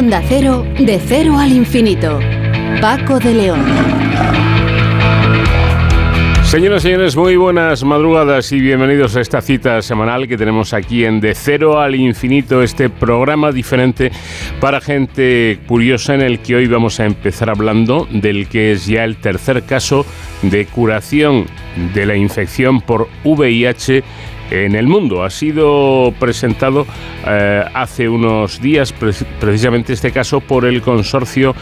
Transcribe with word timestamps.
Onda 0.00 0.22
Cero, 0.26 0.64
de 0.78 0.98
cero 0.98 1.38
al 1.38 1.52
infinito. 1.52 2.20
Paco 2.80 3.18
de 3.18 3.34
León. 3.34 3.60
Señoras 6.44 6.82
y 6.82 6.88
señores, 6.88 7.16
muy 7.18 7.36
buenas 7.36 7.84
madrugadas 7.84 8.50
y 8.52 8.60
bienvenidos 8.60 9.14
a 9.16 9.20
esta 9.20 9.42
cita 9.42 9.82
semanal 9.82 10.26
que 10.26 10.38
tenemos 10.38 10.72
aquí 10.72 11.04
en 11.04 11.20
De 11.20 11.34
Cero 11.34 11.78
al 11.78 11.94
Infinito, 11.94 12.62
este 12.62 12.88
programa 12.88 13.52
diferente 13.52 14.10
para 14.58 14.80
gente 14.80 15.58
curiosa 15.66 16.14
en 16.14 16.22
el 16.22 16.38
que 16.38 16.56
hoy 16.56 16.66
vamos 16.66 16.98
a 16.98 17.04
empezar 17.04 17.50
hablando 17.50 18.08
del 18.10 18.48
que 18.48 18.72
es 18.72 18.86
ya 18.86 19.04
el 19.04 19.18
tercer 19.18 19.64
caso 19.64 20.06
de 20.40 20.64
curación 20.64 21.44
de 21.92 22.06
la 22.06 22.16
infección 22.16 22.80
por 22.80 23.06
VIH 23.22 24.02
en 24.50 24.74
el 24.74 24.86
mundo. 24.86 25.24
Ha 25.24 25.30
sido 25.30 26.12
presentado 26.18 26.86
eh, 27.26 27.64
hace 27.74 28.08
unos 28.08 28.60
días 28.60 28.92
precisamente 28.92 29.92
este 29.92 30.12
caso 30.12 30.40
por 30.40 30.64
el 30.64 30.82
consorcio 30.82 31.54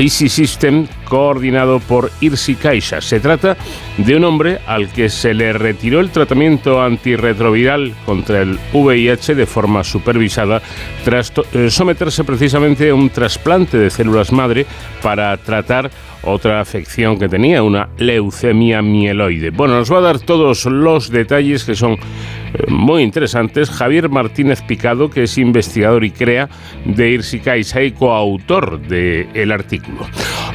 Easy 0.00 0.28
System 0.28 0.86
coordinado 1.04 1.78
por 1.78 2.10
Irsi 2.20 2.54
Caixa. 2.54 3.00
Se 3.00 3.20
trata 3.20 3.56
de 3.98 4.16
un 4.16 4.24
hombre 4.24 4.58
al 4.66 4.88
que 4.88 5.10
se 5.10 5.34
le 5.34 5.52
retiró 5.52 6.00
el 6.00 6.10
tratamiento 6.10 6.82
antirretroviral 6.82 7.94
contra 8.06 8.40
el 8.40 8.58
VIH 8.72 9.34
de 9.34 9.46
forma 9.46 9.84
supervisada 9.84 10.62
tras 11.04 11.32
eh, 11.52 11.70
someterse 11.70 12.24
precisamente 12.24 12.88
a 12.88 12.94
un 12.94 13.10
trasplante 13.10 13.76
de 13.76 13.90
células 13.90 14.32
madre 14.32 14.64
para 15.02 15.36
tratar 15.36 15.90
otra 16.22 16.60
afección 16.60 17.18
que 17.18 17.28
tenía, 17.28 17.62
una 17.62 17.88
leucemia 17.98 18.82
mieloide. 18.82 19.50
Bueno, 19.50 19.74
nos 19.74 19.92
va 19.92 19.98
a 19.98 20.02
dar 20.02 20.18
todos 20.18 20.66
los 20.66 21.10
detalles 21.10 21.64
que 21.64 21.74
son 21.74 21.96
muy 22.68 23.02
interesantes. 23.02 23.70
Javier 23.70 24.08
Martínez 24.08 24.62
Picado, 24.62 25.10
que 25.10 25.24
es 25.24 25.38
investigador 25.38 26.04
y 26.04 26.10
crea 26.10 26.48
de 26.84 27.10
Irsi 27.10 27.40
Caixa 27.40 27.82
y 27.82 27.92
coautor 27.92 28.80
del 28.80 29.52
artículo. 29.52 30.06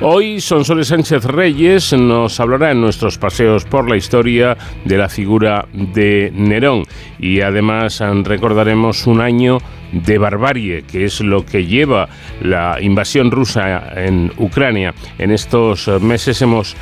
Hoy 0.01 0.41
Sonsoles 0.41 0.87
Sánchez 0.87 1.23
Reyes 1.25 1.93
nos 1.93 2.39
hablará 2.39 2.71
en 2.71 2.81
nuestros 2.81 3.17
paseos 3.17 3.65
por 3.65 3.89
la 3.89 3.95
historia 3.95 4.57
de 4.83 4.97
la 4.97 5.09
figura 5.09 5.67
de 5.73 6.31
Nerón 6.35 6.83
y 7.19 7.41
además 7.41 8.01
recordaremos 8.23 9.07
un 9.07 9.21
año 9.21 9.59
de 9.91 10.17
barbarie, 10.17 10.83
que 10.83 11.05
es 11.05 11.21
lo 11.21 11.45
que 11.45 11.65
lleva 11.65 12.09
la 12.41 12.77
invasión 12.81 13.31
rusa 13.31 13.91
en 13.95 14.31
Ucrania. 14.37 14.93
En 15.17 15.31
estos 15.31 15.87
meses 16.01 16.41
hemos 16.41 16.75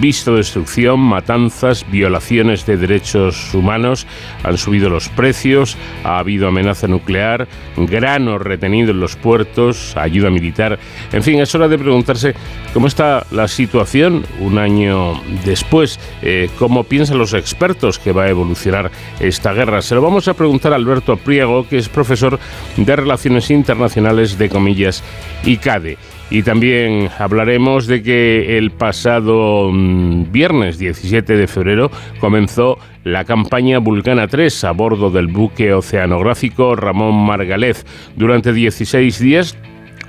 visto 0.00 0.36
destrucción, 0.36 1.00
matanzas, 1.00 1.84
violaciones 1.90 2.66
de 2.66 2.76
derechos 2.76 3.54
humanos, 3.54 4.06
han 4.42 4.58
subido 4.58 4.90
los 4.90 5.08
precios, 5.08 5.76
ha 6.04 6.18
habido 6.18 6.48
amenaza 6.48 6.86
nuclear, 6.86 7.48
grano 7.76 8.38
retenido 8.38 8.90
en 8.90 9.00
los 9.00 9.16
puertos, 9.16 9.96
ayuda 9.96 10.30
militar. 10.30 10.78
En 11.12 11.22
fin, 11.22 11.40
es 11.40 11.54
hora 11.54 11.68
de 11.68 11.78
preguntarse 11.78 12.34
cómo 12.72 12.86
está 12.86 13.26
la 13.30 13.48
situación 13.48 14.24
un 14.40 14.58
año 14.58 15.20
después, 15.44 15.98
eh, 16.22 16.50
cómo 16.58 16.84
piensan 16.84 17.18
los 17.18 17.34
expertos 17.34 17.98
que 17.98 18.12
va 18.12 18.24
a 18.24 18.28
evolucionar 18.28 18.90
esta 19.20 19.52
guerra. 19.52 19.82
Se 19.82 19.94
lo 19.94 20.02
vamos 20.02 20.28
a 20.28 20.34
preguntar 20.34 20.72
a 20.72 20.76
Alberto 20.76 21.16
Priego, 21.16 21.68
que 21.68 21.78
es 21.78 21.88
profesor 21.88 22.38
de 22.76 22.96
Relaciones 22.96 23.50
Internacionales 23.50 24.38
de 24.38 24.48
Comillas 24.48 25.02
y 25.44 25.56
CADE. 25.56 25.98
Y 26.28 26.42
también 26.42 27.08
hablaremos 27.18 27.86
de 27.86 28.02
que 28.02 28.58
el 28.58 28.72
pasado 28.72 29.70
mm, 29.72 30.32
viernes 30.32 30.78
17 30.78 31.36
de 31.36 31.46
febrero 31.46 31.90
comenzó 32.18 32.78
la 33.04 33.24
campaña 33.24 33.78
Vulcana 33.78 34.26
3 34.26 34.64
a 34.64 34.72
bordo 34.72 35.10
del 35.10 35.28
buque 35.28 35.72
oceanográfico 35.72 36.74
Ramón 36.74 37.14
Margalef. 37.24 37.84
Durante 38.16 38.52
16 38.52 39.20
días 39.20 39.56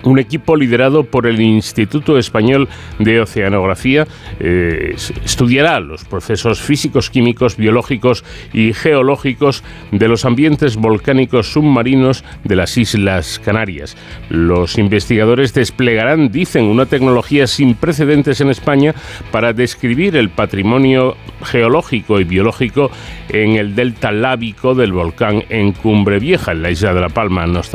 un 0.07 0.19
equipo 0.19 0.56
liderado 0.56 1.03
por 1.03 1.28
el 1.28 1.41
Instituto 1.41 2.18
Español 2.18 2.68
de 3.00 3.22
Oceanografía 3.22 4.07
eh, 4.40 4.95
estudiará 5.23 5.79
los 5.79 6.06
procesos 6.06 6.62
físicos, 6.62 7.09
químicos, 7.09 7.57
biológicos 7.57 8.23
y 8.53 8.73
geológicos 8.73 9.63
de 9.91 10.07
los 10.07 10.25
ambientes 10.25 10.78
volcánicos 10.78 11.51
submarinos 11.51 12.23
de 12.44 12.56
las 12.56 12.78
Islas 12.78 13.40
Canarias. 13.44 13.97
Los 14.29 14.78
investigadores 14.78 15.53
desplegarán, 15.53 16.31
dicen, 16.31 16.66
una 16.66 16.85
tecnología 16.85 17.47
sin 17.47 17.75
precedentes 17.75 18.41
en 18.41 18.50
España 18.50 18.96
para 19.31 19.53
describir 19.53 20.16
el 20.16 20.29
patrimonio 20.29 21.17
geológico 21.44 22.19
y 22.19 22.23
biológico 22.23 22.90
en 23.29 23.56
el 23.56 23.75
delta 23.75 24.12
lábico 24.12 24.73
del 24.73 24.94
volcán 24.94 25.44
en 25.50 25.73
Cumbre 25.73 26.19
Vieja, 26.19 26.53
en 26.53 26.62
la 26.62 26.72
isla 26.72 26.94
de 26.94 27.01
La 27.01 27.09
Palma. 27.09 27.46
Nos 27.46 27.69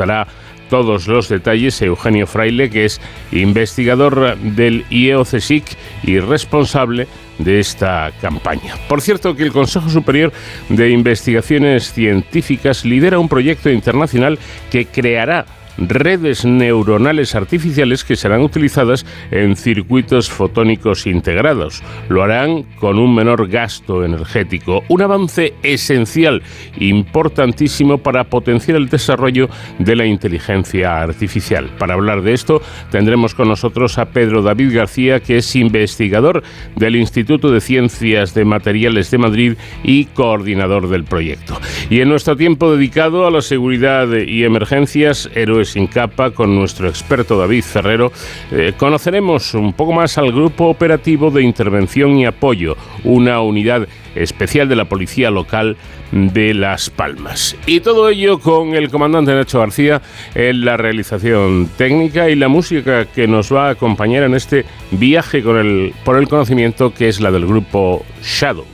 todos 0.69 1.07
los 1.07 1.29
detalles 1.29 1.81
Eugenio 1.81 2.27
Fraile, 2.27 2.69
que 2.69 2.85
es 2.85 3.01
investigador 3.31 4.37
del 4.37 4.85
IEOCSIC 4.89 5.63
y 6.03 6.19
responsable 6.19 7.07
de 7.37 7.59
esta 7.59 8.11
campaña. 8.21 8.75
Por 8.87 9.01
cierto, 9.01 9.35
que 9.35 9.43
el 9.43 9.51
Consejo 9.51 9.89
Superior 9.89 10.31
de 10.69 10.89
Investigaciones 10.89 11.91
Científicas 11.91 12.85
lidera 12.85 13.19
un 13.19 13.29
proyecto 13.29 13.69
internacional 13.69 14.39
que 14.71 14.85
creará 14.85 15.45
redes 15.77 16.45
neuronales 16.45 17.35
artificiales 17.35 18.03
que 18.03 18.15
serán 18.15 18.41
utilizadas 18.41 19.05
en 19.31 19.55
circuitos 19.55 20.29
fotónicos 20.29 21.07
integrados. 21.07 21.81
Lo 22.09 22.23
harán 22.23 22.63
con 22.79 22.99
un 22.99 23.15
menor 23.15 23.47
gasto 23.47 24.03
energético, 24.03 24.83
un 24.87 25.01
avance 25.01 25.53
esencial, 25.63 26.41
importantísimo 26.77 27.97
para 27.97 28.25
potenciar 28.25 28.77
el 28.77 28.89
desarrollo 28.89 29.49
de 29.79 29.95
la 29.95 30.05
inteligencia 30.05 31.01
artificial. 31.01 31.69
Para 31.77 31.93
hablar 31.93 32.21
de 32.21 32.33
esto 32.33 32.61
tendremos 32.91 33.33
con 33.33 33.47
nosotros 33.47 33.97
a 33.97 34.05
Pedro 34.05 34.41
David 34.41 34.75
García, 34.75 35.19
que 35.19 35.37
es 35.37 35.55
investigador 35.55 36.43
del 36.75 36.95
Instituto 36.95 37.51
de 37.51 37.61
Ciencias 37.61 38.33
de 38.33 38.45
Materiales 38.45 39.11
de 39.11 39.17
Madrid 39.17 39.53
y 39.83 40.05
coordinador 40.05 40.89
del 40.89 41.03
proyecto. 41.03 41.59
Y 41.89 42.01
en 42.01 42.09
nuestro 42.09 42.35
tiempo 42.35 42.75
dedicado 42.75 43.25
a 43.25 43.31
la 43.31 43.41
seguridad 43.41 44.07
y 44.13 44.43
emergencias, 44.43 45.29
héroes 45.35 45.62
sin 45.65 45.87
capa 45.87 46.31
con 46.31 46.55
nuestro 46.55 46.87
experto 46.87 47.37
David 47.37 47.63
Ferrero, 47.63 48.11
eh, 48.51 48.73
conoceremos 48.77 49.53
un 49.53 49.73
poco 49.73 49.93
más 49.93 50.17
al 50.17 50.31
Grupo 50.31 50.65
Operativo 50.65 51.31
de 51.31 51.43
Intervención 51.43 52.17
y 52.17 52.25
Apoyo, 52.25 52.75
una 53.03 53.41
unidad 53.41 53.87
especial 54.15 54.69
de 54.69 54.75
la 54.75 54.85
Policía 54.85 55.31
Local 55.31 55.77
de 56.11 56.53
Las 56.53 56.89
Palmas. 56.89 57.55
Y 57.65 57.79
todo 57.79 58.09
ello 58.09 58.39
con 58.39 58.75
el 58.75 58.89
comandante 58.89 59.33
Nacho 59.33 59.59
García 59.59 60.01
en 60.35 60.63
la 60.63 60.77
realización 60.77 61.69
técnica 61.77 62.29
y 62.29 62.35
la 62.35 62.47
música 62.47 63.05
que 63.05 63.27
nos 63.27 63.51
va 63.51 63.67
a 63.67 63.71
acompañar 63.71 64.23
en 64.23 64.35
este 64.35 64.65
viaje 64.91 65.41
con 65.41 65.57
el, 65.57 65.93
por 66.03 66.17
el 66.17 66.27
conocimiento 66.27 66.93
que 66.93 67.09
es 67.09 67.19
la 67.19 67.31
del 67.31 67.45
grupo 67.45 68.05
Shadow. 68.21 68.72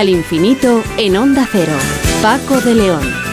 Al 0.00 0.08
infinito 0.08 0.82
en 0.96 1.14
Onda 1.14 1.46
Cero. 1.52 1.76
Paco 2.22 2.58
de 2.62 2.74
León. 2.74 3.29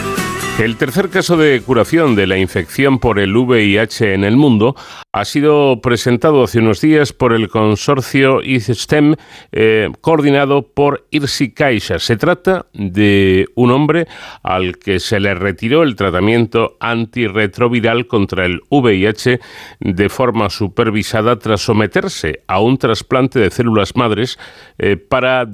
El 0.58 0.76
tercer 0.76 1.08
caso 1.08 1.36
de 1.36 1.60
curación 1.60 2.16
de 2.16 2.26
la 2.26 2.36
infección 2.36 2.98
por 2.98 3.20
el 3.20 3.36
VIH 3.36 4.14
en 4.14 4.24
el 4.24 4.36
mundo 4.36 4.74
ha 5.12 5.24
sido 5.24 5.80
presentado 5.80 6.42
hace 6.42 6.58
unos 6.58 6.80
días 6.80 7.12
por 7.12 7.32
el 7.32 7.48
consorcio 7.48 8.42
ICSTEM 8.42 9.14
eh, 9.52 9.88
coordinado 10.00 10.62
por 10.62 11.06
Irsi 11.12 11.52
Caixa. 11.52 12.00
Se 12.00 12.16
trata 12.16 12.66
de 12.72 13.46
un 13.54 13.70
hombre 13.70 14.08
al 14.42 14.78
que 14.78 14.98
se 14.98 15.20
le 15.20 15.32
retiró 15.34 15.84
el 15.84 15.94
tratamiento 15.94 16.76
antirretroviral 16.80 18.08
contra 18.08 18.44
el 18.44 18.60
VIH 18.68 19.38
de 19.78 20.08
forma 20.08 20.50
supervisada 20.50 21.38
tras 21.38 21.60
someterse 21.60 22.42
a 22.48 22.60
un 22.60 22.78
trasplante 22.78 23.38
de 23.38 23.52
células 23.52 23.94
madres 23.94 24.40
eh, 24.76 24.96
para 24.96 25.48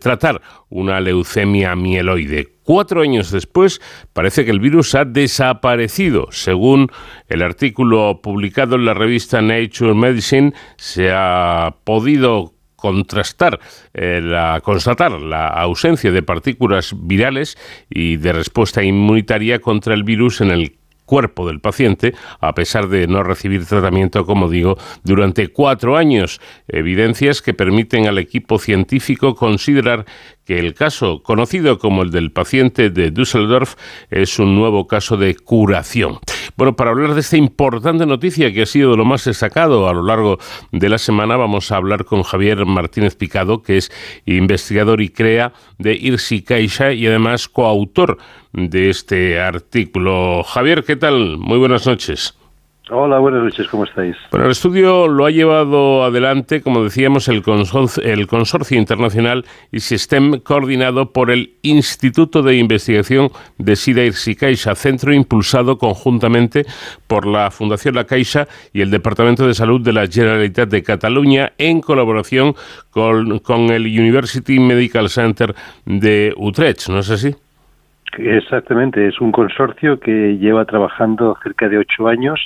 tratar 0.00 0.42
una 0.68 1.00
leucemia 1.00 1.76
mieloide. 1.76 2.57
Cuatro 2.68 3.00
años 3.00 3.30
después, 3.30 3.80
parece 4.12 4.44
que 4.44 4.50
el 4.50 4.60
virus 4.60 4.94
ha 4.94 5.06
desaparecido. 5.06 6.28
Según 6.32 6.92
el 7.26 7.40
artículo 7.40 8.20
publicado 8.22 8.76
en 8.76 8.84
la 8.84 8.92
revista 8.92 9.40
Nature 9.40 9.94
Medicine, 9.94 10.52
se 10.76 11.10
ha 11.10 11.76
podido 11.84 12.52
contrastar, 12.76 13.58
eh, 13.94 14.20
la, 14.22 14.60
constatar 14.62 15.12
la 15.12 15.48
ausencia 15.48 16.12
de 16.12 16.22
partículas 16.22 16.94
virales 16.94 17.56
y 17.88 18.18
de 18.18 18.34
respuesta 18.34 18.82
inmunitaria 18.82 19.60
contra 19.60 19.94
el 19.94 20.04
virus 20.04 20.42
en 20.42 20.50
el 20.50 20.78
cuerpo 21.08 21.46
del 21.46 21.60
paciente, 21.60 22.14
a 22.38 22.54
pesar 22.54 22.88
de 22.88 23.06
no 23.06 23.22
recibir 23.22 23.64
tratamiento, 23.64 24.26
como 24.26 24.50
digo, 24.50 24.76
durante 25.04 25.48
cuatro 25.48 25.96
años. 25.96 26.38
Evidencias 26.68 27.40
que 27.40 27.54
permiten 27.54 28.06
al 28.06 28.18
equipo 28.18 28.58
científico 28.58 29.34
considerar 29.34 30.04
que 30.48 30.58
el 30.58 30.72
caso, 30.72 31.22
conocido 31.22 31.78
como 31.78 32.02
el 32.02 32.10
del 32.10 32.32
paciente 32.32 32.88
de 32.88 33.10
Düsseldorf, 33.10 33.74
es 34.08 34.38
un 34.38 34.54
nuevo 34.54 34.86
caso 34.86 35.18
de 35.18 35.34
curación. 35.36 36.20
Bueno, 36.56 36.74
para 36.74 36.88
hablar 36.88 37.12
de 37.12 37.20
esta 37.20 37.36
importante 37.36 38.06
noticia 38.06 38.50
que 38.50 38.62
ha 38.62 38.66
sido 38.66 38.96
lo 38.96 39.04
más 39.04 39.26
destacado 39.26 39.90
a 39.90 39.92
lo 39.92 40.02
largo 40.02 40.38
de 40.72 40.88
la 40.88 40.96
semana, 40.96 41.36
vamos 41.36 41.70
a 41.70 41.76
hablar 41.76 42.06
con 42.06 42.22
Javier 42.22 42.64
Martínez 42.64 43.14
Picado, 43.14 43.62
que 43.62 43.76
es 43.76 43.92
investigador 44.24 45.02
y 45.02 45.10
crea 45.10 45.52
de 45.76 45.92
Irsi 45.92 46.40
Caixa 46.40 46.94
y 46.94 47.06
además 47.06 47.46
coautor 47.46 48.16
de 48.54 48.88
este 48.88 49.38
artículo. 49.38 50.42
Javier, 50.44 50.82
¿qué 50.82 50.96
tal? 50.96 51.36
Muy 51.36 51.58
buenas 51.58 51.86
noches. 51.86 52.37
Hola, 52.90 53.18
buenas 53.18 53.42
noches, 53.42 53.68
¿cómo 53.68 53.84
estáis? 53.84 54.16
Bueno, 54.30 54.46
el 54.46 54.52
estudio 54.52 55.08
lo 55.08 55.26
ha 55.26 55.30
llevado 55.30 56.04
adelante, 56.04 56.62
como 56.62 56.82
decíamos, 56.82 57.28
el 57.28 57.42
consorcio, 57.42 58.02
el 58.02 58.26
consorcio 58.26 58.78
internacional 58.78 59.44
y 59.70 59.80
SISTEM 59.80 60.40
coordinado 60.40 61.12
por 61.12 61.30
el 61.30 61.52
Instituto 61.60 62.42
de 62.42 62.56
Investigación 62.56 63.28
de 63.58 63.76
SIDA 63.76 64.04
y 64.04 64.34
Caixa, 64.36 64.74
centro 64.74 65.12
impulsado 65.12 65.76
conjuntamente 65.76 66.64
por 67.06 67.26
la 67.26 67.50
Fundación 67.50 67.94
La 67.94 68.04
Caixa 68.04 68.48
y 68.72 68.80
el 68.80 68.90
Departamento 68.90 69.46
de 69.46 69.52
Salud 69.52 69.82
de 69.82 69.92
la 69.92 70.06
Generalitat 70.06 70.70
de 70.70 70.82
Cataluña 70.82 71.52
en 71.58 71.82
colaboración 71.82 72.54
con, 72.88 73.38
con 73.40 73.68
el 73.70 73.82
University 73.82 74.58
Medical 74.58 75.10
Center 75.10 75.54
de 75.84 76.32
Utrecht, 76.38 76.88
¿no 76.88 77.00
es 77.00 77.10
así? 77.10 77.36
Exactamente, 78.16 79.06
es 79.06 79.20
un 79.20 79.30
consorcio 79.30 80.00
que 80.00 80.38
lleva 80.38 80.64
trabajando 80.64 81.36
cerca 81.42 81.68
de 81.68 81.76
ocho 81.76 82.08
años 82.08 82.40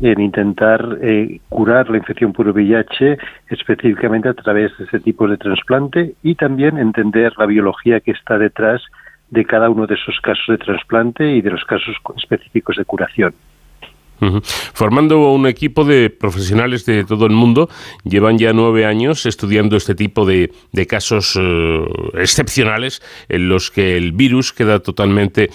en 0.00 0.20
intentar 0.20 0.98
eh, 1.00 1.40
curar 1.48 1.90
la 1.90 1.98
infección 1.98 2.32
por 2.32 2.48
VIH 2.48 3.18
específicamente 3.50 4.28
a 4.28 4.34
través 4.34 4.76
de 4.78 4.84
ese 4.84 5.00
tipo 5.00 5.28
de 5.28 5.36
trasplante 5.36 6.14
y 6.22 6.34
también 6.34 6.78
entender 6.78 7.32
la 7.38 7.46
biología 7.46 8.00
que 8.00 8.12
está 8.12 8.38
detrás 8.38 8.82
de 9.30 9.44
cada 9.44 9.70
uno 9.70 9.86
de 9.86 9.94
esos 9.94 10.20
casos 10.20 10.44
de 10.48 10.58
trasplante 10.58 11.30
y 11.32 11.40
de 11.40 11.50
los 11.50 11.64
casos 11.64 11.96
específicos 12.16 12.76
de 12.76 12.84
curación. 12.84 13.34
Formando 14.72 15.32
un 15.32 15.46
equipo 15.48 15.84
de 15.84 16.08
profesionales 16.08 16.86
de 16.86 17.04
todo 17.04 17.26
el 17.26 17.32
mundo, 17.32 17.68
llevan 18.04 18.38
ya 18.38 18.52
nueve 18.52 18.86
años 18.86 19.26
estudiando 19.26 19.76
este 19.76 19.96
tipo 19.96 20.24
de, 20.24 20.52
casos 20.88 21.36
eh, 21.40 21.84
excepcionales 22.14 23.02
en 23.28 23.48
los 23.48 23.72
que 23.72 23.96
el 23.96 24.12
virus 24.12 24.52
queda 24.52 24.78
totalmente 24.78 25.50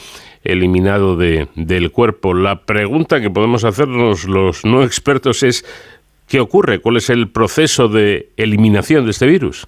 eliminado 0.47 1.15
de, 1.15 1.47
del 1.55 1.91
cuerpo. 1.91 2.33
La 2.33 2.65
pregunta 2.65 3.21
que 3.21 3.29
podemos 3.29 3.63
hacernos 3.63 4.25
los 4.25 4.65
no 4.65 4.83
expertos 4.83 5.43
es, 5.43 5.63
¿qué 6.27 6.39
ocurre? 6.39 6.79
¿Cuál 6.79 6.97
es 6.97 7.09
el 7.09 7.29
proceso 7.29 7.87
de 7.87 8.29
eliminación 8.37 9.05
de 9.05 9.11
este 9.11 9.27
virus? 9.27 9.67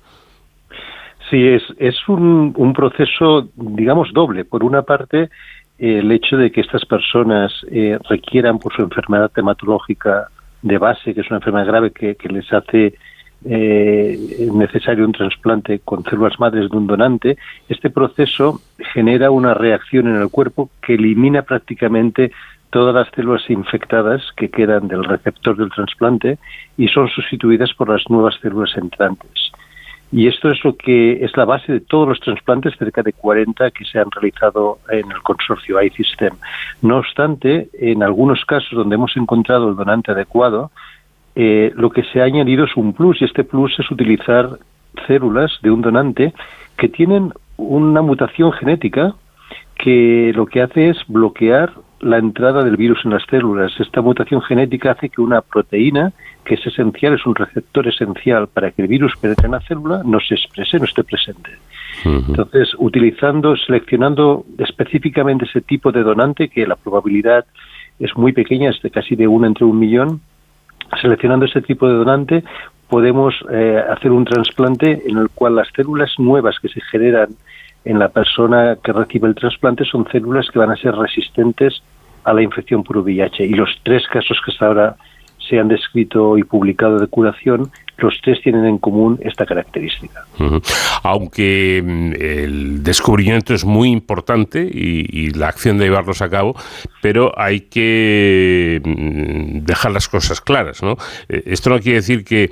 Sí, 1.29 1.47
es, 1.47 1.63
es 1.77 1.95
un, 2.07 2.53
un 2.57 2.74
proceso, 2.74 3.50
digamos, 3.55 4.12
doble. 4.13 4.45
Por 4.45 4.63
una 4.63 4.81
parte, 4.81 5.29
el 5.77 6.12
hecho 6.12 6.38
de 6.38 6.51
que 6.51 6.62
estas 6.62 6.86
personas 6.86 7.53
eh, 7.71 8.00
requieran 8.09 8.57
por 8.57 8.74
su 8.75 8.81
enfermedad 8.81 9.31
hematológica 9.36 10.27
de 10.62 10.77
base, 10.77 11.13
que 11.13 11.21
es 11.21 11.27
una 11.29 11.38
enfermedad 11.38 11.67
grave 11.67 11.91
que, 11.91 12.15
que 12.15 12.29
les 12.29 12.51
hace 12.51 12.95
eh, 13.46 14.50
necesario 14.53 15.05
un 15.05 15.13
trasplante 15.13 15.79
con 15.79 16.03
células 16.03 16.39
madres 16.39 16.69
de 16.69 16.77
un 16.77 16.88
donante, 16.88 17.38
este 17.69 17.89
proceso 17.89 18.62
genera 18.93 19.31
una 19.31 19.53
reacción 19.53 20.08
en 20.08 20.15
el 20.15 20.29
cuerpo 20.29 20.69
que 20.81 20.96
elimina 20.96 21.43
prácticamente 21.43 22.31
todas 22.69 22.93
las 22.93 23.10
células 23.15 23.50
infectadas 23.50 24.22
que 24.36 24.50
quedan 24.50 24.88
del 24.88 25.03
receptor 25.03 25.58
del 25.58 25.72
trasplante 25.72 26.38
y 26.77 26.88
son 26.88 27.08
sustituidas 27.10 27.74
por 27.74 27.89
las 27.89 28.03
nuevas 28.10 28.36
células 28.41 28.75
entrantes. 28.77 29.51
Y 30.12 30.27
esto 30.27 30.50
es 30.50 30.63
lo 30.63 30.75
que 30.75 31.24
es 31.24 31.36
la 31.38 31.46
base 31.46 31.72
de 31.72 31.81
todos 31.81 32.08
los 32.08 32.19
trasplantes, 32.19 32.75
cerca 32.77 33.03
de 33.03 33.13
40 33.13 33.69
que 33.72 33.86
se 33.86 34.00
han 34.00 34.10
realizado 34.10 34.79
en 34.89 35.12
el 35.12 35.22
consorcio 35.22 35.81
iSystem. 35.81 36.34
No 36.81 36.98
obstante, 36.98 37.69
en 37.74 38.01
algunos 38.01 38.43
casos 38.46 38.72
donde 38.72 38.96
hemos 38.96 39.15
encontrado 39.17 39.69
el 39.69 39.75
donante 39.75 40.12
adecuado, 40.12 40.72
eh, 41.36 41.71
lo 41.75 41.89
que 41.89 42.03
se 42.03 42.21
ha 42.21 42.25
añadido 42.25 42.65
es 42.65 42.75
un 42.75 42.93
plus 42.93 43.21
y 43.21 43.25
este 43.25 43.43
plus 43.43 43.77
es 43.79 43.89
utilizar 43.91 44.59
células 45.07 45.51
de 45.62 45.71
un 45.71 45.81
donante 45.81 46.33
que 46.77 46.89
tienen 46.89 47.33
una 47.57 48.01
mutación 48.01 48.51
genética 48.53 49.15
que 49.75 50.31
lo 50.36 50.45
que 50.45 50.62
hace 50.62 50.89
es 50.89 50.98
bloquear 51.07 51.71
la 52.01 52.17
entrada 52.17 52.63
del 52.63 52.77
virus 52.77 53.00
en 53.03 53.12
las 53.12 53.24
células. 53.29 53.71
Esta 53.79 54.01
mutación 54.01 54.41
genética 54.41 54.91
hace 54.91 55.09
que 55.09 55.21
una 55.21 55.41
proteína, 55.41 56.13
que 56.45 56.55
es 56.55 56.65
esencial, 56.65 57.13
es 57.13 57.25
un 57.25 57.36
receptor 57.36 57.88
esencial 57.88 58.48
para 58.48 58.71
que 58.71 58.81
el 58.83 58.88
virus 58.88 59.13
penetre 59.17 59.45
en 59.45 59.51
la 59.51 59.62
célula, 59.62 60.01
no 60.05 60.19
se 60.19 60.36
exprese, 60.36 60.79
no 60.79 60.86
esté 60.86 61.03
presente. 61.03 61.51
Entonces, 62.05 62.69
utilizando, 62.77 63.55
seleccionando 63.57 64.45
específicamente 64.57 65.45
ese 65.45 65.62
tipo 65.62 65.91
de 65.91 66.03
donante, 66.03 66.48
que 66.48 66.65
la 66.65 66.75
probabilidad 66.75 67.45
es 68.00 68.15
muy 68.15 68.31
pequeña, 68.31 68.69
es 68.69 68.81
de 68.81 68.91
casi 68.91 69.15
de 69.15 69.27
uno 69.27 69.48
entre 69.48 69.65
un 69.65 69.77
millón, 69.77 70.21
seleccionando 71.01 71.46
este 71.46 71.62
tipo 71.62 71.88
de 71.88 71.96
donante 71.96 72.43
podemos 72.88 73.36
eh, 73.51 73.81
hacer 73.89 74.12
un 74.12 74.25
trasplante 74.25 75.03
en 75.05 75.17
el 75.17 75.29
cual 75.29 75.55
las 75.55 75.67
células 75.75 76.12
nuevas 76.17 76.58
que 76.60 76.69
se 76.69 76.81
generan 76.81 77.29
en 77.86 78.00
la 78.00 78.10
persona 78.10 78.77
que 78.84 78.91
recibe 78.91 79.27
el 79.27 79.36
trasplante 79.36 79.86
son 79.86 80.08
células 80.12 80.50
que 80.51 80.60
van 80.60 80.72
a 80.72 80.75
ser 80.75 80.96
resistentes 80.96 81.81
a 82.24 82.34
la 82.34 82.41
infección 82.41 82.84
por 82.84 82.98
VIH. 82.98 83.46
Y 83.46 83.53
los 83.53 83.69
tres 83.84 84.08
casos 84.08 84.39
que 84.43 84.51
hasta 84.51 84.65
ahora 84.65 84.96
se 85.38 85.60
han 85.60 85.67
descrito 85.67 86.38
y 86.38 86.43
publicado 86.43 87.00
de 87.00 87.08
curación, 87.08 87.72
los 88.01 88.20
tres 88.22 88.41
tienen 88.41 88.65
en 88.65 88.77
común 88.77 89.20
esta 89.22 89.46
característica. 89.46 90.25
Aunque 91.03 91.82
mm, 91.84 92.13
el 92.20 92.84
descubrimiento 92.84 93.53
es 93.53 93.65
muy 93.65 93.89
importante 93.89 94.62
y, 94.62 95.29
la 95.29 95.50
acción 95.50 95.77
de 95.77 95.86
llevarlos 95.86 96.22
a 96.22 96.29
cabo, 96.29 96.56
pero 97.01 97.32
hay 97.38 97.62
que 97.62 98.82
mm, 98.84 99.65
dejar 99.65 99.91
las 99.91 100.08
cosas 100.08 100.41
claras. 100.41 100.82
¿no? 100.82 100.98
Eh, 101.27 101.44
esto 101.46 101.70
no 101.70 101.79
quiere 101.79 101.98
decir 101.98 102.24
que, 102.24 102.50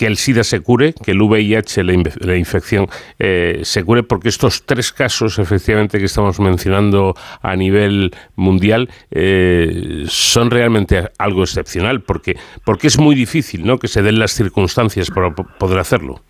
que 0.00 0.06
el 0.06 0.16
SIDA 0.16 0.44
se 0.44 0.60
cure, 0.60 0.94
que 0.94 1.10
el 1.10 1.20
VIH, 1.20 1.84
la, 1.84 2.34
infección, 2.34 2.88
eh, 3.18 3.60
se 3.64 3.84
cure, 3.84 4.02
porque 4.02 4.30
estos 4.30 4.64
tres 4.64 4.92
casos, 4.92 5.38
efectivamente, 5.38 5.98
que 5.98 6.06
estamos 6.06 6.40
mencionando 6.40 7.14
a 7.42 7.54
nivel 7.54 8.10
mundial, 8.34 8.88
eh, 9.10 10.04
son 10.08 10.50
realmente 10.50 11.10
algo 11.18 11.42
excepcional, 11.42 12.00
porque, 12.00 12.38
porque 12.64 12.86
es 12.86 12.98
muy 12.98 13.14
difícil 13.14 13.66
¿no? 13.66 13.78
que 13.78 13.88
se 13.88 14.00
den 14.00 14.18
las 14.18 14.32
circunstancias 14.32 15.10
para 15.10 15.34
poder 15.34 15.78
hacerlo. 15.78 16.22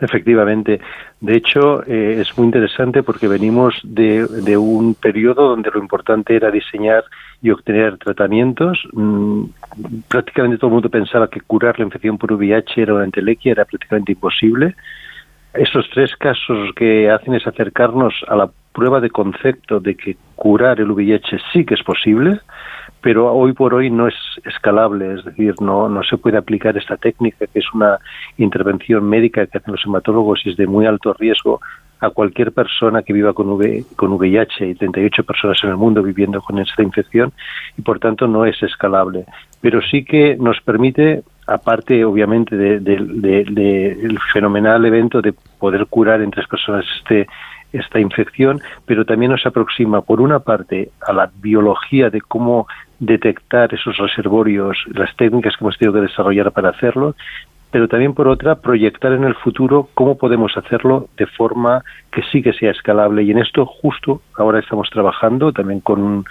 Efectivamente. 0.00 0.80
De 1.20 1.36
hecho, 1.36 1.82
eh, 1.86 2.20
es 2.20 2.36
muy 2.38 2.46
interesante 2.46 3.02
porque 3.02 3.28
venimos 3.28 3.78
de, 3.84 4.26
de, 4.26 4.56
un 4.56 4.94
periodo 4.94 5.48
donde 5.48 5.70
lo 5.70 5.78
importante 5.78 6.34
era 6.34 6.50
diseñar 6.50 7.04
y 7.42 7.50
obtener 7.50 7.98
tratamientos. 7.98 8.82
Mm, 8.92 9.44
prácticamente 10.08 10.56
todo 10.56 10.68
el 10.68 10.74
mundo 10.74 10.88
pensaba 10.88 11.28
que 11.28 11.42
curar 11.42 11.78
la 11.78 11.84
infección 11.84 12.16
por 12.16 12.32
VIH 12.32 12.82
era 12.82 12.94
una 12.94 13.04
entelequia, 13.04 13.52
era 13.52 13.66
prácticamente 13.66 14.12
imposible. 14.12 14.74
Estos 15.52 15.90
tres 15.92 16.16
casos 16.16 16.70
que 16.74 17.10
hacen 17.10 17.34
es 17.34 17.46
acercarnos 17.46 18.14
a 18.28 18.36
la 18.36 18.50
prueba 18.72 19.00
de 19.00 19.10
concepto 19.10 19.80
de 19.80 19.96
que 19.96 20.16
curar 20.36 20.80
el 20.80 20.90
VIH 20.90 21.38
sí 21.52 21.64
que 21.64 21.74
es 21.74 21.82
posible, 21.82 22.40
pero 23.00 23.32
hoy 23.32 23.52
por 23.52 23.74
hoy 23.74 23.90
no 23.90 24.08
es 24.08 24.14
escalable, 24.44 25.14
es 25.14 25.24
decir, 25.24 25.54
no, 25.60 25.88
no 25.88 26.02
se 26.02 26.18
puede 26.18 26.36
aplicar 26.36 26.76
esta 26.76 26.96
técnica, 26.96 27.46
que 27.46 27.58
es 27.58 27.72
una 27.72 27.98
intervención 28.36 29.08
médica 29.08 29.46
que 29.46 29.58
hacen 29.58 29.72
los 29.72 29.84
hematólogos 29.84 30.40
y 30.44 30.50
es 30.50 30.56
de 30.56 30.66
muy 30.66 30.86
alto 30.86 31.14
riesgo 31.14 31.60
a 32.00 32.10
cualquier 32.10 32.52
persona 32.52 33.02
que 33.02 33.12
viva 33.12 33.32
con, 33.32 33.48
v, 33.50 33.84
con 33.96 34.12
VIH 34.12 34.68
y 34.68 34.74
38 34.74 35.22
personas 35.24 35.58
en 35.62 35.70
el 35.70 35.76
mundo 35.76 36.02
viviendo 36.02 36.40
con 36.40 36.58
esta 36.58 36.82
infección 36.82 37.32
y 37.76 37.82
por 37.82 37.98
tanto 37.98 38.26
no 38.26 38.46
es 38.46 38.62
escalable. 38.62 39.26
Pero 39.60 39.80
sí 39.82 40.04
que 40.04 40.36
nos 40.36 40.60
permite, 40.62 41.22
aparte 41.46 42.04
obviamente 42.04 42.56
del 42.56 42.82
de, 42.84 44.18
fenomenal 44.32 44.84
evento 44.86 45.20
de 45.20 45.34
poder 45.58 45.86
curar 45.86 46.22
en 46.22 46.30
tres 46.30 46.46
personas 46.48 46.86
este 46.98 47.26
esta 47.72 48.00
infección, 48.00 48.60
pero 48.86 49.04
también 49.04 49.32
nos 49.32 49.46
aproxima, 49.46 50.02
por 50.02 50.20
una 50.20 50.40
parte, 50.40 50.90
a 51.06 51.12
la 51.12 51.30
biología 51.40 52.10
de 52.10 52.20
cómo 52.20 52.66
detectar 52.98 53.72
esos 53.72 53.96
reservorios, 53.96 54.76
las 54.92 55.14
técnicas 55.16 55.56
que 55.56 55.64
hemos 55.64 55.78
tenido 55.78 55.94
que 55.94 56.06
desarrollar 56.06 56.52
para 56.52 56.70
hacerlo, 56.70 57.14
pero 57.70 57.88
también 57.88 58.14
por 58.14 58.28
otra 58.28 58.56
proyectar 58.56 59.12
en 59.12 59.24
el 59.24 59.34
futuro 59.34 59.88
cómo 59.94 60.18
podemos 60.18 60.56
hacerlo 60.56 61.08
de 61.16 61.26
forma 61.26 61.84
que 62.10 62.22
sí 62.32 62.42
que 62.42 62.52
sea 62.52 62.72
escalable. 62.72 63.22
Y 63.22 63.30
en 63.30 63.38
esto 63.38 63.64
justo 63.64 64.22
ahora 64.36 64.58
estamos 64.58 64.90
trabajando 64.90 65.52
también 65.52 65.80
con 65.80 66.02
un 66.02 66.24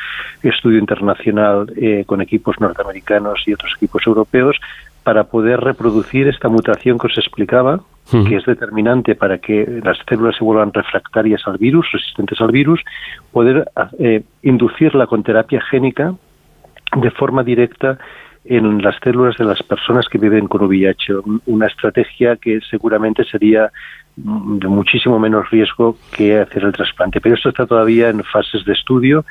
estudio 0.44 0.80
internacional 0.80 1.72
eh, 1.78 2.04
con 2.06 2.22
equipos 2.22 2.60
norteamericanos 2.60 3.42
y 3.46 3.54
otros 3.54 3.74
equipos 3.78 4.06
europeos 4.06 4.58
para 5.10 5.24
poder 5.24 5.60
reproducir 5.60 6.28
esta 6.28 6.50
mutación 6.50 7.00
que 7.00 7.08
os 7.08 7.18
explicaba 7.18 7.80
que 8.12 8.36
es 8.36 8.46
determinante 8.46 9.16
para 9.16 9.40
que 9.40 9.82
las 9.84 9.98
células 10.08 10.36
se 10.36 10.44
vuelvan 10.44 10.72
refractarias 10.72 11.42
al 11.48 11.58
virus, 11.58 11.88
resistentes 11.92 12.40
al 12.40 12.52
virus, 12.52 12.80
poder 13.32 13.68
eh, 13.98 14.22
inducirla 14.44 15.08
con 15.08 15.24
terapia 15.24 15.62
génica 15.62 16.14
de 16.96 17.10
forma 17.10 17.44
directa 17.44 17.98
en 18.46 18.84
las 18.84 18.98
células 19.04 19.36
de 19.38 19.46
las 19.46 19.64
personas 19.64 20.08
que 20.08 20.20
viven 20.20 20.48
con 20.48 20.62
VIH, 20.68 21.14
una 21.48 21.66
estrategia 21.66 22.36
que 22.36 22.60
seguramente 22.70 23.24
sería 23.24 23.72
de 24.16 24.68
muchísimo 24.68 25.18
menos 25.18 25.50
riesgo 25.50 25.98
que 26.12 26.38
hacer 26.38 26.66
el 26.66 26.74
trasplante. 26.74 27.20
Pero 27.20 27.34
esto 27.34 27.50
está 27.50 27.66
todavía 27.66 28.10
en 28.10 28.24
fases 28.24 28.64
de 28.64 28.74
estudio, 28.74 29.26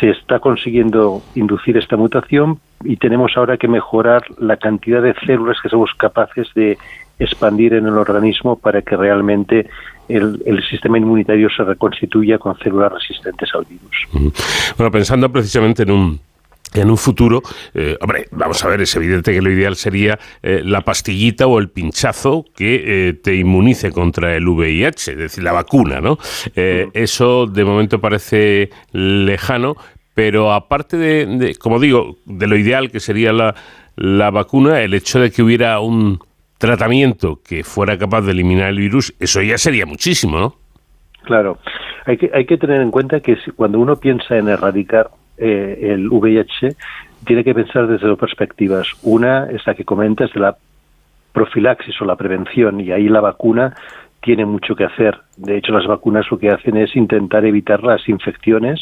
se 0.00 0.10
está 0.10 0.38
consiguiendo 0.38 1.22
inducir 1.34 1.76
esta 1.76 1.96
mutación 1.96 2.60
y 2.84 2.96
tenemos 2.96 3.32
ahora 3.36 3.56
que 3.56 3.68
mejorar 3.68 4.22
la 4.38 4.56
cantidad 4.56 5.02
de 5.02 5.14
células 5.26 5.58
que 5.62 5.68
somos 5.68 5.90
capaces 5.96 6.48
de 6.54 6.78
expandir 7.18 7.74
en 7.74 7.86
el 7.86 7.98
organismo 7.98 8.56
para 8.56 8.82
que 8.82 8.96
realmente 8.96 9.68
el, 10.08 10.62
sistema 10.70 10.98
inmunitario 10.98 11.48
se 11.50 11.64
reconstituya 11.64 12.38
con 12.38 12.56
células 12.58 12.92
resistentes 12.92 13.50
al 13.54 13.64
virus. 13.64 14.32
Bueno, 14.76 14.90
pensando 14.90 15.30
precisamente 15.30 15.82
en 15.82 15.90
un 15.90 16.20
en 16.74 16.90
un 16.90 16.96
futuro, 16.96 17.42
eh, 17.74 17.96
hombre, 18.00 18.26
vamos 18.30 18.62
a 18.64 18.68
ver, 18.68 18.80
es 18.80 18.94
evidente 18.96 19.32
que 19.32 19.42
lo 19.42 19.50
ideal 19.50 19.76
sería 19.76 20.18
eh, 20.42 20.62
la 20.64 20.82
pastillita 20.82 21.46
o 21.46 21.58
el 21.58 21.70
pinchazo 21.70 22.44
que 22.54 23.08
eh, 23.08 23.12
te 23.14 23.34
inmunice 23.36 23.90
contra 23.90 24.34
el 24.36 24.46
VIH, 24.46 25.12
es 25.12 25.18
decir, 25.18 25.44
la 25.44 25.52
vacuna, 25.52 26.00
¿no? 26.00 26.18
Eso 26.54 27.46
de 27.46 27.64
momento 27.64 28.00
parece 28.00 28.70
lejano, 28.92 29.76
pero 30.14 30.52
aparte 30.52 30.96
de, 30.96 31.54
como 31.56 31.78
digo, 31.78 32.16
de 32.26 32.46
lo 32.46 32.56
ideal 32.56 32.90
que 32.90 33.00
sería 33.00 33.32
la, 33.32 33.54
la 33.96 34.30
vacuna, 34.30 34.80
el 34.82 34.94
hecho 34.94 35.20
de 35.20 35.30
que 35.30 35.42
hubiera 35.42 35.80
un 35.80 36.18
tratamiento 36.58 37.40
que 37.42 37.62
fuera 37.62 37.96
capaz 37.96 38.22
de 38.22 38.32
eliminar 38.32 38.68
el 38.68 38.78
virus, 38.78 39.14
eso 39.20 39.40
ya 39.42 39.56
sería 39.58 39.86
muchísimo, 39.86 40.38
¿no? 40.38 40.56
Claro, 41.24 41.58
hay 42.04 42.16
que, 42.16 42.30
hay 42.32 42.46
que 42.46 42.56
tener 42.56 42.80
en 42.80 42.90
cuenta 42.90 43.20
que 43.20 43.36
cuando 43.54 43.78
uno 43.78 43.96
piensa 43.96 44.36
en 44.36 44.48
erradicar 44.48 45.10
eh, 45.38 45.92
el 45.92 46.08
VIH, 46.08 46.74
tiene 47.24 47.44
que 47.44 47.54
pensar 47.54 47.86
desde 47.86 48.06
dos 48.06 48.18
perspectivas. 48.18 48.88
Una 49.02 49.50
es 49.50 49.66
la 49.66 49.74
que 49.74 49.84
comentas 49.84 50.32
de 50.32 50.40
la 50.40 50.56
profilaxis 51.32 52.00
o 52.00 52.04
la 52.04 52.16
prevención, 52.16 52.80
y 52.80 52.90
ahí 52.90 53.08
la 53.08 53.20
vacuna 53.20 53.74
tiene 54.20 54.44
mucho 54.44 54.74
que 54.74 54.84
hacer. 54.84 55.18
De 55.36 55.56
hecho, 55.56 55.72
las 55.72 55.86
vacunas 55.86 56.26
lo 56.30 56.38
que 56.38 56.50
hacen 56.50 56.76
es 56.76 56.94
intentar 56.96 57.44
evitar 57.44 57.82
las 57.82 58.08
infecciones 58.08 58.80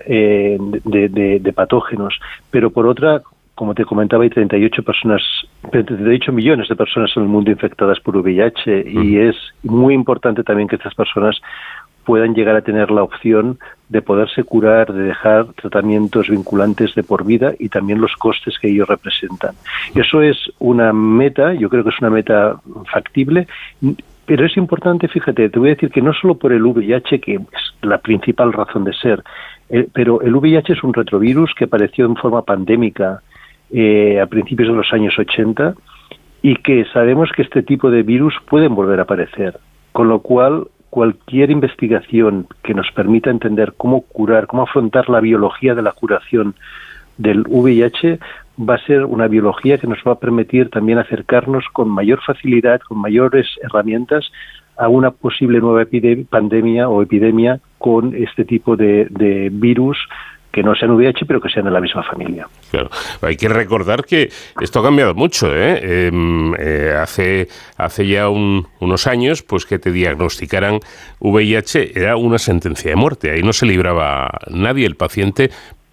eh, 0.00 0.58
de, 0.60 1.52
patógenos. 1.54 2.18
Pero 2.50 2.70
por 2.70 2.86
otra, 2.86 3.22
como 3.54 3.74
te 3.74 3.84
comentaba, 3.84 4.24
hay 4.24 4.30
38 4.30 4.82
personas, 4.82 5.22
38 5.72 6.32
millones 6.32 6.68
de 6.68 6.76
personas 6.76 7.10
en 7.16 7.22
el 7.22 7.28
mundo 7.28 7.50
infectadas 7.50 7.98
por 8.00 8.16
VIH 8.18 8.84
y 8.86 9.18
es 9.18 9.36
muy 9.62 9.94
importante 9.94 10.44
también 10.44 10.68
que 10.68 10.76
estas 10.76 10.94
personas 10.94 11.40
puedan 12.08 12.34
llegar 12.34 12.56
a 12.56 12.62
tener 12.62 12.90
la 12.90 13.02
opción 13.02 13.58
de 13.90 14.00
poderse 14.00 14.42
curar, 14.42 14.94
de 14.94 15.02
dejar 15.02 15.44
tratamientos 15.52 16.30
vinculantes 16.30 16.94
de 16.94 17.02
por 17.02 17.22
vida 17.26 17.52
y 17.58 17.68
también 17.68 18.00
los 18.00 18.14
costes 18.16 18.58
que 18.58 18.70
ellos 18.70 18.88
representan. 18.88 19.54
Eso 19.94 20.22
es 20.22 20.38
una 20.58 20.94
meta, 20.94 21.52
yo 21.52 21.68
creo 21.68 21.84
que 21.84 21.90
es 21.90 22.00
una 22.00 22.08
meta 22.08 22.58
factible, 22.90 23.46
pero 24.24 24.46
es 24.46 24.56
importante, 24.56 25.06
fíjate, 25.06 25.50
te 25.50 25.58
voy 25.58 25.68
a 25.68 25.74
decir 25.74 25.90
que 25.90 26.00
no 26.00 26.14
solo 26.14 26.36
por 26.36 26.54
el 26.54 26.64
VIH, 26.64 27.20
que 27.20 27.34
es 27.34 27.74
la 27.82 27.98
principal 27.98 28.54
razón 28.54 28.84
de 28.84 28.94
ser, 28.94 29.22
eh, 29.68 29.86
pero 29.92 30.22
el 30.22 30.34
VIH 30.34 30.72
es 30.72 30.82
un 30.82 30.94
retrovirus 30.94 31.52
que 31.54 31.64
apareció 31.64 32.06
en 32.06 32.16
forma 32.16 32.40
pandémica 32.40 33.20
eh, 33.70 34.18
a 34.18 34.24
principios 34.24 34.70
de 34.70 34.76
los 34.76 34.90
años 34.94 35.18
80 35.18 35.74
y 36.40 36.56
que 36.56 36.86
sabemos 36.86 37.28
que 37.36 37.42
este 37.42 37.62
tipo 37.62 37.90
de 37.90 38.02
virus 38.02 38.34
pueden 38.48 38.74
volver 38.74 38.98
a 38.98 39.02
aparecer. 39.02 39.58
Con 39.92 40.08
lo 40.08 40.20
cual, 40.20 40.68
cualquier 40.90 41.50
investigación 41.50 42.46
que 42.62 42.74
nos 42.74 42.90
permita 42.92 43.30
entender 43.30 43.74
cómo 43.76 44.02
curar, 44.02 44.46
cómo 44.46 44.62
afrontar 44.62 45.08
la 45.08 45.20
biología 45.20 45.74
de 45.74 45.82
la 45.82 45.92
curación 45.92 46.54
del 47.16 47.44
VIH 47.48 48.18
va 48.58 48.74
a 48.74 48.86
ser 48.86 49.04
una 49.04 49.28
biología 49.28 49.78
que 49.78 49.86
nos 49.86 49.98
va 50.06 50.12
a 50.12 50.18
permitir 50.18 50.70
también 50.70 50.98
acercarnos 50.98 51.64
con 51.72 51.88
mayor 51.88 52.20
facilidad, 52.24 52.80
con 52.80 52.98
mayores 52.98 53.46
herramientas 53.62 54.30
a 54.76 54.88
una 54.88 55.10
posible 55.10 55.60
nueva 55.60 55.88
pandemia 56.30 56.88
o 56.88 57.02
epidemia 57.02 57.60
con 57.78 58.14
este 58.14 58.44
tipo 58.44 58.76
de 58.76 59.50
virus 59.52 59.98
que 60.52 60.62
no 60.62 60.74
sean 60.74 60.92
VIH, 60.92 61.26
pero 61.26 61.40
que 61.40 61.48
sean 61.48 61.66
de 61.66 61.70
la 61.70 61.80
misma 61.80 62.02
familia. 62.02 62.48
Claro. 62.70 62.90
Hay 63.22 63.36
que 63.36 63.48
recordar 63.48 64.04
que 64.04 64.30
esto 64.60 64.80
ha 64.80 64.82
cambiado 64.82 65.14
mucho. 65.14 65.54
¿eh? 65.54 66.06
Em, 66.06 66.54
eh, 66.58 66.94
hace, 66.98 67.48
hace 67.76 68.06
ya 68.06 68.28
unos 68.28 69.06
años, 69.06 69.42
pues 69.42 69.66
que 69.66 69.78
te 69.78 69.92
diagnosticaran 69.92 70.80
VIH 71.20 71.98
era 71.98 72.16
una 72.16 72.38
sentencia 72.38 72.90
de 72.90 72.96
muerte. 72.96 73.30
Ahí 73.30 73.42
no 73.42 73.52
se 73.52 73.66
libraba 73.66 74.30
nadie. 74.48 74.86
El 74.86 74.96
paciente 74.96 75.50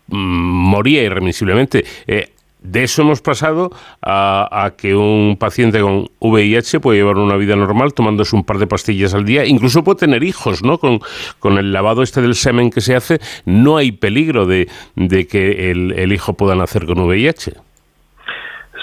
mm, 0.08 0.16
moría 0.16 1.04
irremisiblemente. 1.04 1.84
Eh, 2.08 2.30
de 2.66 2.84
eso 2.84 3.02
hemos 3.02 3.22
pasado 3.22 3.70
a, 4.02 4.72
que 4.78 4.96
un 4.96 5.38
paciente 5.40 5.82
con 5.82 6.08
VIH 6.20 6.80
puede 6.80 7.00
llevar 7.00 7.18
una 7.18 7.36
vida 7.36 7.56
normal 7.56 7.94
tomándose 7.94 8.36
un 8.36 8.44
par 8.44 8.58
de 8.58 8.68
pastillas 8.68 9.14
al 9.14 9.26
día, 9.26 9.46
incluso 9.46 9.84
puede 9.84 10.00
tener 10.00 10.24
hijos, 10.24 10.64
¿no? 10.64 10.78
Con, 10.78 11.00
con 11.40 11.58
el 11.58 11.72
lavado 11.72 12.04
este 12.04 12.22
del 12.22 12.36
semen 12.36 12.70
que 12.70 12.82
se 12.82 12.96
hace, 12.96 13.20
no 13.46 13.78
hay 13.78 13.92
peligro 13.92 14.46
de, 14.46 14.68
de 14.96 15.28
que 15.28 15.72
el, 15.72 15.94
el 15.94 16.12
hijo 16.14 16.34
pueda 16.34 16.56
nacer 16.56 16.86
con 16.86 17.00
VIH. 17.00 17.54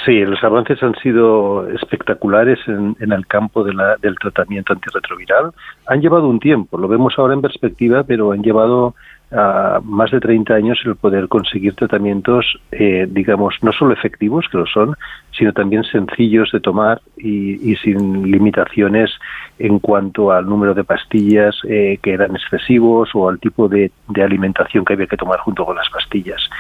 Sí, 0.05 0.19
los 0.25 0.43
avances 0.43 0.83
han 0.83 0.95
sido 0.97 1.69
espectaculares 1.69 2.59
en, 2.67 2.97
en 2.99 3.12
el 3.12 3.25
campo 3.27 3.62
de 3.62 3.73
la, 3.73 3.97
del 3.99 4.19
tratamiento 4.19 4.73
antirretroviral. 4.73 5.53
Han 5.87 6.01
llevado 6.01 6.29
un 6.29 6.41
tiempo, 6.41 6.77
lo 6.77 6.89
vemos 6.89 7.15
ahora 7.17 7.35
en 7.35 7.43
perspectiva, 7.43 8.03
pero 8.03 8.33
han 8.33 8.43
llevado 8.43 8.97
más 9.33 10.11
de 10.11 10.21
30 10.21 10.55
años 10.55 10.79
el 10.85 10.97
poder 10.97 11.29
conseguir 11.29 11.75
tratamientos, 11.75 12.61
eh, 12.71 13.07
digamos, 13.09 13.55
no 13.62 13.73
solo 13.73 13.95
efectivos, 13.95 14.47
que 14.51 14.59
lo 14.59 14.67
son, 14.67 14.95
sino 15.37 15.53
también 15.53 15.85
sencillos 15.85 16.51
de 16.53 16.61
tomar 16.61 17.01
y, 17.17 17.75
sin 17.77 18.31
limitaciones 18.31 19.11
en 19.59 19.79
cuanto 19.79 20.33
al 20.33 20.47
número 20.47 20.75
de 20.75 20.85
pastillas 20.85 21.57
eh, 21.67 21.99
que 22.03 22.12
eran 22.12 22.37
excesivos 22.37 23.11
o 23.15 23.29
al 23.29 23.39
tipo 23.39 23.69
de, 23.69 23.91
alimentación 24.23 24.85
que 24.85 24.93
había 24.93 25.07
que 25.07 25.17
tomar 25.17 25.41
junto 25.41 25.65
con 25.65 25.77
las 25.77 25.89
pastillas. 25.89 26.51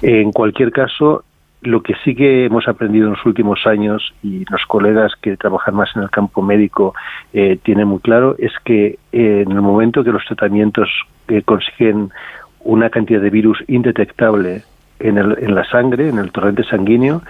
En 0.00 0.32
cualquier 0.32 0.72
caso, 0.72 1.24
lo 1.60 1.82
que 1.82 1.94
sí 2.04 2.14
que 2.14 2.46
hemos 2.46 2.66
aprendido 2.66 3.06
en 3.06 3.12
los 3.12 3.26
últimos 3.26 3.66
años 3.66 4.14
y 4.22 4.44
los 4.50 4.64
colegas 4.66 5.12
que 5.20 5.36
trabajan 5.36 5.74
más 5.74 5.94
en 5.94 6.02
el 6.02 6.10
campo 6.10 6.40
médico 6.40 6.94
eh, 7.34 7.58
tienen 7.62 7.88
muy 7.88 8.00
claro 8.00 8.34
es 8.38 8.52
que 8.64 8.98
en 9.12 9.50
el 9.50 9.60
momento 9.60 10.02
que 10.02 10.10
los 10.10 10.24
tratamientos 10.24 10.88
que 11.26 11.42
consiguen 11.42 12.10
una 12.60 12.90
cantidad 12.90 13.20
de 13.20 13.30
virus 13.30 13.62
indetectable 13.68 14.62
en, 14.98 15.18
el, 15.18 15.36
en 15.40 15.54
la 15.54 15.64
sangre, 15.64 16.08
en 16.08 16.18
el 16.18 16.32
torrente 16.32 16.64
sanguíneo, 16.64 17.22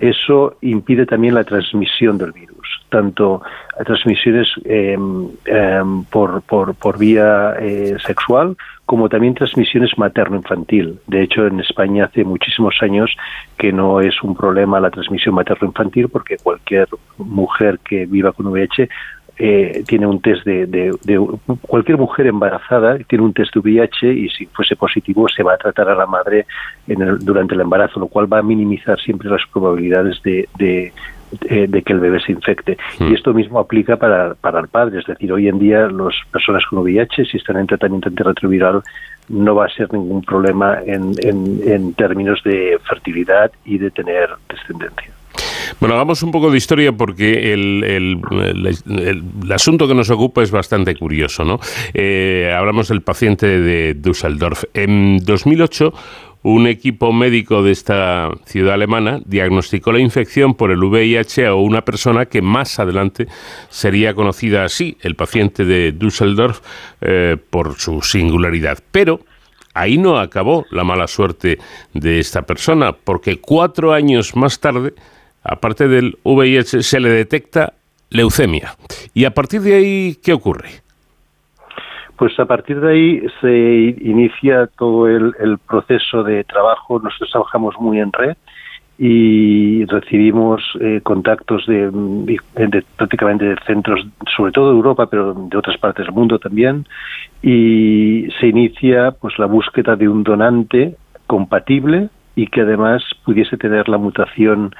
eso 0.00 0.56
impide 0.62 1.04
también 1.04 1.34
la 1.34 1.44
transmisión 1.44 2.16
del 2.16 2.32
virus, 2.32 2.66
tanto 2.88 3.42
transmisiones 3.84 4.48
em, 4.64 5.28
em, 5.44 6.04
por, 6.04 6.40
por, 6.42 6.74
por, 6.74 6.98
vía 6.98 7.54
eh, 7.60 7.96
sexual 8.06 8.56
como 8.86 9.10
también 9.10 9.34
transmisiones 9.34 9.96
materno-infantil. 9.98 10.98
De 11.06 11.22
hecho, 11.22 11.46
en 11.46 11.60
España 11.60 12.06
hace 12.06 12.24
muchísimos 12.24 12.74
años 12.80 13.14
que 13.58 13.72
no 13.72 14.00
es 14.00 14.22
un 14.22 14.34
problema 14.34 14.80
la 14.80 14.90
transmisión 14.90 15.34
materno-infantil 15.34 16.08
porque 16.08 16.38
cualquier 16.38 16.88
mujer 17.18 17.78
que 17.84 18.06
viva 18.06 18.32
con 18.32 18.46
VIH 18.46 18.88
eh, 19.42 19.84
tiene 19.86 20.06
un 20.06 20.20
test 20.20 20.44
de, 20.44 20.92
cualquier 21.62 21.96
mujer 21.96 22.26
embarazada 22.26 22.98
tiene 23.08 23.24
un 23.24 23.32
test 23.32 23.54
de 23.54 23.60
VIH 23.60 24.12
y 24.12 24.28
si 24.28 24.44
fuese 24.44 24.76
positivo 24.76 25.26
se 25.30 25.42
va 25.42 25.54
a 25.54 25.56
tratar 25.56 25.88
a 25.88 25.94
la 25.94 26.04
madre 26.04 26.44
durante 27.20 27.54
el 27.54 27.62
embarazo, 27.62 27.98
lo 27.98 28.08
cual 28.08 28.30
va 28.30 28.40
a 28.40 28.42
minimizar 28.42 29.00
siempre 29.00 29.30
las 29.30 29.40
probabilidades 29.50 30.22
de, 30.22 30.46
de, 30.58 30.92
que 31.82 31.92
el 31.92 32.00
bebé 32.00 32.20
se 32.20 32.32
infecte. 32.32 32.76
Y 32.98 33.04
hmm. 33.04 33.14
esto 33.14 33.32
mismo 33.32 33.58
aplica 33.58 33.96
para, 33.96 34.34
para 34.34 34.60
el 34.60 34.68
padre, 34.68 34.98
es 34.98 35.06
decir, 35.06 35.32
hoy 35.32 35.48
en 35.48 35.58
día 35.58 35.88
las 35.88 36.14
personas 36.30 36.62
con 36.68 36.80
VIH, 36.80 37.24
si 37.24 37.38
están 37.38 37.56
en 37.56 37.66
tratamiento 37.66 38.10
antirretroviral, 38.10 38.82
no 39.30 39.54
va 39.54 39.64
a 39.64 39.70
ser 39.70 39.90
ningún 39.90 40.20
problema 40.20 40.80
en, 40.84 41.14
en 41.22 41.94
términos 41.94 42.42
de 42.44 42.78
fertilidad 42.86 43.50
y 43.64 43.78
de 43.78 43.90
tener 43.90 44.28
descendencia. 44.50 45.19
Bueno, 45.78 45.94
hagamos 45.94 46.22
un 46.22 46.30
poco 46.30 46.50
de 46.50 46.58
historia 46.58 46.92
porque 46.92 47.52
el, 47.52 47.84
el, 47.84 49.52
asunto 49.52 49.86
que 49.86 49.94
nos 49.94 50.10
ocupa 50.10 50.42
es 50.42 50.50
bastante 50.50 50.96
curioso, 50.96 51.44
¿no? 51.44 51.60
Eh, 51.94 52.52
hablamos 52.56 52.88
del 52.88 53.02
paciente 53.02 53.46
de 53.46 53.94
Düsseldorf. 53.94 54.64
En 54.74 55.18
2008 55.18 55.92
un 56.42 56.66
equipo 56.66 57.12
médico 57.12 57.62
de 57.62 57.72
esta 57.72 58.30
ciudad 58.46 58.74
alemana 58.74 59.20
diagnosticó 59.26 59.92
la 59.92 60.00
infección 60.00 60.54
por 60.54 60.70
el 60.70 60.82
VIH 60.82 61.46
a 61.46 61.54
una 61.54 61.84
persona 61.84 62.26
que 62.26 62.40
más 62.40 62.78
adelante 62.78 63.28
sería 63.68 64.14
conocida 64.14 64.64
así, 64.64 64.96
el 65.02 65.16
paciente 65.16 65.66
de 65.66 65.92
Düsseldorf, 65.92 66.60
eh, 67.02 67.36
por 67.50 67.74
su 67.74 68.00
singularidad. 68.00 68.78
Pero 68.90 69.20
ahí 69.74 69.98
no 69.98 70.18
acabó 70.18 70.64
la 70.70 70.82
mala 70.82 71.06
suerte 71.08 71.58
de 71.92 72.20
esta 72.20 72.42
persona, 72.42 72.92
porque 72.92 73.38
cuatro 73.38 73.92
años 73.92 74.34
más 74.34 74.60
tarde 74.60 74.94
aparte 75.42 75.88
del 75.88 76.18
VIH, 76.24 76.82
se 76.82 77.00
le 77.00 77.10
detecta 77.10 77.74
leucemia. 78.10 78.74
¿Y 79.14 79.24
a 79.24 79.30
partir 79.30 79.60
de 79.62 79.74
ahí 79.74 80.16
qué 80.22 80.32
ocurre? 80.32 80.68
Pues 82.16 82.38
a 82.38 82.44
partir 82.44 82.80
de 82.80 82.92
ahí 82.92 83.22
se 83.40 83.96
inicia 84.04 84.68
todo 84.78 85.08
el, 85.08 85.58
proceso 85.66 86.22
de 86.22 86.44
trabajo. 86.44 86.98
Nosotros 86.98 87.30
trabajamos 87.30 87.74
muy 87.80 87.98
en 87.98 88.12
red 88.12 88.36
y 88.98 89.86
recibimos 89.86 90.60
eh, 90.78 91.00
contactos 91.02 91.64
de, 91.66 91.90
de, 91.90 92.84
prácticamente 92.96 93.46
de 93.46 93.56
centros, 93.66 94.06
sobre 94.36 94.52
todo 94.52 94.72
de 94.72 94.76
Europa, 94.76 95.06
pero 95.06 95.32
de 95.32 95.56
otras 95.56 95.78
partes 95.78 96.04
del 96.04 96.14
mundo 96.14 96.38
también, 96.38 96.86
y 97.42 98.28
se 98.38 98.48
inicia 98.48 99.12
pues 99.12 99.38
la 99.38 99.46
búsqueda 99.46 99.96
de 99.96 100.06
un 100.06 100.22
donante 100.22 100.96
compatible 101.26 102.10
y 102.36 102.48
que 102.48 102.60
además 102.60 103.02
pudiese 103.24 103.56
tener 103.56 103.88
la 103.88 103.96
mutación 103.96 104.74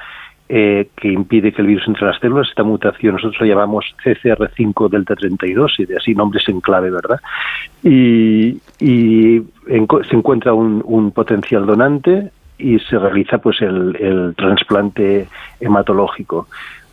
eh, 0.53 0.89
que 0.97 1.07
impide 1.07 1.53
que 1.53 1.61
el 1.61 1.69
virus 1.69 1.87
entre 1.87 2.05
las 2.05 2.19
células. 2.19 2.49
Esta 2.49 2.63
mutación 2.63 3.13
nosotros 3.13 3.39
la 3.39 3.47
llamamos 3.47 3.85
CCR5 4.03 4.89
delta 4.89 5.15
32 5.15 5.79
y 5.79 5.85
de 5.85 5.95
así 5.95 6.13
nombres 6.13 6.43
en 6.49 6.59
clave, 6.59 6.91
¿verdad? 6.91 7.21
Y, 7.81 8.59
se 8.77 10.15
encuentra 10.15 10.53
un, 10.53 11.11
potencial 11.11 11.65
donante 11.65 12.31
y 12.57 12.79
se 12.79 12.99
realiza 12.99 13.37
pues 13.37 13.61
el, 13.61 14.33
trasplante 14.35 15.29
hematológico. 15.61 16.47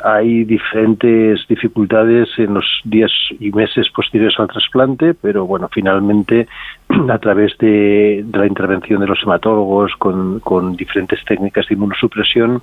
Hay 0.05 0.45
diferentes 0.45 1.41
dificultades 1.49 2.29
en 2.39 2.55
los 2.55 2.81
días 2.85 3.11
y 3.41 3.51
meses 3.51 3.89
posteriores 3.91 4.39
al 4.39 4.47
trasplante, 4.47 5.15
pero 5.15 5.47
bueno, 5.47 5.69
finalmente 5.73 6.47
a 7.11 7.19
través 7.19 7.59
de, 7.59 8.25
la 8.33 8.47
intervención 8.47 9.01
de 9.01 9.09
los 9.09 9.21
hematólogos 9.25 9.97
con 9.97 10.77
diferentes 10.77 11.25
técnicas 11.25 11.67
de 11.67 11.75
inmunosupresión, 11.75 12.63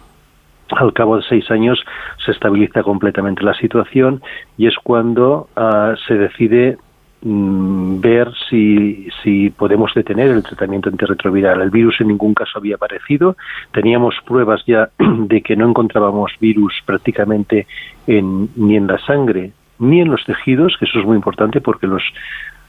al 0.69 0.93
cabo 0.93 1.17
de 1.17 1.23
seis 1.23 1.49
años 1.51 1.83
se 2.23 2.31
estabiliza 2.31 2.83
completamente 2.83 3.43
la 3.43 3.53
situación 3.53 4.21
y 4.57 4.67
es 4.67 4.75
cuando 4.77 5.47
ah, 5.55 5.93
se 6.07 6.15
decide 6.15 6.77
mm, 7.21 7.99
ver 8.01 8.31
si, 8.49 9.07
si 9.23 9.49
podemos 9.51 9.93
detener 9.93 10.31
el 10.31 10.43
tratamiento 10.43 10.89
antirretroviral. 10.89 11.61
El 11.61 11.69
virus 11.69 12.01
en 12.01 12.07
ningún 12.07 12.33
caso 12.33 12.57
había 12.57 12.75
aparecido. 12.75 13.37
Teníamos 13.71 14.15
pruebas 14.25 14.63
ya 14.65 14.89
de 14.97 15.41
que 15.41 15.55
no 15.55 15.69
encontrábamos 15.69 16.31
virus 16.39 16.73
prácticamente 16.85 17.67
en, 18.07 18.49
ni 18.55 18.75
en 18.75 18.87
la 18.87 18.97
sangre 18.99 19.51
ni 19.77 19.99
en 19.99 20.09
los 20.09 20.23
tejidos, 20.23 20.77
que 20.79 20.85
eso 20.85 20.99
es 20.99 21.05
muy 21.05 21.17
importante 21.17 21.59
porque 21.59 21.85
los, 21.85 22.03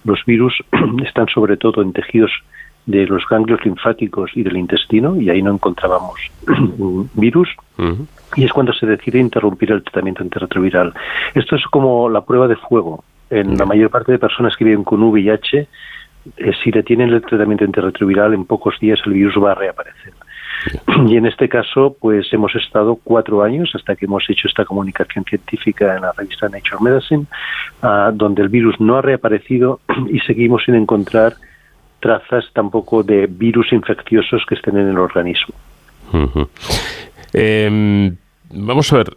los 0.04 0.24
virus 0.24 0.54
están 1.04 1.28
sobre 1.28 1.56
todo 1.56 1.82
en 1.82 1.92
tejidos 1.92 2.32
de 2.86 3.04
los 3.06 3.26
ganglios 3.28 3.64
linfáticos 3.64 4.30
y 4.34 4.42
del 4.42 4.56
intestino 4.56 5.20
y 5.20 5.28
ahí 5.28 5.42
no 5.42 5.52
encontrábamos 5.52 6.20
virus 7.14 7.48
y 8.36 8.44
es 8.44 8.52
cuando 8.52 8.72
se 8.72 8.86
decide 8.86 9.18
interrumpir 9.18 9.72
el 9.72 9.82
tratamiento 9.82 10.22
antirretroviral. 10.22 10.94
Esto 11.34 11.56
es 11.56 11.64
como 11.64 12.08
la 12.08 12.22
prueba 12.22 12.48
de 12.48 12.56
fuego. 12.56 13.04
En 13.28 13.56
la 13.56 13.66
mayor 13.66 13.90
parte 13.90 14.12
de 14.12 14.18
personas 14.18 14.56
que 14.56 14.64
viven 14.64 14.84
con 14.84 15.02
VIH, 15.02 15.58
eh, 16.36 16.52
si 16.62 16.70
detienen 16.70 17.10
el 17.10 17.22
tratamiento 17.22 17.64
antirretroviral, 17.64 18.34
en 18.34 18.44
pocos 18.44 18.78
días 18.78 19.00
el 19.04 19.14
virus 19.14 19.34
va 19.42 19.52
a 19.52 19.54
reaparecer. 19.54 20.12
Y 21.08 21.16
en 21.16 21.26
este 21.26 21.48
caso, 21.48 21.96
pues 22.00 22.32
hemos 22.32 22.54
estado 22.54 22.98
cuatro 23.02 23.42
años 23.42 23.70
hasta 23.74 23.94
que 23.96 24.06
hemos 24.06 24.28
hecho 24.28 24.48
esta 24.48 24.64
comunicación 24.64 25.24
científica 25.24 25.96
en 25.96 26.02
la 26.02 26.12
revista 26.12 26.48
Nature 26.48 26.78
Medicine, 26.80 27.26
ah, 27.82 28.10
donde 28.14 28.42
el 28.42 28.48
virus 28.48 28.80
no 28.80 28.96
ha 28.96 29.02
reaparecido 29.02 29.80
y 30.10 30.20
seguimos 30.20 30.64
sin 30.64 30.74
encontrar 30.74 31.34
trazas 32.00 32.44
tampoco 32.52 33.02
de 33.02 33.26
virus 33.26 33.72
infecciosos 33.72 34.44
que 34.48 34.54
estén 34.54 34.76
en 34.76 34.88
el 34.88 34.98
organismo. 34.98 35.54
Em, 37.32 38.16
vamos 38.50 38.92
a 38.92 38.98
ver, 38.98 39.14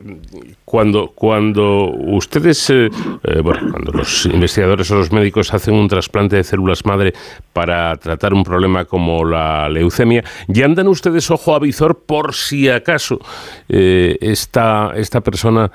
cuando, 0.66 1.12
cuando 1.14 1.92
ustedes, 1.92 2.70
eh, 2.70 2.90
eh, 3.24 3.42
bueno, 3.42 3.72
cuando 3.72 3.92
los 3.92 4.26
investigadores 4.26 4.90
o 4.92 4.96
los 4.96 5.12
médicos 5.12 5.54
hacen 5.54 5.76
un 5.76 5.88
trasplante 5.88 6.38
de 6.38 6.44
células 6.44 6.86
madre 6.86 7.14
para 7.54 7.96
tratar 7.98 8.34
un 8.34 8.44
problema 8.44 8.86
como 8.86 9.24
la 9.24 9.70
leucemia, 9.70 10.24
¿ya 10.48 10.66
andan 10.66 10.88
ustedes 10.88 11.30
ojo 11.32 11.56
a 11.56 11.60
visor 11.60 12.04
por 12.06 12.34
si 12.34 12.70
acaso 12.70 13.20
eh, 13.68 14.18
esta, 14.22 14.94
esta 14.96 15.22
persona 15.22 15.72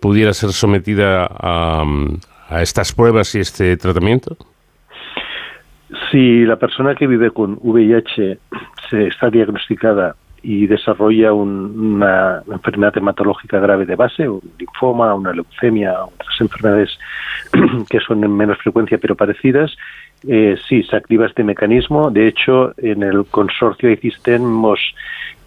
pudiera 0.00 0.32
ser 0.34 0.52
sometida 0.52 1.26
a, 1.26 1.84
a 2.48 2.62
estas 2.62 2.92
pruebas 2.92 3.34
y 3.34 3.40
este 3.40 3.76
tratamiento? 3.76 4.36
Si 6.10 6.44
la 6.44 6.56
persona 6.56 6.94
que 6.94 7.06
vive 7.06 7.30
con 7.30 7.58
VIH 7.60 8.38
se 8.88 9.06
está 9.06 9.30
diagnosticada 9.30 10.16
y 10.42 10.66
desarrolla 10.66 11.32
una 11.32 12.42
enfermedad 12.50 12.96
hematológica 12.96 13.60
grave 13.60 13.86
de 13.86 13.94
base, 13.94 14.28
un 14.28 14.42
linfoma, 14.58 15.14
una 15.14 15.32
leucemia, 15.32 16.02
otras 16.04 16.40
enfermedades 16.40 16.98
que 17.90 18.00
son 18.00 18.24
en 18.24 18.36
menos 18.36 18.58
frecuencia 18.58 18.98
pero 18.98 19.14
parecidas, 19.14 19.76
eh, 20.26 20.56
sí, 20.68 20.82
se 20.82 20.96
activa 20.96 21.26
este 21.26 21.44
mecanismo. 21.44 22.10
De 22.10 22.26
hecho, 22.26 22.74
en 22.78 23.02
el 23.02 23.24
consorcio 23.26 23.90
ICISTEN 23.90 24.42
hemos, 24.42 24.80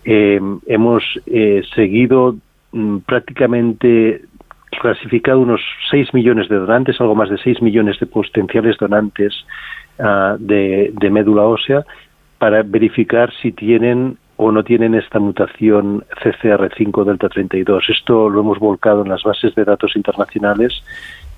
eh, 0.05 0.39
hemos 0.67 1.03
eh, 1.25 1.63
seguido 1.73 2.35
mm, 2.71 2.99
prácticamente 2.99 4.21
clasificado 4.81 5.39
unos 5.39 5.61
6 5.89 6.13
millones 6.13 6.49
de 6.49 6.57
donantes, 6.57 6.99
algo 6.99 7.15
más 7.15 7.29
de 7.29 7.37
6 7.37 7.61
millones 7.61 7.99
de 7.99 8.05
potenciales 8.05 8.77
donantes 8.77 9.45
Ah, 9.97 10.35
de, 10.37 10.91
médula 11.09 11.43
ósea 11.43 11.85
para 12.37 12.63
verificar 12.63 13.31
si 13.41 13.53
tienen 13.53 14.17
o 14.35 14.51
no 14.51 14.61
tienen 14.63 14.93
esta 14.93 15.19
mutación 15.19 16.03
CCR5 16.21 17.05
delta 17.05 17.29
32. 17.29 17.85
Esto 17.89 18.29
lo 18.29 18.41
hemos 18.41 18.59
volcado 18.59 19.03
en 19.03 19.09
las 19.09 19.23
bases 19.23 19.55
de 19.55 19.63
datos 19.63 19.95
internacionales 19.95 20.83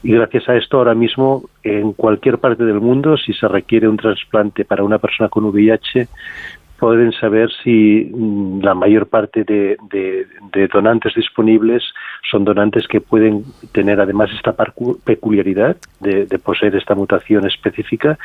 y 0.01 0.13
gracias 0.13 0.49
a 0.49 0.55
esto 0.55 0.77
ahora 0.77 0.95
mismo 0.95 1.43
en 1.61 1.93
cualquier 1.93 2.39
parte 2.39 2.63
del 2.63 2.81
mundo 2.81 3.15
si 3.17 3.33
se 3.33 3.47
requiere 3.47 3.87
un 3.87 3.97
trasplante 3.97 4.65
para 4.65 4.83
una 4.83 4.97
persona 4.97 5.29
con 5.29 5.45
VIH 5.45 6.07
pueden 6.79 7.11
saber 7.13 7.49
si 7.63 8.11
mm, 8.13 8.61
la 8.61 8.73
mayor 8.73 9.07
parte 9.07 9.43
de, 9.43 9.77
donantes 10.71 11.13
disponibles 11.15 11.83
son 12.29 12.43
donantes 12.43 12.87
que 12.87 13.01
pueden 13.01 13.43
tener 13.71 13.99
además 13.99 14.29
esta 14.35 14.55
peculiaridad 15.03 15.77
de, 15.99 16.25
poseer 16.39 16.75
esta 16.75 16.95
mutación 16.95 17.45
específica 17.45 18.17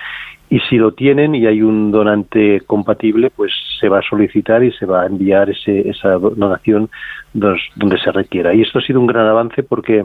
y 0.48 0.60
si 0.60 0.76
lo 0.76 0.92
tienen 0.92 1.34
y 1.34 1.46
hay 1.46 1.62
un 1.62 1.90
donante 1.90 2.60
compatible, 2.66 3.30
pues 3.30 3.52
se 3.80 3.88
va 3.88 4.00
a 4.00 4.02
solicitar 4.02 4.62
y 4.62 4.72
se 4.72 4.86
va 4.86 5.02
a 5.02 5.06
enviar 5.06 5.48
ese, 5.50 5.88
esa 5.88 6.10
donación 6.18 6.90
donde 7.32 7.98
se 8.04 8.12
requiera. 8.12 8.54
Y 8.54 8.62
esto 8.62 8.78
ha 8.78 8.82
sido 8.82 9.00
un 9.00 9.06
gran 9.06 9.26
avance 9.26 9.62
porque 9.62 10.04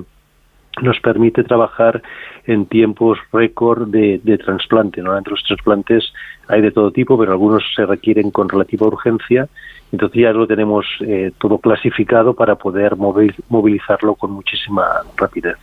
nos 0.82 1.00
permite 1.00 1.44
trabajar 1.44 2.02
en 2.46 2.66
tiempos 2.66 3.18
récord 3.32 3.88
de, 3.88 4.20
de 4.24 4.38
trasplante. 4.38 5.02
Normalmente 5.02 5.32
los 5.32 5.44
trasplantes 5.44 6.14
hay 6.48 6.62
de 6.62 6.72
todo 6.72 6.92
tipo, 6.92 7.18
pero 7.18 7.32
algunos 7.32 7.64
se 7.76 7.86
requieren 7.86 8.32
con 8.32 8.50
relativa 8.50 8.88
urgencia. 8.88 9.48
Entonces 9.92 10.22
ya 10.22 10.32
lo 10.32 10.48
tenemos 10.48 10.86
eh, 11.02 11.32
todo 11.40 11.60
clasificado 11.60 12.34
para 12.34 12.56
poder 12.56 12.96
movilizarlo 12.98 14.16
con 14.16 14.32
muchísima 14.32 14.86
rapidez. 15.16 15.58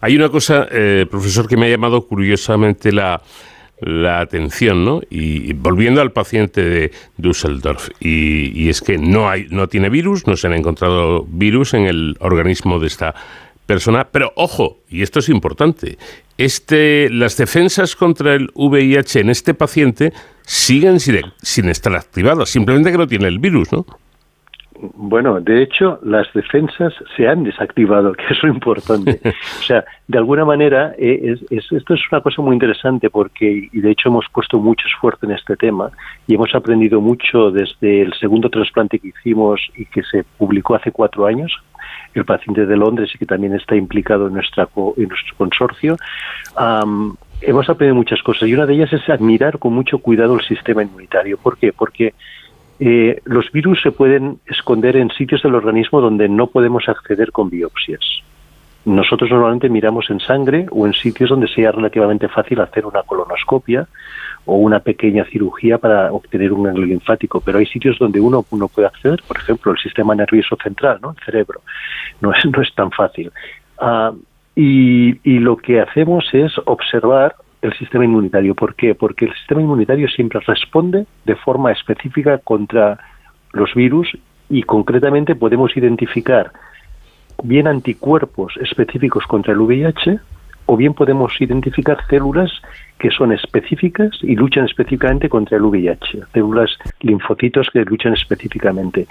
Hay 0.00 0.16
una 0.16 0.28
cosa, 0.28 0.66
eh, 0.70 1.06
profesor, 1.10 1.46
que 1.46 1.56
me 1.56 1.66
ha 1.66 1.70
llamado 1.70 2.06
curiosamente 2.06 2.92
la, 2.92 3.20
la 3.80 4.20
atención, 4.20 4.84
¿no? 4.84 5.00
Y, 5.10 5.52
volviendo 5.54 6.00
al 6.00 6.12
paciente 6.12 6.62
de 6.62 6.92
Düsseldorf, 7.18 7.88
y, 8.00 8.50
y, 8.54 8.68
es 8.68 8.80
que 8.80 8.98
no 8.98 9.28
hay, 9.28 9.46
no 9.50 9.68
tiene 9.68 9.90
virus, 9.90 10.26
no 10.26 10.36
se 10.36 10.46
han 10.46 10.54
encontrado 10.54 11.26
virus 11.28 11.74
en 11.74 11.84
el 11.84 12.16
organismo 12.20 12.78
de 12.78 12.86
esta 12.86 13.14
persona. 13.70 14.08
Pero 14.10 14.32
ojo, 14.34 14.78
y 14.88 15.02
esto 15.02 15.20
es 15.20 15.28
importante, 15.28 15.96
este, 16.36 17.08
las 17.10 17.36
defensas 17.36 17.94
contra 17.94 18.34
el 18.34 18.50
VIH 18.54 19.20
en 19.20 19.30
este 19.30 19.54
paciente 19.54 20.12
siguen 20.42 20.98
sin, 20.98 21.68
estar 21.68 21.94
activadas, 21.94 22.48
simplemente 22.48 22.90
que 22.90 22.98
no 22.98 23.06
tiene 23.06 23.28
el 23.28 23.38
virus, 23.38 23.72
¿no? 23.72 23.86
Bueno, 24.94 25.40
de 25.40 25.62
hecho, 25.62 26.00
las 26.02 26.26
defensas 26.32 26.94
se 27.14 27.28
han 27.28 27.44
desactivado, 27.44 28.12
que 28.18 28.24
es 28.30 28.42
lo 28.42 28.48
importante. 28.48 29.20
o 29.24 29.62
sea, 29.62 29.84
de 30.08 30.18
alguna 30.18 30.44
manera, 30.44 30.94
eh, 30.98 31.36
esto 31.50 31.94
es 31.94 32.02
una 32.10 32.22
cosa 32.22 32.42
muy 32.42 32.54
interesante 32.54 33.08
porque, 33.10 33.68
y 33.72 33.80
de 33.80 33.90
hecho 33.90 34.08
hemos 34.08 34.24
puesto 34.32 34.58
mucho 34.58 34.88
esfuerzo 34.88 35.26
en 35.26 35.32
este 35.32 35.54
tema 35.56 35.90
y 36.26 36.34
hemos 36.34 36.52
aprendido 36.54 37.00
mucho 37.00 37.52
desde 37.52 38.02
el 38.02 38.12
segundo 38.14 38.48
trasplante 38.48 38.98
que 38.98 39.08
hicimos 39.08 39.60
y 39.76 39.84
que 39.84 40.02
se 40.02 40.24
publicó 40.38 40.74
hace 40.74 40.90
cuatro 40.90 41.26
años, 41.26 41.52
el 42.14 42.24
paciente 42.24 42.66
de 42.66 42.76
Londres 42.76 43.10
y 43.14 43.18
que 43.18 43.26
también 43.26 43.54
está 43.54 43.76
implicado 43.76 44.26
en, 44.26 44.34
nuestra 44.34 44.68
en 44.96 45.08
nuestro 45.08 45.36
consorcio. 45.36 45.96
hemos 47.40 47.68
aprendido 47.68 47.94
muchas 47.94 48.22
cosas 48.22 48.48
y 48.48 48.54
una 48.54 48.66
de 48.66 48.74
ellas 48.74 48.92
es 48.92 49.08
admirar 49.08 49.58
con 49.58 49.72
mucho 49.72 49.98
cuidado 49.98 50.34
el 50.34 50.44
sistema 50.44 50.82
inmunitario. 50.82 51.38
¿Por 51.38 51.56
qué? 51.58 51.72
Porque 51.72 52.14
eh, 52.78 53.20
los 53.24 53.52
virus 53.52 53.80
se 53.82 53.92
pueden 53.92 54.40
esconder 54.46 54.96
en 54.96 55.10
sitios 55.10 55.42
del 55.42 55.54
organismo 55.54 56.00
donde 56.00 56.28
no 56.28 56.46
podemos 56.46 56.88
acceder 56.88 57.30
con 57.30 57.50
biopsias. 57.50 58.22
Nosotros 58.84 59.30
normalmente 59.30 59.68
miramos 59.68 60.08
en 60.10 60.20
sangre 60.20 60.66
o 60.70 60.86
en 60.86 60.94
sitios 60.94 61.30
donde 61.30 61.48
sea 61.48 61.70
relativamente 61.70 62.28
fácil 62.28 62.60
hacer 62.60 62.86
una 62.86 63.02
colonoscopia 63.02 63.86
o 64.46 64.56
una 64.56 64.80
pequeña 64.80 65.24
cirugía 65.26 65.76
para 65.76 66.10
obtener 66.12 66.52
un 66.52 66.62
ganglio 66.62 66.86
linfático, 66.86 67.40
pero 67.40 67.58
hay 67.58 67.66
sitios 67.66 67.98
donde 67.98 68.20
uno 68.20 68.44
no 68.52 68.68
puede 68.68 68.88
acceder, 68.88 69.22
por 69.28 69.36
ejemplo, 69.36 69.72
el 69.72 69.78
sistema 69.78 70.14
nervioso 70.14 70.56
central, 70.62 70.98
¿no? 71.02 71.10
el 71.10 71.24
cerebro. 71.24 71.60
No 72.22 72.32
es, 72.32 72.44
no 72.46 72.62
es 72.62 72.74
tan 72.74 72.90
fácil. 72.90 73.30
Y, 74.56 75.30
y 75.30 75.38
lo 75.38 75.56
que 75.56 75.80
hacemos 75.80 76.28
es 76.32 76.52
observar 76.64 77.34
el 77.62 77.74
sistema 77.74 78.04
inmunitario. 78.04 78.54
¿Por 78.54 78.74
qué? 78.74 78.94
Porque 78.94 79.26
el 79.26 79.34
sistema 79.34 79.60
inmunitario 79.60 80.08
siempre 80.08 80.40
responde 80.46 81.06
de 81.24 81.36
forma 81.36 81.72
específica 81.72 82.38
contra 82.38 82.98
los 83.52 83.74
virus 83.74 84.08
y 84.48 84.62
concretamente 84.62 85.34
podemos 85.34 85.76
identificar 85.76 86.52
bien 87.42 87.66
anticuerpos 87.66 88.54
específicos 88.60 89.24
contra 89.26 89.52
el 89.52 89.60
VIH 89.60 90.18
o 90.66 90.76
bien 90.76 90.94
podemos 90.94 91.32
identificar 91.40 91.98
células 92.08 92.52
que 92.96 93.10
son 93.10 93.32
específicas 93.32 94.10
y 94.22 94.36
luchan 94.36 94.66
específicamente 94.66 95.28
contra 95.28 95.56
el 95.56 95.64
VIH, 95.64 96.26
células 96.32 96.70
linfocitos 97.00 97.68
que 97.72 97.84
luchan 97.84 98.12
específicamente. 98.12 99.08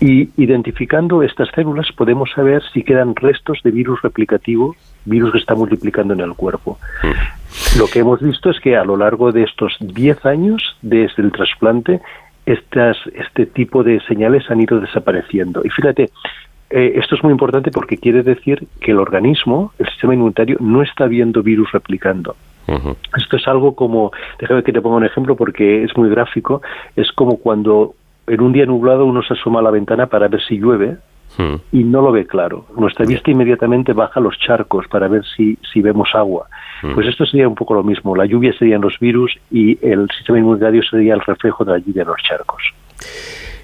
Y 0.00 0.30
identificando 0.42 1.22
estas 1.22 1.50
células 1.50 1.88
podemos 1.92 2.30
saber 2.30 2.62
si 2.72 2.82
quedan 2.82 3.14
restos 3.16 3.58
de 3.62 3.70
virus 3.70 4.00
replicativo, 4.00 4.76
virus 5.04 5.32
que 5.32 5.38
está 5.38 5.54
multiplicando 5.54 6.14
en 6.14 6.20
el 6.20 6.32
cuerpo. 6.32 6.78
Mm. 7.02 7.78
Lo 7.78 7.86
que 7.86 7.98
hemos 7.98 8.22
visto 8.22 8.48
es 8.48 8.58
que 8.60 8.76
a 8.76 8.84
lo 8.84 8.96
largo 8.96 9.30
de 9.30 9.42
estos 9.42 9.76
10 9.80 10.24
años 10.24 10.76
desde 10.80 11.22
el 11.22 11.32
trasplante, 11.32 12.00
estas, 12.46 12.96
este 13.14 13.44
tipo 13.46 13.82
de 13.82 14.00
señales 14.08 14.50
han 14.50 14.60
ido 14.60 14.80
desapareciendo. 14.80 15.60
Y 15.64 15.70
fíjate, 15.70 16.10
eh, 16.70 16.94
esto 16.96 17.14
es 17.14 17.22
muy 17.22 17.32
importante 17.32 17.70
porque 17.70 17.96
quiere 17.96 18.22
decir 18.22 18.66
que 18.80 18.92
el 18.92 18.98
organismo, 18.98 19.72
el 19.78 19.86
sistema 19.86 20.14
inmunitario, 20.14 20.56
no 20.60 20.82
está 20.82 21.06
viendo 21.06 21.42
virus 21.42 21.70
replicando. 21.72 22.36
Esto 23.16 23.36
es 23.36 23.46
algo 23.46 23.74
como, 23.74 24.10
déjame 24.38 24.62
que 24.62 24.72
te 24.72 24.80
ponga 24.80 24.96
un 24.96 25.04
ejemplo 25.04 25.36
porque 25.36 25.84
es 25.84 25.94
muy 25.98 26.08
gráfico, 26.08 26.62
es 26.96 27.12
como 27.12 27.36
cuando 27.36 27.94
en 28.26 28.40
un 28.40 28.52
día 28.52 28.64
nublado 28.64 29.04
uno 29.04 29.22
se 29.22 29.34
asoma 29.34 29.60
a 29.60 29.62
la 29.62 29.70
ventana 29.70 30.06
para 30.06 30.28
ver 30.28 30.40
si 30.42 30.58
llueve 30.58 30.96
y 31.72 31.84
no 31.84 32.00
lo 32.00 32.12
ve 32.12 32.26
claro. 32.26 32.66
Nuestra 32.76 33.04
vista 33.04 33.30
inmediatamente 33.30 33.92
baja 33.92 34.20
los 34.20 34.38
charcos 34.38 34.86
para 34.88 35.08
ver 35.08 35.24
si, 35.36 35.58
si 35.72 35.82
vemos 35.82 36.08
agua. 36.14 36.48
Pues 36.94 37.06
esto 37.06 37.24
sería 37.26 37.48
un 37.48 37.54
poco 37.54 37.74
lo 37.74 37.82
mismo. 37.82 38.14
La 38.14 38.26
lluvia 38.26 38.52
serían 38.58 38.82
los 38.82 38.98
virus 38.98 39.32
y 39.50 39.78
el 39.86 40.08
sistema 40.16 40.38
inmunitario 40.38 40.82
sería 40.82 41.14
el 41.14 41.20
reflejo 41.20 41.64
de 41.64 41.72
la 41.72 41.78
lluvia 41.78 42.02
en 42.02 42.08
los 42.08 42.22
charcos. 42.22 42.62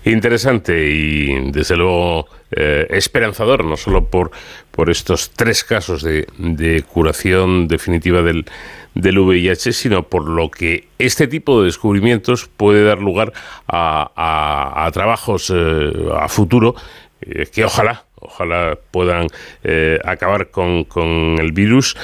Interesante 0.05 0.91
y 0.91 1.51
desde 1.51 1.77
luego 1.77 2.27
eh, 2.53 2.87
esperanzador, 2.91 3.65
no 3.65 3.77
solo 3.77 4.07
por, 4.07 4.31
por 4.71 4.91
estos 4.91 5.31
tres 5.31 5.65
casos 5.65 6.03
de, 6.03 6.27
de 6.39 6.83
curación 6.83 7.69
definitiva 7.69 8.23
del, 8.23 8.47
del 8.95 9.19
VIH, 9.19 9.73
sino 9.73 10.09
por 10.09 10.29
lo 10.29 10.51
que 10.51 10.89
este 10.99 11.27
tipo 11.27 11.61
de 11.61 11.67
descubrimientos 11.67 12.49
puede 12.49 12.85
dar 12.85 13.01
lugar 13.01 13.33
a, 13.69 14.85
a, 14.85 14.91
trabajos 14.93 15.53
eh, 15.55 15.93
a 16.19 16.29
futuro 16.29 16.75
eh, 17.21 17.47
que 17.53 17.65
ojalá 17.65 18.05
ojalá 18.23 18.79
puedan 18.91 19.29
eh, 19.65 19.99
acabar 20.05 20.51
con, 20.51 20.85
con, 20.85 21.39
el 21.41 21.53
virus, 21.53 21.97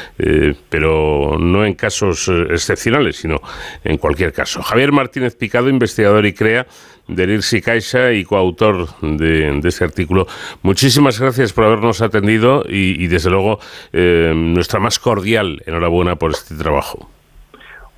pero 0.71 1.37
no 1.39 1.67
en 1.67 1.75
casos 1.75 2.29
excepcionales, 2.49 3.17
sino 3.17 3.43
en 3.85 3.99
cualquier 3.99 4.33
caso. 4.33 4.63
Javier 4.63 4.93
Martínez 4.93 5.37
Picado, 5.37 5.69
investigador 5.69 6.25
y 6.25 6.33
crea 6.33 6.67
del 7.09 7.31
IRSI 7.31 7.61
Caixa 7.61 8.13
y 8.13 8.25
coautor 8.25 8.89
de, 9.01 9.61
de, 9.61 9.69
este 9.69 9.85
artículo. 9.85 10.27
Muchísimas 10.63 11.21
gracias 11.21 11.53
por 11.53 11.65
habernos 11.65 12.03
atendido 12.03 12.65
y, 12.69 13.07
desde 13.07 13.31
luego, 13.31 13.59
eh, 13.93 14.33
nuestra 14.35 14.81
más 14.81 14.99
cordial 14.99 15.63
enhorabuena 15.67 16.17
por 16.17 16.31
este 16.31 16.55
trabajo. 16.55 17.09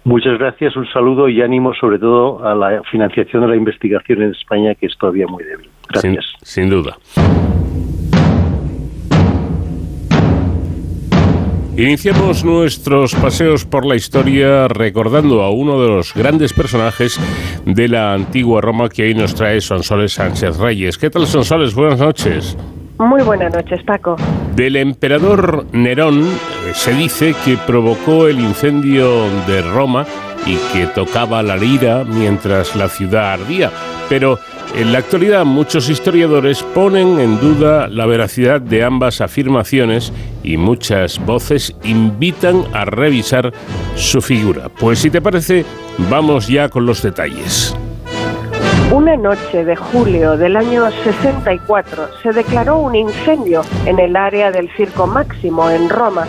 Muchas 0.05 0.39
gracias, 0.39 0.77
un 0.77 0.89
saludo 0.91 1.29
y 1.29 1.43
ánimo 1.43 1.75
sobre 1.75 1.99
todo 1.99 2.47
a 2.47 2.55
la 2.55 2.83
financiación 2.91 3.43
de 3.43 3.49
la 3.49 3.57
investigación 3.57 4.23
en 4.23 4.31
España, 4.31 4.75
que 4.75 4.87
es 4.87 4.97
todavía 4.97 5.27
muy 5.27 5.45
débil. 5.45 5.69
Gracias. 5.89 6.33
sin 6.43 6.71
duda. 6.71 6.97
Iniciamos 11.79 12.45
nuestros 12.45 13.15
paseos 13.15 13.65
por 13.65 13.87
la 13.87 13.95
historia 13.95 14.67
recordando 14.67 15.43
a 15.43 15.53
uno 15.53 15.81
de 15.81 15.87
los 15.87 16.13
grandes 16.13 16.53
personajes 16.53 17.21
de 17.67 17.87
la 17.87 18.15
antigua 18.15 18.61
Roma 18.61 18.89
que 18.89 19.05
hoy 19.05 19.15
nos 19.15 19.33
trae 19.37 19.61
Sonsoles 19.61 20.15
Sánchez 20.15 20.57
Reyes. 20.57 20.99
¿Qué 20.99 21.09
tal 21.09 21.29
Sonsoles? 21.29 21.77
Buenas 21.77 22.01
noches. 22.01 22.57
Muy 22.99 23.23
buenas 23.23 23.55
noches, 23.55 23.81
Paco. 23.85 24.17
Del 24.57 24.75
emperador 24.75 25.67
Nerón 25.71 26.25
eh, 26.25 26.73
se 26.75 26.93
dice 26.95 27.33
que 27.45 27.57
provocó 27.57 28.27
el 28.27 28.41
incendio 28.41 29.29
de 29.47 29.63
Roma 29.63 30.05
y 30.47 30.57
que 30.73 30.89
tocaba 30.89 31.45
la 31.45 31.57
lira 31.57 32.03
mientras 32.03 32.75
la 32.75 32.89
ciudad 32.89 33.35
ardía. 33.35 33.71
Pero 34.09 34.41
en 34.75 34.93
la 34.93 34.99
actualidad 34.99 35.45
muchos 35.45 35.89
historiadores 35.89 36.63
ponen 36.63 37.19
en 37.19 37.41
duda 37.41 37.89
la 37.89 38.07
veracidad 38.07 38.61
de 38.61 38.85
ambas 38.85 39.21
afirmaciones 39.21 40.13
y 40.43 40.57
muchas 40.57 41.25
voces 41.25 41.75
invitan 41.83 42.65
a 42.73 42.85
revisar 42.85 43.53
su 43.97 44.21
figura. 44.21 44.69
Pues 44.69 45.01
si 45.01 45.11
te 45.11 45.21
parece, 45.21 45.65
vamos 46.11 46.49
ya 46.49 46.69
con 46.69 46.87
los 46.87 47.03
detalles. 47.03 47.77
Una 48.93 49.17
noche 49.17 49.65
de 49.65 49.77
julio 49.77 50.37
del 50.37 50.57
año 50.57 50.91
64 50.91 52.09
se 52.23 52.33
declaró 52.33 52.79
un 52.79 52.95
incendio 52.95 53.63
en 53.85 53.99
el 53.99 54.17
área 54.17 54.51
del 54.51 54.71
Circo 54.77 55.07
Máximo 55.07 55.69
en 55.71 55.89
Roma. 55.91 56.27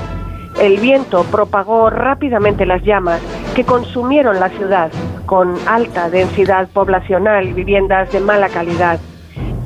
El 0.60 0.78
viento 0.80 1.24
propagó 1.26 1.90
rápidamente 1.90 2.66
las 2.66 2.84
llamas 2.84 3.22
consumieron 3.64 4.40
la 4.40 4.50
ciudad 4.50 4.92
con 5.26 5.56
alta 5.68 6.10
densidad 6.10 6.68
poblacional 6.70 7.48
y 7.48 7.54
viviendas 7.54 8.12
de 8.12 8.20
mala 8.20 8.50
calidad. 8.50 9.00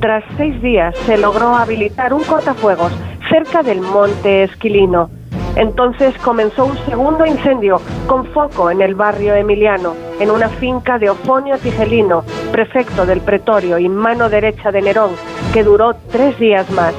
Tras 0.00 0.24
seis 0.36 0.60
días 0.60 0.94
se 1.06 1.16
logró 1.16 1.54
habilitar 1.56 2.12
un 2.12 2.22
cortafuegos 2.24 2.92
cerca 3.28 3.62
del 3.62 3.80
monte 3.80 4.44
Esquilino. 4.44 5.10
Entonces 5.56 6.14
comenzó 6.18 6.66
un 6.66 6.76
segundo 6.84 7.24
incendio 7.24 7.80
con 8.06 8.26
foco 8.26 8.70
en 8.70 8.82
el 8.82 8.94
barrio 8.94 9.34
Emiliano, 9.34 9.94
en 10.18 10.30
una 10.30 10.48
finca 10.48 10.98
de 10.98 11.10
Ofonio 11.10 11.56
Tigelino, 11.58 12.24
prefecto 12.50 13.06
del 13.06 13.20
pretorio 13.20 13.78
y 13.78 13.88
mano 13.88 14.28
derecha 14.28 14.72
de 14.72 14.82
Nerón, 14.82 15.12
que 15.52 15.62
duró 15.62 15.94
tres 16.10 16.38
días 16.38 16.68
más. 16.72 16.92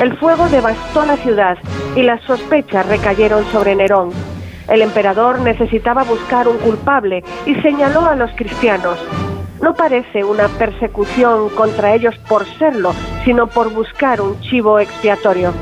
El 0.00 0.16
fuego 0.16 0.48
devastó 0.48 1.04
la 1.04 1.16
ciudad 1.16 1.58
y 1.96 2.02
las 2.02 2.22
sospechas 2.22 2.86
recayeron 2.86 3.44
sobre 3.46 3.74
Nerón, 3.74 4.10
el 4.68 4.82
emperador 4.82 5.40
necesitaba 5.40 6.04
buscar 6.04 6.46
un 6.46 6.58
culpable 6.58 7.24
y 7.46 7.54
señaló 7.56 8.06
a 8.06 8.16
los 8.16 8.30
cristianos. 8.32 8.98
No 9.62 9.74
parece 9.74 10.22
una 10.24 10.48
persecución 10.48 11.48
contra 11.50 11.94
ellos 11.94 12.16
por 12.28 12.46
serlo, 12.58 12.92
sino 13.24 13.48
por 13.48 13.72
buscar 13.72 14.20
un 14.20 14.40
chivo 14.40 14.78
expiatorio. 14.78 15.52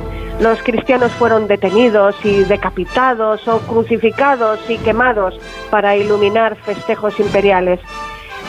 Los 0.40 0.62
cristianos 0.62 1.12
fueron 1.12 1.46
detenidos 1.46 2.14
y 2.22 2.44
decapitados 2.44 3.48
o 3.48 3.60
crucificados 3.60 4.58
y 4.68 4.76
quemados 4.78 5.38
para 5.70 5.96
iluminar 5.96 6.56
festejos 6.56 7.18
imperiales. 7.20 7.80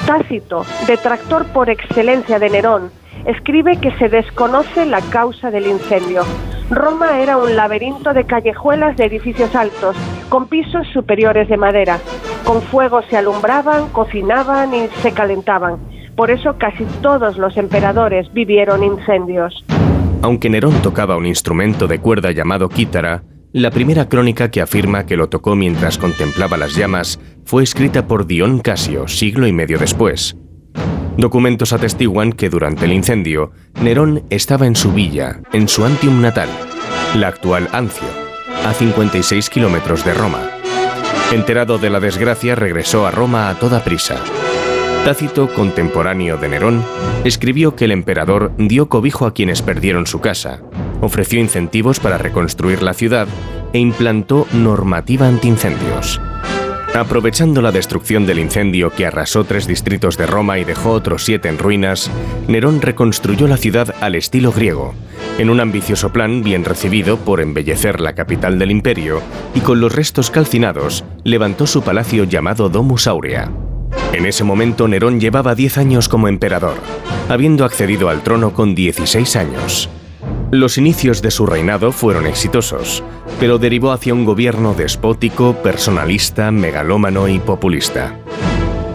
Tácito, 0.06 0.66
detractor 0.86 1.46
por 1.54 1.70
excelencia 1.70 2.40
de 2.40 2.50
Nerón, 2.50 2.92
escribe 3.26 3.80
que 3.80 3.92
se 3.98 4.10
desconoce 4.10 4.86
la 4.86 5.02
causa 5.02 5.50
del 5.50 5.68
incendio. 5.68 6.24
Roma 6.70 7.22
era 7.22 7.38
un 7.38 7.56
laberinto 7.56 8.14
de 8.14 8.26
callejuelas 8.26 8.98
de 8.98 9.06
edificios 9.06 9.56
altos, 9.56 9.96
con 10.28 10.48
pisos 10.48 10.86
superiores 10.92 11.48
de 11.48 11.56
madera. 11.56 12.00
Con 12.44 12.62
fuego 12.62 13.02
se 13.10 13.16
alumbraban, 13.16 13.88
cocinaban 13.90 14.74
y 14.74 14.88
se 15.02 15.14
calentaban. 15.14 15.78
Por 16.16 16.30
eso 16.30 16.58
casi 16.58 16.84
todos 17.02 17.38
los 17.38 17.56
emperadores 17.56 18.32
vivieron 18.34 18.84
incendios. 18.84 19.64
Aunque 20.22 20.50
Nerón 20.50 20.82
tocaba 20.82 21.16
un 21.16 21.26
instrumento 21.26 21.88
de 21.88 22.00
cuerda 22.00 22.32
llamado 22.32 22.68
quítara, 22.68 23.24
la 23.54 23.72
primera 23.72 24.10
crónica 24.10 24.52
que 24.52 24.62
afirma 24.62 25.06
que 25.06 25.16
lo 25.16 25.30
tocó 25.30 25.56
mientras 25.56 25.98
contemplaba 25.98 26.58
las 26.58 26.76
llamas 26.76 27.20
fue 27.46 27.64
escrita 27.64 28.08
por 28.08 28.28
Dion 28.28 28.60
Casio, 28.60 29.08
siglo 29.08 29.48
y 29.48 29.54
medio 29.54 29.78
después. 29.80 30.36
Documentos 31.18 31.74
atestiguan 31.74 32.32
que 32.32 32.50
durante 32.50 32.86
el 32.86 32.94
incendio, 32.94 33.52
Nerón 33.82 34.24
estaba 34.30 34.68
en 34.68 34.76
su 34.76 34.94
villa, 34.94 35.40
en 35.52 35.68
su 35.68 35.84
Antium 35.84 36.22
natal, 36.22 36.50
la 37.16 37.30
actual 37.30 37.68
Ancio, 37.72 38.08
a 38.66 38.74
56 38.74 39.50
kilómetros 39.50 40.06
de 40.06 40.14
Roma. 40.14 40.42
Enterado 41.32 41.78
de 41.80 41.90
la 41.90 42.00
desgracia, 42.00 42.56
regresó 42.56 43.08
a 43.08 43.12
Roma 43.12 43.50
a 43.50 43.56
toda 43.56 43.84
prisa. 43.84 44.18
Tácito, 45.06 45.48
contemporáneo 45.54 46.38
de 46.38 46.50
Nerón, 46.50 46.84
escribió 47.24 47.76
que 47.76 47.86
el 47.86 47.92
emperador 47.92 48.52
dio 48.58 48.88
cobijo 48.88 49.26
a 49.26 49.34
quienes 49.34 49.62
perdieron 49.62 50.06
su 50.06 50.20
casa, 50.20 50.62
ofreció 51.02 51.40
incentivos 51.40 52.00
para 52.00 52.18
reconstruir 52.18 52.84
la 52.84 52.94
ciudad 52.94 53.28
e 53.74 53.80
implantó 53.80 54.48
normativa 54.54 55.28
antiincendios. 55.28 56.22
Aprovechando 56.98 57.62
la 57.62 57.72
destrucción 57.72 58.26
del 58.26 58.40
incendio 58.40 58.90
que 58.90 59.06
arrasó 59.06 59.44
tres 59.44 59.68
distritos 59.68 60.18
de 60.18 60.26
Roma 60.26 60.58
y 60.58 60.64
dejó 60.64 60.94
otros 60.94 61.24
siete 61.24 61.48
en 61.48 61.60
ruinas, 61.60 62.10
Nerón 62.48 62.82
reconstruyó 62.82 63.48
la 63.48 63.58
ciudad 63.58 63.94
al 64.02 64.16
estilo 64.16 64.52
griego, 64.52 64.96
en 65.38 65.52
un 65.52 65.60
ambicioso 65.60 66.12
plan 66.12 66.42
bien 66.42 66.66
recibido 66.66 67.18
por 67.18 67.40
embellecer 67.40 68.02
la 68.02 68.14
capital 68.14 68.58
del 68.58 68.72
imperio, 68.72 69.22
y 69.54 69.60
con 69.60 69.80
los 69.80 69.94
restos 69.94 70.32
calcinados 70.32 71.06
levantó 71.24 71.68
su 71.68 71.84
palacio 71.84 72.24
llamado 72.24 72.68
Domus 72.68 73.06
Aurea. 73.06 73.52
En 74.12 74.26
ese 74.26 74.44
momento 74.44 74.88
Nerón 74.88 75.20
llevaba 75.20 75.54
10 75.54 75.78
años 75.78 76.10
como 76.10 76.28
emperador, 76.28 76.78
habiendo 77.30 77.64
accedido 77.64 78.10
al 78.10 78.24
trono 78.24 78.54
con 78.54 78.74
16 78.74 79.36
años. 79.36 79.88
Los 80.52 80.78
inicios 80.78 81.22
de 81.22 81.30
su 81.30 81.46
reinado 81.46 81.92
fueron 81.92 82.26
exitosos, 82.26 83.04
pero 83.38 83.58
derivó 83.58 83.92
hacia 83.92 84.14
un 84.14 84.24
gobierno 84.24 84.74
despótico, 84.74 85.54
personalista, 85.62 86.52
megalómano 86.52 87.28
y 87.28 87.40
populista. 87.40 88.18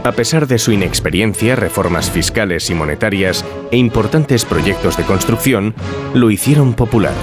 A 0.03 0.12
pesar 0.12 0.47
de 0.47 0.59
su 0.59 0.73
inexperiencia, 0.73 1.55
reformas 1.55 2.11
fiscales 2.11 2.71
y 2.71 2.75
monetarias 2.75 3.45
e 3.71 3.77
importantes 3.77 4.47
proyectos 4.47 4.97
de 4.97 5.05
construcción, 5.05 5.75
lo 6.15 6.31
hicieron 6.31 6.73
popular. 6.73 7.15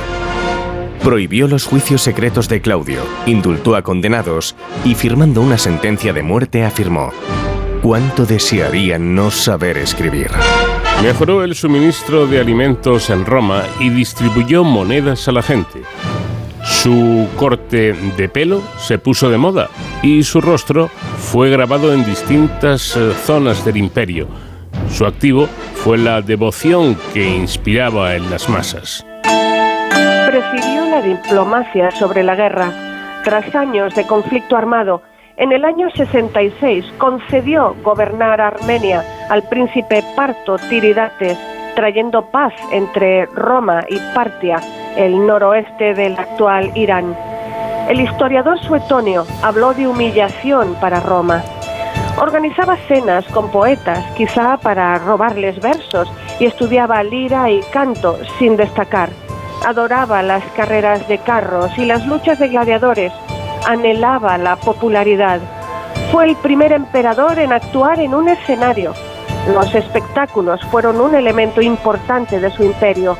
Prohibió 1.04 1.48
los 1.48 1.66
juicios 1.66 2.04
secretos 2.04 2.48
de 2.50 2.62
Claudio, 2.62 3.02
indultó 3.26 3.76
a 3.76 3.82
condenados 3.82 4.56
y 4.86 4.94
firmando 4.94 5.42
una 5.42 5.58
sentencia 5.58 6.14
de 6.14 6.22
muerte 6.22 6.64
afirmó, 6.64 7.12
¿cuánto 7.82 8.28
desearía 8.28 9.00
no 9.00 9.32
saber 9.32 9.80
escribir? 9.80 10.30
Mejoró 11.02 11.46
el 11.46 11.56
suministro 11.56 12.28
de 12.28 12.42
alimentos 12.42 13.10
en 13.10 13.26
Roma 13.26 13.64
y 13.80 13.90
distribuyó 13.90 14.66
monedas 14.66 15.30
a 15.30 15.32
la 15.32 15.42
gente. 15.42 15.82
Su 16.62 17.30
corte 17.38 17.94
de 17.94 18.28
pelo 18.28 18.62
se 18.78 19.00
puso 19.00 19.30
de 19.30 19.38
moda 19.38 19.70
y 20.04 20.24
su 20.24 20.42
rostro 20.42 20.90
fue 21.18 21.50
grabado 21.50 21.94
en 21.94 22.04
distintas 22.04 22.98
eh, 22.98 23.14
zonas 23.14 23.64
del 23.64 23.78
imperio. 23.78 24.28
Su 24.90 25.06
activo 25.06 25.48
fue 25.74 25.98
la 25.98 26.22
devoción 26.22 26.98
que 27.14 27.26
inspiraba 27.34 28.16
en 28.16 28.30
las 28.30 28.50
masas. 28.50 29.06
Prefirió 29.24 30.86
la 30.90 31.02
diplomacia 31.02 31.92
sobre 31.92 32.24
la 32.24 32.36
guerra. 32.36 33.22
Tras 33.24 33.56
años 33.56 33.96
de 33.96 34.06
conflicto 34.06 34.58
armado, 34.58 35.02
en 35.40 35.54
el 35.54 35.64
año 35.64 35.90
66 35.90 36.86
concedió 36.98 37.74
gobernar 37.82 38.42
Armenia 38.42 39.04
al 39.30 39.42
príncipe 39.44 40.04
parto 40.14 40.58
Tiridates, 40.70 41.38
trayendo 41.76 42.26
paz 42.26 42.54
entre 42.74 43.26
Roma 43.28 43.86
y 43.88 43.98
Partia, 44.14 44.58
el 44.98 45.26
noroeste 45.26 45.94
del 45.94 46.20
actual 46.20 46.72
Irán. 46.76 47.16
El 47.88 48.02
historiador 48.02 48.60
Suetonio 48.60 49.26
habló 49.42 49.74
de 49.74 49.88
humillación 49.88 50.76
para 50.82 51.00
Roma. 51.00 51.42
Organizaba 52.20 52.76
cenas 52.90 53.26
con 53.28 53.50
poetas, 53.50 54.06
quizá 54.18 54.58
para 54.58 54.98
robarles 55.00 55.62
versos, 55.62 56.12
y 56.42 56.46
estudiaba 56.48 57.02
lira 57.02 57.50
y 57.50 57.62
canto 57.72 58.18
sin 58.38 58.58
destacar. 58.58 59.10
Adoraba 59.66 60.22
las 60.22 60.44
carreras 60.52 61.08
de 61.08 61.18
carros 61.20 61.72
y 61.78 61.86
las 61.86 62.06
luchas 62.06 62.40
de 62.40 62.50
gladiadores. 62.50 63.14
Anhelaba 63.68 64.38
la 64.38 64.56
popularidad. 64.56 65.40
Fue 66.12 66.26
el 66.26 66.36
primer 66.38 66.72
emperador 66.72 67.38
en 67.40 67.52
actuar 67.52 68.00
en 68.00 68.16
un 68.16 68.30
escenario. 68.30 68.94
Los 69.54 69.74
espectáculos 69.76 70.62
fueron 70.72 71.00
un 71.00 71.14
elemento 71.14 71.62
importante 71.62 72.40
de 72.40 72.50
su 72.52 72.64
imperio. 72.64 73.18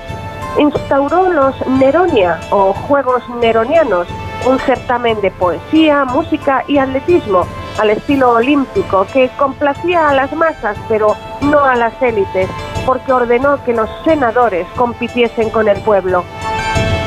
Instauró 0.58 1.30
los 1.30 1.68
Neronia 1.68 2.40
o 2.52 2.74
Juegos 2.74 3.22
Neronianos, 3.42 4.08
un 4.48 4.58
certamen 4.60 5.22
de 5.22 5.32
poesía, 5.32 6.06
música 6.06 6.64
y 6.68 6.78
atletismo 6.78 7.46
al 7.78 7.92
estilo 7.92 8.32
olímpico 8.32 9.06
que 9.14 9.30
complacía 9.38 10.10
a 10.10 10.14
las 10.14 10.34
masas 10.34 10.78
pero 10.88 11.16
no 11.42 11.64
a 11.64 11.76
las 11.76 12.02
élites, 12.02 12.50
porque 12.86 13.14
ordenó 13.14 13.64
que 13.64 13.74
los 13.74 13.90
senadores 14.04 14.68
compitiesen 14.76 15.50
con 15.50 15.68
el 15.68 15.80
pueblo. 15.82 16.24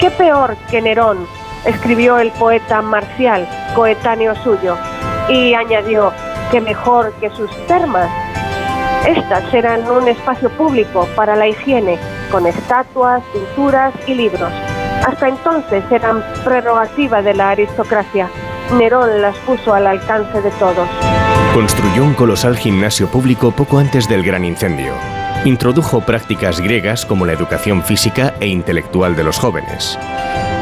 ¿Qué 0.01 0.11
peor 0.11 0.57
que 0.71 0.81
Nerón? 0.81 1.27
Escribió 1.65 2.19
el 2.19 2.31
poeta 2.33 2.83
Marcial, 2.83 3.49
coetáneo 3.75 4.35
suyo, 4.43 4.77
y 5.29 5.55
añadió 5.55 6.13
que 6.51 6.61
mejor 6.61 7.13
que 7.21 7.31
sus 7.31 7.51
termas. 7.67 8.11
Estas 9.07 9.53
eran 9.53 9.89
un 9.91 10.09
espacio 10.09 10.51
público 10.51 11.09
para 11.17 11.35
la 11.35 11.49
higiene, 11.49 11.99
con 12.31 12.47
estatuas, 12.47 13.23
pinturas 13.33 13.93
y 14.07 14.15
libros. 14.15 14.53
Hasta 15.07 15.29
entonces 15.29 15.83
eran 15.91 16.23
prerrogativa 16.45 17.23
de 17.23 17.35
la 17.35 17.51
aristocracia. 17.51 18.29
Nerón 18.79 19.21
las 19.21 19.37
puso 19.39 19.75
al 19.75 19.87
alcance 19.87 20.41
de 20.41 20.51
todos. 20.53 20.89
Construyó 21.53 22.05
un 22.05 22.15
colosal 22.15 22.57
gimnasio 22.57 23.09
público 23.09 23.51
poco 23.51 23.79
antes 23.79 24.09
del 24.09 24.23
gran 24.23 24.45
incendio. 24.45 24.95
Introdujo 25.45 26.01
prácticas 26.01 26.61
griegas 26.61 27.05
como 27.05 27.27
la 27.27 27.33
educación 27.33 27.83
física 27.83 28.35
e 28.41 28.47
intelectual 28.47 29.17
de 29.17 29.25
los 29.25 29.39
jóvenes. 29.39 29.99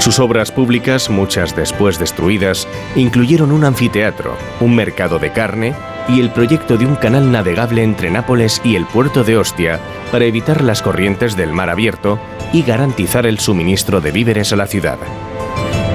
Sus 0.00 0.18
obras 0.18 0.50
públicas, 0.50 1.10
muchas 1.10 1.54
después 1.54 1.98
destruidas, 1.98 2.66
incluyeron 2.96 3.52
un 3.52 3.64
anfiteatro, 3.64 4.34
un 4.58 4.74
mercado 4.74 5.18
de 5.18 5.30
carne 5.30 5.74
y 6.08 6.20
el 6.20 6.30
proyecto 6.30 6.78
de 6.78 6.86
un 6.86 6.96
canal 6.96 7.30
navegable 7.30 7.82
entre 7.82 8.10
Nápoles 8.10 8.62
y 8.64 8.76
el 8.76 8.86
puerto 8.86 9.24
de 9.24 9.36
Ostia 9.36 9.78
para 10.10 10.24
evitar 10.24 10.64
las 10.64 10.80
corrientes 10.80 11.36
del 11.36 11.52
mar 11.52 11.68
abierto 11.68 12.18
y 12.50 12.62
garantizar 12.62 13.26
el 13.26 13.38
suministro 13.38 14.00
de 14.00 14.10
víveres 14.10 14.54
a 14.54 14.56
la 14.56 14.66
ciudad. 14.66 14.96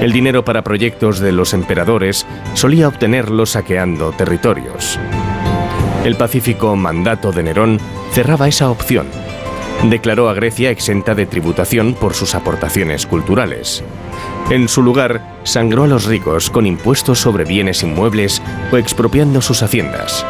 El 0.00 0.12
dinero 0.12 0.44
para 0.44 0.62
proyectos 0.62 1.18
de 1.18 1.32
los 1.32 1.52
emperadores 1.52 2.26
solía 2.54 2.86
obtenerlo 2.86 3.44
saqueando 3.44 4.12
territorios. 4.12 5.00
El 6.04 6.14
pacífico 6.14 6.76
mandato 6.76 7.32
de 7.32 7.42
Nerón 7.42 7.80
cerraba 8.12 8.46
esa 8.46 8.70
opción 8.70 9.08
declaró 9.84 10.28
a 10.28 10.34
Grecia 10.34 10.70
exenta 10.70 11.14
de 11.14 11.26
tributación 11.26 11.94
por 11.94 12.14
sus 12.14 12.34
aportaciones 12.34 13.06
culturales. 13.06 13.84
En 14.50 14.68
su 14.68 14.82
lugar, 14.82 15.36
sangró 15.44 15.84
a 15.84 15.88
los 15.88 16.04
ricos 16.04 16.50
con 16.50 16.66
impuestos 16.66 17.18
sobre 17.18 17.44
bienes 17.44 17.82
inmuebles 17.82 18.42
o 18.72 18.76
expropiando 18.76 19.40
sus 19.40 19.62
haciendas. 19.62 20.24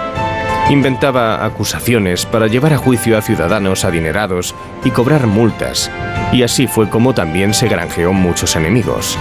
Inventaba 0.70 1.44
acusaciones 1.44 2.26
para 2.26 2.48
llevar 2.48 2.72
a 2.72 2.78
juicio 2.78 3.16
a 3.16 3.22
ciudadanos 3.22 3.84
adinerados 3.84 4.54
y 4.84 4.90
cobrar 4.90 5.26
multas, 5.26 5.90
y 6.32 6.42
así 6.42 6.66
fue 6.66 6.90
como 6.90 7.14
también 7.14 7.54
se 7.54 7.68
granjeó 7.68 8.12
muchos 8.12 8.56
enemigos. 8.56 9.16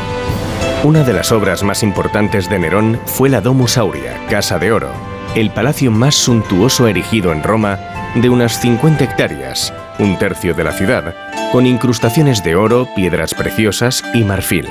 Una 0.83 1.03
de 1.03 1.13
las 1.13 1.31
obras 1.31 1.61
más 1.61 1.83
importantes 1.83 2.49
de 2.49 2.59
Nerón 2.59 2.99
fue 3.05 3.29
la 3.29 3.41
Domus 3.41 3.77
Aurea, 3.77 4.25
Casa 4.29 4.59
de 4.59 4.71
Oro, 4.71 4.89
el 5.35 5.51
palacio 5.51 5.91
más 5.91 6.15
suntuoso 6.15 6.87
erigido 6.87 7.31
en 7.31 7.43
Roma 7.43 7.79
de 8.15 8.29
unas 8.29 8.59
50 8.61 9.03
hectáreas, 9.03 9.73
un 9.99 10.17
tercio 10.17 10.53
de 10.53 10.63
la 10.63 10.71
ciudad, 10.71 11.13
con 11.51 11.65
incrustaciones 11.65 12.43
de 12.43 12.55
oro, 12.55 12.87
piedras 12.95 13.33
preciosas 13.33 14.03
y 14.13 14.23
marfil. 14.23 14.67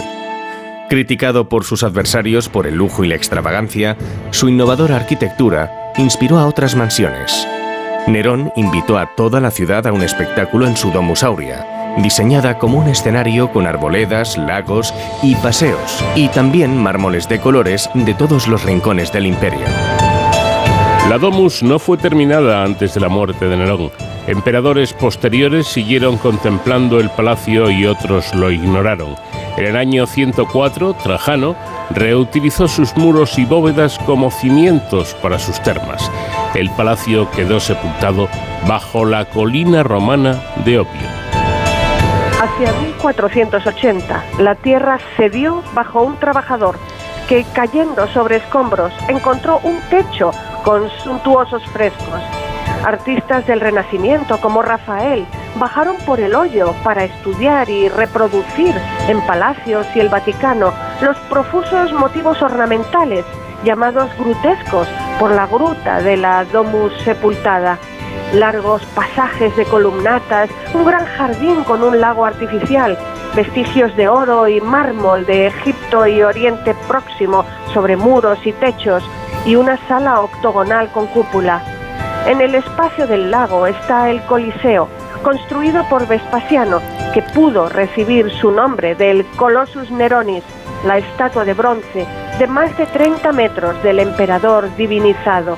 Criticado 0.89 1.49
por 1.49 1.65
sus 1.65 1.83
adversarios 1.83 2.49
por 2.49 2.67
el 2.67 2.75
lujo 2.75 3.05
y 3.05 3.09
la 3.09 3.15
extravagancia, 3.15 3.97
su 4.31 4.49
innovadora 4.49 4.97
arquitectura 4.97 5.93
inspiró 5.97 6.39
a 6.39 6.47
otras 6.47 6.75
mansiones. 6.75 7.49
Nerón 8.07 8.53
invitó 8.55 8.99
a 8.99 9.15
toda 9.17 9.41
la 9.41 9.51
ciudad 9.51 9.87
a 9.87 9.93
un 9.93 10.03
espectáculo 10.03 10.67
en 10.67 10.77
su 10.77 10.91
Domus 10.91 11.23
Aurea, 11.23 11.97
diseñada 12.03 12.59
como 12.59 12.79
un 12.79 12.89
escenario 12.89 13.51
con 13.51 13.67
arboledas, 13.67 14.37
lagos 14.37 14.93
y 15.23 15.35
paseos, 15.37 16.05
y 16.15 16.29
también 16.29 16.77
mármoles 16.77 17.29
de 17.29 17.41
colores 17.41 17.89
de 17.95 18.13
todos 18.13 18.47
los 18.47 18.63
rincones 18.65 19.11
del 19.11 19.27
imperio. 19.27 19.65
La 21.09 21.19
Domus 21.19 21.63
no 21.63 21.79
fue 21.79 21.99
terminada 21.99 22.65
antes 22.65 22.95
de 22.95 23.01
la 23.01 23.11
muerte 23.11 23.47
de 23.47 23.59
Nerón. 23.59 23.91
Emperadores 24.27 24.95
posteriores 24.95 25.67
siguieron 25.67 26.17
contemplando 26.17 26.99
el 26.99 27.11
palacio 27.11 27.71
y 27.71 27.85
otros 27.85 28.35
lo 28.35 28.51
ignoraron. 28.51 29.15
En 29.59 29.67
el 29.67 29.77
año 29.77 30.07
104, 30.07 30.95
Trajano 30.95 31.57
reutilizó 31.91 32.69
sus 32.69 32.97
muros 32.97 33.39
y 33.39 33.45
bóvedas 33.45 33.99
como 34.07 34.31
cimientos 34.31 35.15
para 35.23 35.39
sus 35.39 35.63
termas. 35.63 36.11
El 36.55 36.71
palacio 36.71 37.31
quedó 37.33 37.61
sepultado 37.61 38.27
bajo 38.67 39.05
la 39.05 39.27
colina 39.27 39.83
romana 39.83 40.43
de 40.65 40.79
Opio. 40.79 41.09
Hacia 42.41 42.73
1480, 42.81 44.25
la 44.39 44.55
tierra 44.55 44.99
cedió 45.19 45.63
bajo 45.75 46.03
un 46.03 46.17
trabajador 46.17 46.79
que, 47.29 47.45
cayendo 47.53 48.07
sobre 48.09 48.37
escombros, 48.37 48.93
encontró 49.09 49.61
un 49.63 49.79
techo 49.91 50.31
con 50.65 50.89
suntuosos 51.03 51.63
frescos. 51.69 52.21
Artistas 52.85 53.47
del 53.47 53.61
Renacimiento 53.61 54.41
como 54.41 54.63
Rafael 54.63 55.27
bajaron 55.59 55.97
por 56.07 56.21
el 56.21 56.35
hoyo 56.35 56.75
para 56.83 57.05
estudiar 57.05 57.69
y 57.69 57.89
reproducir 57.89 58.75
en 59.09 59.21
palacios 59.27 59.87
y 59.95 60.01
el 60.01 60.09
Vaticano 60.09 60.73
los 61.01 61.17
profusos 61.31 61.93
motivos 61.93 62.43
ornamentales 62.43 63.25
llamados 63.65 64.11
grutescos 64.19 64.89
por 65.19 65.31
la 65.31 65.47
gruta 65.47 66.01
de 66.01 66.17
la 66.17 66.45
Domus 66.45 66.93
Sepultada. 67.03 67.79
Largos 68.35 68.83
pasajes 68.95 69.57
de 69.57 69.65
columnatas, 69.65 70.51
un 70.75 70.85
gran 70.85 71.07
jardín 71.07 71.63
con 71.65 71.83
un 71.83 72.01
lago 72.01 72.25
artificial, 72.25 72.99
vestigios 73.35 73.97
de 73.97 74.09
oro 74.09 74.49
y 74.49 74.61
mármol 74.61 75.25
de 75.25 75.47
Egipto 75.47 76.07
y 76.07 76.23
Oriente 76.23 76.75
Próximo 76.89 77.45
sobre 77.73 77.97
muros 77.97 78.39
y 78.45 78.53
techos 78.53 79.03
y 79.45 79.57
una 79.57 79.77
sala 79.89 80.21
octogonal 80.21 80.91
con 80.93 81.07
cúpula. 81.09 81.63
En 82.27 82.41
el 82.41 82.55
espacio 82.55 83.07
del 83.07 83.31
lago 83.31 83.67
está 83.67 84.11
el 84.11 84.23
Coliseo, 84.25 84.89
construido 85.23 85.85
por 85.89 86.07
Vespasiano, 86.07 86.81
que 87.13 87.23
pudo 87.23 87.69
recibir 87.69 88.31
su 88.31 88.51
nombre 88.51 88.95
del 88.95 89.27
Colossus 89.37 89.91
Neronis, 89.91 90.43
la 90.85 90.99
estatua 90.99 91.45
de 91.45 91.55
bronce 91.55 92.07
de 92.39 92.47
más 92.47 92.77
de 92.77 92.87
30 92.87 93.33
metros 93.33 93.81
del 93.83 94.01
emperador 94.01 94.75
divinizado. 94.77 95.57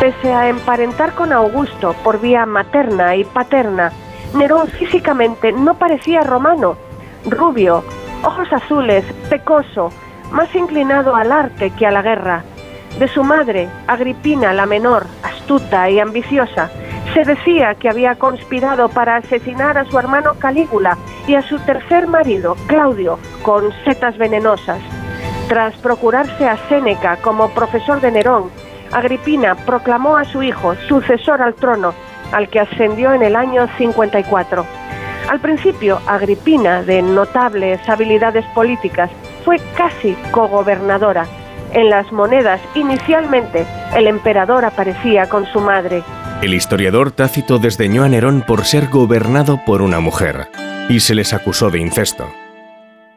Pese 0.00 0.32
a 0.32 0.48
emparentar 0.48 1.14
con 1.14 1.32
Augusto 1.32 1.94
por 2.02 2.20
vía 2.20 2.46
materna 2.46 3.14
y 3.14 3.24
paterna, 3.24 3.92
Nerón 4.34 4.68
físicamente 4.68 5.52
no 5.52 5.74
parecía 5.74 6.22
romano, 6.22 6.76
rubio, 7.26 7.84
ojos 8.24 8.50
azules, 8.52 9.04
pecoso, 9.28 9.90
más 10.30 10.54
inclinado 10.54 11.14
al 11.14 11.30
arte 11.30 11.70
que 11.70 11.86
a 11.86 11.90
la 11.90 12.02
guerra. 12.02 12.42
De 12.98 13.08
su 13.08 13.24
madre, 13.24 13.68
Agripina 13.86 14.52
la 14.52 14.66
menor, 14.66 15.06
astuta 15.22 15.88
y 15.90 15.98
ambiciosa, 15.98 16.70
se 17.14 17.24
decía 17.24 17.74
que 17.74 17.88
había 17.88 18.14
conspirado 18.14 18.88
para 18.88 19.16
asesinar 19.16 19.76
a 19.76 19.84
su 19.84 19.98
hermano 19.98 20.34
Calígula 20.38 20.96
y 21.26 21.34
a 21.34 21.42
su 21.42 21.58
tercer 21.60 22.06
marido, 22.06 22.56
Claudio, 22.66 23.18
con 23.42 23.70
setas 23.84 24.16
venenosas. 24.16 24.78
Tras 25.48 25.74
procurarse 25.76 26.48
a 26.48 26.56
Séneca 26.68 27.16
como 27.16 27.50
profesor 27.50 28.00
de 28.00 28.12
Nerón, 28.12 28.50
Agripina 28.92 29.54
proclamó 29.54 30.16
a 30.16 30.24
su 30.24 30.42
hijo 30.42 30.74
sucesor 30.88 31.42
al 31.42 31.54
trono, 31.54 31.92
al 32.32 32.48
que 32.48 32.60
ascendió 32.60 33.12
en 33.12 33.22
el 33.22 33.36
año 33.36 33.66
54. 33.76 34.64
Al 35.28 35.40
principio, 35.40 36.00
Agripina, 36.06 36.82
de 36.82 37.02
notables 37.02 37.86
habilidades 37.88 38.44
políticas, 38.54 39.10
fue 39.44 39.58
casi 39.76 40.14
cogobernadora. 40.30 41.26
En 41.74 41.88
las 41.88 42.12
monedas, 42.12 42.60
inicialmente, 42.74 43.66
el 43.96 44.06
emperador 44.06 44.64
aparecía 44.64 45.28
con 45.28 45.46
su 45.46 45.60
madre. 45.60 46.02
El 46.42 46.52
historiador 46.52 47.12
Tácito 47.12 47.58
desdeñó 47.58 48.04
a 48.04 48.08
Nerón 48.08 48.42
por 48.46 48.64
ser 48.64 48.88
gobernado 48.88 49.60
por 49.64 49.80
una 49.80 50.00
mujer 50.00 50.48
y 50.88 51.00
se 51.00 51.14
les 51.14 51.32
acusó 51.32 51.70
de 51.70 51.78
incesto. 51.78 52.28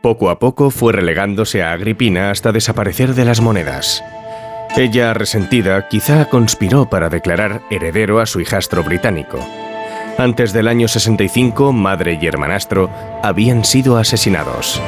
Poco 0.02 0.30
a 0.30 0.40
poco 0.40 0.70
fue 0.70 0.94
relegándose 0.94 1.64
a 1.64 1.74
Agripina 1.74 2.32
hasta 2.32 2.52
desaparecer 2.52 3.14
de 3.14 3.26
las 3.26 3.42
monedas. 3.42 4.04
Ella, 4.78 5.14
resentida, 5.14 5.88
quizá 5.90 6.26
conspiró 6.26 6.90
para 6.90 7.10
declarar 7.10 7.62
heredero 7.70 8.20
a 8.20 8.26
su 8.26 8.40
hijastro 8.40 8.84
británico. 8.84 9.40
Antes 10.18 10.54
del 10.54 10.68
año 10.70 10.88
65, 10.88 11.74
madre 11.74 12.18
y 12.22 12.26
hermanastro 12.26 12.90
habían 13.22 13.66
sido 13.66 13.98
asesinados. 13.98 14.82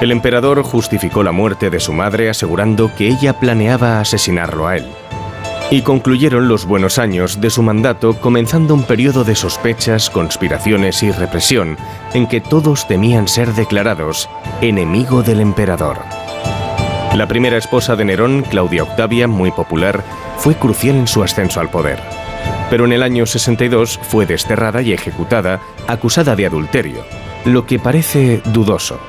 El 0.00 0.10
emperador 0.10 0.62
justificó 0.62 1.22
la 1.22 1.32
muerte 1.32 1.70
de 1.70 1.80
su 1.80 1.92
madre 1.92 2.28
asegurando 2.28 2.90
que 2.96 3.08
ella 3.08 3.38
planeaba 3.38 4.00
asesinarlo 4.00 4.66
a 4.66 4.76
él 4.76 4.86
y 5.72 5.80
concluyeron 5.80 6.48
los 6.48 6.66
buenos 6.66 6.98
años 6.98 7.40
de 7.40 7.48
su 7.48 7.62
mandato 7.62 8.20
comenzando 8.20 8.74
un 8.74 8.82
periodo 8.82 9.24
de 9.24 9.34
sospechas, 9.34 10.10
conspiraciones 10.10 11.02
y 11.02 11.10
represión 11.10 11.78
en 12.12 12.26
que 12.26 12.42
todos 12.42 12.86
temían 12.86 13.26
ser 13.26 13.54
declarados 13.54 14.28
enemigo 14.60 15.22
del 15.22 15.40
emperador. 15.40 15.96
La 17.14 17.26
primera 17.26 17.56
esposa 17.56 17.96
de 17.96 18.04
Nerón, 18.04 18.42
Claudia 18.42 18.82
Octavia, 18.82 19.26
muy 19.26 19.50
popular, 19.50 20.04
fue 20.36 20.56
crucial 20.56 20.96
en 20.96 21.06
su 21.06 21.22
ascenso 21.22 21.58
al 21.58 21.70
poder. 21.70 22.00
Pero 22.68 22.84
en 22.84 22.92
el 22.92 23.02
año 23.02 23.24
62 23.24 23.98
fue 24.02 24.26
desterrada 24.26 24.82
y 24.82 24.92
ejecutada 24.92 25.60
acusada 25.86 26.36
de 26.36 26.44
adulterio, 26.44 27.02
lo 27.46 27.64
que 27.64 27.78
parece 27.78 28.42
dudoso. 28.44 29.00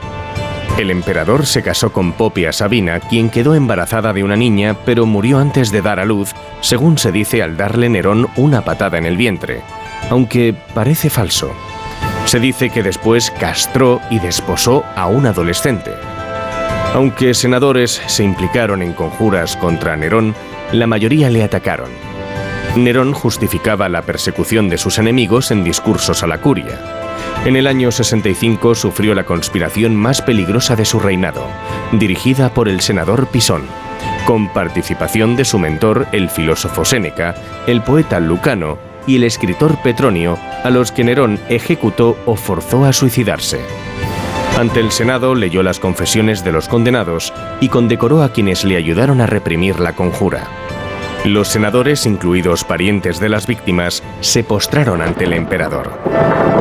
El 0.78 0.90
emperador 0.90 1.46
se 1.46 1.62
casó 1.62 1.94
con 1.94 2.14
Popia 2.14 2.52
Sabina, 2.52 3.00
quien 3.00 3.30
quedó 3.30 3.54
embarazada 3.54 4.12
de 4.12 4.24
una 4.24 4.36
niña, 4.36 4.76
pero 4.86 5.06
murió 5.06 5.38
antes 5.38 5.72
de 5.72 5.84
dar 5.84 6.00
a 6.00 6.06
luz, 6.06 6.34
según 6.62 6.98
se 6.98 7.12
dice 7.12 7.44
al 7.44 7.58
darle 7.58 7.90
Nerón 7.90 8.28
una 8.36 8.64
patada 8.66 8.98
en 8.98 9.06
el 9.06 9.16
vientre, 9.16 9.62
aunque 10.10 10.56
parece 10.74 11.12
falso. 11.12 11.54
Se 12.26 12.40
dice 12.40 12.72
que 12.72 12.82
después 12.82 13.30
castró 13.32 14.02
y 14.10 14.18
desposó 14.18 14.84
a 14.96 15.06
un 15.06 15.28
adolescente. 15.28 15.92
Aunque 16.96 17.36
senadores 17.36 18.02
se 18.08 18.24
implicaron 18.24 18.82
en 18.82 18.94
conjuras 18.94 19.56
contra 19.58 19.96
Nerón, 19.96 20.34
la 20.72 20.88
mayoría 20.88 21.30
le 21.30 21.44
atacaron. 21.44 21.92
Nerón 22.76 23.14
justificaba 23.14 23.90
la 23.90 24.02
persecución 24.02 24.70
de 24.70 24.80
sus 24.80 24.98
enemigos 24.98 25.52
en 25.52 25.64
discursos 25.64 26.24
a 26.24 26.28
la 26.28 26.40
curia. 26.40 27.03
En 27.46 27.58
el 27.58 27.68
año 27.68 27.92
65 27.92 28.74
sufrió 28.74 29.14
la 29.14 29.26
conspiración 29.26 29.98
más 29.98 30.22
peligrosa 30.22 30.78
de 30.78 30.86
su 30.86 31.00
reinado, 31.00 31.46
dirigida 31.92 32.54
por 32.54 32.70
el 32.70 32.80
senador 32.80 33.28
Pisón, 33.28 33.64
con 34.26 34.48
participación 34.48 35.36
de 35.36 35.44
su 35.44 35.60
mentor, 35.60 36.08
el 36.14 36.30
filósofo 36.30 36.86
Séneca, 36.86 37.36
el 37.68 37.82
poeta 37.82 38.22
Lucano 38.22 38.78
y 39.06 39.18
el 39.18 39.26
escritor 39.26 39.78
Petronio, 39.84 40.40
a 40.64 40.70
los 40.70 40.94
que 40.94 41.04
Nerón 41.04 41.38
ejecutó 41.50 42.18
o 42.26 42.38
forzó 42.38 42.86
a 42.86 42.94
suicidarse. 42.94 43.60
Ante 44.58 44.80
el 44.80 44.92
Senado 44.92 45.36
leyó 45.36 45.64
las 45.64 45.80
confesiones 45.80 46.46
de 46.46 46.54
los 46.54 46.70
condenados 46.70 47.34
y 47.60 47.68
condecoró 47.68 48.24
a 48.24 48.32
quienes 48.32 48.64
le 48.64 48.78
ayudaron 48.78 49.20
a 49.20 49.26
reprimir 49.26 49.82
la 49.82 49.94
conjura. 49.94 50.48
Los 51.26 51.48
senadores, 51.48 52.06
incluidos 52.06 52.66
parientes 52.66 53.18
de 53.22 53.30
las 53.30 53.48
víctimas, 53.48 54.04
se 54.20 54.44
postraron 54.44 55.02
ante 55.02 55.24
el 55.24 55.32
emperador. 55.32 55.90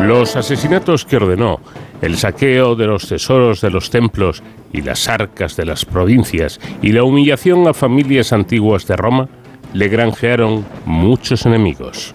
Los 0.03 0.37
asesinatos 0.37 1.05
que 1.05 1.17
ordenó, 1.17 1.59
el 2.01 2.17
saqueo 2.17 2.77
de 2.77 2.87
los 2.87 3.09
tesoros 3.09 3.61
de 3.61 3.71
los 3.71 3.91
templos 3.91 4.41
y 4.73 4.83
las 4.83 5.09
arcas 5.09 5.57
de 5.57 5.65
las 5.65 5.85
provincias 5.85 6.61
y 6.81 6.93
la 6.93 7.03
humillación 7.03 7.67
a 7.67 7.75
familias 7.75 8.33
antiguas 8.33 8.87
de 8.87 8.95
Roma 8.95 9.29
le 9.73 9.89
granjearon 9.89 10.65
muchos 10.85 11.45
enemigos. 11.45 12.15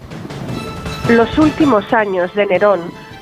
Los 1.09 1.37
últimos 1.37 1.91
años 1.91 2.33
de 2.33 2.45
Nerón, 2.45 2.79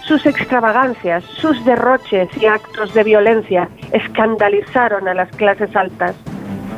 sus 0.07 0.23
extravagancias, 0.27 1.23
sus 1.23 1.65
derroches 1.65 2.29
y 2.39 2.45
actos 2.45 2.93
de 2.93 3.03
violencia 3.03 3.69
escandalizaron 3.91 5.07
a 5.07 5.15
las 5.15 5.31
clases 5.35 5.75
altas. 5.75 6.15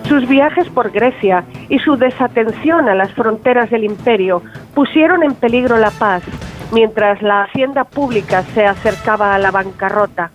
Sus 0.07 0.25
viajes 0.25 0.69
por 0.69 0.91
Grecia 0.91 1.43
y 1.67 1.79
su 1.79 1.97
desatención 1.97 2.87
a 2.87 2.95
las 2.95 3.11
fronteras 3.11 3.69
del 3.69 3.83
imperio 3.83 4.41
pusieron 4.73 5.21
en 5.21 5.35
peligro 5.35 5.77
la 5.77 5.91
paz, 5.91 6.23
mientras 6.71 7.21
la 7.21 7.43
hacienda 7.43 7.83
pública 7.83 8.43
se 8.53 8.65
acercaba 8.65 9.35
a 9.35 9.37
la 9.37 9.51
bancarrota. 9.51 10.31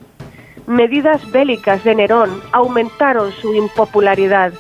Medidas 0.67 1.31
bélicas 1.33 1.83
de 1.85 1.95
Nerón 1.95 2.31
aumentaron 2.53 3.33
su 3.33 3.55
impopularidad. 3.55 4.53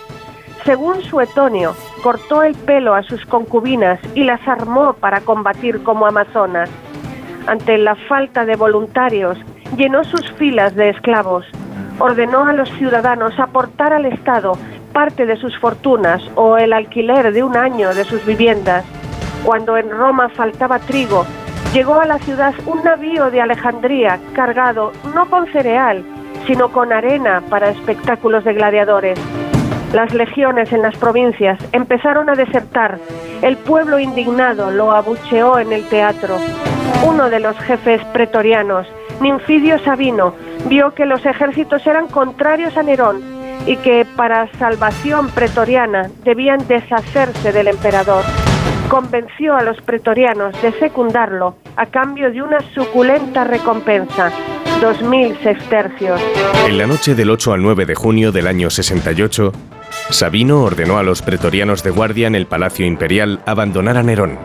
Según 0.64 1.02
Suetonio, 1.02 1.74
cortó 2.02 2.42
el 2.42 2.54
pelo 2.54 2.94
a 2.94 3.02
sus 3.02 3.26
concubinas 3.26 4.00
y 4.14 4.24
las 4.24 4.40
armó 4.48 4.94
para 4.94 5.20
combatir 5.20 5.82
como 5.82 6.06
amazonas. 6.06 6.70
Ante 7.46 7.76
la 7.76 7.96
falta 8.08 8.46
de 8.46 8.56
voluntarios, 8.56 9.36
llenó 9.76 10.04
sus 10.04 10.32
filas 10.32 10.74
de 10.74 10.88
esclavos. 10.88 11.44
Ordenó 11.98 12.46
a 12.46 12.54
los 12.54 12.70
ciudadanos 12.78 13.38
aportar 13.38 13.92
al 13.92 14.06
Estado 14.06 14.54
parte 14.92 15.26
de 15.26 15.36
sus 15.36 15.58
fortunas 15.58 16.22
o 16.34 16.56
el 16.56 16.72
alquiler 16.72 17.32
de 17.32 17.42
un 17.42 17.56
año 17.56 17.94
de 17.94 18.04
sus 18.04 18.24
viviendas. 18.24 18.84
Cuando 19.44 19.76
en 19.76 19.90
Roma 19.90 20.28
faltaba 20.28 20.78
trigo, 20.78 21.26
llegó 21.72 21.94
a 22.00 22.06
la 22.06 22.18
ciudad 22.18 22.54
un 22.66 22.84
navío 22.84 23.30
de 23.30 23.40
Alejandría 23.40 24.20
cargado 24.34 24.92
no 25.14 25.28
con 25.28 25.46
cereal, 25.52 26.04
sino 26.46 26.70
con 26.70 26.92
arena 26.92 27.42
para 27.48 27.70
espectáculos 27.70 28.44
de 28.44 28.54
gladiadores. 28.54 29.18
Las 29.92 30.14
legiones 30.14 30.72
en 30.72 30.82
las 30.82 30.96
provincias 30.96 31.58
empezaron 31.72 32.30
a 32.30 32.34
desertar. 32.34 32.98
El 33.42 33.56
pueblo 33.56 33.98
indignado 33.98 34.70
lo 34.70 34.92
abucheó 34.92 35.58
en 35.58 35.72
el 35.72 35.86
teatro. 35.88 36.36
Uno 37.06 37.28
de 37.28 37.40
los 37.40 37.58
jefes 37.58 38.02
pretorianos, 38.06 38.86
Ninfidio 39.20 39.78
Sabino, 39.80 40.34
vio 40.66 40.94
que 40.94 41.04
los 41.04 41.26
ejércitos 41.26 41.86
eran 41.86 42.08
contrarios 42.08 42.76
a 42.76 42.82
Nerón 42.82 43.41
y 43.66 43.76
que 43.76 44.06
para 44.16 44.50
salvación 44.58 45.28
pretoriana 45.30 46.10
debían 46.24 46.66
deshacerse 46.66 47.52
del 47.52 47.68
emperador. 47.68 48.24
convenció 48.88 49.56
a 49.56 49.62
los 49.62 49.80
pretorianos 49.80 50.60
de 50.60 50.70
secundarlo 50.72 51.56
a 51.76 51.86
cambio 51.86 52.30
de 52.30 52.42
una 52.42 52.60
suculenta 52.74 53.42
recompensa, 53.44 54.30
2.000 54.82 55.42
sextercios. 55.42 56.20
En 56.66 56.76
la 56.76 56.86
noche 56.86 57.14
del 57.14 57.30
8 57.30 57.54
al 57.54 57.62
9 57.62 57.86
de 57.86 57.94
junio 57.94 58.32
del 58.32 58.46
año 58.46 58.68
68, 58.68 59.52
Sabino 60.10 60.62
ordenó 60.62 60.98
a 60.98 61.02
los 61.02 61.22
pretorianos 61.22 61.82
de 61.82 61.90
guardia 61.90 62.26
en 62.26 62.34
el 62.34 62.46
Palacio 62.46 62.84
Imperial 62.84 63.40
abandonar 63.46 63.96
a 63.96 64.02
Nerón. 64.02 64.38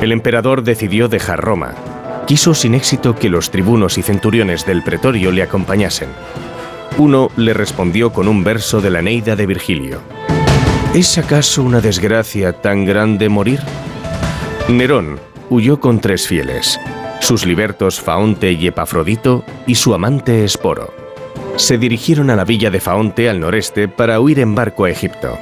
El 0.00 0.12
emperador 0.12 0.62
decidió 0.62 1.08
dejar 1.08 1.40
Roma. 1.40 1.74
Quiso 2.26 2.54
sin 2.54 2.74
éxito 2.74 3.16
que 3.16 3.28
los 3.28 3.50
tribunos 3.50 3.98
y 3.98 4.02
centuriones 4.02 4.66
del 4.66 4.82
pretorio 4.82 5.32
le 5.32 5.42
acompañasen. 5.42 6.08
Uno 6.96 7.30
le 7.36 7.54
respondió 7.54 8.12
con 8.12 8.28
un 8.28 8.44
verso 8.44 8.80
de 8.80 8.90
la 8.90 9.02
Neida 9.02 9.34
de 9.34 9.46
Virgilio. 9.46 10.00
¿Es 10.94 11.18
acaso 11.18 11.64
una 11.64 11.80
desgracia 11.80 12.52
tan 12.52 12.84
grande 12.84 13.28
morir? 13.28 13.58
Nerón 14.68 15.18
huyó 15.50 15.80
con 15.80 16.00
tres 16.00 16.28
fieles, 16.28 16.78
sus 17.20 17.46
libertos 17.46 18.00
Faonte 18.00 18.52
y 18.52 18.68
Epafrodito 18.68 19.44
y 19.66 19.74
su 19.74 19.92
amante 19.92 20.44
Esporo. 20.44 20.94
Se 21.56 21.78
dirigieron 21.78 22.30
a 22.30 22.36
la 22.36 22.44
villa 22.44 22.70
de 22.70 22.78
Faonte 22.78 23.28
al 23.28 23.40
noreste 23.40 23.88
para 23.88 24.20
huir 24.20 24.38
en 24.38 24.54
barco 24.54 24.84
a 24.84 24.90
Egipto. 24.90 25.36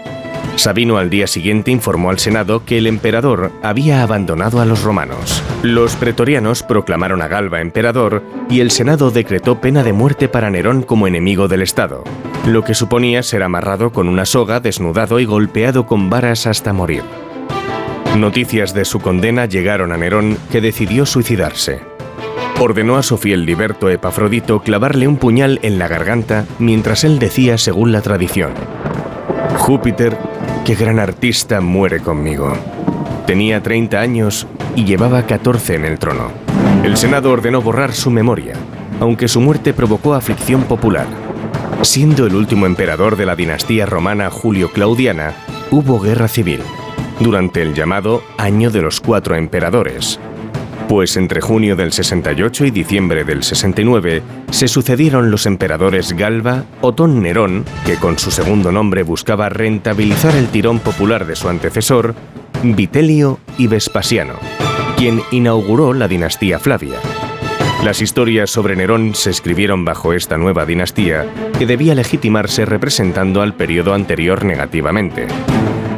Sabino 0.57 0.99
al 0.99 1.11
día 1.11 1.27
siguiente 1.27 1.71
informó 1.71 2.11
al 2.11 2.19
Senado 2.19 2.65
que 2.65 2.79
el 2.79 2.87
emperador 2.87 3.53
había 3.63 4.03
abandonado 4.03 4.61
a 4.61 4.65
los 4.65 4.83
romanos. 4.83 5.43
Los 5.63 5.97
pretorianos 5.97 6.63
proclamaron 6.63 7.23
a 7.23 7.29
Galba 7.29 7.61
emperador 7.61 8.23
y 8.51 8.61
el 8.61 8.71
Senado 8.71 9.11
decretó 9.11 9.61
pena 9.61 9.83
de 9.83 9.93
muerte 9.93 10.29
para 10.29 10.51
Nerón 10.51 10.83
como 10.83 11.07
enemigo 11.07 11.49
del 11.49 11.63
Estado 11.63 12.05
lo 12.47 12.65
que 12.65 12.75
suponía 12.75 13.23
ser 13.23 13.43
amarrado 13.43 13.93
con 13.93 14.09
una 14.09 14.27
soga, 14.27 14.59
desnudado 14.61 15.21
y 15.21 15.25
golpeado 15.25 15.87
con 15.87 16.11
varas 16.11 16.47
hasta 16.47 16.73
morir. 16.73 17.03
Noticias 18.17 18.75
de 18.75 18.85
su 18.85 19.01
condena 19.01 19.47
llegaron 19.47 19.93
a 19.93 19.97
Nerón, 19.97 20.37
que 20.51 20.61
decidió 20.61 21.07
suicidarse. 21.07 21.81
Ordenó 22.59 22.97
a 22.97 23.03
su 23.03 23.17
fiel 23.17 23.47
liberto 23.47 23.89
Epafrodito 23.89 24.61
clavarle 24.61 25.09
un 25.09 25.17
puñal 25.17 25.59
en 25.63 25.79
la 25.79 25.89
garganta 25.89 26.45
mientras 26.59 27.05
él 27.05 27.19
decía 27.19 27.59
según 27.59 27.93
la 27.93 28.03
tradición, 28.03 28.53
Júpiter, 29.57 30.17
qué 30.65 30.75
gran 30.77 30.99
artista 31.01 31.61
muere 31.61 32.01
conmigo. 32.01 32.53
Tenía 33.27 33.63
30 33.63 33.99
años 33.99 34.47
y 34.77 34.85
llevaba 34.85 35.27
14 35.27 35.75
en 35.75 35.85
el 35.85 35.99
trono. 35.99 36.31
El 36.85 36.97
Senado 36.97 37.31
ordenó 37.33 37.61
borrar 37.61 37.93
su 37.93 38.11
memoria, 38.11 38.55
aunque 39.01 39.29
su 39.29 39.41
muerte 39.41 39.73
provocó 39.75 40.15
aflicción 40.15 40.63
popular. 40.65 41.07
Siendo 41.83 42.27
el 42.27 42.35
último 42.35 42.67
emperador 42.67 43.17
de 43.17 43.27
la 43.27 43.35
dinastía 43.35 43.87
romana 43.87 44.31
Julio-Claudiana, 44.31 45.35
hubo 45.71 45.99
guerra 45.99 46.29
civil, 46.29 46.61
durante 47.19 47.63
el 47.63 47.75
llamado 47.75 48.23
Año 48.39 48.71
de 48.71 48.83
los 48.83 49.01
Cuatro 49.01 49.35
Emperadores. 49.35 50.21
Pues 50.89 51.17
entre 51.17 51.41
junio 51.41 51.77
del 51.77 51.93
68 51.93 52.67
y 52.67 52.71
diciembre 52.71 53.25
del 53.25 53.43
69 53.43 54.23
se 54.51 54.69
sucedieron 54.69 55.31
los 55.31 55.47
emperadores 55.47 56.13
Galba, 56.13 56.65
Otón 56.81 57.23
Nerón, 57.23 57.65
que 57.87 57.97
con 57.97 58.19
su 58.19 58.31
segundo 58.31 58.73
nombre 58.73 59.03
buscaba 59.03 59.49
rentabilizar 59.49 60.37
el 60.37 60.49
tirón 60.49 60.81
popular 60.81 61.27
de 61.27 61.37
su 61.37 61.49
antecesor, 61.49 62.15
Vitelio 62.63 63.39
y 63.59 63.67
Vespasiano, 63.67 64.35
quien 64.97 65.23
inauguró 65.31 65.95
la 65.95 66.09
dinastía 66.09 66.59
Flavia. 66.59 66.99
Las 67.85 68.01
historias 68.01 68.49
sobre 68.51 68.77
Nerón 68.77 69.17
se 69.17 69.31
escribieron 69.31 69.85
bajo 69.85 70.13
esta 70.13 70.39
nueva 70.39 70.65
dinastía 70.65 71.27
que 71.59 71.67
debía 71.67 71.97
legitimarse 71.97 72.65
representando 72.65 73.43
al 73.43 73.55
periodo 73.55 73.93
anterior 73.95 74.45
negativamente. 74.45 75.27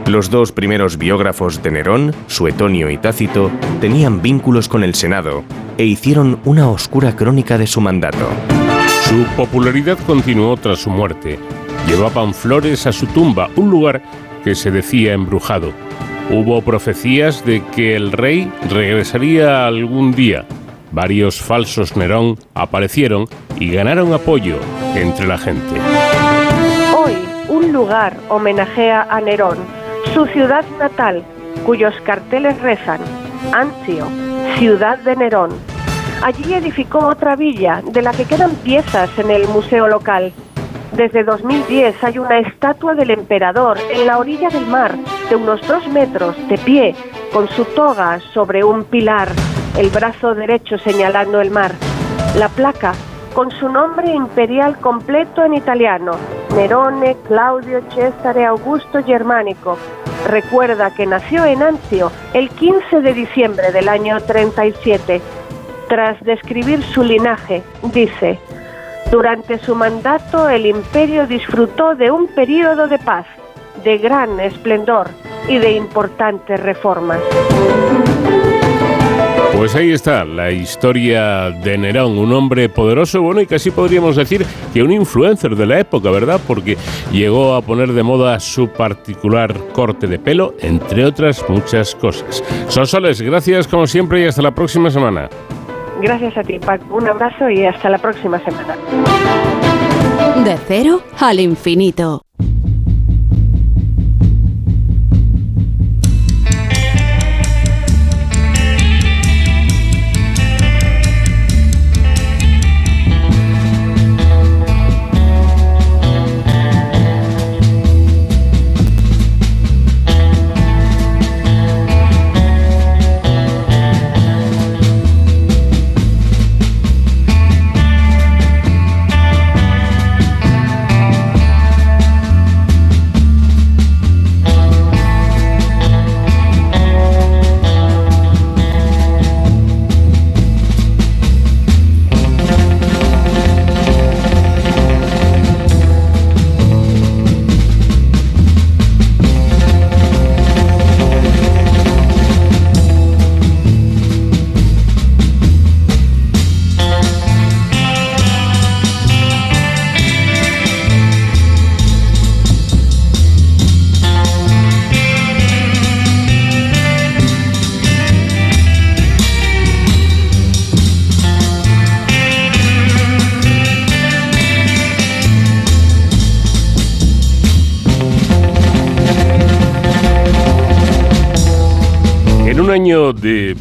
Los 0.07 0.31
dos 0.31 0.53
primeros 0.53 0.99
biógrafos 0.99 1.63
de 1.63 1.71
Nerón, 1.71 2.15
Suetonio 2.27 2.91
y 2.91 2.99
Tácito, 2.99 3.51
tenían 3.81 4.21
vínculos 4.21 4.69
con 4.69 4.85
el 4.85 4.95
Senado 4.95 5.45
e 5.79 5.85
hicieron 5.85 6.41
una 6.45 6.69
oscura 6.69 7.17
crónica 7.17 7.57
de 7.57 7.67
su 7.67 7.81
mandato. 7.81 8.29
Su 9.09 9.25
popularidad 9.37 9.99
continuó 10.07 10.57
tras 10.57 10.81
su 10.81 10.91
muerte. 10.91 11.39
Llevaban 11.89 12.35
flores 12.35 12.87
a 12.87 12.93
su 12.93 13.07
tumba, 13.07 13.49
un 13.57 13.71
lugar 13.71 14.03
que 14.45 14.55
se 14.55 14.71
decía 14.71 15.15
embrujado. 15.15 15.73
Hubo 16.31 16.61
profecías 16.63 17.45
de 17.45 17.63
que 17.75 17.97
el 17.97 18.13
rey 18.13 18.51
regresaría 18.69 19.67
algún 19.67 20.13
día 20.13 20.47
varios 20.95 21.41
falsos 21.41 21.97
Nerón 21.97 22.39
aparecieron 22.55 23.27
y 23.59 23.73
ganaron 23.73 24.13
apoyo 24.13 24.57
entre 24.95 25.27
la 25.27 25.37
gente. 25.37 25.81
Hoy, 26.97 27.15
un 27.49 27.73
lugar 27.73 28.17
homenajea 28.29 29.09
a 29.11 29.21
Nerón, 29.21 29.59
su 30.13 30.27
ciudad 30.27 30.65
natal, 30.79 31.25
cuyos 31.65 31.95
carteles 32.03 32.61
rezan, 32.61 33.01
Anzio, 33.53 34.07
ciudad 34.59 34.99
de 34.99 35.17
Nerón. 35.17 35.51
Allí 36.23 36.55
edificó 36.55 36.99
otra 37.07 37.37
villa, 37.37 37.83
de 37.85 38.03
la 38.03 38.13
que 38.13 38.25
quedan 38.25 38.55
piezas 38.57 39.11
en 39.19 39.31
el 39.31 39.49
museo 39.49 39.89
local. 39.89 40.33
Desde 40.93 41.25
2010 41.25 42.05
hay 42.05 42.19
una 42.19 42.39
estatua 42.39 42.95
del 42.95 43.11
emperador 43.11 43.79
en 43.93 44.07
la 44.07 44.19
orilla 44.19 44.49
del 44.49 44.67
mar, 44.67 44.97
de 45.29 45.37
unos 45.37 45.67
dos 45.67 45.87
metros, 45.89 46.37
de 46.49 46.59
pie, 46.59 46.95
con 47.33 47.49
su 47.49 47.65
toga 47.65 48.21
sobre 48.33 48.63
un 48.63 48.85
pilar 48.85 49.29
el 49.77 49.91
brazo 49.91 50.35
derecho 50.35 50.79
señalando 50.79 51.41
el 51.41 51.51
mar. 51.51 51.73
La 52.37 52.49
placa, 52.49 52.93
con 53.35 53.51
su 53.51 53.69
nombre 53.69 54.13
imperial 54.13 54.79
completo 54.79 55.45
en 55.45 55.55
italiano, 55.55 56.13
Nerone 56.55 57.17
Claudio 57.27 57.83
Cesare 57.93 58.47
Augusto 58.47 59.03
Germánico, 59.03 59.77
recuerda 60.29 60.95
que 60.95 61.05
nació 61.05 61.45
en 61.45 61.63
Anzio 61.63 62.13
el 62.33 62.49
15 62.49 63.01
de 63.01 63.13
diciembre 63.13 63.73
del 63.73 63.89
año 63.89 64.21
37. 64.21 65.21
Tras 65.89 66.23
describir 66.23 66.83
su 66.83 67.03
linaje, 67.03 67.63
dice, 67.93 68.39
durante 69.11 69.59
su 69.59 69.75
mandato 69.75 70.49
el 70.49 70.67
imperio 70.67 71.27
disfrutó 71.27 71.97
de 71.97 72.13
un 72.13 72.29
período 72.29 72.87
de 72.87 72.99
paz, 72.99 73.27
de 73.83 73.99
gran 73.99 74.39
esplendor 74.39 75.09
y 75.49 75.59
de 75.59 75.73
importantes 75.73 76.61
reformas. 76.61 77.21
Pues 79.57 79.75
ahí 79.77 79.93
está 79.93 80.25
la 80.25 80.51
historia 80.51 81.51
de 81.51 81.79
Nerón, 81.79 82.19
un 82.19 82.33
hombre 82.33 82.69
poderoso, 82.69 83.23
bueno, 83.23 83.41
y 83.41 83.47
casi 83.47 83.71
podríamos 83.71 84.17
decir 84.17 84.45
que 84.73 84.83
un 84.83 84.91
influencer 84.91 85.55
de 85.55 85.65
la 85.65 85.79
época, 85.79 86.11
¿verdad? 86.11 86.41
Porque 86.47 86.77
llegó 87.13 87.55
a 87.55 87.63
poner 87.63 87.93
de 87.93 88.03
moda 88.03 88.39
su 88.41 88.69
particular 88.69 89.55
corte 89.73 90.07
de 90.07 90.19
pelo, 90.19 90.55
entre 90.61 91.05
otras 91.05 91.45
muchas 91.49 91.95
cosas. 91.95 92.43
Sonsoles, 92.69 93.23
gracias 93.23 93.69
como 93.69 93.87
siempre 93.87 94.23
y 94.23 94.27
hasta 94.27 94.43
la 94.43 94.55
próxima 94.55 94.91
semana. 94.91 95.31
Gracias 96.03 96.37
a 96.37 96.43
ti, 96.43 96.59
Pac. 96.59 96.83
Un 96.93 97.09
abrazo 97.09 97.49
y 97.49 97.65
hasta 97.65 97.89
la 97.89 97.99
próxima 97.99 98.39
semana. 98.41 98.77
De 100.45 100.59
cero 100.67 101.01
al 101.21 101.41
infinito. 101.41 102.23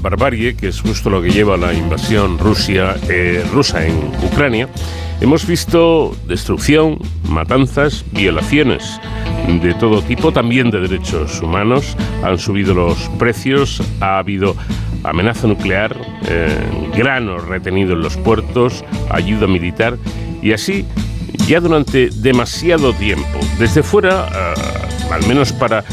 Barbarie, 0.03 0.55
que 0.55 0.67
es 0.67 0.81
justo 0.81 1.09
lo 1.09 1.21
que 1.21 1.31
lleva 1.31 1.57
la 1.57 1.73
invasión 1.73 2.37
eh, 2.67 3.43
rusa 3.51 3.87
en 3.87 3.97
Ucrania, 4.21 4.67
hemos 5.21 5.47
visto 5.47 6.15
destrucción, 6.27 6.99
matanzas, 7.29 8.05
violaciones 8.11 8.99
de 9.47 9.73
todo 9.75 10.01
tipo, 10.01 10.31
también 10.31 10.69
de 10.69 10.81
derechos 10.81 11.41
humanos. 11.41 11.97
Han 12.21 12.37
subido 12.37 12.73
los 12.73 12.97
precios, 13.17 13.81
ha 14.01 14.19
habido 14.19 14.55
amenaza 15.03 15.47
nuclear, 15.47 15.95
eh, 16.27 16.55
grano 16.95 17.37
retenido 17.39 17.93
en 17.93 18.01
los 18.01 18.17
puertos, 18.17 18.83
ayuda 19.09 19.47
militar 19.47 19.97
y 20.41 20.51
así 20.51 20.85
ya 21.47 21.61
durante 21.61 22.09
demasiado 22.09 22.93
tiempo. 22.93 23.39
Desde 23.57 23.83
fuera, 23.83 24.27
eh, 24.33 25.11
al 25.11 25.25
menos 25.27 25.53
para 25.53 25.83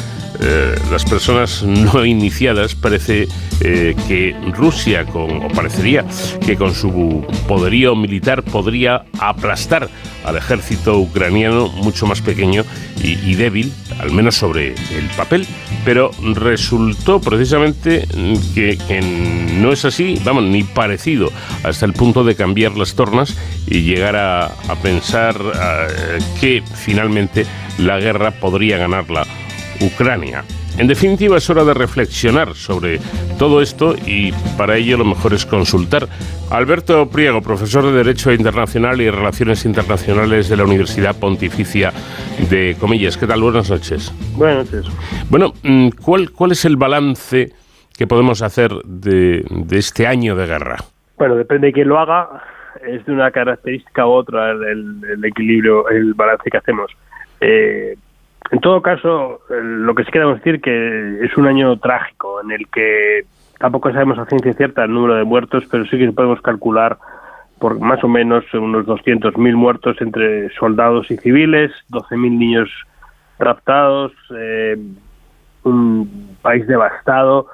eh, 0.43 0.74
las 0.91 1.05
personas 1.05 1.62
no 1.62 2.05
iniciadas 2.05 2.74
parece 2.74 3.28
eh, 3.61 3.95
que 4.09 4.34
Rusia, 4.55 5.05
con, 5.05 5.45
o 5.45 5.49
parecería 5.49 6.05
que 6.45 6.57
con 6.57 6.74
su 6.74 7.26
poderío 7.47 7.95
militar 7.95 8.43
podría 8.43 9.05
aplastar 9.18 9.88
al 10.24 10.36
ejército 10.36 10.99
ucraniano 10.99 11.68
mucho 11.68 12.07
más 12.07 12.20
pequeño 12.20 12.64
y, 13.03 13.34
débil, 13.34 13.72
al 13.99 14.12
menos 14.12 14.34
sobre 14.34 14.68
el 14.74 15.07
papel, 15.16 15.47
pero 15.86 16.11
resultó 16.34 17.18
precisamente 17.18 18.07
que, 18.55 18.76
no 19.59 19.72
es 19.72 19.86
así, 19.86 20.20
vamos, 20.22 20.45
ni 20.45 20.64
parecido, 20.64 21.32
hasta 21.62 21.86
el 21.86 21.95
punto 21.95 22.24
de 22.24 22.34
cambiar 22.34 22.76
las 22.76 22.95
tornas 22.95 23.36
y 23.66 23.82
llegar 23.82 24.16
a, 24.16 24.53
pensar 24.82 25.36
eh, 25.38 26.18
que 26.41 26.62
finalmente 26.74 27.47
la 27.78 27.99
guerra 27.99 28.30
podría 28.32 28.76
ganarla 28.76 29.26
Ucrania. 29.81 30.45
En 30.78 30.87
definitiva, 30.87 31.37
es 31.37 31.51
hora 31.51 31.64
de 31.64 31.74
reflexionar 31.74 32.55
sobre 32.55 33.01
todo 33.39 33.61
esto 33.61 33.95
y 34.07 34.33
para 34.57 34.76
ello 34.76 34.97
lo 34.97 35.05
mejor 35.05 35.35
es 35.35 35.45
consultar. 35.45 36.09
Alberto 36.51 37.09
Priego, 37.11 37.43
profesor 37.43 37.85
de 37.85 37.93
Derecho 37.93 38.33
Internacional 38.33 39.01
y 39.01 39.11
Relaciones 39.11 39.64
Internacionales 39.64 40.49
de 40.49 40.57
la 40.57 40.64
Universidad 40.64 41.18
Pontificia 41.18 41.93
de 42.49 42.76
Comillas. 42.81 43.16
¿Qué 43.16 43.26
tal? 43.26 43.43
Buenas 43.43 43.70
noches. 43.70 44.12
Buenas 44.37 44.72
noches. 44.72 44.91
Bueno, 45.28 45.53
mm, 45.62 45.91
¿cuál, 46.03 46.31
cuál 46.31 46.53
es 46.53 46.64
el 46.64 46.76
balance 46.76 47.53
que 47.97 48.07
podemos 48.07 48.43
hacer 48.43 48.72
de, 48.85 49.45
este 49.70 50.07
año 50.07 50.35
de 50.35 50.47
guerra? 50.47 50.76
Bueno, 51.18 51.37
depende 51.37 51.68
de 51.68 51.72
quién 51.72 51.89
lo 51.89 51.99
haga. 51.99 52.43
Es 52.87 53.05
de 53.05 53.12
una 53.12 53.31
característica 53.31 54.07
u 54.07 54.11
otra 54.11 54.53
el, 54.53 55.03
el 55.12 55.24
equilibrio, 55.24 55.89
el 55.91 56.14
balance 56.14 56.51
que 56.51 56.57
hacemos. 56.57 56.91
Eh, 57.41 57.97
en 58.51 58.61
todo 58.61 58.82
caso, 58.82 59.41
lo 59.49 59.95
que 59.95 60.05
sí 60.05 60.11
queremos 60.11 60.36
decir 60.36 60.61
que 60.61 61.24
es 61.24 61.36
un 61.36 61.47
año 61.47 61.78
trágico 61.78 62.41
en 62.43 62.51
el 62.51 62.66
que 62.68 63.24
tampoco 63.59 63.93
sabemos 63.93 64.18
a 64.18 64.26
ciencia 64.26 64.55
cierta 64.55 64.84
el 64.84 64.93
número 64.93 65.14
de 65.14 65.24
muertos, 65.24 65.64
pero 65.70 65.84
sí 65.84 65.99
que 65.99 66.11
podemos 66.12 66.41
calcular 66.41 66.99
por 67.61 67.78
más 67.78 68.03
o 68.03 68.09
menos 68.09 68.43
unos 68.55 68.86
200.000 68.86 69.55
muertos 69.55 69.97
entre 70.01 70.51
soldados 70.55 71.11
y 71.11 71.18
civiles, 71.18 71.70
12.000 71.91 72.38
niños 72.38 72.70
raptados, 73.38 74.12
eh, 74.34 74.76
un 75.64 76.36
país 76.41 76.66
devastado 76.66 77.49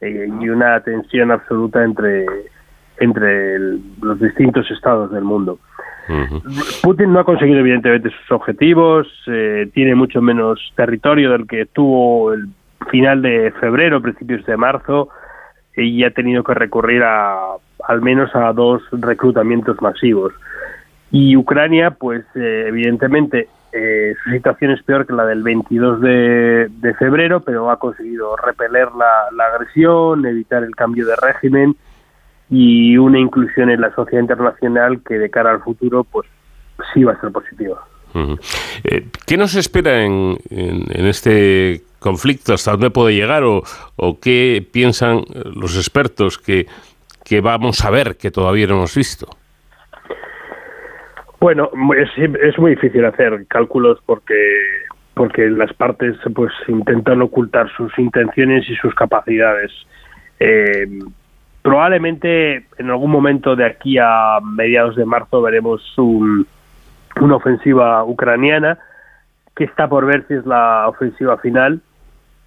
eh, 0.00 0.28
y 0.40 0.48
una 0.48 0.80
tensión 0.80 1.30
absoluta 1.30 1.84
entre, 1.84 2.24
entre 2.98 3.58
los 4.00 4.18
distintos 4.18 4.70
estados 4.70 5.12
del 5.12 5.24
mundo. 5.24 5.58
Putin 6.82 7.12
no 7.12 7.20
ha 7.20 7.24
conseguido 7.24 7.60
evidentemente 7.60 8.10
sus 8.10 8.32
objetivos, 8.32 9.06
eh, 9.26 9.70
tiene 9.72 9.94
mucho 9.94 10.20
menos 10.20 10.58
territorio 10.74 11.30
del 11.30 11.46
que 11.46 11.66
tuvo 11.66 12.32
el 12.32 12.48
final 12.90 13.22
de 13.22 13.52
febrero, 13.60 14.00
principios 14.00 14.44
de 14.46 14.56
marzo, 14.56 15.08
y 15.76 16.02
ha 16.04 16.10
tenido 16.10 16.42
que 16.42 16.54
recurrir 16.54 17.02
a 17.02 17.38
al 17.86 18.02
menos 18.02 18.34
a 18.34 18.52
dos 18.52 18.82
reclutamientos 18.92 19.80
masivos. 19.80 20.32
Y 21.10 21.36
Ucrania, 21.36 21.92
pues 21.92 22.24
eh, 22.34 22.66
evidentemente 22.68 23.48
eh, 23.72 24.14
su 24.22 24.30
situación 24.30 24.72
es 24.72 24.82
peor 24.82 25.06
que 25.06 25.12
la 25.12 25.24
del 25.24 25.42
22 25.42 26.00
de, 26.00 26.94
febrero, 26.98 27.40
pero 27.40 27.70
ha 27.70 27.78
conseguido 27.78 28.36
repeler 28.36 28.88
la 28.92 29.44
agresión, 29.52 30.26
evitar 30.26 30.62
el 30.62 30.76
cambio 30.76 31.06
de 31.06 31.16
régimen 31.16 31.76
y 32.50 32.96
una 32.96 33.18
inclusión 33.18 33.70
en 33.70 33.80
la 33.80 33.94
sociedad 33.94 34.22
internacional 34.22 35.00
que 35.06 35.14
de 35.14 35.30
cara 35.30 35.52
al 35.52 35.62
futuro 35.62 36.04
pues 36.04 36.28
sí 36.92 37.04
va 37.04 37.12
a 37.12 37.20
ser 37.20 37.30
positiva. 37.30 37.80
Eh, 38.84 39.06
¿Qué 39.24 39.36
nos 39.36 39.54
espera 39.54 40.04
en, 40.04 40.36
en, 40.50 41.06
este 41.06 41.82
conflicto? 42.00 42.52
¿Hasta 42.52 42.72
dónde 42.72 42.90
puede 42.90 43.14
llegar? 43.14 43.44
¿O, 43.44 43.62
o 43.96 44.18
qué 44.18 44.66
piensan 44.72 45.22
los 45.54 45.76
expertos 45.76 46.36
que, 46.36 46.66
que, 47.24 47.40
vamos 47.40 47.84
a 47.84 47.90
ver 47.90 48.16
que 48.16 48.32
todavía 48.32 48.66
no 48.66 48.74
hemos 48.78 48.96
visto? 48.96 49.28
Bueno, 51.38 51.70
es, 51.96 52.08
es 52.18 52.58
muy 52.58 52.72
difícil 52.72 53.04
hacer 53.04 53.46
cálculos 53.46 53.98
porque 54.04 54.34
porque 55.14 55.50
las 55.50 55.72
partes 55.74 56.16
pues 56.34 56.52
intentan 56.66 57.20
ocultar 57.20 57.70
sus 57.76 57.96
intenciones 57.98 58.68
y 58.70 58.74
sus 58.76 58.94
capacidades. 58.94 59.70
Eh, 60.38 60.86
Probablemente 61.62 62.66
en 62.78 62.90
algún 62.90 63.10
momento 63.10 63.54
de 63.54 63.66
aquí 63.66 63.98
a 63.98 64.38
mediados 64.42 64.96
de 64.96 65.04
marzo 65.04 65.42
veremos 65.42 65.82
una 65.98 67.36
ofensiva 67.36 68.02
ucraniana 68.04 68.78
que 69.54 69.64
está 69.64 69.88
por 69.88 70.06
ver 70.06 70.26
si 70.26 70.34
es 70.34 70.46
la 70.46 70.88
ofensiva 70.88 71.36
final. 71.38 71.80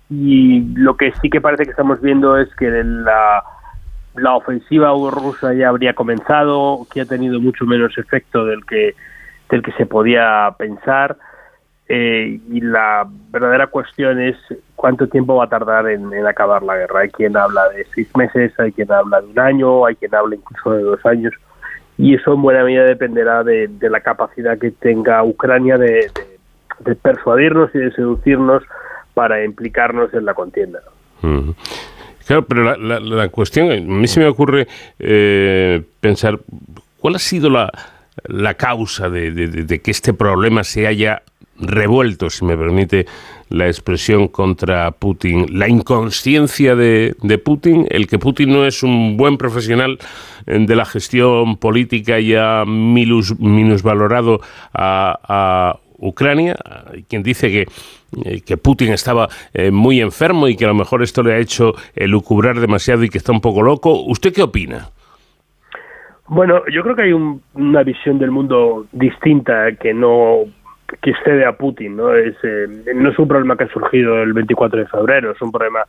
Y 0.10 0.62
lo 0.76 0.98
que 0.98 1.12
sí 1.22 1.30
que 1.30 1.42
parece 1.42 1.66
que 1.66 1.72
estamos 1.72 2.02
viendo 2.02 2.38
es 2.38 2.54
que 2.56 2.70
la, 2.70 3.44
la 4.16 4.36
ofensiva 4.36 4.90
rusa 5.12 5.54
ya 5.54 5.70
habría 5.70 5.94
comenzado, 5.94 6.88
que 6.92 7.02
ha 7.02 7.06
tenido 7.06 7.40
mucho 7.40 7.66
menos 7.66 7.98
efecto 7.98 8.46
del 8.46 8.66
que 8.66 8.96
del 9.50 9.62
que 9.62 9.72
se 9.74 9.86
podía 9.86 10.56
pensar 10.58 11.18
eh, 11.88 12.40
y 12.50 12.62
la 12.62 13.06
verdadera 13.30 13.68
cuestión 13.68 14.22
es 14.22 14.38
cuánto 14.76 15.08
tiempo 15.08 15.36
va 15.36 15.46
a 15.46 15.50
tardar 15.50 15.90
en, 15.90 16.14
acabar 16.26 16.64
la 16.64 16.78
guerra. 16.78 17.02
Hay 17.02 17.10
quien 17.10 17.36
habla 17.36 17.70
de 17.70 17.86
seis 17.94 18.10
meses, 18.16 18.58
hay 18.60 18.72
quien 18.72 18.92
habla 18.92 19.22
de 19.22 19.28
un 19.28 19.40
año, 19.40 19.86
hay 19.86 19.96
quien 19.96 20.16
habla 20.16 20.36
incluso 20.36 20.72
de 20.72 20.84
dos 20.84 21.06
años. 21.06 21.34
Y 21.98 22.16
eso 22.16 22.34
en 22.34 22.42
buena 22.42 22.64
medida 22.64 22.86
dependerá 22.86 23.44
de, 23.44 23.70
la 23.82 24.00
capacidad 24.00 24.58
que 24.58 24.72
tenga 24.72 25.24
Ucrania 25.24 25.78
de, 25.78 26.10
persuadirnos 27.02 27.70
y 27.76 27.80
de 27.80 27.92
seducirnos 27.92 28.64
para 29.14 29.44
implicarnos 29.44 30.14
en 30.14 30.26
la 30.26 30.34
contienda. 30.34 30.80
Claro, 32.26 32.46
pero 32.46 32.76
la, 32.76 33.30
cuestión, 33.30 33.72
a 33.72 33.76
mí 33.76 34.08
se 34.08 34.20
me 34.20 34.26
ocurre 34.26 34.68
eh, 34.98 35.84
pensar, 36.00 36.40
¿cuál 37.00 37.16
ha 37.16 37.20
sido 37.20 37.50
la, 37.50 37.70
la 38.26 38.54
causa 38.54 39.10
de, 39.10 39.82
que 39.84 39.92
este 39.92 40.14
problema 40.14 40.64
se 40.64 40.88
haya 40.88 41.24
revuelto, 41.60 42.30
si 42.30 42.46
me 42.46 42.58
permite 42.58 43.06
la 43.50 43.68
expresión, 43.68 44.28
contra 44.28 44.92
Putin. 44.92 45.46
La 45.58 45.70
inconsciencia 45.70 46.76
de, 46.76 47.16
Putin, 47.44 47.88
el 47.90 48.08
que 48.08 48.20
Putin 48.20 48.52
no 48.52 48.66
es 48.66 48.84
un 48.84 49.18
buen 49.18 49.38
profesional 49.38 50.00
eh, 50.48 50.60
de 50.60 50.76
la 50.76 50.86
gestión 50.86 51.58
política 51.58 52.20
y 52.20 52.36
ha 52.36 52.64
minusvalorado 52.66 54.42
a, 54.74 55.20
a 55.28 55.80
Ucrania, 56.00 56.56
quien 57.08 57.24
dice 57.24 57.50
que, 57.50 57.68
eh, 58.26 58.42
que 58.42 58.58
Putin 58.58 58.92
estaba 58.92 59.30
eh, 59.54 59.72
muy 59.72 60.02
enfermo 60.02 60.48
y 60.48 60.56
que 60.56 60.66
a 60.66 60.70
lo 60.70 60.76
mejor 60.76 61.04
esto 61.04 61.24
le 61.24 61.34
ha 61.34 61.38
hecho 61.38 61.74
lucubrar 61.96 62.60
demasiado 62.60 63.04
y 63.04 63.10
que 63.10 63.20
está 63.20 63.32
un 63.32 63.42
poco 63.42 63.62
loco. 63.62 64.04
¿Usted 64.04 64.34
qué 64.34 64.42
opina? 64.42 64.90
Bueno, 66.28 66.64
yo 66.74 66.82
creo 66.84 66.96
que 66.96 67.04
hay 67.04 67.14
una 67.14 67.84
visión 67.84 68.18
del 68.18 68.32
mundo 68.32 68.88
distinta 68.92 69.76
que 69.80 69.94
no 69.94 70.46
que 71.02 71.12
excede 71.12 71.46
a 71.46 71.58
Putin, 71.58 71.98
¿no? 71.98 72.14
Es, 72.14 72.36
eh, 72.44 72.68
no 72.96 73.10
es 73.10 73.20
un 73.20 73.28
problema 73.28 73.58
que 73.58 73.66
ha 73.66 73.70
surgido 73.70 74.22
el 74.22 74.34
24 74.34 74.80
de 74.80 74.88
febrero, 74.88 75.32
es 75.32 75.42
un 75.42 75.52
problema 75.52 75.84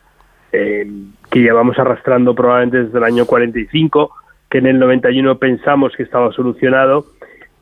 eh, 0.53 0.86
que 1.30 1.40
llevamos 1.40 1.78
arrastrando 1.78 2.34
probablemente 2.34 2.84
desde 2.84 2.99
el 2.99 3.05
año 3.05 3.26
45, 3.26 4.11
que 4.49 4.59
en 4.59 4.66
el 4.66 4.78
91 4.78 5.38
pensamos 5.38 5.95
que 5.97 6.05
estaba 6.05 6.32
solucionado, 6.32 7.07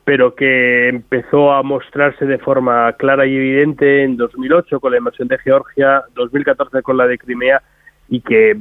pero 0.05 0.35
que 0.35 0.89
empezó 0.89 1.53
a 1.53 1.63
mostrarse 1.63 2.25
de 2.25 2.37
forma 2.37 2.91
clara 2.93 3.25
y 3.25 3.35
evidente 3.35 4.03
en 4.03 4.17
2008 4.17 4.79
con 4.79 4.91
la 4.91 4.97
invasión 4.97 5.27
de 5.27 5.37
Georgia, 5.39 6.03
2014 6.13 6.81
con 6.81 6.97
la 6.97 7.07
de 7.07 7.17
Crimea 7.17 7.61
y 8.09 8.21
que 8.21 8.57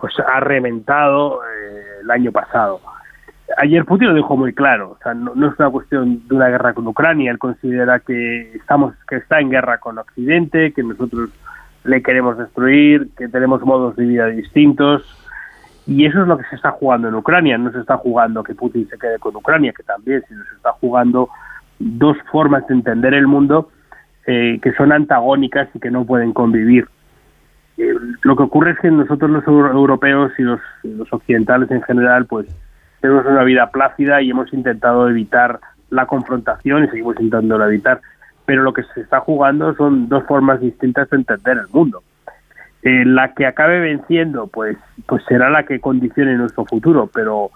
pues 0.00 0.12
ha 0.18 0.40
reventado 0.40 1.40
eh, 1.44 2.00
el 2.02 2.10
año 2.10 2.32
pasado 2.32 2.80
ayer 3.56 3.84
Putin 3.84 4.08
lo 4.08 4.14
dijo 4.14 4.36
muy 4.36 4.52
claro, 4.52 4.92
o 4.92 4.98
sea, 5.02 5.14
no, 5.14 5.32
es 5.32 5.58
una 5.58 5.70
cuestión 5.70 6.26
de 6.28 6.34
una 6.34 6.48
guerra 6.48 6.74
con 6.74 6.86
Ucrania, 6.86 7.30
él 7.30 7.38
considera 7.38 8.00
que 8.00 8.52
estamos 8.54 8.94
que 9.08 9.16
está 9.16 9.40
en 9.40 9.50
guerra 9.50 9.78
con 9.78 9.98
Occidente, 9.98 10.72
que 10.72 10.82
nosotros 10.82 11.30
le 11.84 12.02
queremos 12.02 12.38
destruir, 12.38 13.08
que 13.16 13.28
tenemos 13.28 13.62
modos 13.62 13.96
de 13.96 14.04
vida 14.04 14.26
distintos 14.26 15.02
y 15.86 16.06
eso 16.06 16.22
es 16.22 16.28
lo 16.28 16.38
que 16.38 16.44
se 16.44 16.56
está 16.56 16.70
jugando 16.70 17.08
en 17.08 17.14
Ucrania, 17.14 17.58
no 17.58 17.72
se 17.72 17.80
está 17.80 17.96
jugando 17.96 18.44
que 18.44 18.54
Putin 18.54 18.88
se 18.88 18.98
quede 18.98 19.18
con 19.18 19.34
Ucrania, 19.34 19.72
que 19.76 19.82
también, 19.82 20.22
sino 20.28 20.44
se 20.44 20.54
está 20.54 20.72
jugando 20.72 21.28
dos 21.78 22.16
formas 22.30 22.66
de 22.68 22.74
entender 22.74 23.14
el 23.14 23.26
mundo 23.26 23.70
eh, 24.26 24.60
que 24.62 24.72
son 24.74 24.92
antagónicas 24.92 25.68
y 25.74 25.80
que 25.80 25.90
no 25.90 26.04
pueden 26.04 26.32
convivir. 26.32 26.86
eh, 27.76 27.92
lo 28.22 28.36
que 28.36 28.44
ocurre 28.44 28.72
es 28.72 28.78
que 28.78 28.90
nosotros 28.90 29.30
los 29.30 29.46
europeos 29.46 30.30
y 30.38 30.42
los, 30.42 30.60
occidentales 31.10 31.70
en 31.72 31.82
general, 31.82 32.26
pues 32.26 32.46
tenemos 33.02 33.26
una 33.26 33.42
vida 33.42 33.68
plácida 33.70 34.22
y 34.22 34.30
hemos 34.30 34.50
intentado 34.52 35.08
evitar 35.08 35.60
la 35.90 36.06
confrontación 36.06 36.84
y 36.84 36.88
seguimos 36.88 37.16
intentando 37.20 37.62
evitar. 37.66 38.00
Pero 38.46 38.62
lo 38.62 38.72
que 38.72 38.84
se 38.94 39.00
está 39.00 39.20
jugando 39.20 39.74
son 39.74 40.08
dos 40.08 40.24
formas 40.24 40.60
distintas 40.60 41.10
de 41.10 41.18
entender 41.18 41.58
el 41.58 41.68
mundo. 41.72 42.02
Eh, 42.82 43.04
la 43.04 43.34
que 43.34 43.46
acabe 43.46 43.80
venciendo, 43.80 44.46
pues, 44.46 44.76
pues 45.06 45.22
será 45.28 45.50
la 45.50 45.64
que 45.64 45.80
condicione 45.80 46.36
nuestro 46.36 46.64
futuro, 46.64 47.10
pero, 47.12 47.50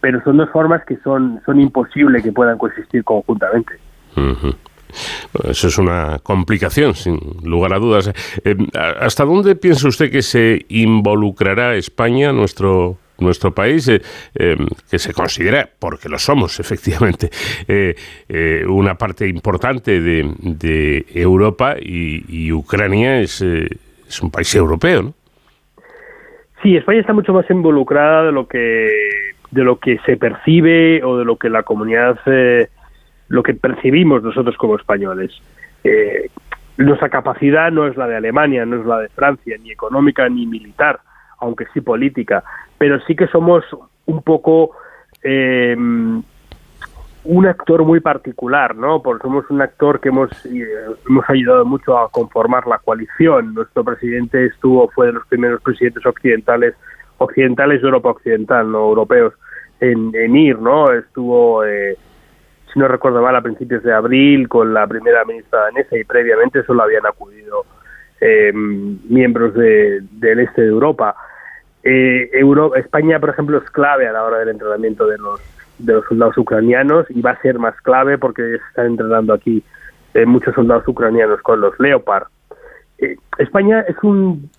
pero 0.00 0.22
son 0.22 0.36
dos 0.36 0.50
formas 0.50 0.84
que 0.84 0.96
son, 0.98 1.40
son 1.46 1.60
imposibles 1.60 2.22
que 2.22 2.32
puedan 2.32 2.58
coexistir 2.58 3.02
conjuntamente. 3.04 3.74
Eso 5.44 5.68
es 5.68 5.78
una 5.78 6.18
complicación, 6.22 6.94
sin 6.94 7.18
lugar 7.44 7.72
a 7.72 7.78
dudas. 7.78 8.12
Eh, 8.44 8.56
¿Hasta 9.00 9.24
dónde 9.24 9.54
piensa 9.54 9.88
usted 9.88 10.10
que 10.10 10.22
se 10.22 10.66
involucrará 10.68 11.74
España, 11.74 12.32
nuestro 12.32 12.98
nuestro 13.18 13.52
país, 13.52 13.88
eh, 13.88 14.00
em, 14.34 14.66
que 14.90 14.98
se 14.98 15.12
considera, 15.12 15.68
porque 15.78 16.08
lo 16.08 16.18
somos 16.18 16.60
efectivamente, 16.64 17.30
eh, 17.66 18.64
una 18.66 18.94
parte 18.94 19.26
importante 19.28 20.00
de, 20.00 21.04
Europa 21.14 21.76
y, 21.80 22.52
Ucrania 22.52 23.20
es, 23.20 23.42
es, 23.42 24.22
un 24.22 24.30
país 24.30 24.54
europeo, 24.54 25.02
¿no? 25.02 25.14
Sí, 26.62 26.76
España 26.76 27.00
está 27.00 27.12
mucho 27.12 27.32
más 27.32 27.48
involucrada 27.50 28.24
de 28.24 28.32
lo 28.32 28.48
que 28.48 28.88
de 29.50 29.64
lo 29.64 29.78
que 29.78 29.98
se 30.04 30.16
percibe 30.16 31.02
o 31.02 31.16
de 31.16 31.24
lo 31.24 31.36
que 31.36 31.48
la 31.48 31.62
comunidad 31.62 32.18
lo 33.28 33.42
que 33.42 33.54
percibimos 33.54 34.22
nosotros 34.22 34.56
como 34.56 34.76
españoles. 34.76 35.32
Eh, 35.84 36.30
nuestra 36.76 37.08
capacidad 37.08 37.70
no 37.70 37.86
es 37.86 37.96
la 37.96 38.06
de 38.06 38.16
Alemania, 38.16 38.64
no 38.64 38.80
es 38.80 38.86
la 38.86 39.00
de 39.00 39.08
Francia, 39.08 39.56
ni 39.60 39.70
económica 39.70 40.28
ni 40.28 40.46
militar, 40.46 41.00
aunque 41.38 41.66
sí 41.72 41.80
política, 41.80 42.44
pero 42.78 43.00
sí 43.06 43.14
que 43.14 43.26
somos 43.28 43.64
un 44.06 44.22
poco 44.22 44.72
eh, 45.22 45.76
un 45.76 47.46
actor 47.46 47.84
muy 47.84 48.00
particular, 48.00 48.74
¿no? 48.74 49.02
Porque 49.02 49.22
somos 49.22 49.48
un 49.50 49.60
actor 49.60 50.00
que 50.00 50.08
hemos, 50.08 50.30
eh, 50.46 50.66
hemos 51.08 51.28
ayudado 51.28 51.64
mucho 51.64 51.98
a 51.98 52.10
conformar 52.10 52.66
la 52.66 52.78
coalición. 52.78 53.54
Nuestro 53.54 53.84
presidente 53.84 54.46
estuvo, 54.46 54.88
fue 54.90 55.08
de 55.08 55.12
los 55.14 55.26
primeros 55.26 55.60
presidentes 55.60 56.04
occidentales, 56.06 56.74
occidentales 57.18 57.82
de 57.82 57.86
Europa 57.86 58.10
Occidental, 58.10 58.70
no 58.70 58.78
europeos, 58.78 59.34
en, 59.80 60.36
ir, 60.36 60.58
¿no? 60.58 60.92
Estuvo 60.92 61.62
si 62.72 62.78
no 62.78 62.88
recuerdo 62.88 63.22
mal, 63.22 63.34
a 63.36 63.42
principios 63.42 63.82
de 63.82 63.92
abril 63.92 64.48
con 64.48 64.74
la 64.74 64.86
primera 64.86 65.24
ministra 65.24 65.60
danesa 65.60 65.96
y 65.96 66.04
previamente 66.04 66.62
solo 66.64 66.82
habían 66.82 67.06
acudido 67.06 67.64
eh, 68.20 68.52
miembros 68.52 69.54
del 69.54 70.40
este 70.40 70.62
de 70.62 70.68
Europa. 70.68 71.14
Eh, 71.82 72.30
España, 72.76 73.18
por 73.20 73.30
ejemplo, 73.30 73.58
es 73.58 73.70
clave 73.70 74.08
a 74.08 74.12
la 74.12 74.24
hora 74.24 74.38
del 74.38 74.50
entrenamiento 74.50 75.06
de 75.06 75.18
los, 75.18 75.40
de 75.78 75.94
los 75.94 76.04
soldados 76.06 76.36
ucranianos 76.38 77.06
y 77.10 77.20
va 77.20 77.32
a 77.32 77.40
ser 77.40 77.58
más 77.58 77.80
clave 77.82 78.18
porque 78.18 78.42
se 78.42 78.56
están 78.56 78.86
entrenando 78.86 79.32
aquí 79.32 79.62
eh, 80.14 80.26
muchos 80.26 80.54
soldados 80.54 80.86
ucranianos 80.86 81.40
con 81.42 81.60
los 81.60 81.78
Leopard. 81.78 82.26
España 83.38 83.84
es 83.86 83.96
un 84.02 84.50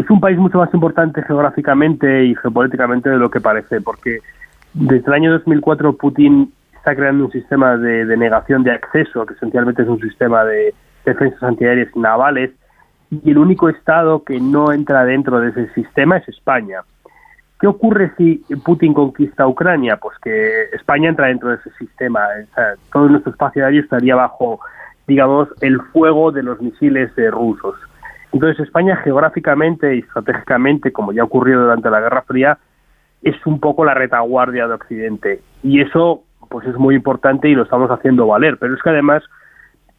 es 0.00 0.08
un 0.08 0.20
país 0.20 0.38
mucho 0.38 0.58
más 0.58 0.72
importante 0.72 1.22
geográficamente 1.22 2.24
y 2.24 2.34
geopolíticamente 2.36 3.10
de 3.10 3.18
lo 3.18 3.30
que 3.30 3.40
parece, 3.40 3.80
porque 3.80 4.20
desde 4.72 5.06
el 5.06 5.12
año 5.12 5.32
2004 5.32 5.92
Putin 5.94 6.52
está 6.74 6.96
creando 6.96 7.26
un 7.26 7.32
sistema 7.32 7.76
de, 7.76 8.16
negación 8.16 8.62
de 8.62 8.72
acceso, 8.72 9.26
que 9.26 9.34
esencialmente 9.34 9.82
es 9.82 9.88
un 9.88 10.00
sistema 10.00 10.44
de 10.44 10.74
defensas 11.04 11.42
antiaéreas 11.42 11.94
navales, 11.94 12.50
y 13.10 13.30
el 13.30 13.38
único 13.38 13.68
Estado 13.68 14.22
que 14.24 14.40
no 14.40 14.72
entra 14.72 15.04
dentro 15.04 15.40
de 15.40 15.50
ese 15.50 15.68
sistema 15.74 16.18
es 16.18 16.28
España. 16.28 16.80
¿Qué 17.60 17.66
ocurre 17.66 18.12
si 18.16 18.42
Putin 18.64 18.94
conquista 18.94 19.46
Ucrania? 19.46 19.98
Pues 19.98 20.16
que 20.18 20.64
España 20.72 21.10
entra 21.10 21.26
dentro 21.26 21.50
de 21.50 21.56
ese 21.56 21.70
sistema. 21.78 22.20
todo 22.92 23.08
nuestro 23.08 23.32
espacio 23.32 23.64
aéreo 23.64 23.82
estaría 23.82 24.14
bajo, 24.14 24.60
digamos, 25.06 25.48
el 25.60 25.80
fuego 25.92 26.32
de 26.32 26.42
los 26.42 26.60
misiles 26.60 27.10
rusos. 27.30 27.76
Entonces 28.32 28.60
España 28.60 28.96
geográficamente 28.96 29.96
y 29.96 29.98
estratégicamente, 29.98 30.92
como 30.92 31.12
ya 31.12 31.24
ocurrió 31.24 31.60
durante 31.60 31.90
la 31.90 32.00
Guerra 32.00 32.22
Fría, 32.22 32.58
es 33.22 33.34
un 33.44 33.60
poco 33.60 33.84
la 33.84 33.92
retaguardia 33.92 34.66
de 34.66 34.74
Occidente. 34.74 35.40
Y 35.62 35.82
eso 35.82 36.22
pues 36.48 36.66
es 36.66 36.76
muy 36.76 36.94
importante 36.94 37.48
y 37.48 37.54
lo 37.54 37.64
estamos 37.64 37.90
haciendo 37.90 38.26
valer. 38.26 38.56
Pero 38.58 38.74
es 38.74 38.82
que 38.82 38.90
además 38.90 39.22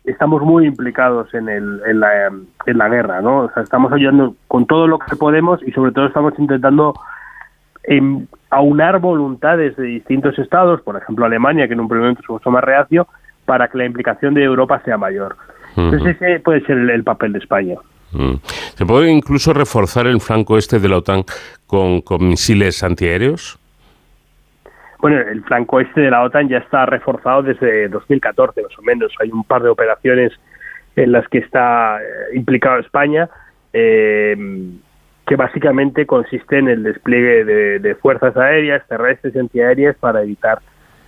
estamos 0.04 0.42
muy 0.42 0.66
implicados 0.66 1.34
en, 1.34 1.50
el, 1.50 1.82
en, 1.86 2.00
la, 2.00 2.28
en 2.28 2.78
la 2.78 2.90
guerra, 2.90 3.22
¿no? 3.22 3.42
O 3.42 3.52
sea, 3.52 3.64
estamos 3.64 3.92
ayudando 3.92 4.36
con 4.48 4.66
todo 4.66 4.88
lo 4.88 5.00
que 5.00 5.16
podemos 5.16 5.62
y 5.66 5.72
sobre 5.72 5.92
todo 5.92 6.08
estamos 6.08 6.34
intentando 6.40 6.94
em, 7.84 8.26
aunar 8.50 9.00
voluntades 9.00 9.76
de 9.76 9.84
distintos 9.84 10.38
estados, 10.40 10.82
por 10.82 10.98
ejemplo 10.98 11.26
Alemania, 11.26 11.68
que 11.68 11.74
en 11.74 11.82
un 11.82 11.88
primer 11.88 12.04
momento 12.04 12.24
es 12.24 12.30
mucho 12.30 12.52
más 12.52 12.64
reacio, 12.64 13.08
para 13.46 13.68
que 13.68 13.78
la 13.78 13.86
implicación 13.86 14.34
de 14.34 14.44
Europa 14.44 14.82
sea 14.84 14.98
mayor. 14.98 15.36
Entonces 15.76 16.18
ese 16.20 16.40
puede 16.40 16.62
ser 16.66 16.78
el, 16.78 17.04
papel 17.04 17.34
de 17.34 17.40
España. 17.40 17.76
¿Se 18.76 18.86
puede 18.86 19.10
incluso 19.10 19.54
reforzar 19.54 20.06
el 20.06 20.20
flanco 20.20 20.58
este 20.58 20.80
de 20.80 20.90
la 20.90 20.98
OTAN 20.98 21.24
con, 21.66 22.02
con 22.02 22.28
misiles 22.28 22.84
antiaéreos? 22.84 23.61
Bueno, 25.02 25.18
el 25.20 25.44
flanco 25.44 25.80
este 25.80 26.02
de 26.02 26.12
la 26.12 26.22
OTAN 26.22 26.48
ya 26.48 26.60
está 26.60 26.86
reforzado 26.86 27.42
desde 27.42 27.90
2014, 27.90 28.62
más 28.62 28.78
o 28.78 28.84
menos. 28.84 29.12
Hay 29.20 29.32
un 29.32 29.44
par 29.44 29.64
de 29.64 29.70
operaciones 29.70 30.32
en 30.96 31.12
las 31.12 31.28
que 31.28 31.40
está 31.40 32.00
eh, 32.00 32.36
implicado 32.36 32.80
España, 32.80 33.28
eh, 33.74 34.38
que 35.26 35.36
básicamente 35.36 36.06
consiste 36.06 36.60
en 36.60 36.68
el 36.68 36.84
despliegue 36.84 37.80
de, 37.80 37.96
fuerzas 37.96 38.38
aéreas, 38.38 38.88
terrestres 38.88 39.34
y 39.34 39.40
antiaéreas 39.40 39.96
para 39.98 40.22
evitar 40.22 40.60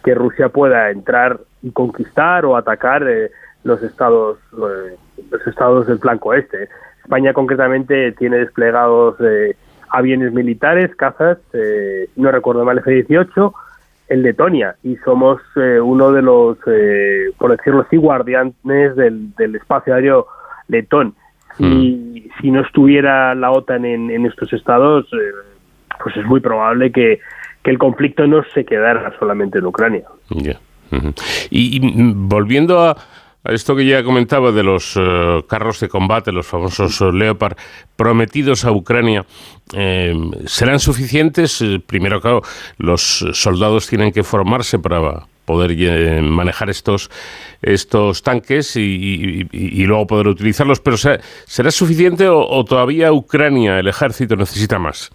que 0.04 0.16
Rusia 0.16 0.50
pueda 0.50 0.90
entrar 0.90 1.40
y 1.62 1.72
conquistar 1.72 2.46
o 2.46 2.58
atacar 2.58 3.08
eh, 3.08 3.30
los 3.64 3.82
estados 3.84 4.40
los 4.52 5.48
estados 5.48 5.86
del 5.86 6.00
flanco 6.00 6.34
este. 6.34 6.68
España 7.04 7.34
concretamente 7.34 8.12
tiene 8.14 8.38
desplegados 8.38 9.18
aviones 9.90 10.34
militares, 10.34 10.96
cazas, 10.96 11.38
no 12.16 12.32
recuerdo 12.32 12.66
mal, 12.66 12.80
F-18, 12.80 13.54
en 14.14 14.22
Letonia 14.22 14.76
y 14.84 14.96
somos 14.98 15.42
eh, 15.56 15.80
uno 15.80 16.12
de 16.12 16.22
los, 16.22 16.58
eh, 16.68 17.32
por 17.38 17.56
decirlo 17.56 17.82
así, 17.82 17.98
guardianes 17.98 18.96
del, 18.96 19.34
del 19.36 19.56
espacio 19.56 19.96
aéreo 19.96 20.28
letón. 20.68 21.16
Si, 21.58 21.64
mm. 21.64 22.42
si 22.42 22.52
no 22.52 22.62
estuviera 22.62 23.34
la 23.36 23.52
OTAN 23.52 23.86
en, 23.86 24.12
en 24.12 24.26
estos 24.26 24.54
estados, 24.54 25.06
eh, 25.14 25.32
pues 26.04 26.16
es 26.18 26.26
muy 26.26 26.40
probable 26.40 26.92
que, 26.92 27.20
que, 27.64 27.72
el 27.72 27.78
conflicto 27.78 28.26
no 28.28 28.44
se 28.54 28.66
quedara 28.66 29.14
solamente 29.20 29.60
en 29.60 29.66
Ucrania. 29.66 30.06
y, 31.50 31.80
volviendo 32.14 32.82
a, 32.82 32.96
esto 33.52 33.76
que 33.76 33.86
ya 33.86 34.04
comentaba 34.04 34.52
de 34.52 34.64
los 34.64 34.96
eh, 34.96 35.44
carros 35.48 35.80
de 35.80 35.90
combate, 35.90 36.32
los 36.32 36.48
famosos 36.48 37.02
eh, 37.02 37.12
Leopard, 37.12 37.58
prometidos 37.96 38.64
a 38.64 38.72
Ucrania, 38.72 39.26
eh, 39.74 40.16
¿serán 40.46 40.80
suficientes? 40.80 41.64
primero, 41.86 42.22
claro, 42.22 42.42
los 42.78 43.26
soldados 43.34 43.88
tienen 43.88 44.12
que 44.12 44.24
formarse 44.24 44.80
para 44.80 45.26
poder 45.46 46.22
manejar 46.22 46.70
estos, 46.70 47.12
estos 47.62 48.24
tanques 48.24 48.78
y, 48.78 49.44
luego 49.86 50.08
poder 50.08 50.28
utilizarlos, 50.28 50.80
pero 50.80 50.96
¿será 50.96 51.72
suficiente 51.72 52.30
o 52.30 52.64
todavía 52.64 53.12
Ucrania, 53.12 53.80
el 53.80 53.90
ejército, 53.90 54.38
necesita 54.38 54.80
más? 54.80 55.12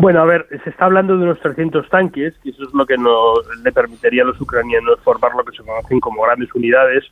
Bueno, 0.00 0.22
a 0.22 0.24
ver, 0.24 0.46
se 0.64 0.70
está 0.70 0.86
hablando 0.86 1.14
de 1.14 1.24
unos 1.24 1.40
300 1.40 1.86
tanques, 1.90 2.32
que 2.42 2.48
eso 2.48 2.62
es 2.62 2.72
lo 2.72 2.86
que 2.86 2.96
no 2.96 3.34
le 3.62 3.70
permitiría 3.70 4.22
a 4.22 4.24
los 4.24 4.40
ucranianos 4.40 4.98
formar 5.00 5.32
lo 5.36 5.44
que 5.44 5.54
se 5.54 5.62
conocen 5.62 6.00
como 6.00 6.22
grandes 6.22 6.48
unidades, 6.54 7.04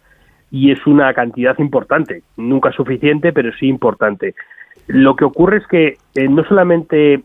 y 0.50 0.72
es 0.72 0.86
una 0.86 1.12
cantidad 1.12 1.54
importante, 1.58 2.22
nunca 2.38 2.72
suficiente, 2.72 3.34
pero 3.34 3.52
sí 3.52 3.68
importante. 3.68 4.34
Lo 4.86 5.16
que 5.16 5.26
ocurre 5.26 5.58
es 5.58 5.66
que 5.66 5.98
eh, 6.14 6.28
no 6.28 6.44
solamente 6.44 7.20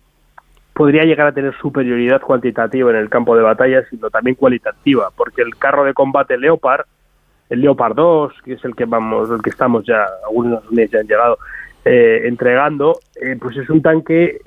podría 0.74 1.06
llegar 1.06 1.28
a 1.28 1.32
tener 1.32 1.56
superioridad 1.62 2.20
cuantitativa 2.20 2.92
en 2.92 2.98
el 2.98 3.10
campo 3.10 3.34
de 3.38 3.44
batalla, 3.44 3.86
sino 3.90 4.10
también 4.10 4.36
cualitativa, 4.36 5.12
porque 5.16 5.44
el 5.44 5.56
carro 5.56 5.86
de 5.86 5.94
combate 5.94 6.38
Leopard, 6.38 6.84
el 7.50 7.62
Leopard 7.62 7.96
2, 7.96 8.34
que 8.44 8.54
es 8.56 8.66
el 8.66 8.76
que 8.76 8.84
vamos, 8.84 9.30
el 9.30 9.42
que 9.42 9.52
estamos 9.52 9.86
ya, 9.86 10.04
algunos 10.26 10.62
ya 10.72 11.00
han 11.00 11.08
llegado 11.08 11.38
eh, 11.86 12.24
entregando, 12.26 13.00
eh, 13.16 13.38
pues 13.40 13.56
es 13.56 13.70
un 13.70 13.82
tanque 13.82 14.42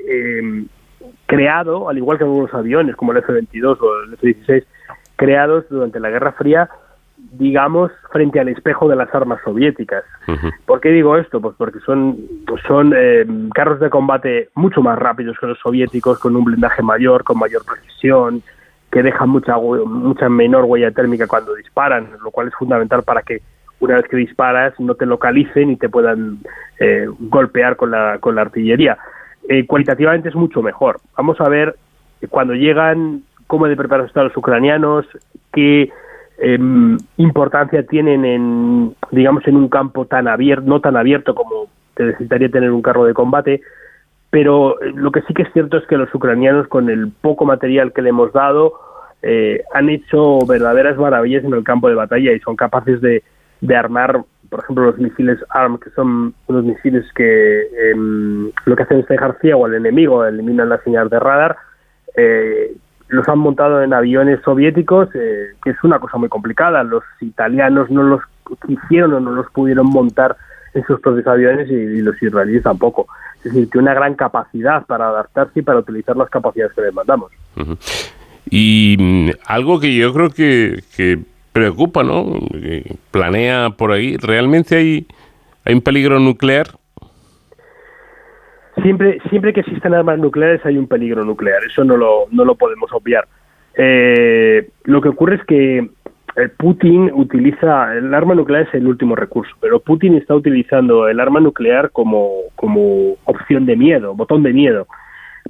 creado, 1.27 1.89
al 1.89 1.99
igual 1.99 2.19
que 2.19 2.25
algunos 2.25 2.53
aviones 2.55 2.97
como 2.97 3.13
el 3.13 3.19
F-22 3.19 3.79
o 3.81 4.03
el 4.05 4.15
F-16, 4.15 4.65
creados 5.17 5.65
durante 5.69 6.01
la 6.01 6.11
Guerra 6.11 6.33
Fría, 6.33 6.69
digamos, 7.17 7.91
frente 8.13 8.41
al 8.41 8.49
espejo 8.49 8.89
de 8.89 8.97
las 8.97 9.13
armas 9.15 9.41
soviéticas. 9.45 10.05
¿Por 10.67 10.81
qué 10.81 10.91
digo 10.91 11.17
esto? 11.17 11.41
Pues 11.41 11.55
porque 11.57 11.81
son, 11.81 12.19
son 12.67 12.93
eh, 12.97 13.27
carros 13.55 13.81
de 13.81 13.91
combate 13.91 14.51
mucho 14.55 14.83
más 14.83 14.99
rápidos 14.99 15.37
que 15.39 15.47
los 15.47 15.59
soviéticos, 15.59 16.19
con 16.19 16.37
un 16.37 16.45
blindaje 16.45 16.83
mayor, 16.83 17.25
con 17.25 17.39
mayor 17.39 17.63
precisión, 17.65 18.43
que 18.91 19.03
dejan 19.03 19.29
mucha, 19.29 19.57
mucha 19.57 20.29
menor 20.29 20.65
huella 20.65 20.91
térmica 20.91 21.27
cuando 21.27 21.55
disparan, 21.55 22.11
lo 22.23 22.31
cual 22.31 22.49
es 22.49 22.55
fundamental 22.55 23.03
para 23.03 23.23
que 23.23 23.43
una 23.81 23.97
vez 23.97 24.07
que 24.09 24.17
disparas 24.17 24.79
no 24.81 24.95
te 24.95 25.07
localicen 25.07 25.71
y 25.71 25.77
te 25.77 25.89
puedan 25.89 26.39
eh, 26.81 27.07
golpear 27.19 27.77
con 27.77 27.91
la, 27.91 28.19
con 28.19 28.35
la 28.35 28.43
artillería. 28.43 28.97
Eh, 29.49 29.67
cualitativamente 29.67 30.29
es 30.29 30.35
mucho 30.35 30.63
mejor. 30.63 31.01
Vamos 31.17 31.41
a 31.41 31.49
ver 31.49 31.77
cuando 32.31 32.55
llegan 32.55 33.23
cómo 33.47 33.67
de 33.67 33.77
preparados 33.77 34.11
están 34.11 34.25
los 34.25 34.37
ucranianos, 34.37 35.07
qué 35.53 35.91
em, 36.39 36.99
importancia 37.17 37.87
tienen 37.87 38.25
en, 38.25 38.95
digamos, 39.11 39.47
en 39.47 39.57
un 39.57 39.69
campo 39.69 40.07
tan 40.07 40.29
abierto, 40.29 40.65
no 40.67 40.81
tan 40.81 40.97
abierto 40.97 41.35
como 41.35 41.69
te 41.95 42.05
necesitaría 42.05 42.51
tener 42.51 42.73
un 42.73 42.83
carro 42.83 43.05
de 43.05 43.15
combate, 43.15 43.61
pero 44.31 44.81
eh, 44.83 44.93
lo 44.95 45.13
que 45.13 45.23
sí 45.23 45.33
que 45.33 45.43
es 45.43 45.53
cierto 45.53 45.79
es 45.79 45.87
que 45.87 45.97
los 45.97 46.15
ucranianos, 46.15 46.69
con 46.69 46.91
el 46.91 47.11
poco 47.11 47.45
material 47.45 47.93
que 47.93 48.03
le 48.03 48.11
hemos 48.11 48.33
dado, 48.33 48.75
eh, 49.23 49.63
han 49.73 49.89
hecho 49.89 50.39
verdaderas 50.47 50.99
maravillas 50.99 51.45
en 51.45 51.55
el 51.55 51.65
campo 51.65 51.89
de 51.89 51.95
batalla 51.95 52.33
y 52.33 52.41
son 52.41 52.57
capaces 52.57 53.01
de, 53.01 53.23
de 53.61 53.77
armar, 53.77 54.23
por 54.49 54.61
ejemplo, 54.61 54.87
los 54.87 54.99
misiles 54.99 55.39
ARM, 55.51 55.79
que 55.79 55.91
son 55.91 56.35
unos 56.47 56.65
misiles 56.65 57.05
que 57.15 57.63
em, 57.91 58.51
lo 58.65 58.77
que 58.77 58.83
hacen 58.83 59.01
es 59.01 59.09
dejar 59.09 59.39
ciego 59.41 59.67
al 59.67 59.75
enemigo, 59.75 60.25
eliminan 60.25 60.69
la 60.69 60.83
señal 60.83 61.09
de 61.09 61.19
radar, 61.19 61.57
eh, 62.17 62.77
los 63.09 63.29
han 63.29 63.39
montado 63.39 63.83
en 63.83 63.93
aviones 63.93 64.41
soviéticos, 64.45 65.09
eh, 65.15 65.51
que 65.63 65.71
es 65.71 65.77
una 65.85 65.99
cosa 65.99 66.19
muy 66.19 66.29
complicada. 66.29 66.83
Los 66.83 67.05
italianos 67.21 67.91
no 67.91 68.03
los 68.03 68.21
quisieron 68.67 69.15
o 69.15 69.21
no 69.21 69.33
los 69.33 69.51
pudieron 69.51 69.87
montar 69.87 70.37
en 70.75 70.85
sus 70.87 71.01
propios 71.01 71.27
aviones 71.27 71.71
y, 71.71 72.03
los 72.03 72.21
israelíes 72.21 72.63
tampoco. 72.63 73.07
Es 73.39 73.53
decir, 73.53 73.71
que 73.71 73.79
una 73.79 73.95
gran 73.95 74.15
capacidad 74.15 74.85
para 74.87 75.09
adaptarse 75.09 75.61
y 75.61 75.63
para 75.63 75.79
utilizar 75.79 76.17
las 76.17 76.29
capacidades 76.31 76.75
que 76.75 76.83
les 76.83 76.95
mandamos. 76.95 77.31
Y 78.51 78.97
mm, 78.99 79.31
algo 79.47 79.79
que 79.81 79.95
yo 79.95 80.13
creo 80.13 80.31
que, 80.31 80.83
que 80.97 81.21
preocupa, 81.57 82.03
¿no? 82.03 82.39
planea 83.11 83.71
por 83.71 83.91
ahí, 83.91 84.19
¿realmente 84.19 84.77
hay, 84.77 85.07
hay 85.65 85.73
un 85.73 85.81
peligro 85.81 86.21
nuclear? 86.21 86.67
Siempre, 88.83 89.21
siempre 89.31 89.55
que 89.55 89.61
existen 89.61 89.95
armas 89.95 90.19
nucleares 90.19 90.61
hay 90.67 90.77
un 90.77 90.87
peligro 90.87 91.25
nuclear, 91.25 91.65
eso 91.65 91.83
no 91.83 91.97
lo, 91.97 92.27
no 92.31 92.45
lo 92.45 92.57
podemos 92.57 92.93
obviar. 92.93 93.27
Eh, 93.75 94.69
lo 94.85 95.01
que 95.01 95.09
ocurre 95.09 95.37
es 95.37 95.45
que 95.45 95.79
eh, 95.79 96.49
Putin 96.59 97.11
utiliza, 97.15 97.95
el 97.97 98.13
arma 98.13 98.35
nuclear 98.35 98.69
es 98.69 98.75
el 98.75 98.87
último 98.87 99.17
recurso, 99.17 99.57
pero 99.59 99.81
Putin 99.81 100.15
está 100.17 100.35
utilizando 100.35 101.09
el 101.09 101.19
arma 101.21 101.41
nuclear 101.41 101.91
como, 101.91 102.33
como 102.55 103.15
opción 103.25 103.65
de 103.65 103.77
miedo, 103.77 104.15
botón 104.15 104.43
de 104.43 104.53
miedo. 104.53 104.87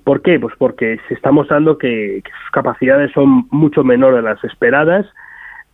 ¿Por 0.05 0.23
qué? 0.23 0.39
Pues 0.39 0.55
porque 0.57 1.01
se 1.09 1.15
está 1.15 1.33
mostrando 1.33 1.79
que, 1.79 2.23
que 2.23 2.31
sus 2.43 2.51
capacidades 2.53 3.11
son 3.11 3.49
mucho 3.51 3.83
menores 3.83 4.23
de 4.23 4.31
las 4.31 4.45
esperadas, 4.45 5.05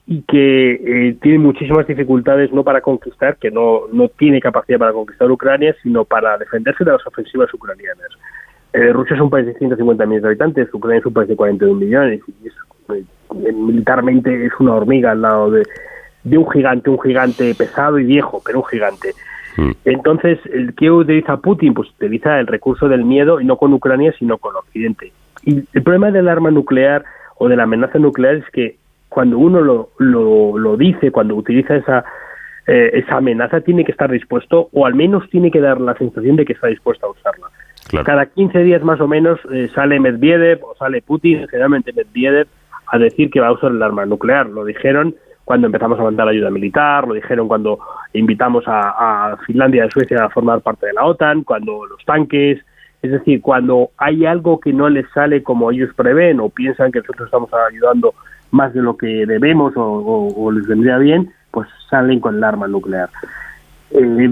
y 0.07 0.23
que 0.23 0.73
eh, 0.73 1.17
tiene 1.23 1.39
muchísimas 1.39 1.87
dificultades 1.87 2.53
no 2.53 2.65
para 2.65 2.81
conquistar, 2.81 3.37
que 3.37 3.51
no, 3.51 3.83
no 3.93 4.09
tiene 4.09 4.41
capacidad 4.41 4.79
para 4.79 4.93
conquistar 4.93 5.31
Ucrania, 5.31 5.75
sino 5.83 6.05
para 6.05 6.37
defenderse 6.39 6.85
de 6.85 6.93
las 6.93 7.07
ofensivas 7.07 7.53
ucranianas. 7.55 8.09
Eh, 8.73 8.93
Rusia 8.93 9.17
es 9.17 9.23
un 9.23 9.31
país 9.31 9.47
de 9.47 9.55
150 9.55 10.05
millones 10.05 10.23
de 10.23 10.29
habitantes, 10.29 10.75
Ucrania 10.75 11.01
es 11.01 11.07
un 11.07 11.13
país 11.13 11.29
de 11.29 11.37
41 11.37 11.79
millones, 11.79 12.21
y 12.27 12.49
eh, 12.95 13.53
militarmente 13.53 14.47
es 14.47 14.53
una 14.59 14.75
hormiga 14.75 15.13
al 15.13 15.23
lado 15.23 15.51
de, 15.51 15.63
de 16.25 16.39
un 16.39 16.51
gigante, 16.51 16.91
un 16.91 17.01
gigante 17.01 17.55
pesado 17.55 17.99
y 17.99 18.05
viejo, 18.05 18.43
pero 18.45 18.59
un 18.59 18.67
gigante. 18.67 19.13
Mm. 19.57 19.71
Entonces, 19.85 20.39
que 20.77 20.91
utiliza 20.91 21.37
Putin? 21.37 21.75
Pues 21.75 21.91
utiliza 21.91 22.41
el 22.41 22.49
recurso 22.49 22.89
del 22.89 23.05
miedo, 23.05 23.41
y 23.41 23.45
no 23.45 23.57
con 23.57 23.73
Ucrania, 23.73 24.13
sino 24.19 24.39
con 24.39 24.57
Occidente. 24.57 25.13
Y 25.45 25.63
el 25.73 25.83
problema 25.83 26.11
del 26.11 26.29
arma 26.29 26.51
nuclear 26.51 27.05
o 27.37 27.49
de 27.49 27.57
la 27.57 27.65
amenaza 27.65 27.99
nuclear 27.99 28.37
es 28.37 28.51
que 28.53 28.82
cuando 29.13 29.39
uno 29.39 29.61
lo, 29.61 29.91
lo, 29.99 30.57
lo 30.57 30.77
dice, 30.77 31.11
cuando 31.11 31.37
utiliza 31.37 31.77
esa, 31.77 32.05
eh, 32.67 32.91
esa 32.95 33.17
amenaza, 33.17 33.61
tiene 33.61 33.85
que 33.85 33.93
estar 33.93 34.11
dispuesto, 34.11 34.71
o 34.73 34.87
al 34.87 34.95
menos 34.95 35.29
tiene 35.29 35.51
que 35.51 35.61
dar 35.61 35.81
la 35.81 35.95
sensación 35.95 36.37
de 36.37 36.47
que 36.47 36.55
está 36.55 36.69
dispuesto 36.69 37.07
a 37.07 37.11
usarla. 37.11 37.49
Cada 38.05 38.25
15 38.25 38.61
días 38.61 38.83
más 38.83 39.01
o 39.01 39.09
menos 39.09 39.39
eh, 39.53 39.69
sale 39.75 40.01
Medvedev 40.01 40.65
o 40.65 40.75
sale 40.77 41.03
Putin, 41.03 41.47
generalmente 41.49 41.93
Medvedev, 41.93 42.47
a 42.87 42.99
decir 42.99 43.31
que 43.31 43.41
va 43.41 43.49
a 43.49 43.53
usar 43.53 43.71
el 43.71 43.83
arma 43.83 44.07
nuclear. 44.07 44.49
Lo 44.49 44.65
dijeron 44.65 45.15
cuando 45.45 45.67
empezamos 45.67 46.01
a 46.01 46.05
mandar 46.05 46.29
ayuda 46.29 46.51
militar, 46.51 47.07
lo 47.07 47.13
dijeron 47.13 47.49
cuando 47.49 47.81
invitamos 48.15 48.65
a, 48.67 49.33
a 49.33 49.37
Finlandia 49.39 49.85
y 49.85 49.87
a 49.89 49.91
Suecia 49.91 50.25
a 50.25 50.31
formar 50.31 50.63
parte 50.63 50.87
de 50.87 50.95
la 50.95 51.05
OTAN, 51.05 51.43
cuando 51.43 51.85
los 51.85 52.03
tanques, 52.07 52.65
es 53.03 53.11
decir, 53.11 53.43
cuando 53.43 53.91
hay 53.99 54.25
algo 54.25 54.59
que 54.59 54.73
no 54.73 54.89
les 54.89 55.07
sale 55.11 55.43
como 55.43 55.71
ellos 55.71 55.91
prevén 55.95 56.41
o 56.41 56.49
piensan 56.49 56.93
que 56.93 57.01
nosotros 57.01 57.27
estamos 57.27 57.51
ayudando 57.69 58.15
más 58.53 58.73
de 58.73 58.83
lo 58.83 58.97
que 58.97 59.27
debemos 59.27 59.73
o, 59.77 60.53
les 60.53 60.67
vendría 60.67 60.99
bien, 60.99 61.33
pues 61.51 61.69
salen 61.91 62.21
con 62.21 62.37
el 62.37 62.45
arma 62.45 62.69
nuclear. 62.69 63.11
Eh, 63.91 64.31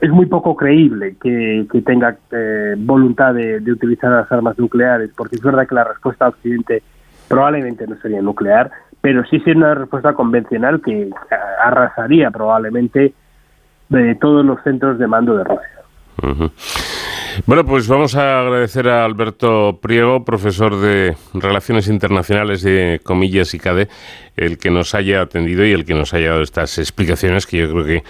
es 0.00 0.10
muy 0.10 0.26
poco 0.26 0.56
creíble 0.56 1.16
que, 1.20 1.66
tenga 1.84 2.16
eh, 2.30 2.74
voluntad 2.76 3.34
de, 3.34 3.58
utilizar 3.72 4.10
las 4.10 4.30
armas 4.30 4.58
nucleares, 4.58 5.10
porque 5.16 5.36
es 5.36 5.42
verdad 5.42 5.66
que 5.66 5.74
la 5.74 5.84
respuesta 5.84 6.26
a 6.26 6.28
Occidente 6.28 6.82
probablemente 7.28 7.86
no 7.86 7.96
sería 7.96 8.20
nuclear, 8.20 8.70
pero 9.00 9.24
sí 9.24 9.38
sería 9.40 9.56
una 9.56 9.74
respuesta 9.74 10.12
convencional 10.14 10.80
que 10.82 11.08
arrasaría 11.62 12.30
probablemente 12.30 13.14
de 13.88 14.14
todos 14.16 14.44
los 14.44 14.62
centros 14.62 14.98
de 14.98 15.06
mando 15.06 15.36
de 15.36 15.44
Rusia. 15.44 15.79
Bueno, 17.46 17.64
pues 17.64 17.88
vamos 17.88 18.16
a 18.16 18.40
agradecer 18.40 18.88
a 18.88 19.04
Alberto 19.04 19.78
Priego, 19.80 20.24
profesor 20.24 20.80
de 20.80 21.16
Relaciones 21.34 21.88
Internacionales 21.88 22.62
de 22.62 23.00
Comillas 23.02 23.54
y 23.54 23.58
CADE, 23.58 23.88
el 24.36 24.58
que 24.58 24.70
nos 24.70 24.94
haya 24.94 25.22
atendido 25.22 25.64
y 25.64 25.72
el 25.72 25.84
que 25.84 25.94
nos 25.94 26.12
haya 26.14 26.30
dado 26.30 26.42
estas 26.42 26.78
explicaciones 26.78 27.46
que 27.46 27.58
yo 27.58 27.70
creo 27.70 27.84
que 27.84 28.02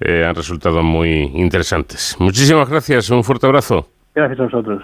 eh, 0.00 0.24
han 0.24 0.34
resultado 0.34 0.82
muy 0.82 1.30
interesantes. 1.34 2.16
Muchísimas 2.18 2.68
gracias, 2.68 3.10
un 3.10 3.24
fuerte 3.24 3.46
abrazo. 3.46 3.88
Gracias 4.14 4.40
a 4.40 4.44
vosotros. 4.44 4.82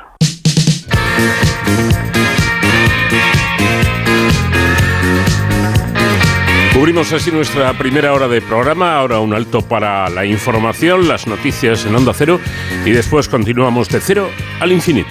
Cubrimos 6.87 7.13
así 7.13 7.33
nuestra 7.33 7.77
primera 7.77 8.13
hora 8.13 8.29
de 8.29 8.41
programa, 8.41 8.97
ahora 8.97 9.19
un 9.19 9.35
alto 9.35 9.61
para 9.61 10.09
la 10.09 10.25
información, 10.25 11.09
las 11.09 11.27
noticias 11.27 11.85
en 11.85 11.97
Onda 11.97 12.13
Cero 12.15 12.39
y 12.85 12.93
después 12.93 13.29
continuamos 13.29 13.89
de 13.89 13.99
cero 13.99 14.31
al 14.61 14.71
infinito. 14.71 15.11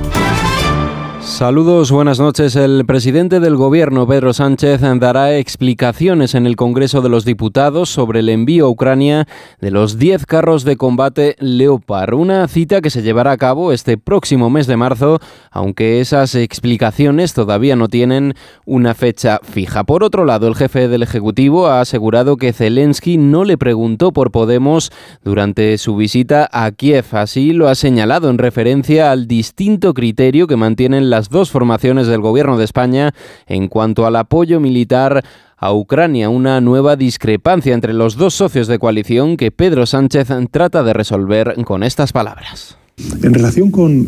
Saludos, 1.41 1.91
buenas 1.91 2.19
noches. 2.19 2.55
El 2.55 2.85
presidente 2.85 3.39
del 3.39 3.55
Gobierno, 3.55 4.05
Pedro 4.05 4.31
Sánchez, 4.31 4.81
dará 4.99 5.35
explicaciones 5.39 6.35
en 6.35 6.45
el 6.45 6.55
Congreso 6.55 7.01
de 7.01 7.09
los 7.09 7.25
Diputados 7.25 7.89
sobre 7.89 8.19
el 8.19 8.29
envío 8.29 8.67
a 8.67 8.69
Ucrania 8.69 9.27
de 9.59 9.71
los 9.71 9.97
10 9.97 10.27
carros 10.27 10.65
de 10.65 10.77
combate 10.77 11.35
Leopard, 11.39 12.13
una 12.13 12.47
cita 12.47 12.79
que 12.79 12.91
se 12.91 13.01
llevará 13.01 13.31
a 13.31 13.37
cabo 13.37 13.71
este 13.71 13.97
próximo 13.97 14.51
mes 14.51 14.67
de 14.67 14.77
marzo, 14.77 15.19
aunque 15.49 15.99
esas 15.99 16.35
explicaciones 16.35 17.33
todavía 17.33 17.75
no 17.75 17.87
tienen 17.87 18.35
una 18.67 18.93
fecha 18.93 19.39
fija. 19.41 19.83
Por 19.83 20.03
otro 20.03 20.25
lado, 20.25 20.47
el 20.47 20.53
jefe 20.53 20.89
del 20.89 21.01
Ejecutivo 21.01 21.65
ha 21.65 21.81
asegurado 21.81 22.37
que 22.37 22.53
Zelensky 22.53 23.17
no 23.17 23.45
le 23.45 23.57
preguntó 23.57 24.11
por 24.11 24.29
Podemos 24.29 24.91
durante 25.23 25.79
su 25.79 25.95
visita 25.95 26.47
a 26.51 26.69
Kiev. 26.71 27.05
Así 27.13 27.51
lo 27.51 27.67
ha 27.67 27.73
señalado 27.73 28.29
en 28.29 28.37
referencia 28.37 29.11
al 29.11 29.25
distinto 29.25 29.95
criterio 29.95 30.45
que 30.45 30.55
mantienen 30.55 31.09
las 31.09 31.30
dos 31.31 31.49
formaciones 31.49 32.05
del 32.05 32.21
gobierno 32.21 32.59
de 32.59 32.65
España 32.65 33.15
en 33.47 33.67
cuanto 33.67 34.05
al 34.05 34.15
apoyo 34.17 34.59
militar 34.59 35.23
a 35.57 35.73
Ucrania, 35.73 36.29
una 36.29 36.61
nueva 36.61 36.95
discrepancia 36.95 37.73
entre 37.73 37.93
los 37.93 38.15
dos 38.15 38.33
socios 38.33 38.67
de 38.67 38.79
coalición 38.79 39.37
que 39.37 39.51
Pedro 39.51 39.85
Sánchez 39.85 40.27
trata 40.51 40.83
de 40.83 40.93
resolver 40.93 41.55
con 41.65 41.83
estas 41.83 42.11
palabras. 42.11 42.77
En 43.23 43.33
relación 43.33 43.71
con, 43.71 44.07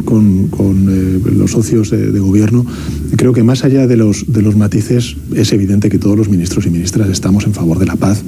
eh, 0.89 1.31
los 1.35 1.51
socios 1.51 1.89
de, 1.89 2.19
gobierno, 2.19 2.65
creo 3.15 3.33
que 3.33 3.43
más 3.43 3.63
allá 3.63 3.87
de 3.87 3.97
los, 3.97 4.31
de 4.31 4.41
los 4.41 4.55
matices, 4.55 5.15
es 5.35 5.51
evidente 5.51 5.89
que 5.89 5.99
todos 5.99 6.17
los 6.17 6.29
ministros 6.29 6.65
y 6.65 6.69
ministras 6.69 7.09
estamos 7.09 7.45
en 7.45 7.53
favor 7.53 7.79
de 7.79 7.85
la 7.85 7.95
paz, 7.95 8.23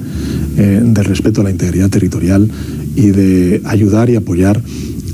eh, 0.56 0.80
del 0.82 1.04
respeto 1.04 1.40
a 1.40 1.44
la 1.44 1.50
integridad 1.50 1.90
territorial 1.90 2.48
y 2.94 3.08
de 3.08 3.60
ayudar 3.64 4.10
y 4.10 4.16
apoyar 4.16 4.60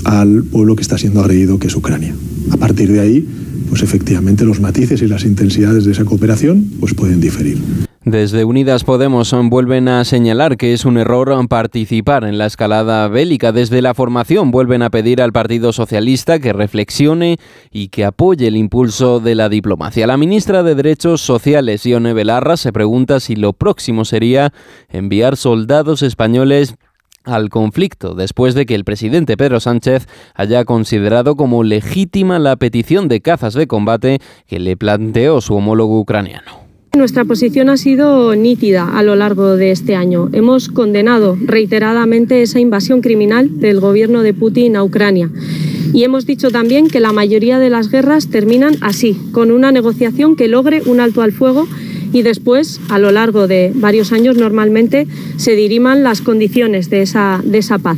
al 0.03 0.43
pueblo 0.43 0.75
que 0.75 0.81
está 0.81 0.97
siendo 0.97 1.21
agredido, 1.21 1.59
que 1.59 1.67
es 1.67 1.75
Ucrania. 1.75 2.15
A 2.51 2.57
partir 2.57 2.91
de 2.91 2.99
ahí, 2.99 3.27
pues 3.69 3.81
efectivamente 3.81 4.45
los 4.45 4.59
matices 4.59 5.01
y 5.01 5.07
las 5.07 5.25
intensidades 5.25 5.85
de 5.85 5.91
esa 5.91 6.05
cooperación 6.05 6.69
pues 6.79 6.93
pueden 6.93 7.19
diferir. 7.19 7.57
Desde 8.05 8.43
Unidas 8.43 8.83
Podemos 8.83 9.33
vuelven 9.45 9.87
a 9.87 10.03
señalar 10.03 10.57
que 10.57 10.73
es 10.73 10.83
un 10.83 10.97
error 10.97 11.47
participar 11.47 12.25
en 12.25 12.37
la 12.37 12.47
escalada 12.47 13.07
bélica. 13.07 13.53
Desde 13.53 13.81
la 13.81 13.93
formación 13.93 14.51
vuelven 14.51 14.81
a 14.81 14.89
pedir 14.89 15.21
al 15.21 15.31
Partido 15.31 15.71
Socialista 15.71 16.39
que 16.39 16.51
reflexione 16.51 17.37
y 17.71 17.87
que 17.87 18.03
apoye 18.03 18.47
el 18.47 18.57
impulso 18.57 19.21
de 19.21 19.35
la 19.35 19.47
diplomacia. 19.47 20.05
La 20.05 20.17
ministra 20.17 20.63
de 20.63 20.75
Derechos 20.75 21.21
Sociales, 21.21 21.85
Ione 21.85 22.11
Belarra, 22.11 22.57
se 22.57 22.73
pregunta 22.73 23.21
si 23.21 23.37
lo 23.37 23.53
próximo 23.53 24.03
sería 24.03 24.51
enviar 24.89 25.37
soldados 25.37 26.01
españoles 26.03 26.75
al 27.23 27.49
conflicto 27.49 28.15
después 28.15 28.53
de 28.55 28.65
que 28.65 28.75
el 28.75 28.83
presidente 28.83 29.37
Pedro 29.37 29.59
Sánchez 29.59 30.07
haya 30.35 30.65
considerado 30.65 31.35
como 31.35 31.63
legítima 31.63 32.39
la 32.39 32.55
petición 32.55 33.07
de 33.07 33.21
cazas 33.21 33.53
de 33.53 33.67
combate 33.67 34.19
que 34.47 34.59
le 34.59 34.77
planteó 34.77 35.41
su 35.41 35.55
homólogo 35.55 35.99
ucraniano. 35.99 36.63
Nuestra 36.95 37.25
posición 37.25 37.71
ha 37.71 37.77
sido 37.77 38.35
nítida 38.35 38.97
a 38.97 39.01
lo 39.01 39.15
largo 39.15 39.55
de 39.57 39.71
este 39.71 39.95
año. 39.95 40.29
Hemos 40.31 40.69
condenado 40.69 41.35
reiteradamente 41.43 42.43
esa 42.43 42.59
invasión 42.59 43.01
criminal 43.01 43.59
del 43.59 43.79
gobierno 43.79 44.21
de 44.21 44.35
Putin 44.35 44.75
a 44.75 44.83
Ucrania. 44.83 45.31
Y 45.91 46.03
hemos 46.03 46.27
dicho 46.27 46.51
también 46.51 46.89
que 46.89 46.99
la 46.99 47.11
mayoría 47.11 47.57
de 47.57 47.71
las 47.71 47.89
guerras 47.89 48.29
terminan 48.29 48.75
así, 48.81 49.17
con 49.31 49.49
una 49.49 49.71
negociación 49.71 50.35
que 50.35 50.47
logre 50.47 50.83
un 50.85 50.99
alto 50.99 51.23
al 51.23 51.31
fuego 51.31 51.67
y 52.13 52.21
después, 52.21 52.79
a 52.89 52.99
lo 52.99 53.11
largo 53.11 53.47
de 53.47 53.71
varios 53.75 54.13
años, 54.13 54.37
normalmente 54.37 55.07
se 55.37 55.55
diriman 55.55 56.03
las 56.03 56.21
condiciones 56.21 56.89
de 56.89 57.01
esa, 57.01 57.41
de 57.43 57.57
esa 57.57 57.79
paz. 57.79 57.97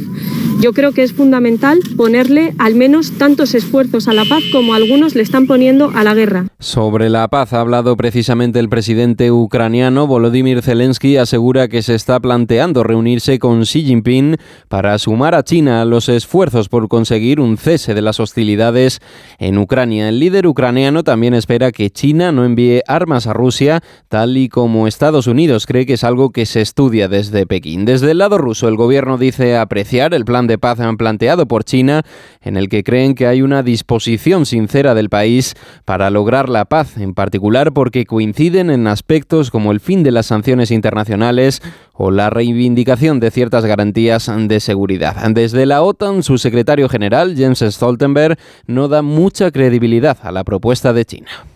Yo 0.62 0.74
creo 0.74 0.94
que 0.94 1.04
es 1.04 1.14
fundamental 1.14 1.80
ponerle 1.98 2.54
al 2.58 2.76
menos 2.76 3.12
tantos 3.18 3.54
esfuerzos 3.54 4.08
a 4.08 4.14
la 4.14 4.26
paz 4.26 4.42
como 4.52 4.74
algunos 4.74 5.14
le 5.14 5.22
están 5.22 5.48
poniendo 5.48 5.92
a 5.94 6.04
la 6.04 6.14
guerra. 6.14 6.48
Sobre 6.60 7.10
la 7.10 7.28
paz 7.28 7.54
ha 7.54 7.60
hablado 7.60 7.98
precisamente 7.98 8.60
el 8.60 8.70
presidente 8.70 9.32
ucraniano 9.32 10.08
Volodymyr 10.08 10.62
Zelensky. 10.62 11.18
Asegura 11.18 11.68
que 11.68 11.82
se 11.82 11.94
está 11.94 12.20
planteando 12.20 12.84
reunirse 12.84 13.38
con 13.38 13.62
Xi 13.64 13.84
Jinping 13.84 14.38
para 14.70 14.98
sumar 14.98 15.36
a 15.36 15.44
China 15.44 15.82
a 15.82 15.86
los 15.86 16.10
esfuerzos 16.10 16.70
por 16.70 16.88
conseguir 16.88 17.40
un 17.40 17.58
cese 17.58 17.94
de 17.94 18.02
las 18.02 18.20
hostilidades 18.20 19.02
en 19.38 19.58
Ucrania. 19.58 20.10
El 20.10 20.20
líder 20.20 20.48
ucraniano 20.48 21.04
también 21.04 21.34
espera 21.34 21.72
que 21.72 21.90
China 21.90 22.32
no 22.32 22.46
envíe 22.46 22.82
armas 22.88 23.28
a 23.28 23.34
Rusia, 23.34 23.82
tal 24.08 24.38
y 24.38 24.50
como 24.50 24.88
Estados 24.88 25.28
Unidos 25.28 25.66
cree 25.66 25.86
que 25.86 25.94
es 25.94 26.04
algo 26.04 26.32
que 26.32 26.46
se 26.46 26.62
estudia 26.62 27.08
desde 27.08 27.46
Pekín. 27.46 27.86
Desde 27.86 28.12
el 28.12 28.20
lado 28.20 28.38
ruso, 28.38 28.68
el 28.68 28.78
gobierno 28.78 29.18
dice 29.18 29.58
apreciar 29.58 30.14
el 30.14 30.26
plan 30.26 30.45
de 30.48 30.58
paz 30.58 30.80
han 30.80 30.98
planteado 30.98 31.48
por 31.48 31.64
China, 31.64 32.04
en 32.42 32.58
el 32.58 32.70
que 32.70 32.84
creen 32.84 33.16
que 33.16 33.28
hay 33.28 33.42
una 33.42 33.64
disposición 33.64 34.46
sincera 34.46 34.94
del 34.94 35.10
país 35.10 35.56
para 35.86 36.10
lograr 36.10 36.50
la 36.50 36.66
paz, 36.66 36.98
en 36.98 37.14
particular 37.14 37.74
porque 37.74 38.06
coinciden 38.06 38.70
en 38.70 38.88
aspectos 38.88 39.52
como 39.52 39.72
el 39.72 39.80
fin 39.80 40.04
de 40.04 40.12
las 40.12 40.28
sanciones 40.28 40.72
internacionales 40.72 41.62
o 41.94 42.12
la 42.12 42.30
reivindicación 42.30 43.20
de 43.20 43.32
ciertas 43.32 43.66
garantías 43.66 44.32
de 44.38 44.60
seguridad. 44.60 45.16
Desde 45.30 45.66
la 45.66 45.82
OTAN, 45.82 46.24
su 46.24 46.38
secretario 46.38 46.90
general, 46.90 47.36
Jens 47.36 47.60
Stoltenberg, 47.60 48.38
no 48.68 48.88
da 48.88 49.02
mucha 49.02 49.52
credibilidad 49.52 50.18
a 50.22 50.32
la 50.32 50.44
propuesta 50.44 50.94
de 50.94 51.06
China. 51.06 51.55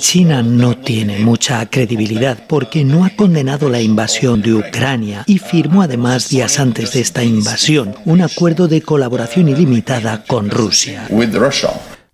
China 0.00 0.42
no 0.42 0.76
tiene 0.76 1.18
mucha 1.20 1.64
credibilidad 1.70 2.38
porque 2.46 2.84
no 2.84 3.04
ha 3.04 3.10
condenado 3.10 3.70
la 3.70 3.80
invasión 3.80 4.42
de 4.42 4.54
Ucrania 4.54 5.24
y 5.26 5.38
firmó 5.38 5.82
además 5.82 6.28
días 6.28 6.58
antes 6.58 6.92
de 6.92 7.00
esta 7.00 7.24
invasión 7.24 7.94
un 8.04 8.20
acuerdo 8.20 8.68
de 8.68 8.82
colaboración 8.82 9.48
ilimitada 9.48 10.24
con 10.24 10.50
Rusia. 10.50 11.06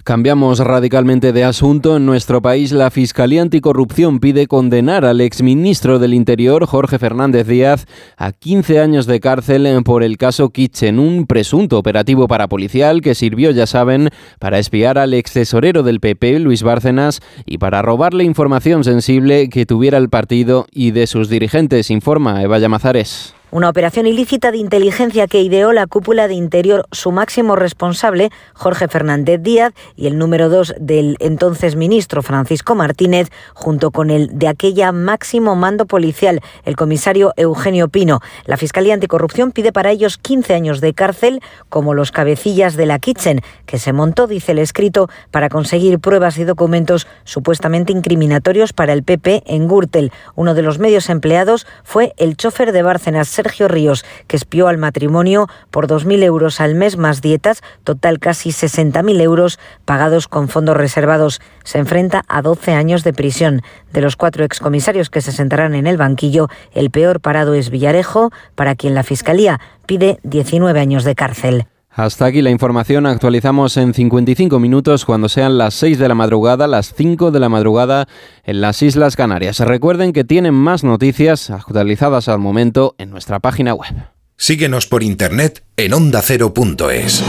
Cambiamos 0.07 0.61
radicalmente 0.61 1.33
de 1.33 1.43
asunto. 1.43 1.97
En 1.97 2.07
nuestro 2.07 2.41
país, 2.41 2.71
la 2.71 2.93
Fiscalía 2.93 3.43
Anticorrupción 3.43 4.21
pide 4.21 4.47
condenar 4.47 5.05
al 5.05 5.21
exministro 5.21 5.99
del 5.99 6.15
Interior, 6.15 6.65
Jorge 6.65 7.01
Fernández 7.01 7.49
Díaz, 7.49 7.87
a 8.17 8.31
15 8.31 8.79
años 8.79 9.07
de 9.07 9.19
cárcel 9.19 9.67
por 9.85 10.05
el 10.05 10.17
caso 10.17 10.51
Kitchen, 10.51 11.01
un 11.01 11.27
presunto 11.27 11.77
operativo 11.77 12.29
parapolicial 12.29 13.01
que 13.01 13.17
sirvió, 13.17 13.51
ya 13.51 13.67
saben, 13.67 14.11
para 14.39 14.61
espiar 14.61 14.97
al 14.97 15.13
ex 15.13 15.33
tesorero 15.33 15.83
del 15.83 15.99
PP, 15.99 16.39
Luis 16.39 16.63
Bárcenas, 16.63 17.21
y 17.45 17.59
para 17.59 17.83
robarle 17.83 18.23
información 18.23 18.85
sensible 18.85 19.49
que 19.49 19.67
tuviera 19.67 19.99
el 19.99 20.09
partido 20.09 20.69
y 20.71 20.93
de 20.93 21.09
sus 21.09 21.29
dirigentes, 21.29 21.91
informa 21.91 22.45
Eva 22.45 22.61
Llamazares. 22.61 23.36
Una 23.57 23.71
operación 23.71 24.07
ilícita 24.07 24.53
de 24.53 24.59
inteligencia 24.59 25.29
que 25.29 25.41
ideó 25.41 25.73
la 25.73 25.87
cúpula 25.87 26.29
de 26.29 26.35
Interior, 26.35 26.85
su 26.93 27.11
máximo 27.11 27.57
responsable, 27.57 28.29
Jorge 28.53 28.87
Fernández 28.87 29.41
Díaz, 29.43 29.73
y 29.97 30.09
el 30.09 30.19
número 30.19 30.51
dos 30.51 30.75
del 30.79 31.17
entonces 31.21 31.75
ministro 31.75 32.21
Francisco 32.21 32.75
Martínez, 32.75 33.31
junto 33.55 33.93
con 33.93 34.11
el 34.11 34.39
de 34.39 34.49
aquella 34.49 34.93
máximo 34.93 35.57
mando 35.57 35.87
policial, 35.87 36.43
el 36.67 36.77
comisario 36.77 37.33
Eugenio 37.39 37.89
Pino. 37.89 38.21
La 38.45 38.59
Fiscalía 38.59 38.93
Anticorrupción 38.93 39.53
pide 39.53 39.73
para 39.73 39.91
ellos 39.91 40.19
15 40.19 40.53
años 40.53 40.83
de 40.83 40.93
cárcel, 40.93 41.41
como 41.71 41.95
los 41.95 42.13
cabecillas 42.13 42.77
de 42.77 42.85
la 42.85 42.99
Kitchen, 42.99 43.41
que 43.65 43.79
se 43.79 43.95
montó, 43.95 44.27
dice 44.27 44.53
el 44.53 44.59
escrito, 44.59 45.09
para 45.31 45.49
conseguir 45.49 45.99
pruebas 45.99 46.37
y 46.37 46.45
documentos 46.45 47.07
supuestamente 47.25 47.91
incriminatorios 47.91 48.75
para 48.75 48.93
el 48.93 49.03
PP 49.03 49.45
en 49.47 49.67
Gürtel. 49.67 50.13
Uno 50.35 50.53
de 50.53 50.61
los 50.61 50.79
medios 50.79 51.09
empleados 51.09 51.67
fue 51.85 52.13
el 52.19 52.37
chofer 52.37 52.73
de 52.73 52.83
Bárcenas 52.83 53.31
Sergio 53.47 53.69
Ríos, 53.69 54.05
que 54.27 54.37
espió 54.37 54.67
al 54.67 54.77
matrimonio 54.77 55.47
por 55.71 55.87
2.000 55.87 56.25
euros 56.25 56.61
al 56.61 56.75
mes 56.75 56.97
más 56.97 57.23
dietas, 57.23 57.63
total 57.85 58.19
casi 58.19 58.51
60.000 58.51 59.21
euros 59.21 59.61
pagados 59.85 60.27
con 60.27 60.49
fondos 60.49 60.77
reservados. 60.77 61.41
Se 61.63 61.79
enfrenta 61.79 62.25
a 62.27 62.43
12 62.43 62.73
años 62.73 63.05
de 63.05 63.13
prisión. 63.13 63.63
De 63.93 64.01
los 64.01 64.17
cuatro 64.17 64.45
excomisarios 64.45 65.11
que 65.11 65.21
se 65.21 65.31
sentarán 65.31 65.77
en 65.77 65.87
el 65.87 65.97
banquillo, 65.97 66.49
el 66.75 66.91
peor 66.91 67.21
parado 67.21 67.55
es 67.55 67.71
Villarejo, 67.71 68.33
para 68.57 68.75
quien 68.75 68.97
la 68.97 69.05
Fiscalía 69.05 69.61
pide 69.87 70.19
19 70.25 70.81
años 70.81 71.05
de 71.05 71.15
cárcel. 71.15 71.67
Hasta 71.97 72.27
aquí 72.27 72.43
la 72.43 72.51
información. 72.51 73.07
Actualizamos 73.07 73.79
en 73.79 73.95
55 73.95 74.61
minutos 74.61 75.07
cuando 75.07 75.31
sean 75.31 75.57
las 75.57 75.73
6 75.75 75.99
de 75.99 76.09
la 76.09 76.15
madrugada, 76.15 76.67
las 76.67 76.93
5 76.95 77.31
de 77.31 77.41
la 77.41 77.49
madrugada 77.49 78.07
en 78.45 78.61
las 78.61 78.83
Islas 78.83 79.17
Canarias. 79.17 79.61
Recuerden 79.61 80.13
que 80.13 80.23
tienen 80.23 80.53
más 80.53 80.85
noticias 80.85 81.49
actualizadas 81.49 82.29
al 82.29 82.39
momento 82.39 82.95
en 82.99 83.09
nuestra 83.09 83.41
página 83.41 83.73
web. 83.73 83.95
Síguenos 84.37 84.87
por 84.87 85.03
internet 85.03 85.65
en 85.79 85.95
ondacero.es. 85.95 87.25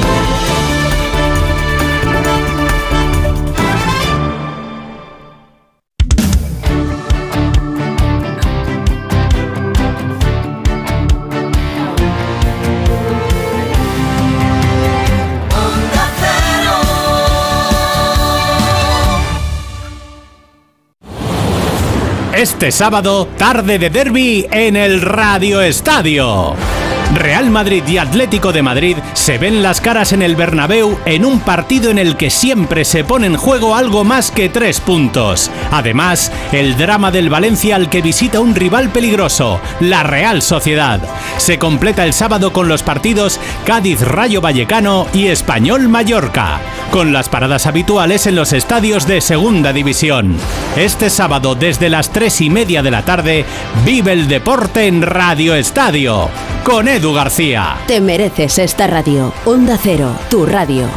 Este 22.38 22.72
sábado, 22.72 23.28
tarde 23.36 23.80
de 23.80 23.90
derby 23.90 24.46
en 24.52 24.76
el 24.76 25.02
Radio 25.02 25.60
Estadio. 25.60 26.54
Real 27.18 27.50
Madrid 27.50 27.84
y 27.88 27.98
Atlético 27.98 28.54
de 28.54 28.62
Madrid 28.62 28.98
se 29.14 29.38
ven 29.38 29.64
las 29.64 29.82
caras 29.82 30.14
en 30.14 30.22
el 30.22 30.36
Bernabéu 30.36 30.98
en 31.06 31.26
un 31.26 31.40
partido 31.40 31.90
en 31.90 31.98
el 31.98 32.16
que 32.16 32.30
siempre 32.30 32.86
se 32.86 33.04
pone 33.04 33.28
en 33.28 33.36
juego 33.36 33.76
algo 33.76 34.04
más 34.04 34.30
que 34.30 34.50
tres 34.50 34.80
puntos. 34.80 35.50
Además, 35.72 36.32
el 36.52 36.78
drama 36.78 37.12
del 37.12 37.30
Valencia 37.30 37.76
al 37.76 37.90
que 37.90 38.02
visita 38.02 38.40
un 38.40 38.54
rival 38.54 38.90
peligroso, 38.90 39.60
la 39.80 40.04
Real 40.04 40.42
Sociedad. 40.42 41.02
Se 41.38 41.58
completa 41.58 42.06
el 42.06 42.14
sábado 42.14 42.54
con 42.54 42.68
los 42.68 42.84
partidos 42.84 43.40
Cádiz 43.66 44.02
Rayo 44.02 44.40
Vallecano 44.40 45.08
y 45.14 45.28
Español 45.28 45.90
Mallorca, 45.90 46.60
con 46.92 47.14
las 47.14 47.30
paradas 47.30 47.66
habituales 47.66 48.28
en 48.28 48.36
los 48.36 48.54
estadios 48.54 49.08
de 49.08 49.22
Segunda 49.22 49.74
División. 49.74 50.38
Este 50.76 51.10
sábado 51.10 51.56
desde 51.56 51.90
las 51.90 52.12
tres 52.12 52.42
y 52.42 52.50
media 52.50 52.84
de 52.84 52.92
la 52.92 53.04
tarde, 53.04 53.46
vive 53.84 54.14
el 54.14 54.28
deporte 54.28 54.88
en 54.88 55.02
Radio 55.02 55.56
Estadio. 55.56 56.30
Con 56.64 56.88
Edu 56.90 57.07
García. 57.14 57.78
Te 57.88 58.02
mereces 58.02 58.60
esta 58.60 58.88
radio. 58.88 59.34
Onda 59.46 59.78
Cero, 59.82 60.12
tu 60.30 60.46
radio. 60.46 60.88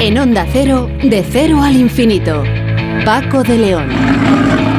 En 0.00 0.18
Onda 0.18 0.46
Cero, 0.52 0.88
de 1.02 1.24
cero 1.28 1.62
al 1.62 1.76
infinito. 1.76 2.44
Paco 3.04 3.42
de 3.42 3.58
León. 3.58 4.75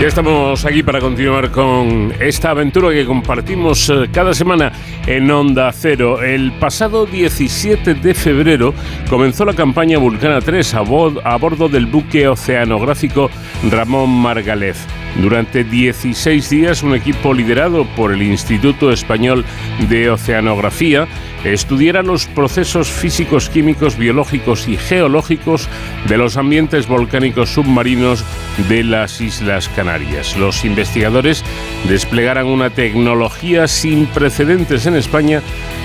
Ya 0.00 0.06
estamos 0.06 0.64
aquí 0.64 0.84
para 0.84 1.00
continuar 1.00 1.50
con 1.50 2.14
esta 2.20 2.50
aventura 2.50 2.90
que 2.90 3.04
compartimos 3.04 3.90
eh, 3.90 4.08
cada 4.12 4.32
semana 4.32 4.70
en 5.08 5.28
Onda 5.28 5.72
Cero. 5.72 6.22
El 6.22 6.52
pasado 6.52 7.04
17 7.04 7.94
de 7.94 8.14
febrero 8.14 8.72
comenzó 9.10 9.44
la 9.44 9.54
campaña 9.54 9.98
Vulcana 9.98 10.40
3 10.40 10.74
a, 10.74 10.82
bordo 10.82 11.68
del 11.68 11.86
buque 11.86 12.28
oceanográfico 12.28 13.28
Ramón 13.68 14.10
Margalef. 14.10 14.78
Durante 15.18 15.64
16 15.64 16.48
días, 16.48 16.82
un 16.84 16.94
equipo 16.94 17.34
liderado 17.34 17.84
por 17.96 18.12
el 18.12 18.22
Instituto 18.22 18.92
Español 18.92 19.44
de 19.88 20.10
Oceanografía 20.10 21.08
estudiará 21.44 22.02
los 22.02 22.26
procesos 22.26 22.88
físicos, 22.88 23.48
químicos, 23.48 23.96
biológicos 23.96 24.68
y 24.68 24.76
geológicos 24.76 25.68
de 26.08 26.18
los 26.18 26.36
ambientes 26.36 26.86
volcánicos 26.86 27.50
submarinos 27.50 28.24
de 28.68 28.84
las 28.84 29.20
Islas 29.20 29.68
Canarias. 29.68 30.36
Los 30.36 30.64
investigadores 30.64 31.44
desplegarán 31.88 32.46
una 32.46 32.70
tecnología 32.70 33.66
sin 33.66 34.06
precedentes 34.06 34.86
en 34.86 34.94
España 34.94 35.42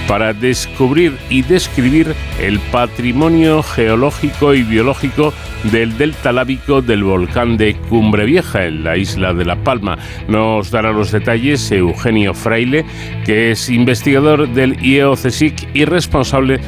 para 0.08 0.34
descubrir 0.34 1.18
y 1.30 1.41
describir 1.41 2.16
el 2.39 2.60
patrimonio 2.60 3.64
geológico 3.64 4.54
y 4.54 4.64
biológico 4.64 5.34
del 5.72 5.97
delta 5.97 6.32
lábico 6.32 6.82
del 6.82 7.04
volcán 7.04 7.58
de 7.58 7.76
Cumbre 7.76 8.26
Vieja, 8.26 8.66
en 8.66 8.84
la 8.84 8.97
isla 8.97 9.34
de 9.34 9.45
La 9.45 9.56
Palma. 9.56 9.97
Nos 10.28 10.72
dará 10.72 10.91
los 10.91 11.12
detalles 11.12 11.72
Eugenio 11.72 12.34
Fraile, 12.34 12.86
que 13.26 13.51
es 13.51 13.70
investigador 13.70 14.49
del 14.49 14.84
IEOCSIC 14.84 15.70
y 15.74 15.86
responsable 15.86 16.60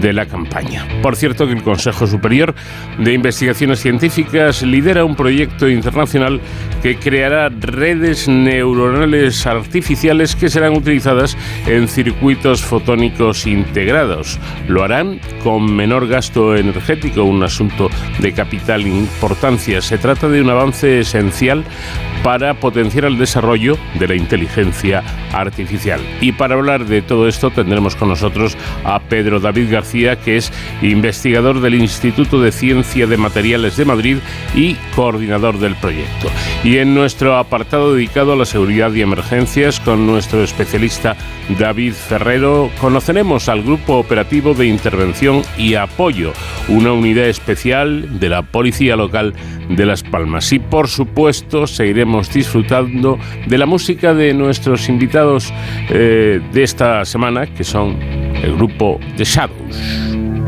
de 0.00 0.12
la 0.12 0.26
campaña. 0.26 0.86
Por 1.02 1.16
cierto, 1.16 1.46
que 1.46 1.52
el 1.52 1.62
Consejo 1.62 2.06
Superior 2.06 2.54
de 2.98 3.12
Investigaciones 3.12 3.80
Científicas 3.80 4.62
lidera 4.62 5.04
un 5.04 5.16
proyecto 5.16 5.68
internacional 5.68 6.40
que 6.82 6.96
creará 6.96 7.48
redes 7.48 8.28
neuronales 8.28 9.46
artificiales 9.46 10.36
que 10.36 10.48
serán 10.48 10.76
utilizadas 10.76 11.36
en 11.66 11.88
circuitos 11.88 12.62
fotónicos 12.80 13.46
integrados. 13.46 14.38
Lo 14.66 14.82
harán 14.82 15.20
con 15.44 15.74
menor 15.74 16.08
gasto 16.08 16.56
energético, 16.56 17.24
un 17.24 17.42
asunto 17.42 17.90
de 18.20 18.32
capital 18.32 18.86
importancia. 18.86 19.82
Se 19.82 19.98
trata 19.98 20.28
de 20.28 20.40
un 20.40 20.48
avance 20.48 21.00
esencial 21.00 21.62
para 22.22 22.54
potenciar 22.54 23.04
el 23.04 23.18
desarrollo 23.18 23.78
de 23.98 24.08
la 24.08 24.14
inteligencia 24.14 25.02
artificial. 25.32 26.00
Y 26.20 26.32
para 26.32 26.54
hablar 26.54 26.86
de 26.86 27.02
todo 27.02 27.28
esto 27.28 27.50
tendremos 27.50 27.96
con 27.96 28.08
nosotros 28.08 28.56
a 28.84 29.00
Pedro 29.00 29.40
David 29.40 29.70
García, 29.70 30.16
que 30.16 30.36
es 30.36 30.52
investigador 30.82 31.60
del 31.60 31.74
Instituto 31.74 32.40
de 32.40 32.52
Ciencia 32.52 33.06
de 33.06 33.16
Materiales 33.16 33.76
de 33.76 33.84
Madrid 33.84 34.18
y 34.54 34.74
coordinador 34.94 35.58
del 35.58 35.76
proyecto. 35.76 36.28
Y 36.64 36.78
en 36.78 36.94
nuestro 36.94 37.36
apartado 37.36 37.94
dedicado 37.94 38.32
a 38.32 38.36
la 38.36 38.44
seguridad 38.44 38.92
y 38.92 39.02
emergencias, 39.02 39.80
con 39.80 40.06
nuestro 40.06 40.42
especialista 40.42 41.16
David 41.58 41.94
Ferrero, 41.94 42.70
conoceremos 42.80 43.48
al 43.48 43.62
Grupo 43.62 43.96
Operativo 43.96 44.54
de 44.54 44.66
Intervención 44.66 45.42
y 45.56 45.74
Apoyo, 45.74 46.32
una 46.68 46.92
unidad 46.92 47.26
especial 47.26 48.20
de 48.20 48.28
la 48.28 48.42
Policía 48.42 48.96
Local 48.96 49.34
de 49.68 49.86
Las 49.86 50.02
Palmas. 50.02 50.52
Y 50.52 50.58
por 50.58 50.88
supuesto, 50.88 51.66
seguiremos 51.66 52.09
disfrutando 52.32 53.18
de 53.46 53.58
la 53.58 53.66
música 53.66 54.14
de 54.14 54.34
nuestros 54.34 54.88
invitados 54.88 55.52
eh, 55.88 56.40
de 56.52 56.62
esta 56.62 57.04
semana, 57.04 57.46
que 57.46 57.64
son 57.64 57.96
el 58.42 58.54
grupo 58.56 58.98
The 59.16 59.24
Shadows. 59.24 60.39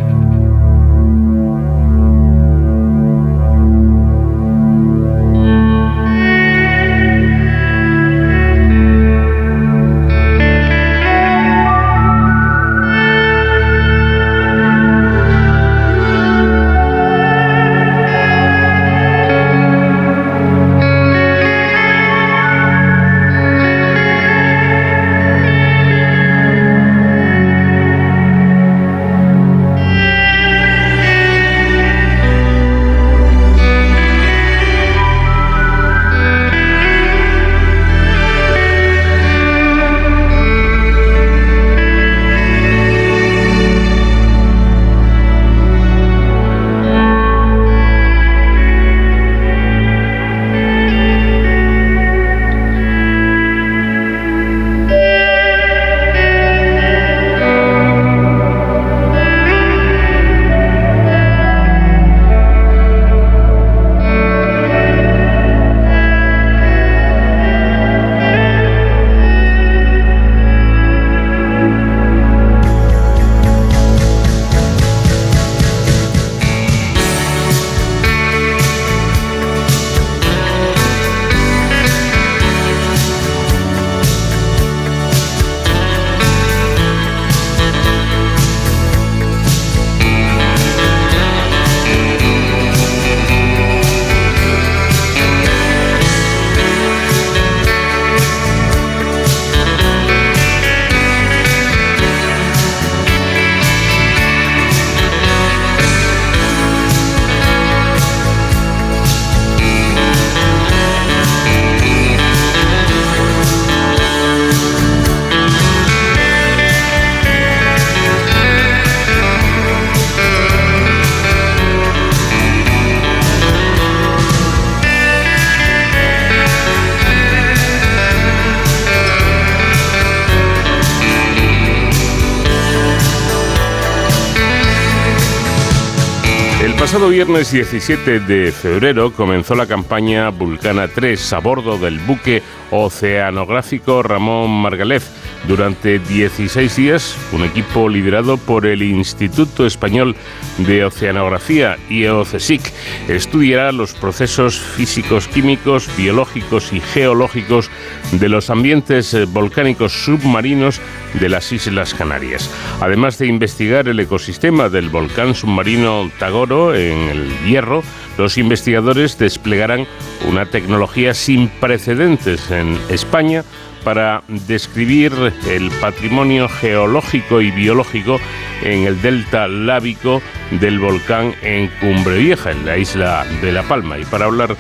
Pasado 136.93 137.09
viernes 137.09 137.51
17 137.51 138.21
de 138.21 138.53
febrero 138.53 139.15
comenzó 139.15 139.55
la 139.55 139.65
campaña 139.65 140.29
Vulcana 140.29 140.89
3 140.89 141.33
a 141.33 141.39
bordo 141.39 141.79
del 141.79 141.99
buque 142.01 142.43
oceanográfico 142.73 144.03
Ramón 144.03 144.51
Margalef. 144.51 145.07
Durante 145.47 145.99
16 145.99 146.77
días, 146.77 147.17
un 147.33 147.45
equipo 147.45 147.89
liderado 147.89 148.37
por 148.37 148.65
el 148.65 148.83
Instituto 148.83 149.67
Español 149.67 150.15
de 150.59 150.85
Oceanografía, 150.85 151.79
IEOCSIC, 151.91 152.63
estudiará 153.09 153.73
los 153.73 153.93
procesos 153.93 154.61
físicos, 154.61 155.27
químicos, 155.27 155.89
biológicos 155.97 156.73
y 156.73 156.81
geológicos 156.81 157.71
de 158.13 158.29
los 158.29 158.51
ambientes 158.51 159.13
eh, 159.15 159.25
volcánicos 159.25 159.93
submarinos 160.05 160.81
de 161.15 161.29
las 161.29 161.53
Islas 161.53 161.93
Canarias. 161.93 162.49
Además 162.81 163.19
de 163.19 163.27
investigar 163.27 163.89
el 163.89 163.99
ecosistema 163.99 164.69
del 164.69 164.89
volcán 164.89 165.35
submarino 165.35 166.11
Tagoro 166.19 166.75
en 166.75 167.09
el 167.09 167.29
Hierro, 167.45 167.83
los 168.23 168.39
investigadores 168.39 169.19
desplegarán 169.19 169.85
una 170.29 170.47
tecnología 170.47 171.13
sin 171.13 171.49
precedentes 171.49 172.53
en 172.53 172.79
España 172.89 173.43
para 173.83 174.23
describir 174.29 175.13
el 175.51 175.71
patrimonio 175.81 176.49
geológico 176.49 177.41
y 177.41 177.51
biológico 177.51 178.21
en 178.63 178.87
el 178.87 179.03
delta 179.03 179.49
lábico 179.49 180.23
del 180.53 180.79
volcán 180.79 181.35
en 181.43 181.67
Cumbre 181.81 182.19
Vieja, 182.19 182.53
en 182.53 182.65
la 182.65 182.79
isla 182.79 183.27
de 183.43 183.51
La 183.51 183.65
Palma. 183.65 183.99
Y 183.99 184.05
para 184.05 184.27
hablar 184.27 184.57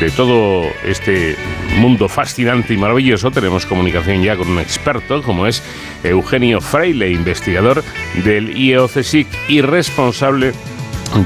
de 0.00 0.10
todo 0.10 0.64
este 0.84 1.36
mundo 1.78 2.08
fascinante 2.08 2.74
y 2.74 2.76
maravilloso, 2.76 3.30
tenemos 3.30 3.66
comunicación 3.66 4.20
ya 4.20 4.36
con 4.36 4.48
un 4.48 4.58
experto 4.58 5.22
como 5.22 5.46
es 5.46 5.62
Eugenio 6.02 6.60
Freile, 6.60 7.12
investigador 7.12 7.84
del 8.24 8.56
IEOCSIC 8.56 9.28
y 9.48 9.60
responsable 9.60 10.46
de 10.46 10.75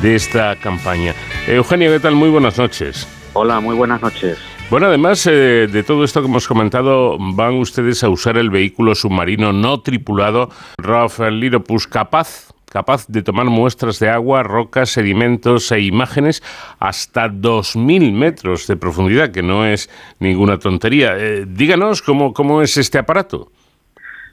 esta 0.05 0.57
campaña. 0.57 1.15
Eugenio, 1.47 1.91
¿qué 1.91 2.01
tal? 2.01 2.15
Muy 2.15 2.31
buenas 2.31 2.59
noches. 2.59 3.07
Hola, 3.33 3.61
muy 3.61 3.75
buenas 3.75 4.01
noches. 4.01 4.39
Bueno, 4.71 4.87
además 4.87 5.27
eh, 5.27 5.69
de 5.71 5.83
todo 5.83 6.05
esto 6.05 6.21
que 6.21 6.29
hemos 6.29 6.47
comentado, 6.47 7.17
van 7.19 7.55
ustedes 7.55 8.05
a 8.05 8.09
usar 8.09 8.37
el 8.37 8.51
vehículo 8.51 8.95
submarino 8.95 9.53
no 9.53 9.81
tripulado 9.81 10.49
Rafael 10.79 11.41
Liropus 11.41 11.87
capaz 11.87 12.51
capaz 12.71 13.07
de 13.09 13.23
tomar 13.23 13.47
muestras 13.47 13.99
de 13.99 14.09
agua, 14.09 14.45
rocas, 14.45 14.91
sedimentos 14.91 15.73
e 15.73 15.81
imágenes 15.81 16.43
hasta 16.79 17.29
2.000 17.29 18.13
metros 18.13 18.69
de 18.69 18.77
profundidad, 18.77 19.33
que 19.33 19.43
no 19.43 19.67
es 19.67 19.91
ninguna 20.21 20.59
tontería. 20.59 21.17
Eh, 21.19 21.47
díganos 21.49 22.01
cómo, 22.01 22.33
cómo 22.33 22.63
es 22.63 22.77
este 22.77 22.99
aparato. 22.99 23.51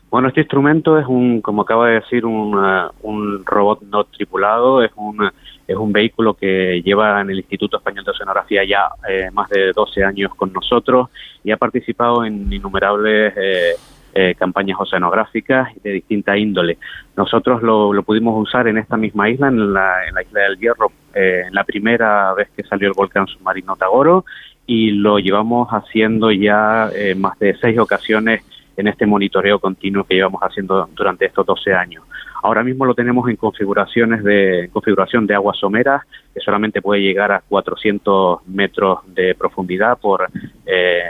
Bueno, 0.09 0.29
este 0.29 0.41
instrumento 0.41 0.97
es 0.97 1.05
un, 1.05 1.41
como 1.41 1.63
acaba 1.63 1.87
de 1.87 1.95
decir, 1.95 2.25
un, 2.25 2.55
uh, 2.55 2.89
un 3.01 3.45
robot 3.45 3.81
no 3.83 4.05
tripulado, 4.05 4.81
es 4.81 4.91
un, 4.95 5.29
es 5.67 5.75
un 5.75 5.91
vehículo 5.91 6.33
que 6.33 6.81
lleva 6.81 7.19
en 7.19 7.29
el 7.29 7.37
Instituto 7.37 7.77
Español 7.77 8.05
de 8.05 8.11
Oceanografía 8.11 8.63
ya 8.63 8.87
eh, 9.07 9.29
más 9.33 9.49
de 9.49 9.73
12 9.73 10.03
años 10.03 10.33
con 10.35 10.53
nosotros 10.53 11.09
y 11.43 11.51
ha 11.51 11.57
participado 11.57 12.23
en 12.23 12.51
innumerables 12.51 13.33
eh, 13.35 13.73
eh, 14.13 14.35
campañas 14.35 14.77
oceanográficas 14.79 15.69
de 15.83 15.91
distinta 15.91 16.37
índole. 16.37 16.77
Nosotros 17.17 17.61
lo, 17.61 17.91
lo, 17.91 18.03
pudimos 18.03 18.41
usar 18.41 18.69
en 18.69 18.77
esta 18.77 18.95
misma 18.95 19.29
isla, 19.29 19.49
en 19.49 19.73
la, 19.73 20.07
en 20.07 20.15
la 20.15 20.21
isla 20.21 20.41
del 20.41 20.57
Hierro, 20.57 20.91
en 21.13 21.53
la 21.53 21.65
primera 21.65 22.33
vez 22.33 22.49
que 22.55 22.63
salió 22.63 22.87
el 22.87 22.93
volcán 22.95 23.27
submarino 23.27 23.75
Tagoro 23.75 24.23
y 24.65 24.91
lo 24.91 25.19
llevamos 25.19 25.67
haciendo 25.69 26.31
ya 26.31 26.89
más 27.17 27.37
de 27.39 27.55
seis 27.57 27.77
ocasiones 27.77 28.41
en 28.77 28.87
este 28.87 29.05
monitoreo 29.05 29.59
continuo 29.59 30.03
que 30.03 30.15
llevamos 30.15 30.41
haciendo 30.41 30.87
durante 30.95 31.25
estos 31.25 31.45
12 31.45 31.73
años. 31.73 32.03
Ahora 32.43 32.63
mismo 32.63 32.85
lo 32.85 32.93
tenemos 32.93 33.27
en 33.29 33.35
configuraciones 33.35 34.23
de 34.23 34.69
configuración 34.71 35.25
de 35.25 35.33
aguas 35.33 35.57
someras 35.57 36.03
que 36.33 36.39
solamente 36.39 36.81
puede 36.81 37.01
llegar 37.01 37.31
a 37.31 37.41
400 37.41 38.47
metros 38.47 38.99
de 39.07 39.33
profundidad 39.33 39.97
por 39.97 40.29
eh, 40.65 41.01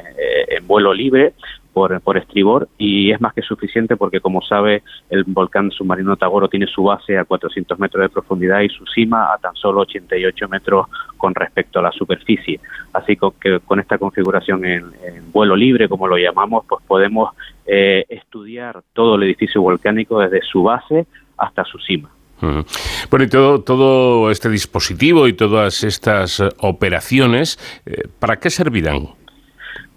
en 0.49 0.65
vuelo 0.65 0.93
libre 0.93 1.33
por, 2.03 2.17
estribor 2.17 2.67
y 2.77 3.11
es 3.11 3.21
más 3.21 3.33
que 3.33 3.41
suficiente 3.41 3.95
porque 3.95 4.19
como 4.19 4.41
sabe 4.41 4.83
el 5.09 5.23
volcán 5.25 5.69
submarino 5.71 6.15
Tagoro 6.15 6.47
tiene 6.47 6.65
su 6.65 6.83
base 6.83 7.17
a 7.17 7.25
400 7.25 7.77
metros 7.77 8.01
de 8.01 8.09
profundidad 8.09 8.61
y 8.61 8.69
su 8.69 8.85
cima 8.87 9.33
a 9.33 9.37
tan 9.37 9.55
solo 9.55 9.81
88 9.81 10.49
metros 10.49 10.87
con 11.17 11.35
respecto 11.35 11.79
a 11.79 11.83
la 11.83 11.91
superficie. 11.91 12.59
Así 12.93 13.17
que 13.39 13.59
con 13.59 13.79
esta 13.79 13.97
configuración 13.97 14.65
en, 14.65 14.85
en 15.05 15.31
vuelo 15.31 15.55
libre, 15.55 15.87
como 15.87 16.07
lo 16.07 16.17
llamamos, 16.17 16.65
pues 16.67 16.83
podemos 16.87 17.35
eh, 17.65 18.05
estudiar 18.09 18.81
todo 18.93 19.15
el 19.15 19.23
edificio 19.23 19.61
volcánico 19.61 20.19
desde 20.19 20.41
su 20.41 20.63
base 20.63 21.05
hasta 21.37 21.63
su 21.65 21.77
cima. 21.79 22.09
Bueno, 22.39 23.25
y 23.25 23.27
todo, 23.27 23.61
todo 23.61 24.29
este 24.29 24.49
dispositivo 24.49 25.27
y 25.27 25.33
todas 25.33 25.83
estas 25.83 26.39
eh, 26.39 26.49
operaciones, 26.59 27.57
eh, 27.85 28.03
¿para 28.19 28.39
qué 28.39 28.49
servirán? 28.49 29.09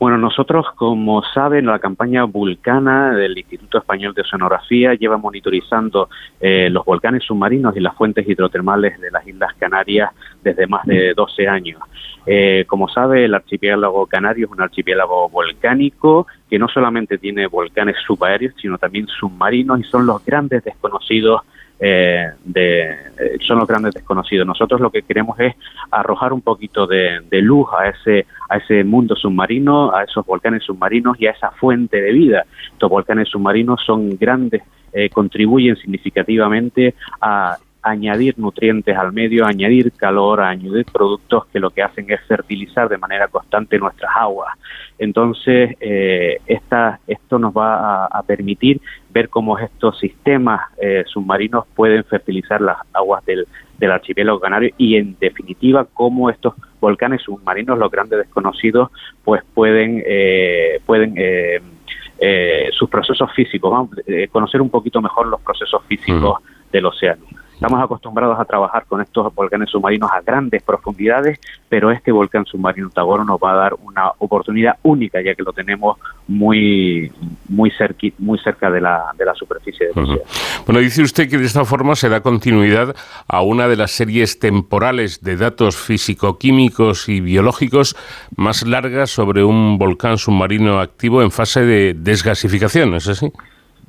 Bueno, 0.01 0.17
nosotros, 0.17 0.65
como 0.77 1.23
saben, 1.35 1.67
la 1.67 1.79
campaña 1.79 2.25
Vulcana 2.25 3.15
del 3.15 3.37
Instituto 3.37 3.77
Español 3.77 4.15
de 4.15 4.23
Oceanografía 4.23 4.95
lleva 4.95 5.19
monitorizando 5.19 6.09
eh, 6.41 6.71
los 6.71 6.87
volcanes 6.87 7.23
submarinos 7.23 7.77
y 7.77 7.81
las 7.81 7.95
fuentes 7.95 8.27
hidrotermales 8.27 8.99
de 8.99 9.11
las 9.11 9.27
Islas 9.29 9.53
Canarias 9.59 10.11
desde 10.43 10.67
más 10.67 10.85
de 10.87 11.15
12 11.15 11.49
años. 11.49 11.81
Eh, 12.27 12.65
como 12.67 12.89
sabe, 12.89 13.25
el 13.25 13.35
archipiélago 13.35 14.07
canario 14.07 14.47
es 14.47 14.53
un 14.53 14.61
archipiélago 14.61 15.29
volcánico 15.29 16.27
que 16.49 16.59
no 16.59 16.69
solamente 16.69 17.19
tiene 17.19 17.47
volcanes 17.47 17.97
subaéreos, 18.07 18.55
sino 18.61 18.79
también 18.79 19.07
submarinos 19.07 19.81
y 19.81 19.85
son 19.85 20.07
los 20.07 20.25
grandes 20.25 20.63
desconocidos 20.65 21.43
eh, 21.83 22.33
de, 22.45 22.91
eh, 22.91 23.39
son 23.41 23.59
los 23.59 23.67
grandes 23.67 23.95
desconocidos. 23.95 24.47
Nosotros 24.47 24.83
lo 24.83 24.91
que 24.91 25.01
queremos 25.01 25.41
es 25.41 25.55
arrojar 25.91 26.35
un 26.35 26.43
poquito 26.43 26.87
de, 26.87 27.23
luz 27.31 27.69
a 27.77 27.89
ese, 27.89 28.27
a 28.51 28.59
ese 28.59 28.85
mundo 28.85 29.17
submarino, 29.17 29.95
a 29.95 30.05
esos 30.05 30.27
volcanes 30.27 30.63
submarinos 30.63 31.19
y 31.19 31.27
a 31.27 31.31
esa 31.31 31.51
fuente 31.53 32.01
de 32.03 32.13
vida. 32.13 32.45
Estos 32.71 32.91
volcanes 32.91 33.31
submarinos 33.31 33.81
son 33.85 34.19
grandes, 34.19 34.63
eh, 34.93 35.09
contribuyen 35.09 35.77
significativamente 35.77 36.95
a 37.19 37.57
añadir 37.83 38.39
nutrientes 38.39 38.97
al 38.97 39.13
medio, 39.13 39.47
añadir 39.47 39.93
calor, 39.93 40.41
añadir 40.41 40.85
productos 40.87 41.47
que 41.47 41.61
lo 41.61 41.71
que 41.71 41.83
hacen 41.83 42.11
es 42.11 42.21
fertilizar 42.27 42.89
de 42.89 42.99
manera 42.99 43.29
constante 43.29 43.79
nuestras 43.79 44.11
aguas. 44.17 44.57
Entonces, 44.99 45.77
eh, 45.81 46.39
esta, 46.47 47.01
esto 47.07 47.39
nos 47.39 47.53
va 47.53 48.07
a, 48.07 48.23
permitir 48.23 48.81
ver 49.11 49.29
cómo 49.29 49.59
estos 49.59 49.99
sistemas 49.99 50.61
eh, 50.81 51.05
submarinos 51.07 51.65
pueden 51.75 52.05
fertilizar 52.05 52.61
las 52.61 52.77
aguas 52.93 53.25
del, 53.25 53.47
del 53.79 53.91
archipiélago 53.91 54.39
canario 54.39 54.73
y, 54.77 54.97
en 54.97 55.17
definitiva, 55.19 55.87
cómo 55.93 56.31
estos 56.31 56.55
volcanes 56.81 57.23
submarinos, 57.23 57.79
los 57.79 57.91
grandes 57.91 58.19
desconocidos, 58.19 58.91
pues 59.25 59.43
pueden, 59.55 60.03
eh, 60.07 60.81
pueden 60.87 61.15
eh, 61.17 61.61
eh, 62.23 62.69
sus 62.73 62.91
procesos 62.91 63.33
físicos, 63.33 63.71
vamos, 63.71 63.91
eh, 64.07 64.29
conocer 64.31 64.61
un 64.61 64.69
poquito 64.69 65.01
mejor 65.01 65.27
los 65.27 65.41
procesos 65.41 65.83
físicos 65.87 66.39
del 66.71 66.85
océano. 66.85 67.25
Estamos 67.61 67.85
acostumbrados 67.85 68.41
a 68.41 68.47
trabajar 68.47 68.87
con 68.87 69.03
estos 69.03 69.35
volcanes 69.35 69.69
submarinos 69.69 70.11
a 70.11 70.23
grandes 70.23 70.63
profundidades, 70.63 71.39
pero 71.69 71.91
este 71.91 72.11
volcán 72.11 72.47
submarino 72.47 72.89
Tagoro 72.89 73.23
nos 73.23 73.39
va 73.39 73.53
a 73.53 73.55
dar 73.55 73.75
una 73.75 74.13
oportunidad 74.17 74.77
única, 74.83 75.21
ya 75.21 75.35
que 75.35 75.43
lo 75.43 75.53
tenemos 75.53 75.99
muy 76.27 77.13
muy, 77.51 77.71
cerqui, 77.71 78.15
muy 78.17 78.39
cerca 78.39 78.71
de 78.71 78.81
la, 78.81 79.13
de 79.15 79.27
la 79.27 79.35
superficie 79.35 79.89
del 79.89 80.05
océano. 80.05 80.23
Bueno, 80.65 80.81
dice 80.81 81.03
usted 81.03 81.29
que 81.29 81.37
de 81.37 81.45
esta 81.45 81.67
forma 81.67 81.97
se 81.97 82.09
da 82.09 82.23
continuidad 82.23 82.97
a 83.29 83.43
una 83.43 83.69
de 83.69 83.77
las 83.77 83.91
series 83.91 84.39
temporales 84.39 85.21
de 85.21 85.37
datos 85.37 85.77
físico-químicos 85.77 87.11
y 87.11 87.21
biológicos 87.21 87.95
más 88.37 88.67
largas 88.67 89.11
sobre 89.11 89.45
un 89.45 89.77
volcán 89.77 90.17
submarino 90.17 90.81
activo 90.81 91.21
en 91.21 91.31
fase 91.31 91.61
de 91.67 91.93
desgasificación, 91.93 92.95
¿es 92.95 93.07
así? 93.07 93.31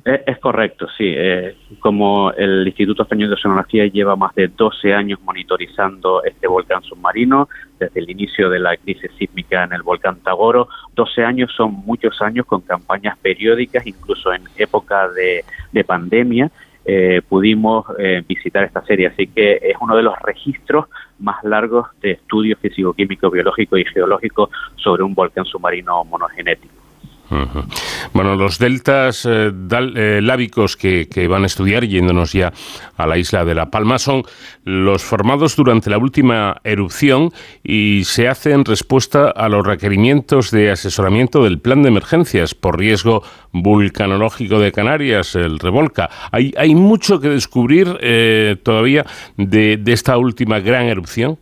Es, 0.04 0.38
correcto, 0.38 0.88
sí. 0.98 1.14
Eh, 1.16 1.54
como 1.78 2.32
el 2.32 2.66
Instituto 2.66 3.04
Español 3.04 3.28
de 3.28 3.34
Oceanografía 3.34 3.86
lleva 3.86 4.16
más 4.16 4.34
de 4.34 4.48
12 4.48 4.92
años 4.92 5.20
monitorizando 5.22 6.24
este 6.24 6.48
volcán 6.48 6.82
submarino, 6.82 7.48
desde 7.78 8.00
el 8.00 8.10
inicio 8.10 8.50
de 8.50 8.58
la 8.58 8.76
crisis 8.76 9.12
sísmica 9.16 9.62
en 9.62 9.72
el 9.74 9.82
volcán 9.82 10.18
Tagoro, 10.20 10.68
12 10.96 11.24
años 11.24 11.52
son 11.56 11.72
muchos 11.86 12.20
años 12.20 12.46
con 12.46 12.62
campañas 12.62 13.16
periódicas, 13.18 13.86
incluso 13.86 14.32
en 14.32 14.42
época 14.56 15.08
de, 15.08 15.44
pandemia, 15.84 16.50
eh, 16.84 17.22
pudimos 17.28 17.86
eh, 17.96 18.24
visitar 18.26 18.64
esta 18.64 18.84
serie. 18.84 19.06
Así 19.06 19.28
que 19.28 19.60
es 19.62 19.76
uno 19.80 19.94
de 19.94 20.02
los 20.02 20.18
registros 20.20 20.86
más 21.20 21.44
largos 21.44 21.86
de 22.00 22.12
estudio 22.12 22.56
físico-químico, 22.56 23.30
biológico 23.30 23.76
y 23.76 23.84
geológico 23.84 24.50
sobre 24.74 25.04
un 25.04 25.14
volcán 25.14 25.44
submarino 25.44 26.02
monogenético. 26.04 26.81
Bueno, 28.12 28.36
los 28.36 28.58
deltas 28.58 29.26
eh, 29.26 29.50
eh, 29.50 30.20
lábicos 30.22 30.76
que, 30.76 31.26
van 31.28 31.44
a 31.44 31.46
estudiar, 31.46 31.84
yéndonos 31.84 32.32
ya 32.32 32.52
a 32.96 33.06
la 33.06 33.16
isla 33.16 33.44
de 33.44 33.54
La 33.54 33.70
Palma, 33.70 33.98
son 33.98 34.22
los 34.64 35.02
formados 35.02 35.56
durante 35.56 35.90
la 35.90 35.98
última 35.98 36.60
erupción 36.64 37.32
y 37.62 38.02
se 38.04 38.28
hace 38.28 38.52
en 38.52 38.64
respuesta 38.64 39.30
a 39.30 39.48
los 39.48 39.66
requerimientos 39.66 40.50
de 40.50 40.70
asesoramiento 40.70 41.42
del 41.44 41.58
plan 41.58 41.82
de 41.82 41.88
emergencias 41.88 42.54
por 42.54 42.78
riesgo 42.78 43.22
vulcanológico 43.52 44.58
de 44.58 44.72
Canarias, 44.72 45.34
el 45.34 45.58
Revolca. 45.58 46.10
Hay, 46.30 46.52
hay 46.56 46.74
mucho 46.74 47.20
que 47.20 47.28
descubrir 47.28 47.98
eh, 48.00 48.56
todavía 48.62 49.06
de 49.36 49.80
esta 49.86 50.18
última 50.18 50.60
gran 50.60 50.86
erupción. 50.86 51.38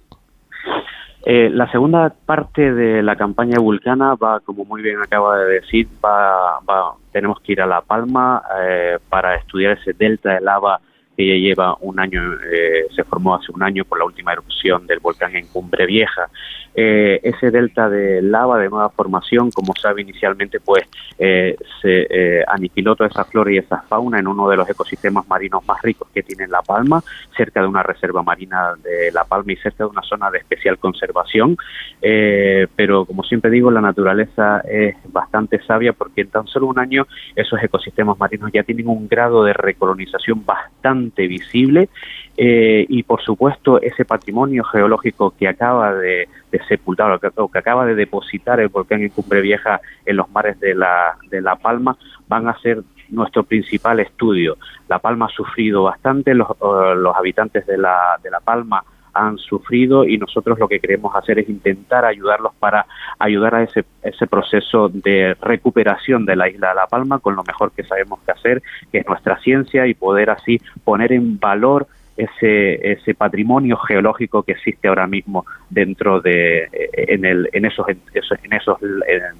Eh, 1.32 1.48
la 1.48 1.70
segunda 1.70 2.12
parte 2.26 2.72
de 2.72 3.04
la 3.04 3.14
campaña 3.14 3.60
vulcana 3.60 4.16
va, 4.16 4.40
como 4.40 4.64
muy 4.64 4.82
bien 4.82 4.98
acaba 5.00 5.38
de 5.38 5.60
decir, 5.60 5.86
va, 6.04 6.58
va 6.68 6.96
tenemos 7.12 7.40
que 7.40 7.52
ir 7.52 7.60
a 7.60 7.66
La 7.66 7.82
Palma 7.82 8.42
eh, 8.60 8.98
para 9.08 9.36
estudiar 9.36 9.78
ese 9.78 9.92
delta 9.92 10.34
de 10.34 10.40
lava 10.40 10.80
que 11.16 11.28
ya 11.28 11.34
lleva 11.34 11.76
un 11.82 12.00
año, 12.00 12.20
eh, 12.52 12.88
se 12.96 13.04
formó 13.04 13.36
hace 13.36 13.52
un 13.52 13.62
año 13.62 13.84
por 13.84 14.00
la 14.00 14.06
última 14.06 14.32
erupción 14.32 14.88
del 14.88 14.98
volcán 14.98 15.36
en 15.36 15.46
Cumbre 15.46 15.86
Vieja. 15.86 16.28
Eh, 16.74 17.20
ese 17.24 17.50
delta 17.50 17.88
de 17.88 18.22
lava 18.22 18.58
de 18.58 18.68
nueva 18.68 18.90
formación, 18.90 19.50
como 19.50 19.72
sabe 19.74 20.02
inicialmente, 20.02 20.60
pues 20.60 20.84
eh, 21.18 21.56
se 21.82 22.06
eh, 22.08 22.44
aniquiló 22.46 22.94
toda 22.94 23.10
esa 23.10 23.24
flora 23.24 23.52
y 23.52 23.58
esa 23.58 23.82
fauna 23.82 24.18
en 24.20 24.28
uno 24.28 24.48
de 24.48 24.56
los 24.56 24.68
ecosistemas 24.68 25.26
marinos 25.28 25.66
más 25.66 25.82
ricos 25.82 26.08
que 26.14 26.22
tiene 26.22 26.46
La 26.46 26.62
Palma, 26.62 27.02
cerca 27.36 27.60
de 27.60 27.66
una 27.66 27.82
reserva 27.82 28.22
marina 28.22 28.74
de 28.82 29.10
La 29.12 29.24
Palma 29.24 29.52
y 29.52 29.56
cerca 29.56 29.84
de 29.84 29.90
una 29.90 30.02
zona 30.02 30.30
de 30.30 30.38
especial 30.38 30.78
conservación. 30.78 31.56
pero 32.00 33.04
como 33.04 33.24
siempre 33.24 33.50
digo, 33.50 33.70
la 33.70 33.80
naturaleza 33.80 34.60
es 34.60 34.96
bastante 35.08 35.60
sabia 35.62 35.92
porque 35.92 36.22
en 36.22 36.28
tan 36.28 36.46
solo 36.46 36.66
un 36.66 36.78
año 36.78 37.06
esos 37.34 37.62
ecosistemas 37.62 38.18
marinos 38.18 38.50
ya 38.52 38.62
tienen 38.62 38.88
un 38.88 39.08
grado 39.08 39.44
de 39.44 39.52
recolonización 39.52 40.44
bastante 40.44 41.26
visible 41.26 41.88
eh, 42.36 42.86
y 42.88 43.02
por 43.02 43.22
supuesto 43.22 43.80
ese 43.80 44.04
patrimonio 44.04 44.64
geológico 44.64 45.34
que 45.38 45.48
acaba 45.48 45.94
de, 45.94 46.28
sepultar 46.68 47.12
o 47.12 47.48
que, 47.48 47.58
acaba 47.58 47.86
de 47.86 47.94
depositar 47.94 48.60
el 48.60 48.68
volcán 48.68 49.02
en 49.02 49.10
Cumbre 49.10 49.40
Vieja 49.40 49.80
en 50.06 50.16
los 50.16 50.30
mares 50.30 50.58
de 50.60 50.74
la, 50.74 51.16
de 51.28 51.40
la 51.40 51.56
Palma 51.56 51.96
van 52.28 52.48
a 52.48 52.58
ser 52.60 52.82
nuestro 53.10 53.42
principal 53.42 54.00
estudio. 54.00 54.56
La 54.88 55.00
Palma 55.00 55.26
ha 55.26 55.28
sufrido 55.28 55.82
bastante, 55.82 56.34
los, 56.34 56.48
los 56.60 57.16
habitantes 57.16 57.66
de 57.66 57.76
la, 57.76 58.18
de 58.22 58.30
la 58.30 58.40
Palma 58.40 58.84
han 59.12 59.38
sufrido 59.38 60.04
y 60.04 60.18
nosotros 60.18 60.58
lo 60.58 60.68
que 60.68 60.80
queremos 60.80 61.14
hacer 61.14 61.38
es 61.38 61.48
intentar 61.48 62.04
ayudarlos 62.04 62.52
para 62.58 62.86
ayudar 63.18 63.54
a 63.54 63.62
ese, 63.62 63.84
ese 64.02 64.26
proceso 64.26 64.88
de 64.88 65.36
recuperación 65.40 66.24
de 66.24 66.36
la 66.36 66.48
isla 66.48 66.68
de 66.68 66.74
La 66.76 66.86
Palma 66.86 67.18
con 67.18 67.36
lo 67.36 67.42
mejor 67.42 67.72
que 67.72 67.84
sabemos 67.84 68.20
que 68.20 68.32
hacer, 68.32 68.62
que 68.92 68.98
es 68.98 69.06
nuestra 69.06 69.38
ciencia 69.40 69.86
y 69.86 69.94
poder 69.94 70.30
así 70.30 70.60
poner 70.84 71.12
en 71.12 71.38
valor 71.38 71.86
ese, 72.20 72.92
ese 72.92 73.14
patrimonio 73.14 73.76
geológico 73.76 74.42
que 74.42 74.52
existe 74.52 74.88
ahora 74.88 75.06
mismo 75.06 75.46
dentro 75.68 76.20
de 76.20 76.64
eh, 76.64 76.90
en, 76.94 77.24
el, 77.24 77.48
en 77.52 77.64
esos 77.64 77.86
en 77.88 78.52
esos 78.52 78.78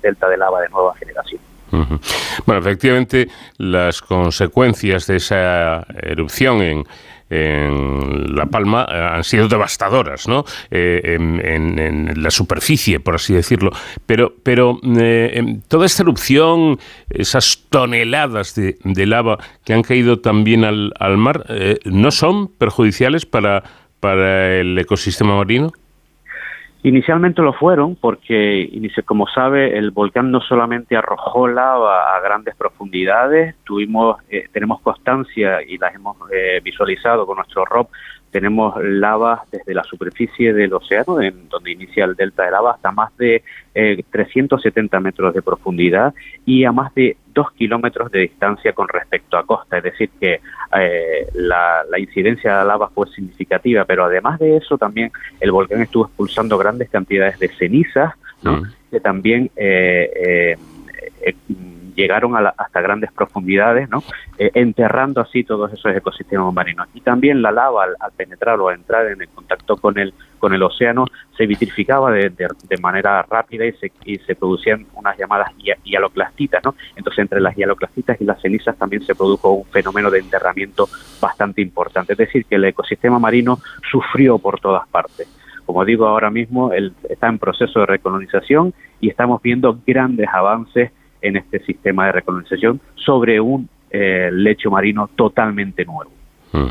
delta 0.02 0.28
de 0.28 0.36
lava 0.36 0.60
de 0.60 0.68
nueva 0.68 0.94
generación. 0.96 1.40
Bueno, 2.46 2.60
efectivamente, 2.60 3.28
las 3.58 4.00
consecuencias 4.02 5.06
de 5.06 5.16
esa 5.16 5.86
erupción 6.02 6.62
en, 6.62 6.84
en 7.30 8.34
La 8.34 8.46
Palma 8.46 8.86
eh, 8.90 9.08
han 9.12 9.24
sido 9.24 9.48
devastadoras, 9.48 10.26
¿no? 10.26 10.44
Eh, 10.70 11.16
en, 11.16 12.22
la 12.22 12.30
superficie, 12.30 13.00
por 13.00 13.14
así 13.14 13.32
decirlo. 13.32 13.70
Pero, 14.04 14.34
pero 14.42 14.78
eh, 14.98 15.60
toda 15.68 15.86
esta 15.86 16.02
erupción, 16.02 16.78
esas 17.08 17.64
toneladas 17.70 18.54
de, 18.54 19.06
lava 19.06 19.38
que 19.64 19.72
han 19.72 19.82
caído 19.82 20.18
también 20.18 20.64
al, 20.64 20.92
al 20.98 21.16
mar, 21.16 21.46
¿no 21.84 22.10
son 22.10 22.48
perjudiciales 22.48 23.26
para, 23.26 23.62
para 24.00 24.56
el 24.56 24.78
ecosistema 24.78 25.36
marino? 25.36 25.72
Inicialmente 26.82 27.42
lo 27.42 27.52
fueron 27.52 27.94
porque, 27.94 28.70
como 29.04 29.26
sabe, 29.26 29.76
el 29.76 29.90
volcán 29.90 30.30
no 30.30 30.40
solamente 30.40 30.96
arrojó 30.96 31.46
lava 31.46 32.16
a 32.16 32.20
grandes 32.20 32.56
profundidades, 32.56 33.54
tuvimos, 33.64 34.16
eh, 34.30 34.48
tenemos 34.50 34.80
constancia 34.80 35.62
y 35.62 35.76
las 35.76 35.94
hemos 35.94 36.16
eh, 36.32 36.60
visualizado 36.64 37.26
con 37.26 37.36
nuestro 37.36 37.66
ROP 37.66 37.90
tenemos 38.30 38.74
lava 38.82 39.44
desde 39.50 39.74
la 39.74 39.84
superficie 39.84 40.52
del 40.52 40.72
océano, 40.72 41.20
en 41.20 41.48
donde 41.48 41.72
inicia 41.72 42.04
el 42.04 42.14
delta 42.14 42.44
de 42.44 42.50
lava, 42.50 42.72
hasta 42.72 42.92
más 42.92 43.16
de 43.16 43.42
370 44.10 44.96
eh, 44.96 45.00
metros 45.00 45.34
de 45.34 45.42
profundidad 45.42 46.14
y 46.46 46.64
a 46.64 46.72
más 46.72 46.94
de 46.94 47.16
2 47.34 47.52
kilómetros 47.52 48.10
de 48.10 48.20
distancia 48.20 48.72
con 48.72 48.88
respecto 48.88 49.36
a 49.36 49.44
costa. 49.44 49.78
Es 49.78 49.84
decir, 49.84 50.10
que 50.20 50.40
eh, 50.78 51.26
la, 51.34 51.84
incidencia 51.98 52.50
de 52.50 52.56
la 52.58 52.64
lava 52.64 52.88
fue 52.88 53.08
significativa, 53.08 53.84
pero 53.84 54.04
además 54.04 54.38
de 54.38 54.56
eso 54.56 54.78
también 54.78 55.10
el 55.40 55.52
volcán 55.52 55.82
estuvo 55.82 56.06
expulsando 56.06 56.56
grandes 56.56 56.88
cantidades 56.88 57.38
de 57.38 57.48
cenizas, 57.48 58.14
mm. 58.42 58.62
que 58.90 59.00
también 59.00 59.50
eh, 59.56 60.56
llegaron 62.00 62.34
hasta 62.36 62.80
grandes 62.80 63.12
profundidades, 63.12 63.88
¿no? 63.88 64.02
Eh, 64.38 64.50
enterrando 64.54 65.20
así 65.20 65.44
todos 65.44 65.72
esos 65.72 65.94
ecosistemas 65.94 66.52
marinos. 66.52 66.88
Y 66.94 67.00
también 67.00 67.42
la 67.42 67.52
lava, 67.52 67.84
al, 67.84 68.12
penetrar 68.16 68.58
o 68.60 68.70
entrar 68.70 69.06
en 69.06 69.20
el 69.20 69.28
contacto 69.28 69.76
con 69.76 69.98
el, 69.98 70.14
con 70.38 70.54
el 70.54 70.62
océano, 70.62 71.06
se 71.36 71.46
vitrificaba 71.46 72.10
de, 72.10 72.50
manera 72.80 73.22
rápida 73.22 73.66
y 73.66 73.72
se, 73.72 73.92
y 74.04 74.18
se 74.18 74.34
producían 74.34 74.86
unas 74.94 75.16
llamadas 75.18 75.52
hialoclastitas. 75.84 76.62
Entonces, 76.96 77.18
entre 77.18 77.40
las 77.40 77.56
hialoclastitas 77.56 78.20
y 78.20 78.24
las 78.24 78.40
cenizas 78.40 78.76
también 78.76 79.02
se 79.02 79.14
produjo 79.14 79.52
un 79.52 79.64
fenómeno 79.66 80.10
de 80.10 80.18
enterramiento 80.18 80.88
bastante 81.20 81.60
importante. 81.60 82.14
Es 82.14 82.18
decir, 82.18 82.44
que 82.46 82.56
el 82.56 82.64
ecosistema 82.64 83.18
marino 83.18 83.58
sufrió 83.90 84.38
por 84.38 84.60
todas 84.60 84.88
partes. 84.88 85.28
Como 85.66 85.84
digo, 85.84 86.08
ahora 86.08 86.30
mismo 86.30 86.72
él 86.72 86.92
está 87.08 87.28
en 87.28 87.38
proceso 87.38 87.80
de 87.80 87.86
recolonización 87.86 88.74
y 89.00 89.08
estamos 89.08 89.40
viendo 89.40 89.78
grandes 89.86 90.28
avances 90.32 90.90
en 91.22 91.36
este 91.36 91.60
sistema 91.64 92.06
de 92.06 92.12
recolonización 92.12 92.80
sobre 92.94 93.40
un 93.40 93.68
eh, 93.92 94.30
lecho 94.32 94.70
marino 94.70 95.10
totalmente 95.16 95.84
nuevo. 95.84 96.12
Eh, 96.52 96.68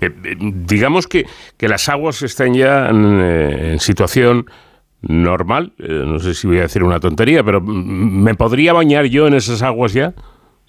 eh, 0.00 0.36
digamos 0.38 1.08
que, 1.08 1.26
que, 1.56 1.68
las 1.68 1.88
aguas 1.88 2.22
están 2.22 2.54
ya 2.54 2.88
en, 2.90 3.80
situación 3.80 4.46
normal, 5.02 5.72
no 5.78 6.18
sé 6.20 6.34
si 6.34 6.46
voy 6.46 6.58
a 6.58 6.62
decir 6.62 6.84
una 6.84 7.00
tontería, 7.00 7.42
pero 7.42 7.60
¿me 7.60 8.34
podría 8.36 8.72
bañar 8.72 9.06
yo 9.06 9.26
en 9.26 9.34
esas 9.34 9.62
aguas 9.62 9.94
ya? 9.94 10.12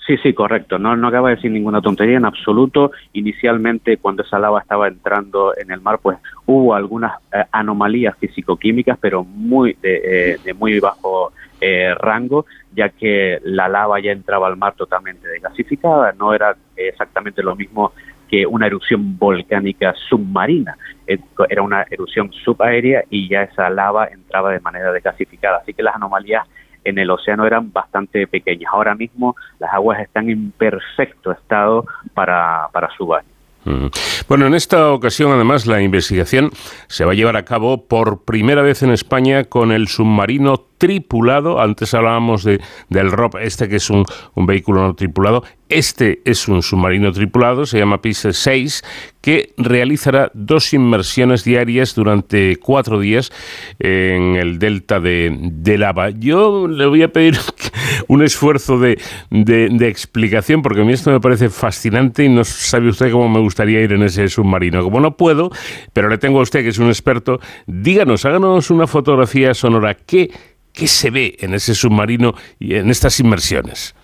Sí, 0.07 0.17
sí, 0.23 0.33
correcto. 0.33 0.79
No, 0.79 0.95
no 0.95 1.07
acaba 1.07 1.29
de 1.29 1.35
decir 1.35 1.51
ninguna 1.51 1.81
tontería 1.81 2.17
en 2.17 2.25
absoluto. 2.25 2.91
Inicialmente, 3.13 3.97
cuando 3.97 4.23
esa 4.23 4.39
lava 4.39 4.61
estaba 4.61 4.87
entrando 4.87 5.53
en 5.55 5.69
el 5.69 5.81
mar, 5.81 5.99
pues 6.01 6.17
hubo 6.47 6.73
algunas 6.73 7.13
anomalías 7.51 8.17
físico-químicas, 8.17 8.97
pero 8.99 9.23
muy 9.23 9.77
de, 9.81 10.39
de 10.43 10.53
muy 10.55 10.79
bajo 10.79 11.31
eh, 11.61 11.93
rango, 11.95 12.45
ya 12.75 12.89
que 12.89 13.39
la 13.43 13.69
lava 13.69 13.99
ya 13.99 14.11
entraba 14.11 14.47
al 14.47 14.57
mar 14.57 14.73
totalmente 14.75 15.27
desgasificada, 15.27 16.11
no 16.13 16.33
era 16.33 16.55
exactamente 16.75 17.43
lo 17.43 17.55
mismo 17.55 17.93
que 18.27 18.45
una 18.45 18.65
erupción 18.65 19.17
volcánica 19.17 19.93
submarina, 20.09 20.77
eh, 21.05 21.19
era 21.49 21.61
una 21.61 21.85
erupción 21.89 22.31
subaérea 22.31 23.03
y 23.09 23.29
ya 23.29 23.43
esa 23.43 23.69
lava 23.69 24.07
entraba 24.07 24.51
de 24.51 24.59
manera 24.61 24.91
desgasificada, 24.91 25.57
así 25.57 25.73
que 25.73 25.83
las 25.83 25.95
anomalías 25.95 26.47
en 26.83 26.97
el 26.97 27.11
océano 27.11 27.45
eran 27.45 27.71
bastante 27.71 28.25
pequeñas. 28.25 28.71
Ahora 28.73 28.95
mismo 28.95 29.35
las 29.59 29.71
aguas 29.73 29.99
están 29.99 30.29
en 30.29 30.51
perfecto 30.51 31.31
estado 31.31 31.85
para, 32.13 32.69
para 32.71 32.89
su 32.97 33.05
baño. 33.05 33.27
Mm. 33.65 33.87
Bueno, 34.27 34.47
en 34.47 34.55
esta 34.55 34.91
ocasión, 34.91 35.31
además, 35.31 35.67
la 35.67 35.81
investigación 35.81 36.49
se 36.87 37.05
va 37.05 37.11
a 37.11 37.15
llevar 37.15 37.37
a 37.37 37.45
cabo 37.45 37.85
por 37.87 38.23
primera 38.23 38.61
vez 38.61 38.81
en 38.81 38.89
España 38.89 39.43
con 39.43 39.71
el 39.71 39.87
submarino 39.87 40.70
tripulado. 40.81 41.61
Antes 41.61 41.93
hablábamos 41.93 42.43
de, 42.43 42.59
del 42.89 43.11
ROP, 43.11 43.35
este 43.35 43.69
que 43.69 43.75
es 43.75 43.91
un, 43.91 44.03
vehículo 44.35 44.81
no 44.81 44.95
tripulado. 44.95 45.43
Este 45.69 46.21
es 46.25 46.47
un 46.47 46.63
submarino 46.63 47.11
tripulado, 47.13 47.67
se 47.67 47.77
llama 47.77 48.01
PISE 48.01 48.33
6, 48.33 48.83
que 49.21 49.53
realizará 49.57 50.31
dos 50.33 50.73
inmersiones 50.73 51.43
diarias 51.43 51.93
durante 51.93 52.57
cuatro 52.57 52.99
días 52.99 53.31
en 53.79 54.35
el 54.35 54.57
delta 54.57 54.99
de, 54.99 55.37
de 55.39 55.77
lava. 55.77 56.09
Yo 56.09 56.67
le 56.67 56.87
voy 56.87 57.03
a 57.03 57.13
pedir 57.13 57.37
un 58.07 58.23
esfuerzo 58.23 58.79
de, 58.79 58.99
de, 59.29 59.87
explicación, 59.87 60.63
porque 60.63 60.81
a 60.81 60.83
mí 60.83 60.93
esto 60.93 61.11
me 61.11 61.21
parece 61.21 61.49
fascinante 61.49 62.25
y 62.25 62.29
no 62.29 62.43
sabe 62.43 62.89
usted 62.89 63.11
cómo 63.11 63.29
me 63.29 63.39
gustaría 63.39 63.81
ir 63.81 63.93
en 63.93 64.01
ese 64.01 64.27
submarino. 64.29 64.83
Como 64.83 64.99
no 64.99 65.15
puedo, 65.15 65.51
pero 65.93 66.09
le 66.09 66.17
tengo 66.17 66.39
a 66.39 66.41
usted 66.41 66.63
que 66.63 66.69
es 66.69 66.79
un 66.79 66.87
experto, 66.87 67.39
díganos, 67.67 68.25
háganos 68.25 68.71
una 68.71 68.87
fotografía 68.87 69.53
sonora. 69.53 69.93
¿Qué, 69.93 70.31
qué 70.73 70.87
se 70.87 71.09
ve 71.09 71.35
en 71.39 71.53
ese 71.53 71.75
submarino 71.75 72.33
y 72.59 72.75
en 72.75 72.89
estas 72.89 73.19
inmersiones? 73.19 73.95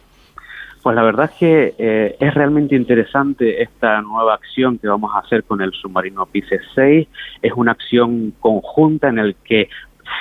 Pues 0.87 0.95
la 0.95 1.03
verdad 1.03 1.29
es 1.31 1.37
que 1.37 1.73
eh, 1.77 2.15
es 2.17 2.33
realmente 2.33 2.75
interesante 2.75 3.61
esta 3.61 4.01
nueva 4.01 4.35
acción 4.35 4.77
que 4.77 4.87
vamos 4.87 5.11
a 5.13 5.19
hacer 5.19 5.43
con 5.43 5.61
el 5.61 5.73
submarino 5.73 6.25
PICE 6.25 6.61
6. 6.75 7.07
Es 7.41 7.51
una 7.57 7.73
acción 7.73 8.33
conjunta 8.39 9.09
en 9.09 9.19
el 9.19 9.35
que 9.43 9.69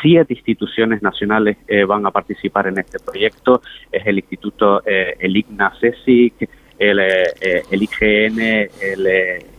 siete 0.02 0.34
instituciones 0.34 1.02
nacionales 1.02 1.56
eh, 1.68 1.84
van 1.84 2.04
a 2.04 2.10
participar 2.10 2.66
en 2.66 2.78
este 2.78 2.98
proyecto. 2.98 3.62
Es 3.92 4.04
el 4.06 4.18
Instituto, 4.18 4.82
eh, 4.84 5.14
el 5.20 5.36
IGNA 5.36 5.72
CESIC, 5.78 6.50
el, 6.78 6.98
el 6.98 7.82
IGN, 7.82 8.40
el, 8.40 9.06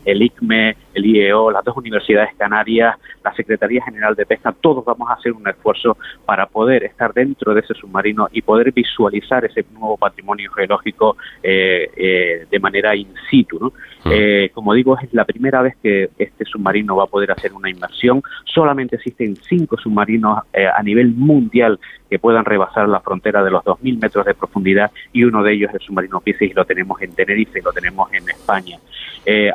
el 0.07 0.21
ICME, 0.21 0.75
el 0.93 1.05
IEO, 1.05 1.51
las 1.51 1.63
dos 1.63 1.75
universidades 1.77 2.34
canarias, 2.38 2.95
la 3.23 3.35
Secretaría 3.35 3.84
General 3.84 4.15
de 4.15 4.25
Pesca, 4.25 4.55
todos 4.59 4.84
vamos 4.85 5.09
a 5.09 5.13
hacer 5.13 5.34
un 5.34 5.47
esfuerzo 5.47 5.97
para 6.25 6.45
poder 6.47 6.85
estar 6.85 7.13
dentro 7.13 7.53
de 7.53 7.59
ese 7.59 7.73
submarino 7.73 8.29
y 8.31 8.41
poder 8.41 8.71
visualizar 8.71 9.43
ese 9.43 9.65
nuevo 9.73 9.97
patrimonio 9.97 10.49
geológico 10.51 11.17
eh, 11.43 11.89
eh, 11.95 12.47
de 12.49 12.59
manera 12.59 12.95
in 12.95 13.13
situ. 13.29 13.59
¿no? 13.59 13.73
Ah. 14.05 14.09
Eh, 14.13 14.49
como 14.53 14.73
digo, 14.73 14.97
es 14.97 15.13
la 15.13 15.25
primera 15.25 15.61
vez 15.61 15.75
que 15.84 16.09
este 16.17 16.45
submarino 16.45 16.95
va 16.95 17.03
a 17.03 17.07
poder 17.07 17.31
hacer 17.31 17.51
una 17.53 17.69
inmersión. 17.69 18.21
Solamente 18.45 18.95
existen 18.95 19.35
cinco 19.35 19.77
submarinos 19.77 20.39
a 20.53 20.84
nivel 20.84 21.09
mundial 21.09 21.79
que 22.09 22.19
puedan 22.19 22.45
rebasar 22.45 22.88
la 22.88 23.01
frontera 23.01 23.43
de 23.43 23.51
los 23.51 23.63
2.000 23.63 24.01
metros 24.01 24.25
de 24.25 24.34
profundidad 24.34 24.91
y 25.11 25.25
uno 25.25 25.43
de 25.43 25.53
ellos 25.53 25.69
es 25.69 25.81
el 25.81 25.88
submarino 25.88 26.21
Pisces 26.21 26.51
y 26.51 26.53
lo 26.53 26.63
tenemos 26.63 27.01
en 27.01 27.13
Tenerife 27.13 27.59
y 27.59 27.61
lo 27.61 27.73
tenemos 27.73 28.11
en 28.13 28.29
España. 28.29 28.79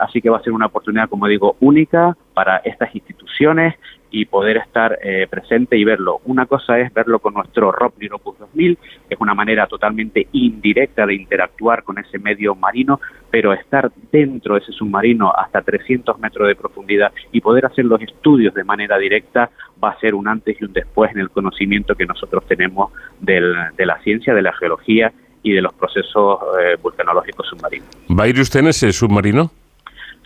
así 0.01 0.21
que 0.21 0.29
va 0.29 0.37
a 0.37 0.42
ser 0.43 0.53
una 0.53 0.67
oportunidad, 0.67 1.09
como 1.09 1.27
digo, 1.27 1.57
única 1.61 2.17
para 2.35 2.59
estas 2.59 2.95
instituciones 2.95 3.75
y 4.13 4.27
poder 4.27 4.59
estar 4.59 4.99
eh, 5.03 5.27
presente 5.29 5.77
y 5.77 5.85
verlo. 5.85 6.21
Una 6.27 6.45
cosa 6.45 6.79
es 6.79 6.93
verlo 6.93 7.19
con 7.19 7.33
nuestro 7.33 7.73
ROP 7.73 7.99
Niropus 7.99 8.39
2000, 8.39 8.77
que 9.09 9.15
es 9.15 9.21
una 9.21 9.35
manera 9.35 9.67
totalmente 9.67 10.29
indirecta 10.33 11.07
de 11.07 11.15
interactuar 11.15 11.83
con 11.83 11.99
ese 11.99 12.19
medio 12.19 12.55
marino, 12.55 13.01
pero 13.31 13.55
estar 13.55 13.91
dentro 14.13 14.55
de 14.55 14.61
ese 14.61 14.73
submarino 14.73 15.33
hasta 15.35 15.63
300 15.63 16.19
metros 16.21 16.47
de 16.47 16.55
profundidad 16.55 17.11
y 17.33 17.41
poder 17.41 17.65
hacer 17.65 17.87
los 17.87 18.03
estudios 18.03 18.53
de 18.53 18.65
manera 18.65 18.99
directa 18.99 19.51
va 19.83 19.91
a 19.91 19.99
ser 19.99 20.15
un 20.15 20.29
antes 20.29 20.61
y 20.61 20.65
un 20.65 20.75
después 20.75 21.11
en 21.13 21.21
el 21.21 21.31
conocimiento 21.31 21.95
que 21.95 22.05
nosotros 22.05 22.47
tenemos 22.47 22.93
del, 23.19 23.55
de 23.77 23.87
la 23.87 23.99
ciencia, 24.03 24.35
de 24.35 24.43
la 24.43 24.53
geología 24.53 25.11
y 25.43 25.53
de 25.53 25.63
los 25.63 25.73
procesos 25.73 26.39
eh, 26.61 26.77
vulcanológicos 26.81 27.49
submarinos. 27.49 27.89
¿Va 28.11 28.25
a 28.25 28.29
ir 28.29 28.39
usted 28.39 28.61
en 28.61 28.69
ese 28.69 28.93
submarino? 28.93 29.51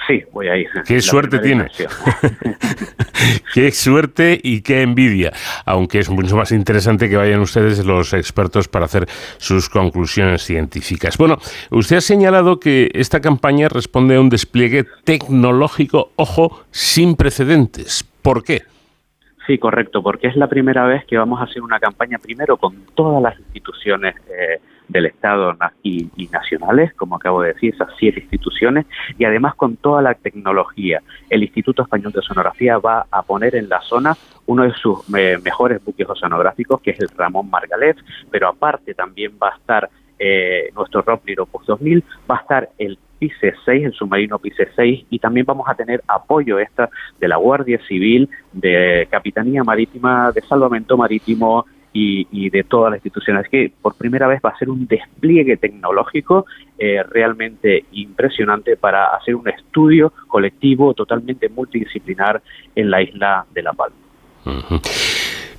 Sí, 0.07 0.23
voy 0.33 0.49
a 0.49 0.57
ir. 0.57 0.69
Qué 0.87 1.01
suerte 1.01 1.39
tiene. 1.41 1.69
qué 3.55 3.71
suerte 3.73 4.39
y 4.41 4.61
qué 4.61 4.83
envidia. 4.83 5.33
Aunque 5.65 5.99
es 5.99 6.11
mucho 6.11 6.37
más 6.37 6.53
interesante 6.53 7.09
que 7.09 7.17
vayan 7.17 7.41
ustedes 7.41 7.85
los 7.85 8.13
expertos 8.13 8.69
para 8.69 8.85
hacer 8.85 9.07
sus 9.39 9.69
conclusiones 9.69 10.43
científicas. 10.43 11.19
Bueno, 11.19 11.39
usted 11.71 11.97
ha 11.97 12.01
señalado 12.01 12.61
que 12.61 12.91
esta 12.95 13.21
campaña 13.21 13.69
responde 13.69 14.17
a 14.17 14.21
un 14.21 14.29
despliegue 14.29 14.85
tecnológico, 15.05 16.13
ojo, 16.17 16.65
sin 16.71 17.17
precedentes. 17.17 18.05
¿Por 18.23 18.45
qué? 18.45 18.63
Sí, 19.47 19.59
correcto, 19.59 20.03
porque 20.03 20.27
es 20.27 20.37
la 20.37 20.49
primera 20.49 20.87
vez 20.87 21.05
que 21.05 21.17
vamos 21.17 21.41
a 21.41 21.45
hacer 21.45 21.63
una 21.63 21.79
campaña 21.79 22.19
primero 22.19 22.57
con 22.57 22.87
todas 22.95 23.23
las 23.23 23.39
instituciones 23.39 24.17
eh, 24.29 24.61
del 24.89 25.07
Estado 25.07 25.57
y, 25.83 26.09
nacionales, 26.31 26.93
como 26.95 27.17
acabo 27.17 27.43
de 27.43 27.53
decir, 27.53 27.75
esas 27.75 27.89
siete 27.99 28.21
instituciones, 28.21 28.87
y 29.19 29.25
además 29.25 29.55
con 29.55 29.77
toda 29.77 30.03
la 30.03 30.15
tecnología. 30.15 31.03
El 31.31 31.43
Instituto 31.43 31.83
Español 31.83 32.13
de 32.13 32.23
Sonografía 32.23 32.79
va 32.79 33.07
a 33.11 33.23
poner 33.23 33.57
en 33.57 33.69
la 33.69 33.81
zona 33.81 34.17
uno 34.47 34.63
de 34.63 34.73
sus 34.73 35.01
eh, 35.17 35.39
mejores 35.45 35.85
buques 35.85 36.09
oceanográficos, 36.09 36.81
que 36.81 36.93
es 36.93 37.01
el 37.01 37.09
Ramón 37.09 37.51
Margalef, 37.51 37.97
pero 38.31 38.49
aparte 38.49 38.95
también 38.95 39.33
va 39.43 39.49
a 39.49 39.57
estar 39.57 39.91
eh, 40.19 40.71
nuestro 40.75 41.03
Roplier 41.03 41.41
Opus 41.41 41.67
2000, 41.67 42.03
va 42.31 42.37
a 42.37 42.41
estar 42.41 42.71
el 42.79 42.99
PICE 43.19 43.55
6, 43.65 43.85
el 43.87 43.93
submarino 43.93 44.39
PICE 44.39 44.69
6, 44.75 45.07
y 45.11 45.19
también 45.19 45.47
vamos 45.47 45.69
a 45.69 45.75
tener 45.75 46.03
apoyo 46.07 46.59
esta 46.59 46.89
de 47.19 47.29
la 47.29 47.37
Guardia 47.37 47.81
Civil, 47.87 48.29
de 48.53 49.09
Capitanía 49.11 49.65
Marítima, 49.65 50.33
de 50.33 50.43
Salvamento 50.43 50.97
Marítimo, 50.97 51.67
y, 51.97 52.51
de 52.51 52.65
todas 52.65 52.91
las 52.91 52.99
instituciones. 52.99 53.49
que 53.49 53.73
por 53.81 53.95
primera 53.95 54.27
vez 54.27 54.41
va 54.45 54.51
a 54.51 54.59
ser 54.59 54.69
un 54.69 54.87
despliegue 54.87 55.57
tecnológico 55.57 56.47
eh, 56.79 57.03
realmente 57.03 57.85
impresionante 57.93 58.77
para 58.77 59.07
hacer 59.17 59.35
un 59.35 59.49
estudio 59.49 60.13
colectivo 60.29 60.95
totalmente 60.95 61.49
multidisciplinar 61.49 62.43
en 62.75 62.91
la 62.91 63.03
isla 63.03 63.47
de 63.53 63.63
La 63.63 63.73
Palma. 63.73 63.97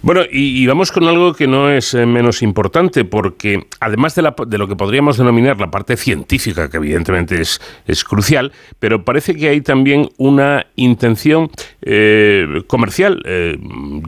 Bueno, 0.03 0.21
y, 0.31 0.65
vamos 0.67 0.91
con 0.91 1.05
algo 1.05 1.33
que 1.33 1.47
no 1.47 1.69
es 1.69 1.93
eh, 1.93 2.05
menos 2.05 2.43
importante, 2.43 3.03
porque 3.03 3.65
además 3.79 4.13
de, 4.15 4.21
lo 4.21 4.67
que 4.67 4.75
podríamos 4.75 5.17
denominar 5.17 5.59
la 5.59 5.71
parte 5.71 5.97
científica, 5.97 6.69
que 6.69 6.77
evidentemente 6.77 7.41
es, 7.41 7.59
es 7.87 8.03
crucial, 8.03 8.51
pero 8.79 9.03
parece 9.03 9.35
que 9.35 9.49
hay 9.49 9.61
también 9.61 10.09
una 10.17 10.67
intención 10.75 11.49
eh, 11.81 12.61
comercial, 12.67 13.23
eh, 13.25 13.57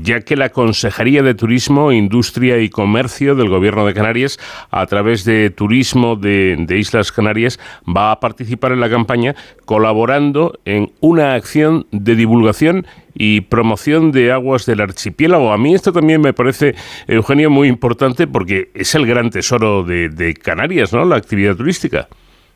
ya 0.02 0.22
que 0.22 0.38
la 0.38 0.50
Consejería 0.50 1.24
de 1.24 1.34
Turismo, 1.34 1.92
Industria 1.92 2.60
y 2.60 2.70
Comercio 2.70 3.34
del 3.34 3.50
Gobierno 3.50 3.86
de 3.86 3.96
Canarias, 3.96 4.40
a 4.70 4.86
través 4.86 5.26
de 5.26 5.50
Turismo 5.50 6.16
de, 6.16 6.56
de 6.60 6.78
Islas 6.78 7.12
Canarias, 7.12 7.60
va 7.86 8.12
a 8.12 8.20
participar 8.20 8.74
en 8.74 8.80
la 8.80 8.90
campaña 8.92 9.36
colaborando 9.66 10.60
en 10.66 10.92
una 11.00 11.34
acción 11.34 11.88
de 11.92 12.16
divulgación 12.16 12.86
y 13.14 13.42
promoción 13.42 14.12
de 14.12 14.32
aguas 14.32 14.66
del 14.66 14.82
archipiélago. 14.82 15.52
A 15.52 15.58
mí 15.58 15.74
esto 15.74 15.92
también 15.92 16.22
me 16.22 16.34
parece, 16.34 16.76
Eugenio, 17.08 17.50
muy 17.50 17.68
importante 17.68 18.28
porque 18.28 18.70
es 18.74 18.96
el 18.96 19.06
gran 19.06 19.30
tesoro 19.30 19.84
de, 19.84 20.34
Canarias, 20.42 20.94
¿no? 20.94 21.06
La 21.06 21.16
actividad 21.16 21.56
turística. 21.56 22.08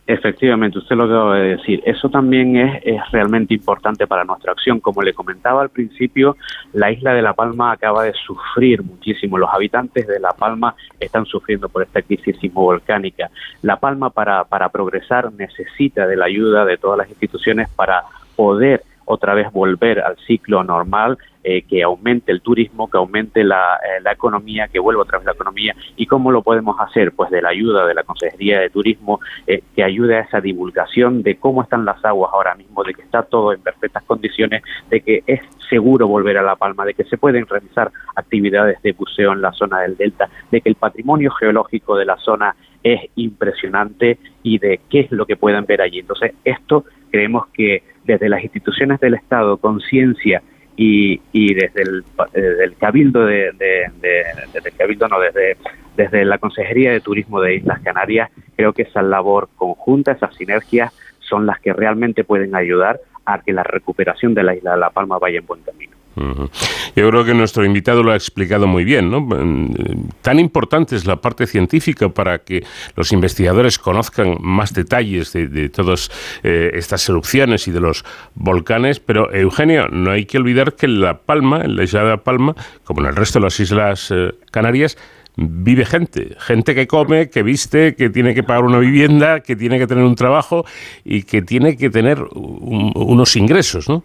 Efectivamente, 0.06 0.80
usted 0.80 0.98
lo 0.98 1.06
acaba 1.06 1.38
de 1.38 1.56
decir. 1.56 1.82
Eso 1.86 2.10
también 2.10 2.58
es, 2.58 2.82
es, 2.84 3.00
realmente 3.12 3.54
importante 3.54 4.06
para 4.06 4.26
nuestra 4.26 4.52
acción. 4.52 4.82
Como 4.82 5.02
le 5.02 5.14
comentaba 5.14 5.62
al 5.62 5.70
principio, 5.70 6.36
la 6.74 6.92
isla 6.92 7.14
de 7.14 7.22
La 7.22 7.34
Palma 7.34 7.72
acaba 7.72 8.04
de 8.04 8.14
sufrir 8.14 8.84
muchísimo. 8.84 9.38
Los 9.38 9.50
habitantes 9.54 10.06
de 10.06 10.20
La 10.20 10.34
Palma 10.34 10.76
están 11.00 11.26
sufriendo 11.26 11.70
por 11.70 11.84
esta 11.84 12.02
crisis 12.02 12.36
sismovolcánica. 12.42 13.30
La 13.62 13.78
Palma 13.78 14.10
para, 14.10 14.44
para 14.44 14.70
progresar 14.70 15.32
necesita 15.32 16.06
de 16.06 16.18
la 16.18 16.26
ayuda 16.26 16.66
de 16.66 16.78
todas 16.78 16.98
las 16.98 17.10
instituciones 17.10 17.70
para 17.70 18.04
poder 18.36 18.84
otra 19.06 19.34
vez 19.34 19.52
volver 19.52 20.00
al 20.00 20.18
ciclo 20.28 20.64
normal, 20.64 21.18
eh, 21.46 21.64
que 21.64 21.84
aumente 21.84 22.32
el 22.32 22.40
turismo, 22.40 22.90
que 22.90 22.98
aumente 22.98 23.44
la, 23.44 23.76
eh, 23.76 24.02
la, 24.02 24.14
economía, 24.14 24.70
que 24.70 24.80
vuelva 24.80 25.02
otra 25.02 25.18
vez 25.18 25.26
la 25.26 25.34
economía. 25.34 25.76
¿Y 25.98 26.06
cómo 26.06 26.32
lo 26.32 26.42
podemos 26.42 26.80
hacer? 26.80 27.12
Pues 27.12 27.30
de 27.32 27.42
la 27.42 27.50
ayuda 27.50 27.86
de 27.86 27.94
la 27.94 28.04
Consejería 28.04 28.62
de 28.62 28.70
Turismo, 28.70 29.20
eh, 29.46 29.62
que 29.76 29.84
ayude 29.84 30.16
a 30.16 30.22
esa 30.22 30.40
divulgación 30.40 31.22
de 31.22 31.36
cómo 31.36 31.62
están 31.62 31.84
las 31.84 32.04
aguas 32.06 32.32
ahora 32.34 32.56
mismo, 32.56 32.82
de 32.84 32.94
que 32.94 33.02
está 33.02 33.24
todo 33.24 33.52
en 33.52 33.62
perfectas 33.62 34.04
condiciones, 34.04 34.64
de 34.90 35.02
que 35.02 35.24
es 35.28 35.42
seguro 35.70 36.08
volver 36.08 36.38
a 36.38 36.44
La 36.44 36.56
Palma, 36.56 36.86
de 36.86 36.94
que 36.94 37.04
se 37.04 37.18
pueden 37.18 37.46
realizar 37.46 37.92
actividades 38.16 38.82
de 38.82 38.94
buceo 38.94 39.34
en 39.34 39.42
la 39.42 39.52
zona 39.52 39.82
del 39.82 39.98
Delta, 39.98 40.30
de 40.50 40.62
que 40.62 40.70
el 40.70 40.76
patrimonio 40.76 41.32
geológico 41.32 41.98
de 41.98 42.06
la 42.06 42.16
zona 42.18 42.56
es 42.84 43.02
impresionante 43.16 44.18
y 44.44 44.60
de 44.60 44.80
qué 44.90 45.02
es 45.02 45.12
lo 45.12 45.26
que 45.26 45.36
pueden 45.36 45.66
ver 45.66 45.82
allí. 45.82 46.00
Entonces, 46.00 46.34
esto 46.44 46.86
creemos 47.14 47.46
que 47.54 47.84
desde 48.04 48.28
las 48.28 48.44
instituciones 48.44 49.00
del 49.00 49.14
Estado, 49.14 49.58
conciencia 49.58 50.42
y, 50.76 51.22
y 51.32 51.54
desde 51.54 51.84
el, 51.84 52.04
eh, 52.34 52.74
cabildo 52.80 53.24
de, 53.28 53.52
desde 53.60 54.70
el 54.70 54.76
cabildo 54.76 55.08
no 55.08 55.20
desde 55.20 55.56
desde 55.96 56.26
la 56.26 56.40
consejería 56.40 56.92
de 56.92 57.02
turismo 57.02 57.40
de 57.40 57.58
Islas 57.58 57.80
Canarias 57.84 58.32
creo 58.56 58.74
que 58.74 58.82
esa 58.82 59.04
labor 59.04 59.50
conjunta 59.56 60.14
esas 60.14 60.36
sinergias 60.36 60.92
son 61.20 61.46
las 61.46 61.60
que 61.60 61.74
realmente 61.74 62.24
pueden 62.24 62.56
ayudar 62.56 63.00
a 63.24 63.44
que 63.44 63.54
la 63.54 63.62
recuperación 63.62 64.34
de 64.34 64.42
la 64.42 64.56
isla 64.56 64.72
de 64.72 64.80
La 64.80 64.90
Palma 64.90 65.20
vaya 65.20 65.38
en 65.38 65.46
buen 65.46 65.62
camino 65.62 66.03
yo 66.16 67.10
creo 67.10 67.26
que 67.26 67.34
nuestro 67.34 67.66
invitado 67.66 68.04
lo 68.04 68.12
ha 68.12 68.16
explicado 68.16 68.68
muy 68.68 68.84
bien. 68.84 69.10
¿no? 69.10 69.22
Mm, 69.22 70.10
tan 70.22 70.40
importante 70.40 70.96
es 70.96 71.06
la 71.06 71.18
parte 71.18 71.48
científica 71.48 72.10
para 72.10 72.40
que 72.40 72.64
los 72.96 73.12
investigadores 73.12 73.80
conozcan 73.80 74.38
más 74.42 74.74
detalles 74.74 75.34
de, 75.34 75.70
todas 75.70 76.12
eh, 76.44 76.72
estas 76.74 77.08
erupciones 77.10 77.68
y 77.68 77.72
de 77.72 77.80
los 77.80 78.06
volcanes, 78.36 79.00
pero 79.00 79.34
Eugenio, 79.34 79.88
no 79.90 80.12
hay 80.12 80.26
que 80.26 80.38
olvidar 80.38 80.74
que 80.74 80.86
en 80.86 81.02
La 81.02 81.20
Palma, 81.20 81.62
en 81.62 81.76
la 81.76 81.84
isla 81.84 82.04
de 82.04 82.10
La 82.10 82.18
Palma, 82.18 82.56
como 82.84 83.02
en 83.02 83.08
el 83.08 83.16
resto 83.16 83.40
de 83.40 83.46
las 83.46 83.60
islas 83.60 84.12
eh, 84.12 84.34
Canarias, 84.52 84.98
vive 85.36 85.86
gente, 85.86 86.36
gente 86.40 86.76
que 86.76 86.88
come, 86.88 87.30
que 87.30 87.42
viste, 87.44 87.96
que 87.96 88.10
tiene 88.10 88.36
que 88.36 88.44
pagar 88.44 88.64
una 88.66 88.78
vivienda, 88.78 89.40
que 89.40 89.56
tiene 89.56 89.80
que 89.80 89.88
tener 89.88 90.04
un 90.04 90.16
trabajo 90.16 90.66
y 91.04 91.24
que 91.24 91.42
tiene 91.42 91.76
que 91.76 91.90
tener 91.90 92.24
unos 92.34 93.36
ingresos, 93.36 93.90
¿no? 93.90 94.04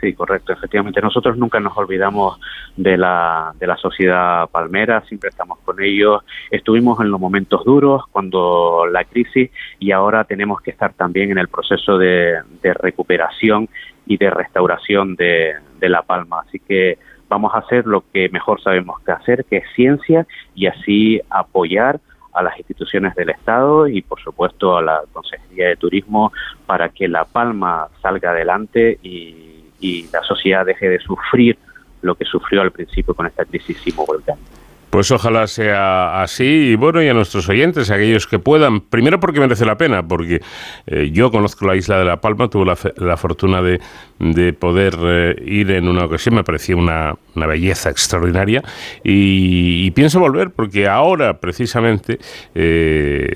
Sí, 0.00 0.14
correcto, 0.14 0.54
efectivamente. 0.54 1.02
Nosotros 1.02 1.36
nunca 1.36 1.60
nos 1.60 1.76
olvidamos 1.76 2.40
de 2.76 2.96
la, 2.96 3.52
de 3.58 3.66
la 3.66 3.76
sociedad 3.76 4.48
palmera, 4.48 5.02
siempre 5.02 5.28
estamos 5.28 5.58
con 5.58 5.82
ellos. 5.82 6.22
Estuvimos 6.50 7.00
en 7.00 7.10
los 7.10 7.20
momentos 7.20 7.64
duros, 7.64 8.04
cuando 8.10 8.86
la 8.90 9.04
crisis, 9.04 9.50
y 9.78 9.92
ahora 9.92 10.24
tenemos 10.24 10.62
que 10.62 10.70
estar 10.70 10.94
también 10.94 11.30
en 11.30 11.38
el 11.38 11.48
proceso 11.48 11.98
de, 11.98 12.40
recuperación 12.62 13.68
y 14.06 14.16
de 14.16 14.30
restauración 14.30 15.16
de, 15.16 15.56
de 15.78 15.88
La 15.90 16.02
Palma. 16.02 16.44
Así 16.46 16.58
que 16.58 16.98
vamos 17.28 17.54
a 17.54 17.58
hacer 17.58 17.86
lo 17.86 18.02
que 18.10 18.30
mejor 18.30 18.62
sabemos 18.62 19.00
que 19.00 19.12
hacer, 19.12 19.44
que 19.44 19.58
es 19.58 19.64
ciencia, 19.74 20.26
y 20.54 20.66
así 20.66 21.20
apoyar 21.28 22.00
a 22.32 22.42
las 22.42 22.56
instituciones 22.56 23.14
del 23.16 23.30
Estado 23.30 23.86
y, 23.86 24.00
por 24.00 24.20
supuesto, 24.20 24.78
a 24.78 24.82
la 24.82 25.02
Consejería 25.12 25.68
de 25.68 25.76
Turismo 25.76 26.32
para 26.64 26.88
que 26.88 27.06
La 27.06 27.24
Palma 27.24 27.88
salga 28.00 28.30
adelante 28.30 28.98
y 29.02 29.59
y 29.80 30.06
la 30.12 30.22
sociedad 30.22 30.64
deje 30.64 30.88
de 30.88 30.98
sufrir 31.00 31.58
lo 32.02 32.14
que 32.14 32.24
sufrió 32.24 32.62
al 32.62 32.70
principio 32.70 33.14
con 33.14 33.26
esta 33.26 33.44
crisis 33.44 33.78
sismo-volcánica. 33.78 34.60
Pues 34.90 35.12
ojalá 35.12 35.46
sea 35.46 36.20
así 36.20 36.72
y 36.72 36.74
bueno, 36.74 37.00
y 37.00 37.08
a 37.08 37.14
nuestros 37.14 37.48
oyentes, 37.48 37.92
aquellos 37.92 38.26
que 38.26 38.40
puedan, 38.40 38.80
primero 38.80 39.20
porque 39.20 39.38
merece 39.38 39.64
la 39.64 39.78
pena, 39.78 40.06
porque 40.06 40.40
eh, 40.86 41.10
yo 41.12 41.30
conozco 41.30 41.64
la 41.64 41.76
isla 41.76 41.96
de 41.96 42.04
La 42.04 42.20
Palma, 42.20 42.50
tuve 42.50 42.74
la, 42.96 43.16
fortuna 43.16 43.62
de, 43.62 43.80
de 44.18 44.52
poder 44.52 44.96
eh, 45.00 45.42
ir 45.46 45.70
en 45.70 45.86
una 45.86 46.06
ocasión, 46.06 46.34
me 46.34 46.42
parecía 46.42 46.74
una, 46.74 47.14
una 47.36 47.46
belleza 47.46 47.88
extraordinaria 47.90 48.62
y, 49.04 49.90
pienso 49.92 50.20
volver 50.20 50.50
porque 50.50 50.88
ahora 50.88 51.38
precisamente 51.40 52.18
eh, 52.54 53.28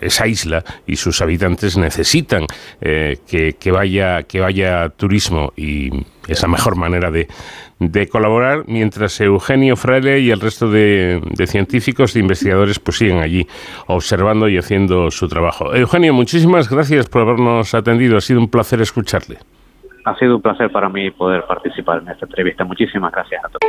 esa 0.00 0.26
isla 0.26 0.64
y 0.86 0.96
sus 0.96 1.20
habitantes 1.22 1.76
necesitan 1.76 2.46
eh, 2.80 3.18
que, 3.26 3.70
vaya, 3.70 4.22
que 4.24 4.40
vaya 4.40 4.88
turismo 4.90 5.52
y 5.56 5.90
esa 6.28 6.48
mejor 6.48 6.76
manera 6.76 7.10
de, 7.10 7.28
de 7.78 8.08
colaborar, 8.08 8.64
mientras 8.66 9.20
Eugenio 9.20 9.76
Fraile 9.76 10.20
y 10.20 10.30
el 10.30 10.40
resto 10.40 10.70
de, 10.70 11.20
de, 11.24 11.46
científicos, 11.46 12.14
de 12.14 12.20
investigadores, 12.20 12.78
pues 12.78 12.98
siguen 12.98 13.18
allí 13.18 13.46
observando 13.86 14.48
y 14.48 14.58
haciendo 14.58 15.10
su 15.10 15.28
trabajo. 15.28 15.74
Eugenio, 15.74 16.14
muchísimas 16.14 16.70
gracias 16.70 17.08
por 17.08 17.22
habernos 17.22 17.74
atendido. 17.74 18.16
Ha 18.16 18.20
sido 18.20 18.40
un 18.40 18.48
placer 18.48 18.80
escucharle. 18.80 19.38
Ha 20.04 20.16
sido 20.16 20.36
un 20.36 20.42
placer 20.42 20.70
para 20.70 20.88
mí 20.88 21.10
poder 21.10 21.44
participar 21.46 22.02
en 22.02 22.08
esta 22.08 22.26
entrevista. 22.26 22.64
Muchísimas 22.64 23.12
gracias 23.12 23.44
a 23.44 23.48
todos. 23.48 23.62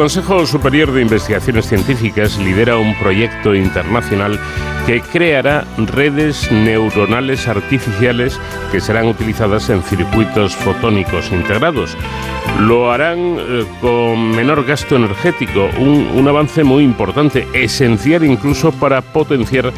Consejo 0.00 0.46
Superior 0.46 0.92
de 0.92 1.02
Investigaciones 1.02 1.66
Científicas 1.66 2.38
lidera 2.38 2.78
un 2.78 2.98
proyecto 2.98 3.54
internacional 3.54 4.40
que 4.86 5.02
creará 5.02 5.66
redes 5.76 6.50
neuronales 6.50 7.46
artificiales 7.46 8.40
que 8.72 8.80
serán 8.80 9.08
utilizadas 9.08 9.68
en 9.68 9.82
circuitos 9.82 10.56
fotónicos 10.56 11.30
integrados. 11.30 11.94
Lo 12.60 12.90
harán 12.90 13.18
eh, 13.18 13.66
con 13.82 14.30
menor 14.30 14.64
gasto 14.64 14.96
energético, 14.96 15.68
un 15.78 16.26
avance 16.26 16.64
muy 16.64 16.82
importante, 16.82 17.46
esencial 17.52 18.24
incluso 18.24 18.72
para 18.72 19.02
potenciar 19.02 19.70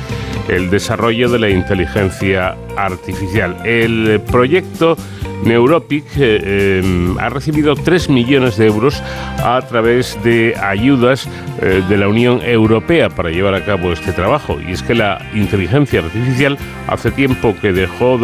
el 0.46 0.70
desarrollo 0.70 1.30
de 1.30 1.38
la 1.40 1.50
inteligencia 1.50 2.56
artificial. 2.76 3.56
El 3.64 4.20
proyecto 4.20 4.96
Neuropic 5.44 6.04
eh, 6.16 6.80
em, 6.82 7.18
ha 7.18 7.28
recibido 7.28 7.74
3 7.74 8.08
millones 8.08 8.56
de 8.56 8.66
euros 8.66 9.02
a 9.44 9.60
través 9.62 10.18
de 10.22 10.54
ayudas 10.60 11.28
eh, 11.60 11.82
de 11.88 11.96
la 11.96 12.08
Unión 12.08 12.40
Europea 12.42 13.08
para 13.08 13.30
llevar 13.30 13.54
a 13.54 13.64
cabo 13.64 13.92
este 13.92 14.12
trabajo. 14.12 14.58
Y 14.60 14.72
es 14.72 14.82
que 14.82 14.94
la 14.94 15.20
inteligencia 15.34 16.00
artificial 16.00 16.58
hace 16.86 17.10
tiempo 17.10 17.54
que 17.60 17.72
dejó 17.72 18.18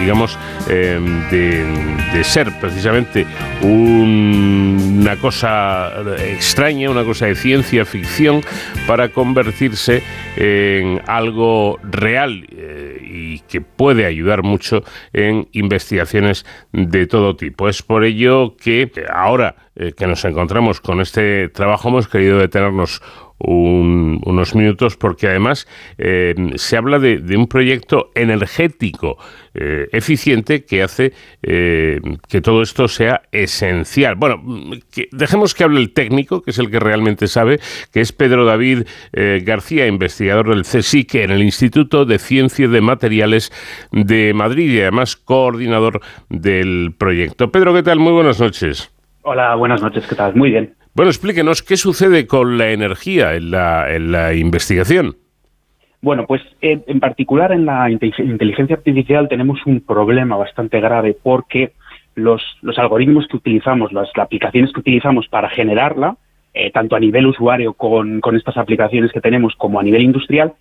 digamos, 0.00 0.36
em, 0.68 1.28
de, 1.30 2.24
ser 2.24 2.50
precisamente 2.60 3.26
una 3.62 5.16
cosa 5.16 5.92
extraña, 6.18 6.90
una 6.90 7.04
cosa 7.04 7.26
de 7.26 7.34
ciencia 7.34 7.84
ficción, 7.84 8.42
para 8.86 9.10
convertirse 9.10 10.02
en 10.36 11.00
algo 11.06 11.78
real 11.82 12.46
eh, 12.56 13.01
y 13.12 13.40
que 13.40 13.60
puede 13.60 14.06
ayudar 14.06 14.42
mucho 14.42 14.82
en 15.12 15.48
investigaciones 15.52 16.46
de 16.72 17.06
todo 17.06 17.36
tipo. 17.36 17.68
Es 17.68 17.82
por 17.82 18.04
ello 18.04 18.56
que 18.56 18.90
ahora 19.12 19.56
eh, 19.76 19.92
que 19.92 20.06
nos 20.06 20.24
encontramos 20.24 20.80
con 20.80 21.00
este 21.00 21.48
trabajo 21.48 21.88
hemos 21.88 22.08
querido 22.08 22.38
detenernos 22.38 23.02
unos 23.44 24.54
minutos 24.54 24.96
porque 24.96 25.26
además 25.26 25.66
eh, 25.98 26.34
se 26.56 26.76
habla 26.76 26.98
de, 26.98 27.36
un 27.36 27.48
proyecto 27.48 28.10
energético 28.14 29.18
eh, 29.54 29.88
eficiente 29.92 30.64
que 30.64 30.82
hace 30.82 31.12
eh, 31.42 32.00
que 32.28 32.40
todo 32.40 32.62
esto 32.62 32.88
sea 32.88 33.22
esencial. 33.32 34.14
Bueno, 34.14 34.42
dejemos 35.10 35.54
que 35.54 35.64
hable 35.64 35.80
el 35.80 35.92
técnico, 35.92 36.42
que 36.42 36.52
es 36.52 36.58
el 36.58 36.70
que 36.70 36.78
realmente 36.78 37.26
sabe, 37.26 37.58
que 37.92 38.00
es 38.00 38.12
Pedro 38.12 38.44
David 38.44 38.86
García, 39.12 39.86
investigador 39.86 40.48
del 40.48 40.62
CSIC 40.62 41.16
en 41.16 41.30
el 41.30 41.42
Instituto 41.42 42.04
de 42.04 42.18
Ciencia 42.18 42.68
de 42.68 42.80
Materiales 42.80 43.52
de 43.90 44.32
Madrid 44.34 44.70
y 44.72 44.80
además 44.80 45.16
coordinador 45.16 46.00
del 46.28 46.94
proyecto. 46.96 47.50
Pedro, 47.50 47.74
¿qué 47.74 47.82
tal? 47.82 47.98
Muy 47.98 48.12
buenas 48.12 48.40
noches. 48.40 48.90
Hola, 49.22 49.54
buenas 49.54 49.82
noches, 49.82 50.06
¿qué 50.06 50.14
tal? 50.14 50.34
Muy 50.34 50.50
bien. 50.50 50.74
Bueno, 50.94 51.10
explíquenos 51.10 51.62
qué 51.62 51.76
sucede 51.76 52.26
con 52.26 52.58
la 52.58 52.70
energía 52.70 53.34
en 53.34 53.50
la, 53.50 54.34
investigación. 54.34 55.16
Bueno, 56.02 56.26
pues 56.26 56.42
en 56.60 57.00
particular 57.00 57.52
en 57.52 57.64
la 57.64 57.90
inteligencia 57.90 58.76
artificial 58.76 59.28
tenemos 59.28 59.64
un 59.66 59.80
problema 59.80 60.36
bastante 60.36 60.80
grave 60.80 61.16
porque 61.22 61.72
los, 62.14 62.42
algoritmos 62.76 63.26
que 63.28 63.36
utilizamos, 63.36 63.92
las, 63.92 64.08
aplicaciones 64.16 64.72
que 64.72 64.80
utilizamos 64.80 65.28
para 65.28 65.48
generarla, 65.48 66.16
eh, 66.52 66.70
tanto 66.70 66.96
a 66.96 67.00
nivel 67.00 67.26
usuario 67.26 67.72
con, 67.72 68.20
estas 68.34 68.56
aplicaciones 68.58 69.12
que 69.12 69.20
tenemos 69.20 69.54
como 69.56 69.80
a 69.80 69.82
nivel 69.82 70.02
industrial, 70.02 70.52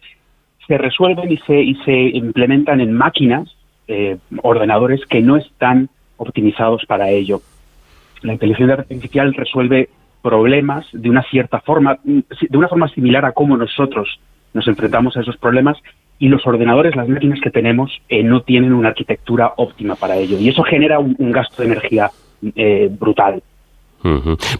se 0.66 0.78
resuelven 0.78 1.32
y 1.32 1.38
se, 1.40 1.62
y 1.62 1.76
se 1.84 1.92
implementan 1.92 2.80
en 2.80 2.94
máquinas, 2.94 3.54
eh, 3.88 4.18
ordenadores 4.44 5.06
que 5.08 5.22
no 5.22 5.36
están 5.36 5.90
optimizados 6.16 6.86
para 6.86 7.10
ello. 7.10 7.42
La 8.22 8.34
inteligencia 8.34 8.76
artificial 8.76 9.34
resuelve 9.34 9.90
problemas 10.22 10.86
de 10.92 11.10
una 11.10 11.24
cierta 11.24 11.60
forma, 11.62 12.00
de 12.04 12.58
una 12.58 12.68
forma 12.68 12.88
similar 12.90 13.26
a 13.26 13.32
cómo 13.32 13.58
nosotros 13.58 14.20
nos 14.54 14.68
enfrentamos 14.68 15.16
a 15.18 15.22
esos 15.22 15.38
problemas 15.38 15.78
y 16.20 16.28
los 16.28 16.46
ordenadores, 16.46 16.96
las 16.96 17.10
máquinas 17.10 17.40
que 17.42 17.50
tenemos, 17.50 17.92
eh, 18.08 18.22
no 18.22 18.42
tienen 18.44 18.74
una 18.74 18.90
arquitectura 18.90 19.54
óptima 19.58 19.96
para 19.96 20.16
ello. 20.18 20.38
Y 20.38 20.50
eso 20.50 20.62
genera 20.64 21.00
un, 21.00 21.32
gasto 21.32 21.64
de 21.64 21.70
energía 21.70 22.12
eh, 22.56 22.90
brutal. 22.92 23.42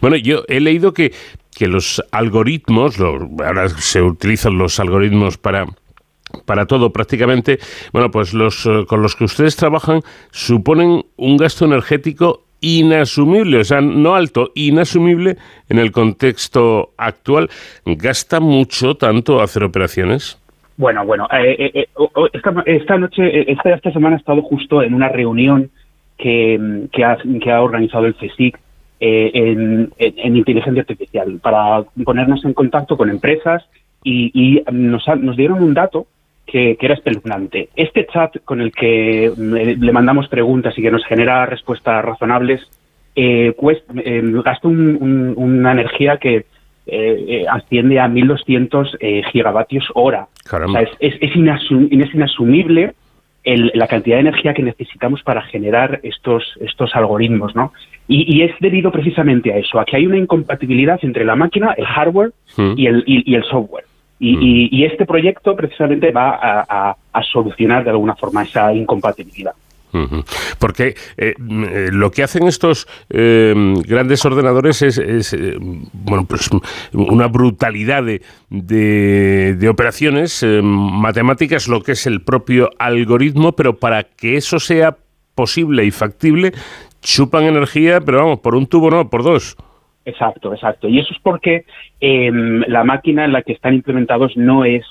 Bueno, 0.00 0.16
yo 0.16 0.42
he 0.48 0.60
leído 0.60 0.92
que, 0.92 1.12
que 1.56 1.68
los 1.68 2.02
algoritmos, 2.10 3.00
ahora 3.00 3.68
se 3.68 4.02
utilizan 4.02 4.58
los 4.58 4.78
algoritmos 4.80 5.38
para 5.38 5.66
para 6.46 6.66
todo 6.66 6.90
prácticamente, 6.90 7.58
bueno, 7.92 8.10
pues 8.10 8.32
los 8.32 8.64
eh, 8.66 8.84
con 8.88 9.02
los 9.02 9.16
que 9.16 9.24
ustedes 9.24 9.54
trabajan 9.54 10.00
suponen 10.30 11.04
un 11.16 11.36
gasto 11.36 11.66
energético 11.66 12.44
inasumible, 12.62 13.58
o 13.58 13.64
sea, 13.64 13.82
no 13.82 14.14
alto, 14.14 14.52
inasumible 14.54 15.36
en 15.68 15.78
el 15.78 15.92
contexto 15.92 16.92
actual. 16.96 17.50
¿Gasta 17.84 18.40
mucho 18.40 18.94
tanto 18.94 19.42
hacer 19.42 19.64
operaciones? 19.64 20.38
Bueno, 20.78 21.04
bueno, 21.04 21.28
eh, 21.32 21.56
eh, 21.58 21.70
eh, 21.74 21.88
esta, 22.64 22.96
noche, 22.96 23.52
esta, 23.52 23.74
esta, 23.74 23.92
semana 23.92 24.16
he 24.16 24.18
estado 24.18 24.40
justo 24.42 24.82
en 24.82 24.94
una 24.94 25.08
reunión 25.08 25.70
que, 26.16 26.88
que, 26.92 27.04
ha, 27.04 27.60
organizado 27.60 28.06
el 28.06 28.14
CSIC 28.14 28.58
en, 29.00 29.92
inteligencia 30.36 30.82
artificial 30.82 31.40
para 31.42 31.82
ponernos 32.04 32.44
en 32.44 32.54
contacto 32.54 32.96
con 32.96 33.10
empresas 33.10 33.64
y, 34.04 34.30
y 34.32 34.64
nos, 34.72 35.04
nos 35.18 35.36
dieron 35.36 35.62
un 35.62 35.74
dato 35.74 36.06
que, 36.52 36.76
era 36.78 36.94
espeluznante. 36.94 37.70
Este 37.74 38.06
chat 38.06 38.36
con 38.44 38.60
el 38.60 38.72
que 38.72 39.26
eh, 39.26 39.32
le 39.34 39.92
mandamos 39.92 40.28
preguntas 40.28 40.76
y 40.76 40.82
que 40.82 40.90
nos 40.90 41.04
genera 41.06 41.46
respuestas 41.46 42.04
razonables, 42.04 42.60
eh, 43.16 43.54
eh 44.04 44.22
gasta 44.44 44.68
una 44.68 45.72
energía 45.72 46.18
que 46.18 46.44
eh, 46.86 47.44
asciende 47.50 48.00
a 48.00 48.08
1.200 48.08 49.30
gigavatios 49.30 49.88
hora. 49.94 50.28
es, 51.00 51.14
es, 51.20 51.36
inasumible 51.36 52.94
la 53.44 53.86
cantidad 53.88 54.16
de 54.16 54.20
energía 54.20 54.54
que 54.54 54.62
necesitamos 54.62 55.22
para 55.22 55.42
generar 55.42 56.00
estos, 56.02 56.44
estos 56.60 56.94
algoritmos, 56.94 57.56
¿no? 57.56 57.72
Y, 58.08 58.42
es 58.42 58.52
debido 58.60 58.92
precisamente 58.92 59.52
a 59.52 59.56
eso, 59.56 59.80
a 59.80 59.84
que 59.84 59.96
hay 59.96 60.06
una 60.06 60.18
incompatibilidad 60.18 60.98
entre 61.02 61.24
la 61.24 61.34
máquina, 61.34 61.72
el 61.76 61.86
hardware 61.86 62.32
hmm. 62.56 62.74
y, 62.76 62.86
el, 62.86 63.04
y 63.06 63.34
el 63.34 63.44
software. 63.44 63.84
Y, 64.24 64.84
este 64.84 65.04
proyecto 65.04 65.56
precisamente 65.56 66.12
va 66.12 66.38
a, 66.40 66.96
solucionar 67.24 67.82
de 67.82 67.90
alguna 67.90 68.14
forma 68.14 68.44
esa 68.44 68.72
incompatibilidad. 68.72 69.52
Porque 70.58 70.94
eh, 71.18 71.34
eh, 71.36 71.88
lo 71.92 72.10
que 72.10 72.22
hacen 72.22 72.46
estos 72.46 72.88
eh, 73.10 73.52
grandes 73.86 74.24
ordenadores 74.24 74.80
es, 74.80 75.36
bueno, 75.92 76.24
pues 76.24 76.48
una 76.92 77.26
brutalidad 77.26 78.02
de, 78.04 78.22
de, 78.48 79.68
operaciones 79.68 80.42
matemáticas, 80.62 81.68
lo 81.68 81.82
que 81.82 81.92
es 81.92 82.06
el 82.06 82.22
propio 82.22 82.70
algoritmo, 82.78 83.52
pero 83.52 83.76
para 83.76 84.04
que 84.04 84.36
eso 84.36 84.60
sea 84.60 84.96
posible 85.34 85.84
y 85.84 85.90
factible, 85.90 86.52
chupan 87.02 87.44
energía, 87.44 88.00
pero 88.00 88.18
vamos, 88.18 88.40
por 88.40 88.54
un 88.54 88.66
tubo 88.66 88.90
no, 88.90 89.10
por 89.10 89.22
dos. 89.24 89.56
Exacto, 90.04 90.52
exacto. 90.52 90.88
Y 90.88 90.98
eso 90.98 91.12
es 91.12 91.20
porque 91.20 91.64
em, 92.00 92.62
la 92.66 92.84
máquina 92.84 93.24
en 93.24 93.32
la 93.32 93.42
que 93.42 93.52
están 93.52 93.74
implementados 93.74 94.36
no 94.36 94.64
es 94.64 94.84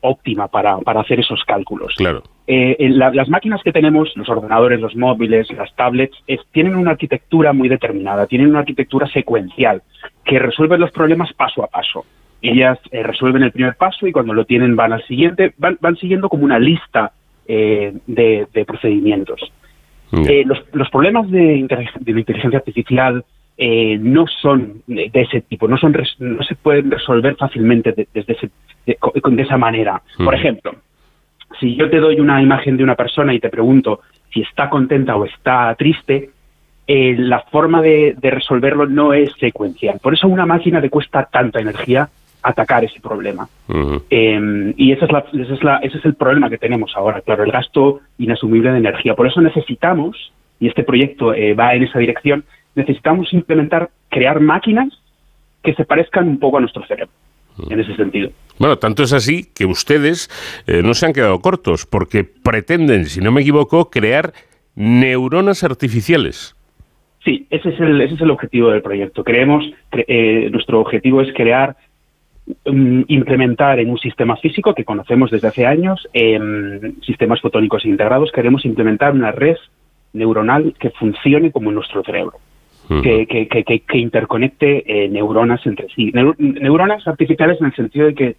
óptima 0.00 0.48
para, 0.48 0.78
para 0.78 1.00
hacer 1.00 1.20
esos 1.20 1.42
cálculos. 1.44 1.94
Claro. 1.96 2.22
Eh, 2.46 2.76
las 2.90 3.28
máquinas 3.28 3.60
que 3.62 3.72
tenemos, 3.72 4.12
los 4.14 4.28
ordenadores, 4.28 4.80
los 4.80 4.94
móviles, 4.94 5.50
las 5.52 5.74
tablets, 5.74 6.16
tienen 6.52 6.76
una 6.76 6.92
arquitectura 6.92 7.52
muy 7.52 7.68
determinada, 7.68 8.26
tienen 8.26 8.48
una 8.48 8.60
arquitectura 8.60 9.08
secuencial 9.08 9.82
que 10.24 10.38
resuelve 10.38 10.78
los 10.78 10.92
problemas 10.92 11.32
paso 11.32 11.64
a 11.64 11.66
paso. 11.66 12.04
Ellas 12.42 12.78
eh, 12.92 13.02
resuelven 13.02 13.42
el 13.42 13.50
primer 13.50 13.74
paso 13.76 14.06
y 14.06 14.12
cuando 14.12 14.32
lo 14.32 14.44
tienen 14.44 14.76
van 14.76 14.92
al 14.92 15.04
siguiente, 15.06 15.54
van, 15.58 15.78
van 15.80 15.96
siguiendo 15.96 16.28
como 16.28 16.44
una 16.44 16.58
lista 16.58 17.12
eh, 17.48 17.92
de, 18.06 18.64
procedimientos. 18.64 19.40
los, 20.12 20.58
los, 20.72 20.90
problemas 20.90 21.28
de, 21.30 21.66
de 22.00 22.12
la 22.12 22.20
inteligencia 22.20 22.58
artificial, 22.58 23.24
eh, 23.58 23.96
no 23.98 24.26
son 24.26 24.82
de 24.86 25.10
ese 25.14 25.40
tipo, 25.40 25.66
no, 25.66 25.78
son 25.78 25.96
no 26.18 26.42
se 26.42 26.54
pueden 26.56 26.90
resolver 26.90 27.36
fácilmente 27.36 27.92
de, 27.92 28.06
desde 28.12 28.34
ese, 28.34 28.50
de, 28.84 29.42
esa 29.42 29.56
manera. 29.56 30.02
Por 30.22 30.34
ejemplo, 30.34 30.74
si 31.58 31.74
yo 31.74 31.88
te 31.88 31.98
doy 31.98 32.20
una 32.20 32.42
imagen 32.42 32.76
de 32.76 32.84
una 32.84 32.94
persona 32.94 33.32
y 33.32 33.40
te 33.40 33.48
pregunto 33.48 34.00
si 34.32 34.42
está 34.42 34.68
contenta 34.68 35.16
o 35.16 35.24
está 35.24 35.74
triste, 35.74 36.30
eh, 36.86 37.16
la 37.18 37.40
forma 37.40 37.80
de, 37.82 38.14
resolverlo 38.22 38.86
no 38.86 39.12
es 39.12 39.32
secuencial. 39.40 39.98
Por 40.02 40.14
eso 40.14 40.26
a 40.26 40.30
una 40.30 40.46
máquina 40.46 40.78
le 40.78 40.90
cuesta 40.90 41.24
tanta 41.24 41.60
energía 41.60 42.08
atacar 42.42 42.84
ese 42.84 43.00
problema. 43.00 43.48
Em, 44.10 44.72
y 44.76 44.92
esa 44.92 45.06
es 45.06 45.12
la, 45.12 45.24
es 45.32 45.64
la, 45.64 45.78
ese 45.78 45.98
es 45.98 46.04
el 46.04 46.14
problema 46.14 46.48
que 46.48 46.58
tenemos 46.58 46.92
ahora, 46.94 47.20
claro, 47.22 47.42
el 47.42 47.50
gasto 47.50 48.00
inasumible 48.18 48.70
de 48.70 48.78
energía. 48.78 49.16
Por 49.16 49.26
eso 49.26 49.40
necesitamos, 49.40 50.32
y 50.60 50.68
este 50.68 50.84
proyecto 50.84 51.34
eh, 51.34 51.54
va 51.54 51.74
en 51.74 51.82
esa 51.82 51.98
dirección, 51.98 52.44
necesitamos 52.76 53.32
implementar, 53.32 53.90
crear 54.08 54.38
máquinas 54.40 54.88
que 55.64 55.74
se 55.74 55.84
parezcan 55.84 56.28
un 56.28 56.38
poco 56.38 56.58
a 56.58 56.60
nuestro 56.60 56.86
cerebro, 56.86 57.12
mm. 57.56 57.72
en 57.72 57.80
ese 57.80 57.96
sentido. 57.96 58.30
Bueno, 58.58 58.78
tanto 58.78 59.02
es 59.02 59.12
así 59.12 59.50
que 59.52 59.66
ustedes 59.66 60.30
eh, 60.66 60.82
no 60.82 60.94
se 60.94 61.06
han 61.06 61.12
quedado 61.12 61.40
cortos, 61.40 61.86
porque 61.86 62.24
pretenden, 62.24 63.06
si 63.06 63.20
no 63.20 63.32
me 63.32 63.40
equivoco, 63.40 63.90
crear 63.90 64.32
neuronas 64.76 65.64
artificiales. 65.64 66.54
Sí, 67.24 67.46
ese 67.50 67.70
es 67.70 67.80
el, 67.80 68.00
ese 68.00 68.14
es 68.14 68.20
el 68.20 68.30
objetivo 68.30 68.70
del 68.70 68.82
proyecto. 68.82 69.24
Creemos, 69.24 69.64
eh, 69.90 70.48
nuestro 70.52 70.80
objetivo 70.80 71.20
es 71.22 71.34
crear, 71.34 71.76
mm, 72.64 73.02
implementar 73.08 73.80
en 73.80 73.90
un 73.90 73.98
sistema 73.98 74.36
físico 74.36 74.74
que 74.74 74.84
conocemos 74.84 75.30
desde 75.30 75.48
hace 75.48 75.66
años, 75.66 76.06
en 76.12 77.02
sistemas 77.02 77.40
fotónicos 77.40 77.84
integrados, 77.84 78.30
queremos 78.30 78.64
implementar 78.64 79.12
una 79.12 79.32
red 79.32 79.56
neuronal 80.12 80.74
que 80.78 80.90
funcione 80.90 81.50
como 81.50 81.70
en 81.70 81.74
nuestro 81.76 82.04
cerebro. 82.04 82.38
Que, 82.88 83.26
que, 83.26 83.48
que, 83.48 83.80
que, 83.80 83.98
interconecte 83.98 84.84
eh, 84.86 85.08
neuronas 85.08 85.66
entre 85.66 85.88
sí. 85.88 86.12
neuronas 86.38 87.04
artificiales 87.08 87.60
en 87.60 87.66
el 87.66 87.74
sentido 87.74 88.06
de 88.06 88.14
que 88.14 88.36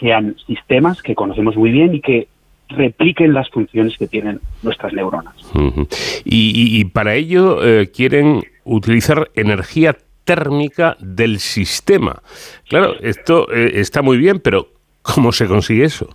sean 0.00 0.34
sistemas 0.44 1.02
que 1.02 1.14
conocemos 1.14 1.56
muy 1.56 1.70
bien 1.70 1.94
y 1.94 2.00
que 2.00 2.26
repliquen 2.68 3.32
las 3.32 3.48
funciones 3.50 3.96
que 3.96 4.08
tienen 4.08 4.40
nuestras 4.62 4.92
neuronas. 4.92 5.34
y, 6.24 6.84
para 6.86 7.14
ello 7.14 7.64
eh, 7.64 7.90
quieren 7.94 8.42
utilizar 8.64 9.30
energía 9.34 9.96
térmica 10.24 10.96
del 11.00 11.38
sistema. 11.38 12.22
Claro, 12.68 12.94
esto 13.00 13.52
eh, 13.52 13.72
está 13.74 14.02
muy 14.02 14.16
bien, 14.16 14.40
pero 14.40 14.68
¿cómo 15.02 15.32
se 15.32 15.46
consigue 15.46 15.84
eso? 15.84 16.08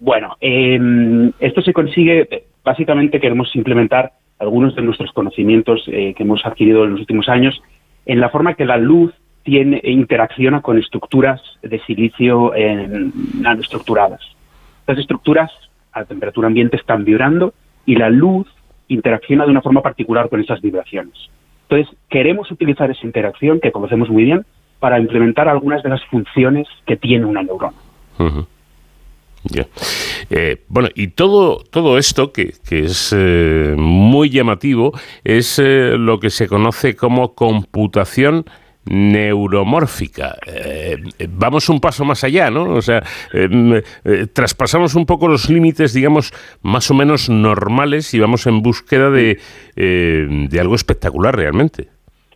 Bueno, 0.00 0.36
em, 0.40 1.30
esto 1.38 1.62
se 1.62 1.72
consigue, 1.72 2.44
básicamente 2.64 3.20
queremos 3.20 3.54
implementar 3.54 4.12
algunos 4.38 4.74
de 4.74 4.82
nuestros 4.82 5.12
conocimientos 5.12 5.84
eh, 5.86 6.14
que 6.16 6.22
hemos 6.22 6.44
adquirido 6.44 6.84
en 6.84 6.92
los 6.92 7.00
últimos 7.00 7.28
años 7.28 7.62
en 8.06 8.18
la 8.18 8.30
forma 8.30 8.54
que 8.54 8.64
la 8.64 8.78
luz 8.78 9.12
tiene 9.42 9.80
interacciona 9.84 10.62
con 10.62 10.78
estructuras 10.78 11.40
de 11.62 11.78
silicio 11.80 12.52
nanoestructuradas. 13.40 14.20
Estas 14.80 14.98
estructuras 14.98 15.50
a 15.92 16.04
temperatura 16.04 16.48
ambiente 16.48 16.76
están 16.76 17.04
vibrando 17.04 17.52
y 17.86 17.96
la 17.96 18.10
luz 18.10 18.46
interacciona 18.88 19.44
de 19.44 19.50
una 19.50 19.62
forma 19.62 19.82
particular 19.82 20.28
con 20.28 20.40
esas 20.40 20.60
vibraciones. 20.60 21.14
Entonces, 21.68 21.96
queremos 22.08 22.50
utilizar 22.50 22.90
esa 22.90 23.06
interacción, 23.06 23.60
que 23.60 23.70
conocemos 23.70 24.10
muy 24.10 24.24
bien, 24.24 24.44
para 24.80 24.98
implementar 24.98 25.48
algunas 25.48 25.82
de 25.82 25.90
las 25.90 26.04
funciones 26.06 26.66
que 26.86 26.96
tiene 26.96 27.26
una 27.26 27.42
neurona. 27.42 27.76
Eh, 30.30 30.64
bueno, 30.68 30.88
y 30.94 31.08
todo, 31.08 31.64
todo 31.70 31.98
esto, 31.98 32.32
que, 32.32 32.52
es 32.70 33.14
eh, 33.16 33.74
muy 33.76 34.30
llamativo, 34.30 34.92
es 35.24 35.58
eh, 35.58 35.96
lo 35.98 36.20
que 36.20 36.30
se 36.30 36.46
conoce 36.46 36.94
como 36.94 37.34
computación 37.34 38.44
neuromórfica. 38.84 40.36
Eh, 40.46 40.96
vamos 41.28 41.68
un 41.68 41.80
paso 41.80 42.04
más 42.04 42.24
allá, 42.24 42.50
¿no? 42.50 42.74
O 42.74 42.82
sea, 42.82 43.02
eh, 43.32 43.82
eh, 44.04 44.26
traspasamos 44.32 44.94
un 44.94 45.06
poco 45.06 45.28
los 45.28 45.50
límites, 45.50 45.92
digamos, 45.92 46.32
más 46.62 46.90
o 46.90 46.94
menos 46.94 47.28
normales 47.28 48.12
y 48.14 48.20
vamos 48.20 48.46
en 48.46 48.62
búsqueda 48.62 49.10
de, 49.10 49.38
de 49.76 50.60
algo 50.60 50.74
espectacular 50.74 51.36
realmente. 51.36 51.88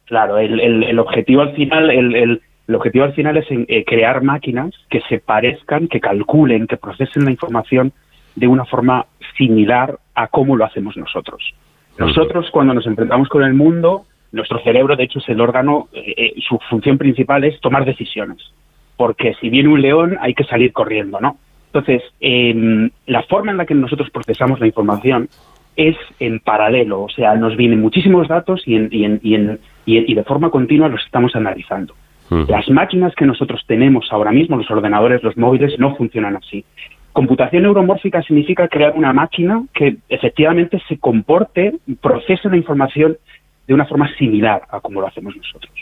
Claro, 0.06 0.38
el, 0.38 0.60
el, 0.60 0.98
objetivo 0.98 1.42
al 1.42 1.56
final, 1.56 1.90
el, 1.90 2.14
el, 2.14 2.42
objetivo 2.72 3.04
al 3.04 3.14
final 3.14 3.36
es 3.36 3.46
crear 3.86 4.22
máquinas 4.22 4.72
que 4.88 5.00
se 5.08 5.18
parezcan, 5.18 5.88
que 5.88 6.00
calculen, 6.00 6.66
que 6.66 6.76
procesen 6.76 7.24
la 7.24 7.30
información 7.30 7.92
de 8.34 8.46
una 8.46 8.64
forma 8.64 9.06
similar 9.36 9.98
a 10.14 10.28
cómo 10.28 10.56
lo 10.56 10.64
hacemos 10.64 10.96
nosotros. 10.96 11.42
Nosotros 11.98 12.50
cuando 12.50 12.74
nos 12.74 12.86
enfrentamos 12.86 13.28
con 13.28 13.44
el 13.44 13.54
mundo 13.54 14.06
nuestro 14.34 14.58
cerebro, 14.64 14.96
de 14.96 15.04
hecho, 15.04 15.20
es 15.20 15.28
el 15.28 15.40
órgano, 15.40 15.88
eh, 15.92 16.14
eh, 16.16 16.34
su 16.46 16.58
función 16.68 16.98
principal 16.98 17.44
es 17.44 17.60
tomar 17.60 17.84
decisiones, 17.84 18.38
porque 18.96 19.34
si 19.40 19.48
viene 19.48 19.68
un 19.68 19.80
león 19.80 20.18
hay 20.20 20.34
que 20.34 20.42
salir 20.42 20.72
corriendo, 20.72 21.20
¿no? 21.20 21.38
Entonces, 21.72 22.02
la 23.06 23.22
forma 23.24 23.50
en 23.50 23.58
la 23.58 23.66
que 23.66 23.74
nosotros 23.74 24.10
procesamos 24.10 24.60
la 24.60 24.66
información 24.66 25.28
es 25.74 25.96
en 26.20 26.38
paralelo, 26.38 27.02
o 27.02 27.08
sea, 27.08 27.34
nos 27.34 27.56
vienen 27.56 27.80
muchísimos 27.80 28.28
datos 28.28 28.62
y, 28.66 28.76
y, 28.76 30.14
de 30.14 30.24
forma 30.24 30.50
continua 30.50 30.88
los 30.88 31.04
estamos 31.04 31.34
analizando. 31.34 31.94
Las 32.30 32.68
máquinas 32.70 33.14
que 33.14 33.26
nosotros 33.26 33.62
tenemos 33.66 34.08
ahora 34.10 34.32
mismo, 34.32 34.56
los 34.56 34.70
ordenadores, 34.70 35.22
los 35.22 35.36
móviles, 35.36 35.78
no 35.78 35.94
funcionan 35.94 36.36
así. 36.36 36.64
Computación 37.12 37.62
neuromórfica 37.62 38.22
significa 38.22 38.66
crear 38.66 38.92
una 38.96 39.12
máquina 39.12 39.62
que 39.72 39.98
efectivamente 40.08 40.82
se 40.88 40.98
comporte, 40.98 41.74
procese 42.00 42.48
la 42.48 42.56
información 42.56 43.16
de 43.66 43.74
una 43.74 43.86
forma 43.86 44.12
similar 44.16 44.62
a 44.68 44.80
como 44.80 45.00
lo 45.00 45.06
hacemos 45.06 45.34
nosotros. 45.36 45.72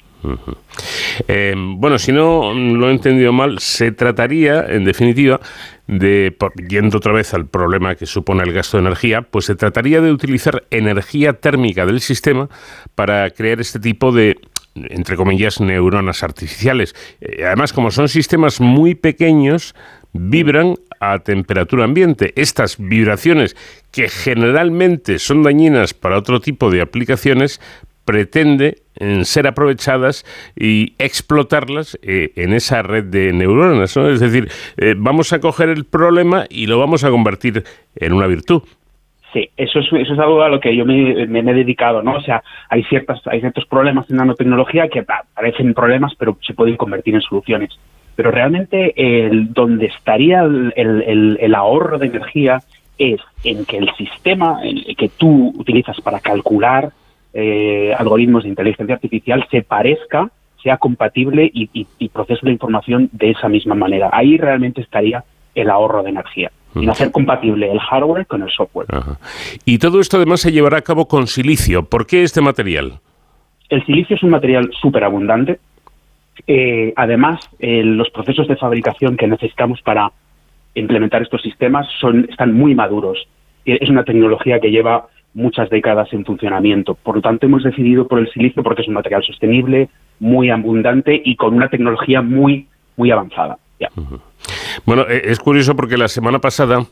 Eh, 1.28 1.54
bueno, 1.56 1.98
si 1.98 2.12
no 2.12 2.52
lo 2.54 2.88
he 2.88 2.92
entendido 2.92 3.32
mal, 3.32 3.58
se 3.58 3.92
trataría, 3.92 4.64
en 4.68 4.84
definitiva, 4.84 5.40
de, 5.86 6.36
yendo 6.68 6.98
otra 6.98 7.12
vez 7.12 7.34
al 7.34 7.46
problema 7.46 7.94
que 7.94 8.06
supone 8.06 8.42
el 8.42 8.52
gasto 8.52 8.76
de 8.76 8.82
energía, 8.82 9.22
pues 9.22 9.46
se 9.46 9.56
trataría 9.56 10.00
de 10.00 10.12
utilizar 10.12 10.64
energía 10.70 11.34
térmica 11.34 11.86
del 11.86 12.00
sistema 12.00 12.48
para 12.94 13.30
crear 13.30 13.60
este 13.60 13.80
tipo 13.80 14.12
de 14.12 14.38
entre 14.74 15.16
comillas, 15.16 15.60
neuronas 15.60 16.22
artificiales. 16.22 16.94
Eh, 17.20 17.44
además, 17.44 17.72
como 17.72 17.90
son 17.90 18.08
sistemas 18.08 18.60
muy 18.60 18.94
pequeños, 18.94 19.74
vibran 20.12 20.76
a 21.00 21.18
temperatura 21.18 21.84
ambiente. 21.84 22.32
Estas 22.36 22.76
vibraciones, 22.78 23.56
que 23.90 24.08
generalmente 24.08 25.18
son 25.18 25.42
dañinas 25.42 25.94
para 25.94 26.18
otro 26.18 26.40
tipo 26.40 26.70
de 26.70 26.80
aplicaciones, 26.80 27.60
pretende 28.04 28.82
ser 29.22 29.46
aprovechadas 29.46 30.24
y 30.56 30.94
explotarlas 30.98 31.98
eh, 32.02 32.32
en 32.36 32.52
esa 32.52 32.82
red 32.82 33.04
de 33.04 33.32
neuronas. 33.32 33.96
Es 33.96 34.20
decir, 34.20 34.50
eh, 34.76 34.94
vamos 34.96 35.32
a 35.32 35.40
coger 35.40 35.68
el 35.70 35.84
problema 35.84 36.46
y 36.48 36.66
lo 36.66 36.78
vamos 36.78 37.04
a 37.04 37.10
convertir 37.10 37.64
en 37.96 38.12
una 38.12 38.26
virtud. 38.26 38.62
Sí, 39.32 39.48
eso 39.56 39.78
es, 39.78 39.86
eso 39.86 40.12
es 40.12 40.18
algo 40.18 40.42
a 40.42 40.50
lo 40.50 40.60
que 40.60 40.76
yo 40.76 40.84
me, 40.84 41.22
he 41.22 41.54
dedicado, 41.54 42.02
¿no? 42.02 42.16
O 42.16 42.20
sea, 42.20 42.42
hay, 42.68 42.84
ciertas, 42.84 43.26
hay 43.26 43.40
ciertos 43.40 43.64
problemas 43.64 44.10
en 44.10 44.16
nanotecnología 44.16 44.88
que 44.88 45.04
parecen 45.34 45.72
problemas, 45.72 46.12
pero 46.18 46.36
se 46.46 46.52
pueden 46.52 46.76
convertir 46.76 47.14
en 47.14 47.22
soluciones. 47.22 47.70
Pero 48.14 48.30
realmente 48.30 48.92
el, 48.94 49.54
donde 49.54 49.86
estaría 49.86 50.42
el, 50.42 51.54
ahorro 51.54 51.98
de 51.98 52.08
energía 52.08 52.60
es 52.98 53.20
en 53.42 53.64
que 53.64 53.78
el 53.78 53.90
sistema 53.96 54.60
que 54.98 55.08
tú 55.08 55.54
utilizas 55.56 55.98
para 56.02 56.20
calcular 56.20 56.90
eh, 57.32 57.94
algoritmos 57.96 58.42
de 58.42 58.50
inteligencia 58.50 58.96
artificial 58.96 59.46
se 59.50 59.62
parezca, 59.62 60.28
sea 60.62 60.76
compatible 60.76 61.50
y, 61.52 61.70
y, 61.72 62.08
procese 62.10 62.44
la 62.44 62.52
información 62.52 63.08
de 63.12 63.30
esa 63.30 63.48
misma 63.48 63.74
manera. 63.74 64.10
Ahí 64.12 64.36
realmente 64.36 64.82
estaría 64.82 65.24
el 65.54 65.70
ahorro 65.70 66.02
de 66.02 66.10
energía 66.10 66.52
y 66.74 66.88
hacer 66.88 67.10
compatible 67.10 67.70
el 67.70 67.78
hardware 67.78 68.26
con 68.26 68.42
el 68.42 68.50
software. 68.50 68.86
Y 69.64 69.78
todo 69.78 70.00
esto 70.00 70.16
además 70.16 70.40
se 70.40 70.52
llevará 70.52 70.78
a 70.78 70.82
cabo 70.82 71.06
con 71.06 71.26
silicio. 71.26 71.84
¿Por 71.84 72.06
qué 72.06 72.22
este 72.22 72.40
material? 72.40 73.00
El 73.68 73.84
silicio 73.84 74.16
es 74.16 74.22
un 74.22 74.30
material 74.30 74.70
súper 74.80 75.04
abundante. 75.04 75.58
Eh, 76.46 76.92
además, 76.96 77.40
eh, 77.58 77.82
los 77.84 78.10
procesos 78.10 78.48
de 78.48 78.56
fabricación 78.56 79.16
que 79.16 79.26
necesitamos 79.26 79.80
para 79.82 80.12
implementar 80.74 81.22
estos 81.22 81.42
sistemas 81.42 81.86
son, 82.00 82.26
están 82.30 82.54
muy 82.54 82.74
maduros. 82.74 83.26
Es 83.64 83.88
una 83.88 84.04
tecnología 84.04 84.58
que 84.58 84.70
lleva 84.70 85.06
muchas 85.34 85.70
décadas 85.70 86.12
en 86.12 86.24
funcionamiento. 86.24 86.94
Por 86.94 87.16
lo 87.16 87.22
tanto, 87.22 87.46
hemos 87.46 87.62
decidido 87.62 88.06
por 88.08 88.18
el 88.18 88.30
silicio 88.30 88.62
porque 88.62 88.82
es 88.82 88.88
un 88.88 88.94
material 88.94 89.22
sostenible, 89.22 89.88
muy 90.18 90.50
abundante 90.50 91.20
y 91.24 91.36
con 91.36 91.54
una 91.54 91.68
tecnología 91.68 92.22
muy, 92.22 92.66
muy 92.96 93.10
avanzada. 93.10 93.58
Bueno, 94.84 95.06
e, 95.08 95.22
es 95.30 95.38
curioso 95.38 95.76
porque 95.76 95.96
la 95.96 96.08
semana 96.08 96.40
pasada 96.40 96.86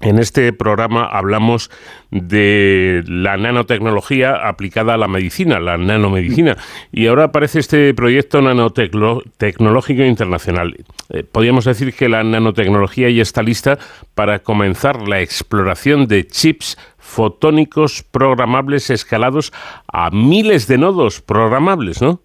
en 0.00 0.18
este 0.18 0.52
programa 0.52 1.06
hablamos 1.06 1.70
de 2.10 3.02
la 3.06 3.36
nanotecnología 3.36 4.48
aplicada 4.48 4.94
a 4.94 4.96
la 4.96 5.08
medicina, 5.08 5.58
la 5.58 5.76
nanomedicina, 5.76 6.56
y 6.92 7.06
ahora 7.06 7.24
aparece 7.24 7.58
este 7.58 7.92
proyecto 7.94 8.40
nanotecnológico 8.40 10.02
internacional. 10.04 10.76
Eh, 11.10 11.24
podríamos 11.24 11.64
decir 11.64 11.94
que 11.94 12.08
la 12.08 12.22
nanotecnología 12.22 13.10
ya 13.10 13.22
está 13.22 13.42
lista 13.42 13.78
para 14.14 14.38
comenzar 14.38 15.08
la 15.08 15.20
exploración 15.20 16.06
de 16.06 16.26
chips 16.26 16.76
fotónicos 16.98 18.04
programables 18.04 18.90
escalados 18.90 19.52
a 19.92 20.10
miles 20.10 20.68
de 20.68 20.78
nodos 20.78 21.20
programables, 21.20 22.00
¿no? 22.00 22.20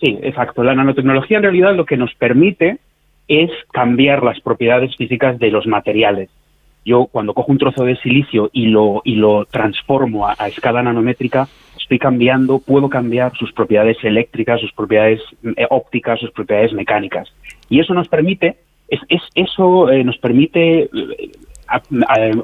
Sí, 0.00 0.18
exacto. 0.22 0.64
La 0.64 0.74
nanotecnología 0.74 1.36
en 1.36 1.42
realidad 1.44 1.76
lo 1.76 1.84
que 1.84 1.96
nos 1.96 2.14
permite 2.14 2.78
es 3.28 3.50
cambiar 3.72 4.22
las 4.22 4.40
propiedades 4.40 4.96
físicas 4.96 5.38
de 5.38 5.50
los 5.50 5.66
materiales. 5.66 6.30
Yo 6.84 7.06
cuando 7.06 7.34
cojo 7.34 7.52
un 7.52 7.58
trozo 7.58 7.84
de 7.84 7.96
silicio 7.96 8.50
y 8.52 8.66
lo, 8.66 9.02
y 9.04 9.14
lo 9.14 9.44
transformo 9.44 10.26
a, 10.26 10.34
escala 10.48 10.82
nanométrica, 10.82 11.48
estoy 11.80 11.98
cambiando, 11.98 12.58
puedo 12.58 12.88
cambiar 12.88 13.36
sus 13.36 13.52
propiedades 13.52 13.98
eléctricas, 14.02 14.60
sus 14.60 14.72
propiedades 14.72 15.20
eh, 15.56 15.66
ópticas, 15.70 16.18
sus 16.18 16.32
propiedades 16.32 16.72
mecánicas. 16.72 17.32
Y 17.68 17.80
eso 17.80 17.94
nos 17.94 18.08
permite, 18.08 18.56
es, 18.88 19.00
eso 19.34 19.90
eh, 19.90 20.02
nos 20.02 20.18
permite 20.18 20.82
eh, 20.82 21.32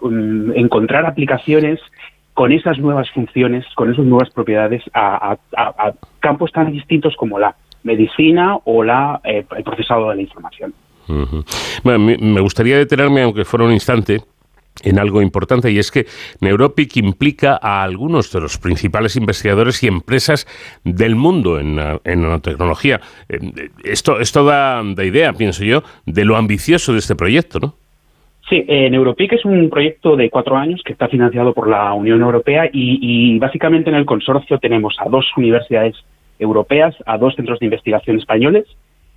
um, 0.03 0.53
encontrar 0.53 1.05
aplicaciones 1.07 1.81
con 2.35 2.53
esas 2.53 2.79
nuevas 2.79 3.11
funciones, 3.11 3.67
con 3.75 3.93
esas 3.93 4.05
nuevas 4.05 4.31
propiedades 4.31 4.85
a, 4.95 5.37
campos 6.21 6.53
tan 6.53 6.71
distintos 6.71 7.17
como 7.17 7.37
la 7.39 7.57
medicina 7.83 8.57
o 8.65 8.83
la, 8.83 9.21
el 9.25 9.45
procesado 9.65 10.11
de 10.11 10.17
la 10.17 10.23
información. 10.23 10.75
Bueno, 11.85 12.17
me 12.21 12.41
gustaría 12.41 12.77
detenerme, 12.77 13.23
aunque 13.23 13.45
fuera 13.45 13.65
un 13.65 13.73
instante, 13.73 14.21
en 14.85 14.99
algo 14.99 15.23
importante 15.23 15.71
y 15.71 15.79
es 15.79 15.91
que 15.91 16.07
Neuropic 16.41 16.97
implica 16.97 17.59
a 17.61 17.83
algunos 17.83 18.33
de 18.33 18.41
los 18.41 18.59
principales 18.59 19.17
investigadores 19.17 19.83
y 19.83 19.89
empresas 19.89 20.47
del 20.85 21.17
mundo 21.17 21.59
en, 21.59 21.77
nanotecnología. 21.77 23.01
Eh, 23.29 23.39
esto, 23.85 24.21
esto 24.21 24.45
da, 24.45 24.83
idea, 25.03 25.33
pienso 25.33 25.65
yo, 25.65 25.83
de 26.07 26.25
lo 26.25 26.37
ambicioso 26.37 26.93
de 26.93 26.99
este 26.99 27.15
proyecto, 27.15 27.59
¿no? 27.61 27.75
Sí, 28.49 28.65
eh, 28.67 28.89
Neuropic 28.89 29.35
es 29.35 29.45
un 29.45 29.69
proyecto 29.69 30.17
de 30.17 30.31
cuatro 30.31 30.57
años 30.57 30.81
que 30.83 30.93
está 30.93 31.07
financiado 31.09 31.53
por 31.53 31.69
la 31.69 31.93
Unión 31.93 32.23
Europea 32.23 32.71
y, 32.73 33.39
básicamente 33.39 33.91
en 33.91 33.97
el 33.97 34.07
consorcio 34.07 34.59
tenemos 34.59 34.97
a 35.01 35.09
dos 35.11 35.27
universidades 35.37 35.97
europeas, 36.39 36.95
a 37.07 37.19
dos 37.19 37.35
centros 37.35 37.59
de 37.59 37.67
investigación 37.67 38.19
españoles 38.19 38.67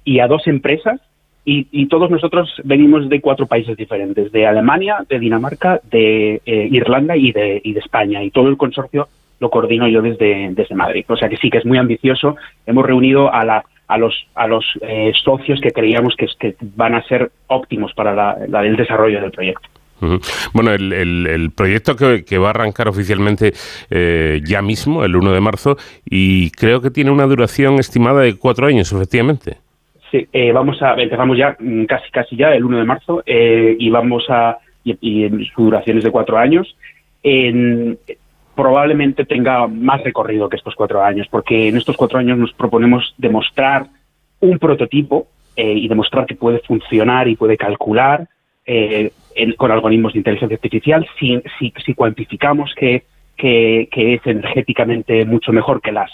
y 0.03 0.19
a 0.19 0.27
dos 0.27 0.47
empresas 0.47 0.99
y, 1.43 1.87
todos 1.87 2.11
nosotros 2.11 2.53
venimos 2.63 3.09
de 3.09 3.19
cuatro 3.19 3.47
países 3.47 3.75
diferentes, 3.75 4.31
de 4.31 4.45
Alemania, 4.45 5.03
de 5.09 5.19
Dinamarca, 5.19 5.81
de 5.89 6.41
eh, 6.45 6.69
Irlanda 6.71 7.17
y 7.17 7.31
de, 7.31 7.59
y 7.63 7.73
de 7.73 7.79
España. 7.79 8.23
Y 8.23 8.29
todo 8.29 8.47
el 8.47 8.57
consorcio 8.57 9.07
lo 9.39 9.49
coordino 9.49 9.87
yo 9.87 10.03
desde, 10.03 10.49
desde 10.51 10.75
Madrid. 10.75 11.03
O 11.07 11.17
sea 11.17 11.29
que 11.29 11.37
sí 11.37 11.49
que 11.49 11.57
es 11.57 11.65
muy 11.65 11.79
ambicioso. 11.79 12.35
Hemos 12.67 12.85
reunido 12.85 13.33
a, 13.33 13.43
la, 13.43 13.65
a 13.87 13.97
los, 13.97 14.15
a 14.35 14.47
los 14.47 14.65
eh, 14.81 15.11
socios 15.23 15.59
que 15.59 15.71
creíamos 15.71 16.15
que, 16.15 16.27
que, 16.39 16.55
van 16.75 16.93
a 16.93 17.03
ser 17.03 17.31
óptimos 17.47 17.91
para 17.93 18.13
la, 18.13 18.63
el 18.63 18.75
desarrollo 18.75 19.19
del 19.19 19.31
proyecto. 19.31 19.67
Bueno, 20.53 20.71
el, 20.73 21.51
proyecto 21.55 21.95
que, 21.95 22.37
va 22.37 22.47
a 22.47 22.49
arrancar 22.51 22.87
oficialmente 22.87 23.53
eh, 23.89 24.41
ya 24.43 24.61
mismo, 24.61 25.03
el 25.03 25.15
1 25.15 25.33
de 25.33 25.41
marzo, 25.41 25.77
y 26.05 26.51
creo 26.51 26.81
que 26.81 26.91
tiene 26.91 27.11
una 27.11 27.25
duración 27.25 27.75
estimada 27.75 28.21
de 28.21 28.35
cuatro 28.37 28.67
años, 28.67 28.91
efectivamente. 28.91 29.57
Sí, 30.11 30.27
eh, 30.33 30.51
vamos 30.51 30.81
a, 30.81 30.93
empezamos 30.95 31.37
ya 31.37 31.55
mm, 31.57 31.85
casi 31.85 32.11
casi 32.11 32.35
ya 32.35 32.53
el 32.53 32.65
1 32.65 32.79
de 32.79 32.83
marzo 32.83 33.23
eh, 33.25 33.75
y 33.79 33.89
vamos 33.89 34.25
a, 34.29 34.57
y, 34.83 35.23
en 35.23 35.45
su 35.45 35.63
duración 35.63 35.99
es 35.99 36.03
de 36.03 36.11
cuatro 36.11 36.37
años, 36.37 36.75
en, 37.23 37.97
probablemente 38.55 39.25
tenga 39.25 39.67
más 39.67 40.03
recorrido 40.03 40.49
que 40.49 40.57
estos 40.57 40.75
cuatro 40.75 41.01
años, 41.03 41.27
porque 41.29 41.69
en 41.69 41.77
estos 41.77 41.95
cuatro 41.95 42.19
años 42.19 42.37
nos 42.37 42.51
proponemos 42.53 43.13
demostrar 43.17 43.87
un 44.41 44.59
prototipo 44.59 45.27
eh, 45.55 45.73
y 45.73 45.87
demostrar 45.87 46.25
que 46.25 46.35
puede 46.35 46.59
funcionar 46.59 47.27
y 47.27 47.35
puede 47.35 47.57
calcular 47.57 48.27
con 49.57 49.71
algoritmos 49.71 50.13
de 50.13 50.19
inteligencia 50.19 50.55
artificial 50.55 51.07
si, 51.19 51.93
cuantificamos 51.95 52.73
que, 52.75 53.03
que, 53.37 53.87
es 53.95 54.21
energéticamente 54.25 55.25
mucho 55.25 55.51
mejor 55.51 55.81
que 55.81 55.91
las 55.91 56.11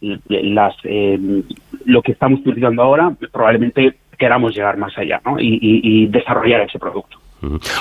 las, 0.00 0.74
eh, 0.84 1.18
lo 1.86 2.02
que 2.02 2.12
estamos 2.12 2.40
utilizando 2.40 2.82
ahora, 2.82 3.16
probablemente 3.32 3.96
queramos 4.18 4.54
llegar 4.54 4.76
más 4.76 4.96
allá 4.98 5.20
y, 5.38 6.06
desarrollar 6.06 6.62
ese 6.62 6.78
producto. 6.78 7.18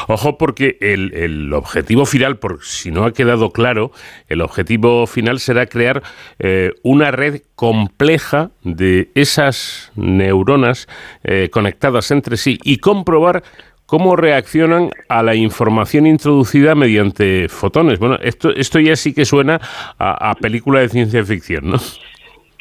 Ojo 0.07 0.37
porque 0.37 0.77
el, 0.81 1.53
objetivo 1.53 2.05
final, 2.05 2.37
por 2.37 2.63
si 2.63 2.91
no 2.91 3.05
ha 3.05 3.13
quedado 3.13 3.51
claro, 3.51 3.91
el 4.27 4.41
objetivo 4.41 5.07
final 5.07 5.39
será 5.39 5.67
crear 5.67 6.03
eh, 6.39 6.71
una 6.83 7.11
red 7.11 7.41
compleja 7.55 8.51
de 8.63 9.09
esas 9.15 9.91
neuronas 9.95 10.87
eh, 11.23 11.49
conectadas 11.49 12.11
entre 12.11 12.35
sí 12.35 12.59
y 12.63 12.77
comprobar 12.77 13.43
cómo 13.85 14.15
reaccionan 14.15 14.89
a 15.09 15.23
la 15.23 15.35
información 15.35 16.07
introducida 16.07 16.75
mediante 16.75 17.47
fotones. 17.49 17.99
Bueno, 17.99 18.17
esto, 18.21 18.49
esto 18.55 18.79
ya 18.79 18.95
sí 18.95 19.13
que 19.13 19.25
suena 19.25 19.59
a, 19.97 20.31
a 20.31 20.35
película 20.35 20.79
de 20.79 20.89
ciencia 20.89 21.23
ficción, 21.23 21.69
¿no? 21.69 21.77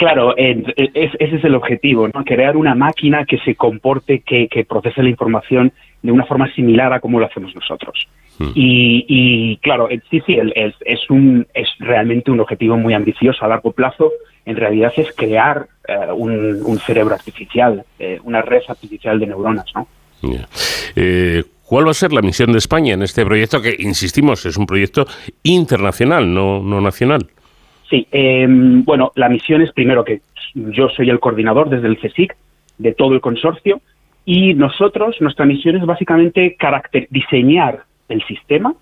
Claro, 0.02 0.34
ese 0.36 1.16
es 1.20 1.44
el 1.44 1.54
objetivo, 1.54 2.08
¿no? 2.08 2.24
crear 2.24 2.56
una 2.56 2.74
máquina 2.74 3.24
que 3.24 3.38
se 3.38 3.54
comporte, 3.54 4.18
que, 4.26 4.66
procese 4.68 5.00
la 5.00 5.10
información 5.10 5.72
de 6.02 6.10
una 6.10 6.24
forma 6.24 6.52
similar 6.54 6.92
a 6.92 6.98
como 6.98 7.20
lo 7.20 7.26
hacemos 7.26 7.54
nosotros. 7.54 8.08
Hmm. 8.36 8.50
Y, 8.52 9.58
claro, 9.58 9.88
sí, 10.10 10.20
sí, 10.26 10.36
es, 10.56 11.08
un, 11.08 11.46
es 11.54 11.68
realmente 11.78 12.32
un 12.32 12.40
objetivo 12.40 12.76
muy 12.76 12.94
ambicioso 12.94 13.44
a 13.44 13.48
largo 13.48 13.70
plazo. 13.70 14.10
En 14.44 14.56
realidad 14.56 14.92
es 14.96 15.14
crear 15.14 15.68
eh, 15.86 16.10
un, 16.12 16.78
cerebro 16.78 17.14
artificial, 17.14 17.84
eh, 18.00 18.18
una 18.24 18.42
red 18.42 18.62
artificial 18.66 19.20
de 19.20 19.28
neuronas, 19.28 19.66
¿no? 19.72 19.86
Eh, 20.96 21.42
¿Cuál 21.64 21.86
va 21.86 21.92
a 21.92 21.94
ser 21.94 22.12
la 22.12 22.20
misión 22.20 22.52
de 22.52 22.58
España 22.58 22.94
en 22.94 23.02
este 23.02 23.24
proyecto 23.24 23.62
que, 23.62 23.74
insistimos, 23.78 24.44
es 24.44 24.56
un 24.56 24.66
proyecto 24.66 25.06
internacional, 25.42 26.32
no, 26.32 26.62
no 26.62 26.80
nacional? 26.80 27.26
Sí, 27.88 28.06
em, 28.10 28.84
bueno, 28.84 29.12
la 29.14 29.28
misión 29.28 29.62
es 29.62 29.72
primero 29.72 30.04
que 30.04 30.20
yo 30.54 30.88
soy 30.90 31.08
el 31.10 31.20
coordinador 31.20 31.70
desde 31.70 31.88
el 31.88 31.98
CSIC 31.98 32.36
de 32.78 32.92
todo 32.92 33.14
el 33.14 33.20
consorcio 33.20 33.80
y 34.24 34.54
nosotros, 34.54 35.16
nuestra 35.20 35.46
misión 35.46 35.76
es 35.76 35.84
básicamente 35.84 36.56
diseñar 37.10 37.84
el 38.08 38.22
sistema, 38.24 38.74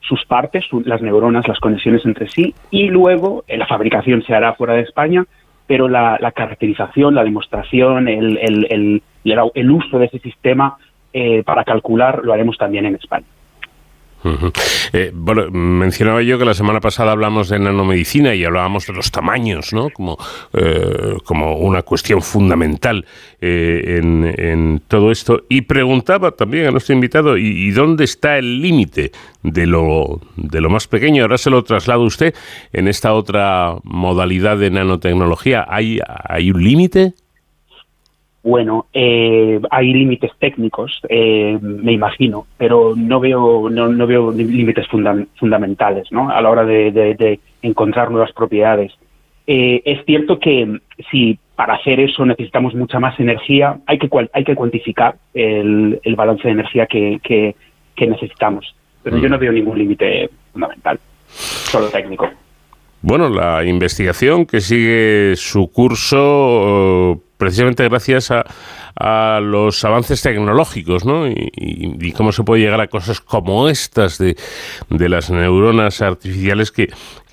sus 0.00 0.24
partes, 0.24 0.64
las 0.84 1.02
neuronas, 1.02 1.46
las 1.46 1.60
conexiones 1.60 2.04
entre 2.04 2.28
sí 2.28 2.54
y 2.70 2.88
luego 2.88 3.44
eh, 3.46 3.56
la 3.56 3.66
fabricación 3.66 4.22
se 4.22 4.34
hará 4.34 4.54
fuera 4.54 4.74
de 4.74 4.82
España, 4.82 5.24
pero 5.70 5.86
la, 5.86 6.18
caracterización, 6.34 7.14
la 7.14 7.22
demostración, 7.22 8.08
el, 8.08 8.38
el, 8.38 9.02
el, 9.54 9.70
uso 9.70 10.00
de 10.00 10.06
ese 10.06 10.18
sistema 10.18 10.76
eh, 11.12 11.44
para 11.44 11.62
calcular 11.62 12.22
lo 12.24 12.32
haremos 12.32 12.58
también 12.58 12.86
en 12.86 12.96
España. 12.96 13.26
Eh, 14.92 15.12
bueno, 15.14 15.50
mencionaba 15.50 16.22
yo 16.22 16.38
que 16.38 16.44
la 16.44 16.54
semana 16.54 16.80
pasada 16.80 17.12
hablamos 17.12 17.48
de 17.48 17.58
nanomedicina 17.58 18.34
y 18.34 18.44
hablábamos 18.44 18.86
de 18.86 18.92
los 18.92 19.10
tamaños, 19.10 19.72
¿no? 19.72 19.90
Como, 19.90 20.18
eh, 20.52 21.16
como 21.24 21.56
una 21.56 21.82
cuestión 21.82 22.22
fundamental 22.22 23.06
eh, 23.40 24.00
en, 24.02 24.82
todo 24.88 25.10
esto. 25.10 25.44
Y 25.48 25.62
preguntaba 25.62 26.32
también 26.32 26.66
a 26.66 26.70
nuestro 26.70 26.94
invitado, 26.94 27.36
¿y, 27.36 27.70
dónde 27.70 28.04
está 28.04 28.38
el 28.38 28.60
límite 28.60 29.12
de 29.42 29.66
lo, 29.66 30.20
de 30.36 30.60
lo 30.60 30.70
más 30.70 30.86
pequeño? 30.86 31.22
Ahora 31.22 31.38
se 31.38 31.50
lo 31.50 31.62
traslado 31.64 32.02
a 32.02 32.06
usted 32.06 32.34
en 32.72 32.88
esta 32.88 33.14
otra 33.14 33.76
modalidad 33.84 34.58
de 34.58 34.70
nanotecnología. 34.70 35.64
¿Hay, 35.68 36.00
hay 36.28 36.50
un 36.50 36.62
límite? 36.62 37.14
Bueno, 38.42 38.86
eh, 38.94 39.60
hay 39.70 39.92
límites 39.92 40.30
técnicos, 40.38 41.00
eh, 41.10 41.58
me 41.60 41.92
imagino, 41.92 42.46
pero 42.56 42.94
no 42.96 43.20
veo 43.20 43.68
no, 43.68 43.88
no 43.88 44.06
veo 44.06 44.32
límites 44.32 44.86
fundamentales 44.88 46.10
¿no? 46.10 46.30
a 46.30 46.40
la 46.40 46.48
hora 46.48 46.64
de, 46.64 47.38
encontrar 47.60 48.10
nuevas 48.10 48.32
propiedades. 48.32 48.92
Eh, 49.46 49.82
es 49.84 50.04
cierto 50.06 50.38
que 50.38 50.80
si 51.10 51.38
para 51.54 51.74
hacer 51.74 52.00
eso 52.00 52.24
necesitamos 52.24 52.74
mucha 52.74 52.98
más 52.98 53.18
energía, 53.20 53.78
hay 53.86 53.98
que, 53.98 54.08
hay 54.32 54.44
que 54.44 54.54
cuantificar 54.54 55.16
el, 55.34 56.00
balance 56.16 56.44
de 56.44 56.52
energía 56.52 56.86
que, 56.86 57.20
que 57.22 58.06
necesitamos, 58.06 58.74
pero 59.02 59.18
yo 59.18 59.28
no 59.28 59.38
veo 59.38 59.52
ningún 59.52 59.76
límite 59.76 60.30
fundamental, 60.52 60.98
solo 61.28 61.88
técnico. 61.88 62.26
Bueno, 63.02 63.28
la 63.28 63.64
investigación 63.64 64.46
que 64.46 64.60
sigue 64.60 65.34
su 65.36 65.70
curso 65.70 67.20
precisamente 67.40 67.88
gracias 67.88 68.30
a, 68.30 68.44
los 69.40 69.84
avances 69.84 70.20
tecnológicos, 70.22 71.04
¿no? 71.04 71.26
Y, 71.26 72.12
cómo 72.16 72.32
se 72.32 72.42
puede 72.42 72.62
llegar 72.62 72.80
a 72.80 72.88
cosas 72.88 73.20
como 73.20 73.68
estas 73.68 74.18
de, 74.18 74.36
las 74.90 75.30
neuronas 75.30 76.02
artificiales 76.02 76.70
que, 76.70 76.90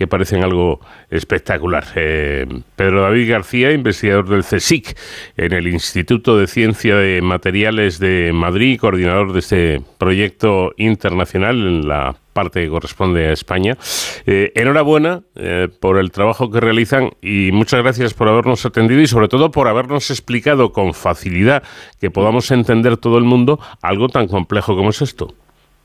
parecen 0.07 0.43
algo 0.43 0.79
espectacular. 1.09 1.85
Eh, 1.95 2.45
Pedro 2.75 3.01
David 3.01 3.29
García, 3.29 3.71
investigador 3.71 4.29
del 4.29 4.43
CSIC 4.43 4.97
en 5.35 5.53
el 5.53 5.67
Instituto 5.67 6.37
de 6.37 6.47
Ciencia 6.47 6.95
de 6.95 7.21
Materiales 7.21 7.99
de 7.99 8.31
Madrid, 8.33 8.79
coordinador 8.79 9.33
de 9.33 9.39
este 9.39 9.81
proyecto 9.97 10.73
internacional 10.77 11.55
en 11.55 11.87
la 11.87 12.15
parte 12.37 12.61
que 12.61 12.69
corresponde 12.69 13.29
a 13.29 13.33
España. 13.33 13.79
Eh, 14.27 14.51
enhorabuena 14.53 15.23
eh, 15.33 15.69
por 15.79 15.97
el 15.97 16.11
trabajo 16.11 16.51
que 16.51 16.59
realizan 16.59 17.09
y 17.19 17.49
muchas 17.51 17.81
gracias 17.81 18.13
por 18.13 18.29
habernos 18.29 18.63
atendido 18.63 19.01
y 19.01 19.07
sobre 19.07 19.27
todo 19.27 19.49
por 19.49 19.67
habernos 19.67 20.11
explicado 20.11 20.71
con 20.71 20.93
facilidad 20.93 21.56
que 21.99 22.09
podamos 22.09 22.49
entender 22.51 22.97
todo 22.97 23.17
el 23.17 23.23
mundo 23.23 23.59
algo 23.81 24.07
tan 24.07 24.27
complejo 24.27 24.75
como 24.75 24.89
es 24.89 25.01
esto. 25.01 25.27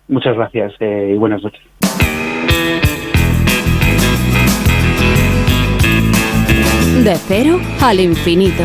Muchas 0.08 0.36
gracias 0.36 0.72
eh, 0.80 1.12
y 1.14 1.18
buenas 1.18 1.42
noches. 1.42 1.62
De 7.04 7.16
cero 7.16 7.58
al 7.80 8.00
infinito. 8.00 8.64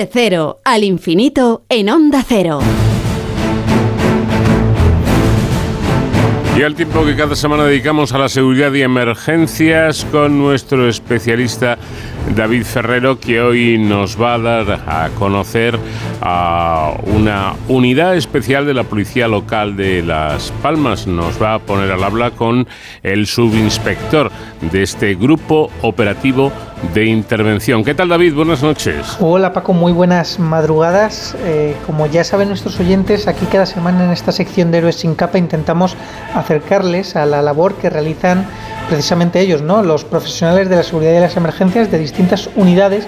De 0.00 0.08
cero 0.10 0.60
al 0.64 0.82
infinito 0.82 1.64
en 1.68 1.90
onda 1.90 2.24
cero. 2.26 2.60
Y 6.56 6.62
al 6.62 6.74
tiempo 6.74 7.04
que 7.04 7.14
cada 7.14 7.36
semana 7.36 7.64
dedicamos 7.64 8.12
a 8.14 8.18
la 8.18 8.30
seguridad 8.30 8.72
y 8.72 8.80
emergencias 8.80 10.06
con 10.10 10.38
nuestro 10.38 10.88
especialista 10.88 11.76
David 12.34 12.64
Ferrero, 12.64 13.20
que 13.20 13.42
hoy 13.42 13.76
nos 13.76 14.20
va 14.20 14.34
a 14.34 14.38
dar 14.38 14.84
a 14.86 15.10
conocer 15.18 15.78
a 16.22 16.94
una 17.02 17.54
unidad 17.68 18.16
especial 18.16 18.64
de 18.64 18.72
la 18.72 18.84
Policía 18.84 19.28
Local 19.28 19.76
de 19.76 20.02
Las 20.02 20.50
Palmas. 20.62 21.06
Nos 21.06 21.40
va 21.42 21.54
a 21.54 21.58
poner 21.58 21.90
al 21.90 22.02
habla 22.02 22.30
con 22.30 22.66
el 23.02 23.26
subinspector 23.26 24.30
de 24.62 24.82
este 24.82 25.14
grupo 25.14 25.70
operativo 25.82 26.52
de 26.94 27.04
intervención. 27.04 27.84
¿Qué 27.84 27.94
tal 27.94 28.08
David? 28.08 28.34
Buenas 28.34 28.62
noches. 28.62 29.16
Hola 29.20 29.52
Paco, 29.52 29.72
muy 29.72 29.92
buenas 29.92 30.38
madrugadas. 30.38 31.36
Eh, 31.44 31.76
como 31.86 32.06
ya 32.06 32.24
saben 32.24 32.48
nuestros 32.48 32.80
oyentes, 32.80 33.28
aquí 33.28 33.46
cada 33.46 33.66
semana 33.66 34.04
en 34.04 34.10
esta 34.10 34.32
sección 34.32 34.70
de 34.70 34.78
Héroes 34.78 34.96
sin 34.96 35.14
capa 35.14 35.38
intentamos 35.38 35.96
acercarles 36.34 37.16
a 37.16 37.26
la 37.26 37.42
labor 37.42 37.74
que 37.74 37.90
realizan 37.90 38.46
precisamente 38.88 39.40
ellos, 39.40 39.62
¿no? 39.62 39.82
los 39.82 40.04
profesionales 40.04 40.68
de 40.68 40.76
la 40.76 40.82
seguridad 40.82 41.12
y 41.12 41.20
las 41.20 41.36
emergencias 41.36 41.90
de 41.90 41.98
distintas 41.98 42.50
unidades 42.56 43.06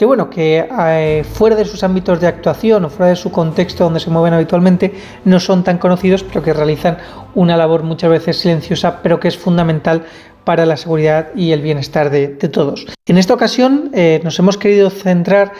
que 0.00 0.06
bueno, 0.06 0.30
que 0.30 0.66
eh, 0.80 1.24
fuera 1.30 1.54
de 1.56 1.66
sus 1.66 1.84
ámbitos 1.84 2.22
de 2.22 2.26
actuación 2.26 2.86
o 2.86 2.88
fuera 2.88 3.10
de 3.10 3.16
su 3.16 3.30
contexto 3.30 3.84
donde 3.84 4.00
se 4.00 4.08
mueven 4.08 4.32
habitualmente 4.32 4.94
no 5.26 5.38
son 5.38 5.62
tan 5.62 5.76
conocidos, 5.76 6.22
pero 6.24 6.42
que 6.42 6.54
realizan 6.54 6.96
una 7.34 7.54
labor 7.54 7.82
muchas 7.82 8.08
veces 8.08 8.38
silenciosa, 8.38 9.02
pero 9.02 9.20
que 9.20 9.28
es 9.28 9.36
fundamental 9.36 10.06
para 10.44 10.66
la 10.66 10.76
seguridad 10.76 11.28
y 11.34 11.52
el 11.52 11.62
bienestar 11.62 12.10
de, 12.10 12.28
todos. 12.28 12.86
En 13.06 13.18
esta 13.18 13.34
ocasión 13.34 13.90
eh, 13.94 14.20
nos 14.24 14.38
hemos 14.38 14.56
querido 14.56 14.90
centrar 14.90 15.52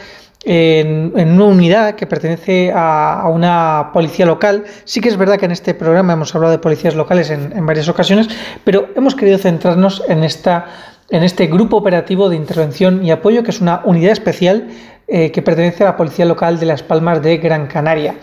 en, 0.44 1.12
una 1.16 1.44
unidad 1.44 1.94
que 1.94 2.06
pertenece 2.06 2.72
a, 2.74 3.28
una 3.32 3.90
policía 3.92 4.26
local. 4.26 4.64
Sí 4.84 5.00
que 5.00 5.08
es 5.08 5.16
verdad 5.16 5.38
que 5.38 5.44
en 5.44 5.52
este 5.52 5.74
programa 5.74 6.14
hemos 6.14 6.34
hablado 6.34 6.52
de 6.52 6.58
policías 6.58 6.94
locales 6.94 7.30
en, 7.30 7.66
varias 7.66 7.88
ocasiones, 7.88 8.28
pero 8.64 8.88
hemos 8.96 9.14
querido 9.14 9.38
centrarnos 9.38 10.02
en 10.08 10.24
esta 10.24 10.66
en 11.10 11.24
este 11.24 11.48
grupo 11.48 11.76
operativo 11.76 12.28
de 12.28 12.36
intervención 12.36 13.04
y 13.04 13.10
apoyo, 13.10 13.42
que 13.42 13.50
es 13.50 13.60
una 13.60 13.82
unidad 13.84 14.12
especial 14.12 14.68
eh, 15.08 15.32
que 15.32 15.42
pertenece 15.42 15.82
a 15.82 15.88
la 15.88 15.96
Policía 15.96 16.24
Local 16.24 16.60
de 16.60 16.66
Las 16.66 16.84
Palmas 16.84 17.20
de 17.20 17.38
Gran 17.38 17.66
Canaria. 17.66 18.14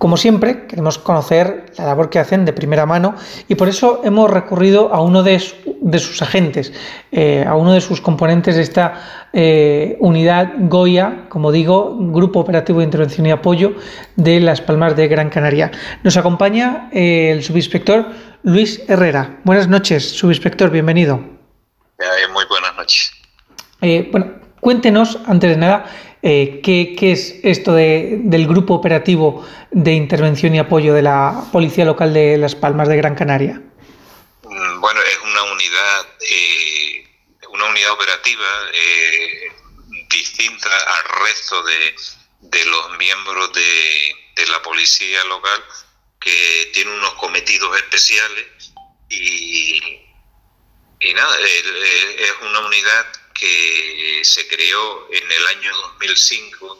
Como 0.00 0.16
siempre, 0.16 0.66
queremos 0.66 0.96
conocer 0.96 1.66
la 1.76 1.84
labor 1.84 2.08
que 2.08 2.18
hacen 2.18 2.46
de 2.46 2.54
primera 2.54 2.86
mano 2.86 3.16
y 3.48 3.54
por 3.54 3.68
eso 3.68 4.00
hemos 4.02 4.30
recurrido 4.30 4.94
a 4.94 5.02
uno 5.02 5.22
de, 5.22 5.38
sus 5.38 6.22
agentes, 6.22 6.72
eh, 7.12 7.44
a 7.46 7.54
uno 7.54 7.74
de 7.74 7.82
sus 7.82 8.00
componentes 8.00 8.56
de 8.56 8.62
esta 8.62 9.28
eh, 9.34 9.98
unidad 10.00 10.54
Goya, 10.60 11.26
como 11.28 11.52
digo, 11.52 11.98
Grupo 11.98 12.40
Operativo 12.40 12.78
de 12.78 12.86
Intervención 12.86 13.26
y 13.26 13.30
Apoyo 13.30 13.74
de 14.16 14.40
Las 14.40 14.62
Palmas 14.62 14.96
de 14.96 15.06
Gran 15.06 15.28
Canaria. 15.28 15.70
Nos 16.02 16.16
acompaña 16.16 16.88
el 16.92 17.44
subinspector 17.44 18.06
Luis 18.42 18.82
Herrera. 18.88 19.40
Buenas 19.44 19.68
noches, 19.68 20.16
subinspector, 20.16 20.70
bienvenido. 20.70 21.20
Eh, 21.98 22.26
muy 22.32 22.46
buenas 22.48 22.74
noches. 22.74 23.12
Eh, 23.82 24.08
bueno, 24.10 24.32
cuéntenos, 24.60 25.18
antes 25.26 25.50
de 25.50 25.56
nada, 25.58 25.84
eh, 26.22 26.60
¿qué, 26.62 26.96
es 27.00 27.36
esto 27.42 27.74
del 27.74 28.46
Grupo 28.46 28.74
Operativo 28.74 29.46
de 29.70 29.92
Intervención 29.92 30.54
y 30.54 30.58
Apoyo 30.58 30.94
de 30.94 31.02
la 31.02 31.44
Policía 31.52 31.84
Local 31.84 32.12
de 32.12 32.36
Las 32.36 32.54
Palmas 32.54 32.88
de 32.88 32.96
Gran 32.96 33.14
Canaria. 33.14 33.62
Mm, 34.44 34.80
bueno, 34.80 35.00
es 35.00 35.18
una 35.24 35.42
unidad, 35.44 36.06
una 37.52 37.64
unidad 37.66 37.92
operativa 37.92 38.46
distinta 40.10 40.68
al 40.68 41.24
resto 41.24 41.62
de, 41.62 42.64
los 42.64 42.98
miembros 42.98 43.52
de, 43.52 44.14
de 44.36 44.46
la 44.50 44.60
Policía 44.62 45.24
Local 45.24 45.62
que 46.20 46.70
tiene 46.74 46.92
unos 46.92 47.14
cometidos 47.14 47.74
especiales 47.76 48.72
y 49.08 49.80
nada, 51.14 51.38
es 51.40 52.32
una 52.42 52.60
unidad 52.60 53.06
que 53.40 54.20
se 54.22 54.46
creó 54.46 55.08
en 55.10 55.32
el 55.32 55.46
año 55.46 55.74
2005. 55.98 56.78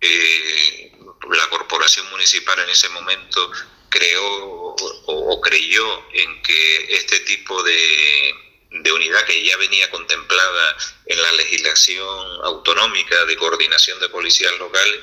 Eh, 0.00 0.92
la 1.30 1.48
corporación 1.50 2.08
municipal 2.08 2.58
en 2.58 2.70
ese 2.70 2.88
momento 2.88 3.52
creó 3.90 4.74
o, 5.06 5.40
creyó 5.42 6.04
en 6.14 6.42
que 6.42 6.94
este 6.94 7.20
tipo 7.20 7.62
de, 7.62 8.34
unidad 8.92 9.24
que 9.24 9.44
ya 9.44 9.56
venía 9.58 9.90
contemplada 9.90 10.76
en 11.06 11.20
la 11.20 11.32
legislación 11.32 12.44
autonómica 12.44 13.24
de 13.26 13.36
coordinación 13.36 14.00
de 14.00 14.08
policías 14.08 14.52
locales 14.58 15.00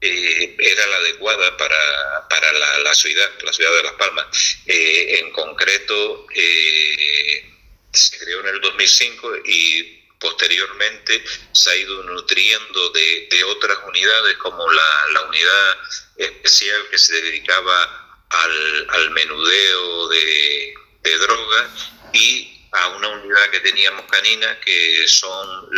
eh, 0.00 0.56
era 0.58 0.86
la 0.86 0.96
adecuada 0.96 1.56
para, 1.56 2.28
para 2.28 2.52
la, 2.52 2.94
ciudad, 2.94 3.30
la 3.42 3.52
ciudad 3.52 3.72
de 3.74 3.82
Las 3.82 3.94
Palmas. 3.94 4.26
Eh, 4.66 5.18
en 5.20 5.32
concreto, 5.32 6.26
se 7.92 8.18
creó 8.18 8.40
en 8.40 8.48
el 8.48 8.60
2005 8.60 9.36
y 9.44 9.97
posteriormente 10.18 11.24
se 11.52 11.70
ha 11.70 11.76
ido 11.76 12.02
nutriendo 12.04 12.90
de, 12.90 13.44
otras 13.44 13.78
unidades 13.86 14.36
como 14.38 14.70
la, 14.70 15.22
unidad 15.28 15.76
especial 16.16 16.88
que 16.90 16.98
se 16.98 17.14
dedicaba 17.22 18.24
al, 18.30 19.10
menudeo 19.10 20.08
de, 20.08 20.74
de 21.02 21.18
drogas 21.18 21.70
y 22.12 22.68
a 22.72 22.88
una 22.88 23.08
unidad 23.08 23.50
que 23.50 23.60
teníamos 23.60 24.04
canina 24.06 24.60
que 24.60 25.08
son 25.08 25.68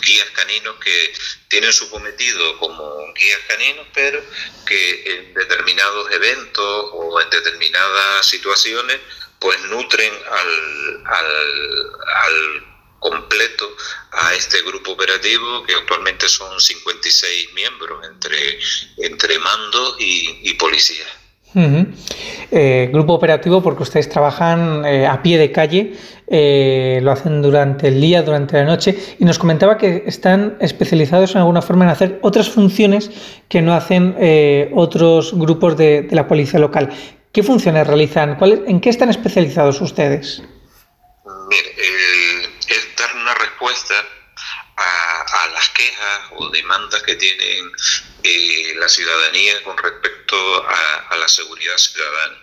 guías 0.00 0.30
caninos 0.30 0.76
que 0.76 1.12
tienen 1.48 1.72
su 1.72 1.90
cometido 1.90 2.58
como 2.58 3.12
guías 3.14 3.40
caninos, 3.48 3.86
pero 3.94 4.22
que 4.66 5.12
en 5.12 5.34
determinados 5.34 6.10
eventos 6.12 6.90
o 6.92 7.20
en 7.20 7.30
determinadas 7.30 8.26
situaciones 8.26 9.00
pues 9.38 9.58
nutren 9.62 10.12
al, 10.30 11.02
al, 11.06 12.69
completo 13.00 13.64
a 14.12 14.34
este 14.34 14.62
grupo 14.62 14.92
operativo 14.92 15.64
que 15.66 15.74
actualmente 15.74 16.28
son 16.28 16.60
56 16.60 17.48
miembros 17.54 18.06
entre, 18.06 18.58
entre 18.98 19.38
mandos 19.38 19.96
y, 19.98 20.54
policía. 20.54 21.04
Eh, 22.52 22.90
grupo 22.92 23.14
operativo 23.14 23.60
porque 23.60 23.82
ustedes 23.82 24.08
trabajan 24.08 24.84
eh, 24.84 25.06
a 25.06 25.20
pie 25.20 25.36
de 25.36 25.50
calle, 25.50 25.94
eh, 26.28 27.00
lo 27.02 27.10
hacen 27.10 27.42
durante 27.42 27.88
el 27.88 28.00
día, 28.00 28.22
durante 28.22 28.56
la 28.56 28.64
noche 28.64 28.96
y 29.18 29.24
nos 29.24 29.38
comentaba 29.38 29.76
que 29.76 30.04
están 30.06 30.56
especializados 30.60 31.32
en 31.32 31.38
alguna 31.38 31.60
forma 31.60 31.84
en 31.86 31.90
hacer 31.90 32.18
otras 32.22 32.50
funciones 32.50 33.10
que 33.48 33.62
no 33.62 33.74
hacen 33.74 34.14
otros 34.74 35.32
grupos 35.34 35.76
de, 35.76 36.02
de 36.02 36.14
la 36.14 36.28
policía 36.28 36.60
local. 36.60 36.90
¿Qué 37.32 37.42
funciones 37.42 37.86
realizan? 37.86 38.38
¿En 38.66 38.80
qué 38.80 38.90
están 38.90 39.08
especializados 39.08 39.80
ustedes? 39.80 40.42
Mire, 41.48 41.74
respuesta 43.60 43.94
a, 44.76 45.48
las 45.52 45.68
quejas 45.70 46.20
o 46.36 46.48
demandas 46.48 47.02
que 47.02 47.14
tienen 47.16 47.70
eh, 48.22 48.72
la 48.76 48.88
ciudadanía 48.88 49.62
con 49.64 49.76
respecto 49.76 50.36
a, 50.66 51.16
la 51.16 51.28
seguridad 51.28 51.76
ciudadana. 51.76 52.38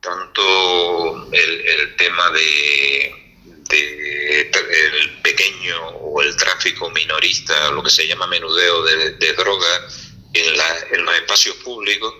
Tanto 0.00 1.28
el, 1.32 1.96
tema 1.96 2.30
de, 2.30 3.42
el 3.68 5.18
pequeño 5.22 5.88
o 5.88 6.22
el 6.22 6.36
tráfico 6.36 6.90
minorista, 6.90 7.70
lo 7.70 7.82
que 7.82 7.90
se 7.90 8.06
llama 8.06 8.26
menudeo 8.26 8.82
de, 8.84 9.10
de 9.12 9.32
droga 9.34 9.88
en, 10.32 10.56
la, 10.56 10.78
en 10.92 11.04
los 11.04 11.14
espacios 11.16 11.56
públicos, 11.56 12.14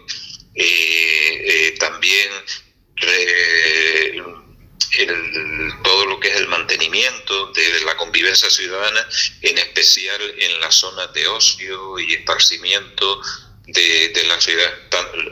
eh, 0.54 1.44
eh, 1.44 1.74
también 1.78 2.30
todo 5.82 6.06
lo 6.06 6.18
que 6.20 6.28
es 6.28 6.36
el 6.36 6.48
mantenimiento 6.48 7.52
de 7.52 7.80
la 7.84 7.96
convivencia 7.96 8.50
ciudadana, 8.50 9.06
en 9.42 9.58
especial 9.58 10.20
en 10.38 10.60
las 10.60 10.74
zonas 10.74 11.12
de 11.12 11.26
ocio 11.28 11.98
y 11.98 12.14
esparcimiento 12.14 13.20
de, 13.66 14.24
la 14.26 14.40
ciudad, 14.40 14.72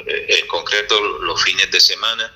eh, 0.06 0.26
en 0.40 0.46
concreto 0.46 1.00
los 1.00 1.42
fines 1.42 1.70
de 1.70 1.80
semana, 1.80 2.34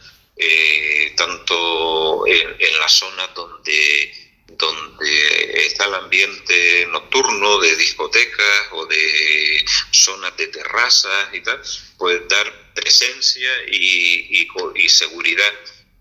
tanto 1.16 2.26
en, 2.26 2.56
en 2.58 2.78
las 2.78 2.92
zonas 2.92 3.34
donde 3.34 4.28
donde 4.58 5.66
está 5.66 5.84
el 5.86 5.94
ambiente 5.94 6.86
nocturno 6.90 7.58
de 7.60 7.76
discotecas 7.76 8.68
o 8.72 8.86
de 8.86 9.64
zonas 9.92 10.36
de 10.36 10.48
terrazas 10.48 11.34
y 11.34 11.40
tal, 11.42 11.60
pues 11.96 12.20
dar 12.28 12.72
presencia 12.74 13.50
y, 13.68 14.48
y, 14.74 14.88
seguridad 14.88 15.52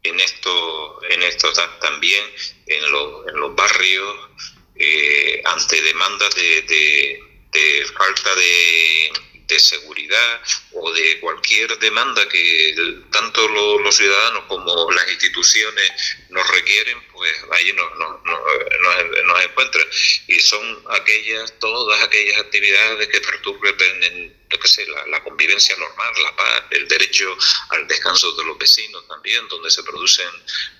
en 0.03 0.19
esto, 0.19 1.01
en 1.09 1.23
esto 1.23 1.51
también 1.81 2.23
en, 2.65 2.91
los, 2.91 3.27
en 3.27 3.39
los 3.39 3.55
barrios 3.55 4.29
eh, 4.75 5.41
ante 5.45 5.81
demandas 5.81 6.33
de, 6.35 6.61
de, 7.51 7.85
falta 7.97 8.35
de, 8.35 9.11
de 9.47 9.59
seguridad 9.59 10.41
o 10.73 10.91
de 10.91 11.19
cualquier 11.19 11.77
demanda 11.79 12.27
que 12.29 12.75
tanto 13.11 13.47
los 13.47 13.95
ciudadanos 13.95 14.43
como 14.47 14.91
las 14.91 15.09
instituciones 15.09 15.91
nos 16.29 16.47
requieren, 16.49 17.01
pues 17.11 17.33
ahí 17.51 17.73
nos, 17.73 17.97
nos, 17.97 18.23
nos, 18.23 19.43
encuentran. 19.43 19.87
Y 20.27 20.39
son 20.39 20.83
aquellas, 20.91 21.57
todas 21.59 22.03
aquellas 22.03 22.39
actividades 22.39 23.07
que 23.07 23.21
perturben 23.21 24.36
yo 24.49 24.59
qué 24.59 24.67
sé, 24.67 24.85
la, 24.87 25.23
convivencia 25.23 25.75
normal, 25.77 26.13
la 26.23 26.35
paz, 26.35 26.63
el 26.71 26.87
derecho 26.87 27.37
al 27.69 27.87
descanso 27.87 28.31
de 28.33 28.45
los 28.45 28.57
vecinos 28.57 29.05
también, 29.07 29.47
donde 29.47 29.69
se 29.69 29.83
producen 29.83 30.29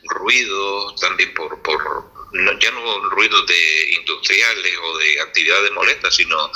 ruidos 0.04 1.00
también 1.00 1.34
por, 1.34 1.62
por 1.62 2.18
ya 2.60 2.72
no 2.72 3.10
ruidos 3.10 3.46
de 3.48 3.92
industriales 3.94 4.74
o 4.82 4.98
de 4.98 5.22
actividades 5.22 5.72
molestas, 5.72 6.16
sino 6.16 6.52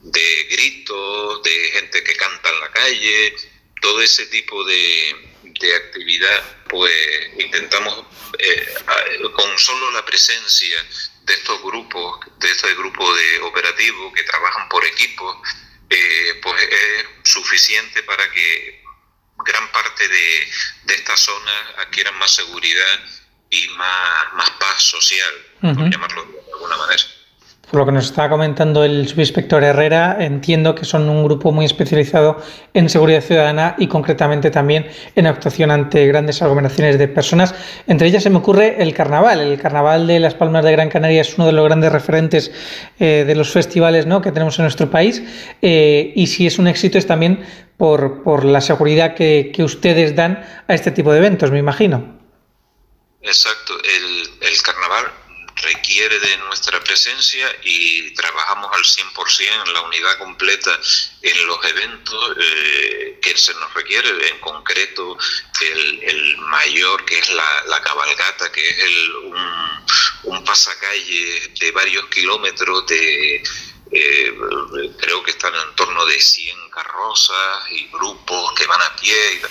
de 0.00 0.44
gritos, 0.50 1.42
de 1.42 1.70
gente 1.72 2.02
que 2.04 2.16
canta 2.16 2.50
en 2.50 2.60
la 2.60 2.70
calle, 2.70 3.36
todo 3.80 4.00
ese 4.02 4.26
tipo 4.26 4.64
de, 4.64 5.32
actividad, 5.76 6.64
pues 6.68 6.92
intentamos 7.38 8.04
eh, 8.38 8.74
con 9.32 9.58
solo 9.58 9.90
la 9.92 10.04
presencia 10.04 10.86
de 11.22 11.34
estos 11.34 11.62
grupos, 11.62 12.20
de 12.38 12.50
este 12.50 12.74
grupo 12.74 13.14
de 13.14 13.40
operativos 13.40 14.12
que 14.14 14.22
trabajan 14.22 14.68
por 14.68 14.84
equipos, 14.84 15.36
eh, 15.90 16.40
pues 16.42 16.62
es 16.62 17.06
suficiente 17.24 18.02
para 18.02 18.30
que 18.32 18.84
gran 19.44 19.70
parte 19.72 20.08
de, 20.08 20.52
de 20.84 20.94
estas 20.94 21.20
zonas 21.20 21.74
adquieran 21.78 22.18
más 22.18 22.34
seguridad 22.34 23.00
y 23.50 23.68
más, 23.68 24.32
más 24.34 24.50
paz 24.50 24.82
social, 24.82 25.34
por 25.60 25.90
llamarlo 25.90 26.24
de 26.24 26.52
alguna 26.52 26.76
manera. 26.76 27.02
Por 27.70 27.80
lo 27.80 27.86
que 27.86 27.90
nos 27.90 28.06
está 28.06 28.28
comentando 28.28 28.84
el 28.84 29.08
subinspector 29.08 29.64
Herrera, 29.64 30.18
entiendo 30.20 30.76
que 30.76 30.84
son 30.84 31.08
un 31.08 31.24
grupo 31.24 31.50
muy 31.50 31.64
especializado 31.64 32.40
en 32.74 32.88
seguridad 32.88 33.20
ciudadana 33.20 33.74
y 33.76 33.88
concretamente 33.88 34.52
también 34.52 34.86
en 35.16 35.26
actuación 35.26 35.72
ante 35.72 36.06
grandes 36.06 36.40
aglomeraciones 36.42 36.96
de 36.96 37.08
personas. 37.08 37.56
Entre 37.88 38.06
ellas 38.06 38.22
se 38.22 38.30
me 38.30 38.36
ocurre 38.36 38.80
el 38.80 38.94
carnaval. 38.94 39.40
El 39.40 39.60
carnaval 39.60 40.06
de 40.06 40.20
Las 40.20 40.34
Palmas 40.34 40.64
de 40.64 40.70
Gran 40.70 40.88
Canaria 40.88 41.22
es 41.22 41.36
uno 41.38 41.46
de 41.46 41.52
los 41.52 41.64
grandes 41.64 41.90
referentes 41.90 42.52
eh, 43.00 43.24
de 43.26 43.34
los 43.34 43.50
festivales 43.50 44.06
¿no? 44.06 44.22
que 44.22 44.30
tenemos 44.30 44.56
en 44.60 44.62
nuestro 44.62 44.88
país 44.88 45.24
eh, 45.60 46.12
y 46.14 46.28
si 46.28 46.46
es 46.46 46.60
un 46.60 46.68
éxito 46.68 46.98
es 46.98 47.06
también 47.08 47.44
por, 47.76 48.44
la 48.44 48.60
seguridad 48.60 49.14
que, 49.14 49.52
ustedes 49.58 50.14
dan 50.14 50.62
a 50.68 50.74
este 50.74 50.92
tipo 50.92 51.10
de 51.10 51.18
eventos, 51.18 51.50
me 51.50 51.58
imagino. 51.58 52.16
Exacto, 53.22 53.74
el 54.40 54.62
carnaval 54.62 55.25
requiere 55.56 56.18
de 56.18 56.36
nuestra 56.38 56.82
presencia 56.82 57.46
y 57.62 58.12
trabajamos 58.14 58.70
al 58.72 58.84
100% 58.84 59.66
en 59.66 59.72
la 59.72 59.80
unidad 59.82 60.18
completa 60.18 60.78
en 61.22 61.46
los 61.46 61.64
eventos 61.64 62.36
eh, 62.38 63.18
que 63.22 63.36
se 63.36 63.54
nos 63.54 63.72
requiere, 63.74 64.28
en 64.28 64.38
concreto 64.40 65.16
el, 65.60 66.36
mayor 66.38 67.04
que 67.04 67.18
es 67.18 67.28
la, 67.30 67.64
la, 67.66 67.80
cabalgata, 67.82 68.52
que 68.52 68.68
es 68.68 68.78
el, 68.78 69.16
un, 69.16 69.86
un 70.24 70.44
pasacalle 70.44 71.52
de 71.58 71.70
varios 71.72 72.06
kilómetros 72.06 72.86
de... 72.86 73.42
Eh, 73.92 74.34
creo 74.98 75.22
que 75.22 75.30
están 75.30 75.54
en 75.54 75.74
torno 75.76 76.04
de 76.06 76.20
100 76.20 76.70
carrozas 76.70 77.70
y 77.70 77.86
grupos 77.88 78.52
que 78.54 78.66
van 78.66 78.82
a 78.82 78.96
pie. 78.96 79.42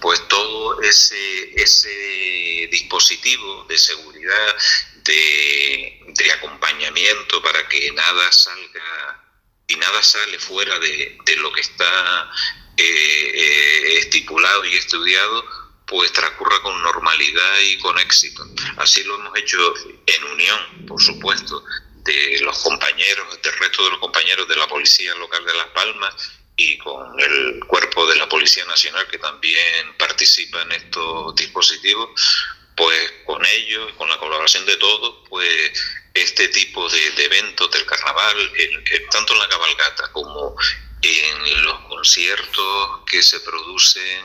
Pues 0.00 0.26
todo 0.28 0.82
ese, 0.82 1.54
ese 1.54 2.68
dispositivo 2.70 3.64
de 3.68 3.78
seguridad, 3.78 4.56
de, 5.04 6.32
acompañamiento 6.32 7.42
para 7.42 7.68
que 7.68 7.90
nada 7.92 8.32
salga 8.32 9.22
y 9.66 9.76
nada 9.76 10.02
sale 10.02 10.38
fuera 10.38 10.78
de, 10.78 11.18
lo 11.38 11.52
que 11.52 11.60
está 11.60 12.30
eh, 12.76 13.32
eh, 13.34 13.98
estipulado 13.98 14.64
y 14.64 14.74
estudiado, 14.74 15.44
pues 15.86 16.12
transcurra 16.12 16.60
con 16.62 16.82
normalidad 16.82 17.60
y 17.60 17.78
con 17.78 17.98
éxito. 17.98 18.44
Así 18.76 19.04
lo 19.04 19.16
hemos 19.16 19.36
hecho 19.38 19.58
en 20.06 20.24
unión, 20.24 20.86
por 20.86 21.02
supuesto, 21.02 21.64
de 22.04 22.40
los 22.40 22.58
compañeros, 22.58 23.40
del 23.42 23.58
resto 23.58 23.84
de 23.84 23.90
los 23.90 23.98
compañeros 23.98 24.48
de 24.48 24.56
la 24.56 24.68
Policía 24.68 25.14
Local 25.14 25.44
de 25.44 25.54
Las 25.54 25.68
Palmas 25.68 26.14
y 26.56 26.78
con 26.78 27.18
el 27.18 27.60
cuerpo 27.66 28.06
de 28.06 28.16
la 28.16 28.28
Policía 28.28 28.64
Nacional 28.66 29.06
que 29.08 29.18
también 29.18 29.96
participa 29.98 30.62
en 30.62 30.72
estos 30.72 31.34
dispositivos, 31.34 32.10
pues 32.76 33.12
con 33.24 33.44
ellos, 33.44 33.92
con 33.96 34.08
la 34.08 34.18
colaboración 34.18 34.66
de 34.66 34.76
todos, 34.76 35.28
pues 35.28 35.72
este 36.12 36.48
tipo 36.48 36.88
de, 36.88 37.24
eventos 37.24 37.70
del 37.70 37.84
carnaval, 37.86 38.52
tanto 39.10 39.32
en 39.32 39.38
la 39.38 39.48
cabalgata 39.48 40.12
como 40.12 40.56
en 41.02 41.64
los 41.64 41.80
conciertos 41.80 43.00
que 43.06 43.22
se 43.22 43.40
producen 43.40 44.24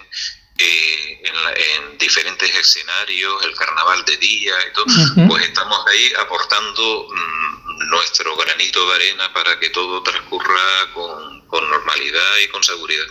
eh, 0.58 1.22
en, 1.24 1.98
diferentes 1.98 2.54
escenarios, 2.56 3.44
el 3.44 3.56
carnaval 3.56 4.04
de 4.06 4.18
día 4.18 4.54
y 4.70 4.74
todo, 4.74 4.86
pues 5.28 5.44
estamos 5.46 5.86
ahí 5.88 6.14
aportando 6.20 7.08
mm, 7.10 7.90
nuestro 7.90 8.36
granito 8.36 8.88
de 8.90 8.96
arena 8.96 9.34
para 9.34 9.60
que 9.60 9.70
todo 9.70 10.04
transcurra 10.04 10.94
con, 10.94 11.40
normalidad 11.50 12.38
y 12.44 12.48
con 12.50 12.64
seguridad. 12.64 13.06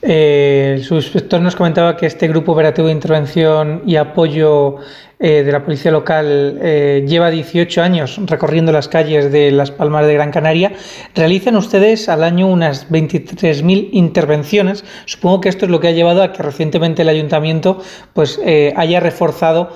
Eh, 0.00 0.74
el 0.76 0.84
subinspector 0.84 1.40
nos 1.40 1.56
comentaba 1.56 1.96
que 1.96 2.06
este 2.06 2.28
grupo 2.28 2.52
operativo 2.52 2.86
de 2.86 2.94
intervención 2.94 3.82
y 3.84 3.96
apoyo 3.96 4.76
eh, 5.20 5.42
de 5.42 5.50
la 5.50 5.64
policía 5.64 5.90
local 5.90 6.60
eh, 6.62 7.04
lleva 7.04 7.28
18 7.28 7.82
años 7.82 8.20
recorriendo 8.26 8.70
las 8.70 8.86
calles 8.86 9.32
de 9.32 9.50
Las 9.50 9.72
Palmas 9.72 10.06
de 10.06 10.14
Gran 10.14 10.30
Canaria. 10.30 10.74
Realizan 11.16 11.56
ustedes 11.56 12.08
al 12.08 12.22
año 12.22 12.46
unas 12.46 12.88
23.000 12.88 13.88
intervenciones. 13.90 14.84
Supongo 15.06 15.40
que 15.40 15.48
esto 15.48 15.64
es 15.64 15.72
lo 15.72 15.80
que 15.80 15.88
ha 15.88 15.90
llevado 15.90 16.22
a 16.22 16.32
que 16.32 16.44
recientemente 16.44 17.02
el 17.02 17.08
ayuntamiento 17.08 17.82
pues, 18.12 18.40
eh, 18.44 18.72
haya 18.76 19.00
reforzado 19.00 19.70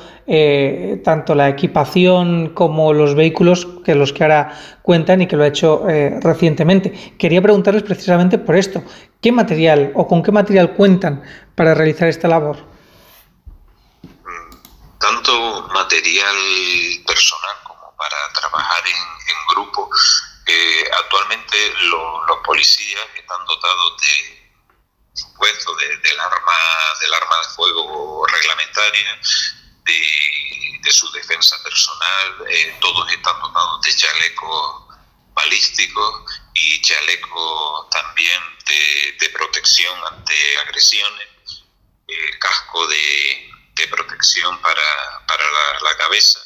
tanto 1.02 1.34
la 1.34 1.48
equipación 1.48 2.52
como 2.54 2.92
los 2.92 3.16
vehículos 3.16 3.66
que 3.84 3.96
los 3.96 4.12
que 4.12 4.22
ahora 4.22 4.52
cuentan 4.80 5.20
y 5.20 5.26
que 5.26 5.36
lo 5.36 5.42
ha 5.42 5.48
hecho 5.48 5.84
recientemente. 6.20 6.92
Quería 7.18 7.42
preguntarles 7.42 7.82
precisamente 7.82 8.38
por 8.38 8.54
esto. 8.54 8.82
¿Qué 9.22 9.32
material 9.32 9.92
o 9.94 10.08
con 10.08 10.22
qué 10.22 10.32
material 10.32 10.74
cuentan 10.74 11.22
para 11.54 11.74
realizar 11.74 12.08
esta 12.08 12.28
labor? 12.28 12.72
tanto 15.02 15.68
material 15.74 16.36
personal 17.04 17.56
como 17.64 17.94
para 17.96 18.16
trabajar 18.34 18.82
en, 18.86 19.12
grupo. 19.50 19.90
Eh, 20.46 20.90
actualmente 21.04 21.56
los 21.80 22.38
policías 22.44 23.06
están 23.14 23.44
dotados 23.44 24.00
de 24.00 24.50
supuesto 25.12 25.74
del 25.76 26.20
arma 26.20 26.52
del 27.00 27.14
arma 27.14 27.36
de 27.42 27.54
fuego 27.54 28.26
reglamentaria 28.26 29.20
de, 29.84 30.90
su 30.90 31.10
defensa 31.12 31.56
personal 31.62 32.46
eh, 32.48 32.76
todos 32.80 33.10
están 33.12 33.38
dotados 33.40 33.82
de 33.82 33.96
chalecos 33.96 34.84
balísticos 35.34 36.41
y 36.54 36.82
chalecos 36.82 37.90
también 37.90 38.40
de, 38.66 39.28
protección 39.30 39.94
ante 40.10 40.58
agresiones 40.58 41.28
eh, 42.06 42.38
casco 42.38 42.86
de, 42.86 43.50
de 43.74 43.88
protección 43.88 44.60
para, 44.60 45.26
para 45.26 45.44
la, 45.82 45.96
cabeza 45.96 46.38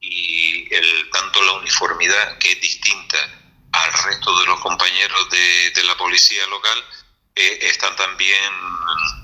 y 0.00 0.72
el, 0.74 1.10
tanto 1.10 1.42
la 1.42 1.52
uniformidad 1.52 2.38
que 2.38 2.52
es 2.52 2.60
distinta 2.60 3.18
al 3.72 3.92
resto 4.04 4.38
de 4.40 4.46
los 4.46 4.60
compañeros 4.60 5.30
de, 5.30 5.70
de 5.70 5.82
la 5.84 5.96
policía 5.96 6.46
local 6.46 6.84
eh, 7.34 7.58
están 7.62 7.94
también 7.96 8.52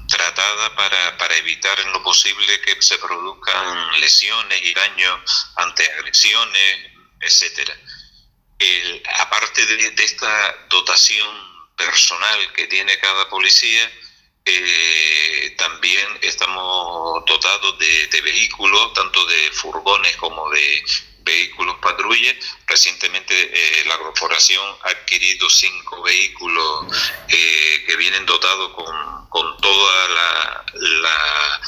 tratadas 0.09 0.71
para, 0.71 1.19
para 1.19 1.37
evitar 1.37 1.79
en 1.81 1.93
lo 1.93 2.03
posible 2.03 2.61
que 2.61 2.81
se 2.81 2.99
produzcan 2.99 4.01
lesiones 4.01 4.63
y 4.63 4.73
daños 4.73 5.51
ante 5.57 5.91
agresiones, 5.93 6.93
etcétera. 7.21 7.77
Aparte 9.19 9.67
de, 9.67 10.05
esta 10.05 10.67
dotación 10.71 11.29
personal 11.77 12.53
que 12.55 12.67
tiene 12.67 12.99
cada 12.99 13.29
policía, 13.29 13.91
eh, 14.45 15.55
también 15.59 16.07
estamos 16.23 17.25
dotados 17.27 17.79
de, 17.79 18.21
vehículos, 18.23 18.95
tanto 18.95 19.25
de 19.27 19.51
furgones 19.51 20.17
como 20.17 20.49
de 20.51 20.85
vehículos 21.21 21.77
patrulla. 21.83 22.35
Recientemente 22.67 23.35
eh, 23.35 23.85
la 23.87 23.99
corporación 23.99 24.65
ha 24.85 24.89
adquirido 24.89 25.51
cinco 25.51 26.03
vehículos 26.03 26.97
eh, 27.29 27.85
que 27.87 27.97
vienen 27.97 28.25
dotados 28.25 28.73
con, 28.75 29.57
toda 29.59 30.09
la, 30.75 31.61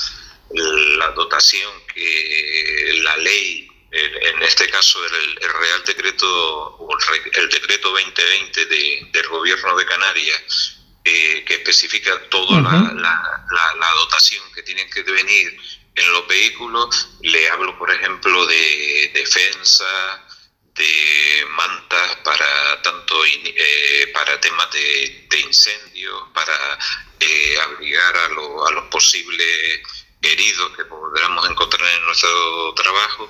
dotación 1.14 1.72
que 1.92 3.00
la 3.02 3.16
ley 3.16 3.67
en 3.90 4.42
este 4.42 4.68
caso 4.68 4.98
el, 5.04 5.36
Real 5.36 5.82
Decreto, 5.84 6.88
el 7.32 7.48
Decreto 7.48 7.90
2020 7.90 8.66
de, 8.66 9.08
del 9.12 9.28
Gobierno 9.28 9.76
de 9.76 9.86
Canarias 9.86 10.78
que 11.04 11.54
especifica 11.54 12.20
toda 12.28 12.60
la, 12.60 13.94
dotación 13.96 14.44
que 14.54 14.62
tienen 14.62 14.88
que 14.90 15.02
venir 15.02 15.58
en 15.94 16.12
los 16.12 16.26
vehículos. 16.26 17.08
Le 17.22 17.48
hablo, 17.50 17.78
por 17.78 17.90
ejemplo, 17.90 18.46
de 18.46 19.10
defensa, 19.14 20.26
de 20.74 21.46
mantas 21.50 22.16
para 22.24 22.82
tanto 22.82 23.24
eh, 23.24 24.10
para 24.12 24.40
temas 24.40 24.70
de, 24.70 25.26
de 25.28 25.40
incendios, 25.40 26.22
para 26.34 26.78
eh, 27.20 27.58
abrigar 27.62 28.16
a, 28.16 28.26
a, 28.26 28.70
los 28.72 28.84
posibles 28.90 29.80
heridos 30.22 30.70
que 30.76 30.84
podamos 30.84 31.48
encontrar 31.50 31.88
en 31.98 32.04
nuestro 32.04 32.74
trabajo. 32.74 33.28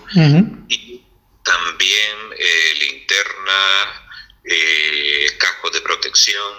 Y 0.69 1.03
también 1.45 2.17
eh, 2.37 2.75
linternas, 2.81 3.89
cascos 5.39 5.73
de 5.73 5.81
protección, 5.81 6.55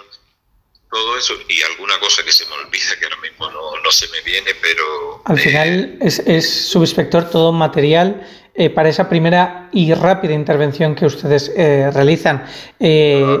todo 0.90 1.16
eso. 1.16 1.34
Y 1.48 1.62
alguna 1.62 1.98
cosa 2.00 2.24
que 2.24 2.32
se 2.32 2.46
me 2.46 2.52
olvida 2.52 2.98
que 2.98 3.04
ahora 3.04 3.18
mismo 3.18 3.50
no, 3.50 3.80
no 3.82 3.90
se 3.90 4.08
me 4.08 4.20
viene, 4.22 4.54
pero... 4.60 5.22
Al 5.24 5.38
final 5.38 5.98
es, 6.00 6.18
es 6.20 6.68
subinspector 6.68 7.30
todo 7.30 7.52
material 7.52 8.26
eh, 8.54 8.68
para 8.68 8.88
esa 8.88 9.08
primera 9.08 9.68
y 9.72 9.94
rápida 9.94 10.34
intervención 10.34 10.94
que 10.94 11.06
ustedes 11.06 11.52
eh, 11.56 11.90
realizan. 11.92 12.44
Eh, 12.80 13.38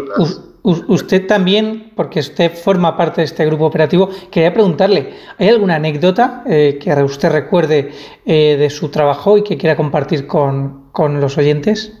usted 0.62 1.26
también, 1.26 1.92
porque 1.96 2.20
usted 2.20 2.54
forma 2.54 2.96
parte 2.96 3.20
de 3.20 3.26
este 3.26 3.46
grupo 3.46 3.66
operativo, 3.66 4.10
quería 4.30 4.52
preguntarle, 4.52 5.16
¿hay 5.38 5.48
alguna 5.48 5.76
anécdota 5.76 6.42
que 6.46 7.02
usted 7.04 7.30
recuerde 7.30 7.92
de 8.24 8.70
su 8.70 8.90
trabajo 8.90 9.38
y 9.38 9.44
que 9.44 9.56
quiera 9.56 9.76
compartir 9.76 10.26
con, 10.26 10.90
con 10.92 11.20
los 11.20 11.38
oyentes? 11.38 11.92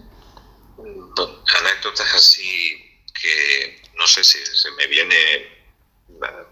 Anécdotas 1.60 2.14
así 2.14 2.80
que 3.20 3.80
no 3.96 4.06
sé 4.06 4.24
si 4.24 4.38
se 4.38 4.70
me 4.72 4.86
viene, 4.86 5.14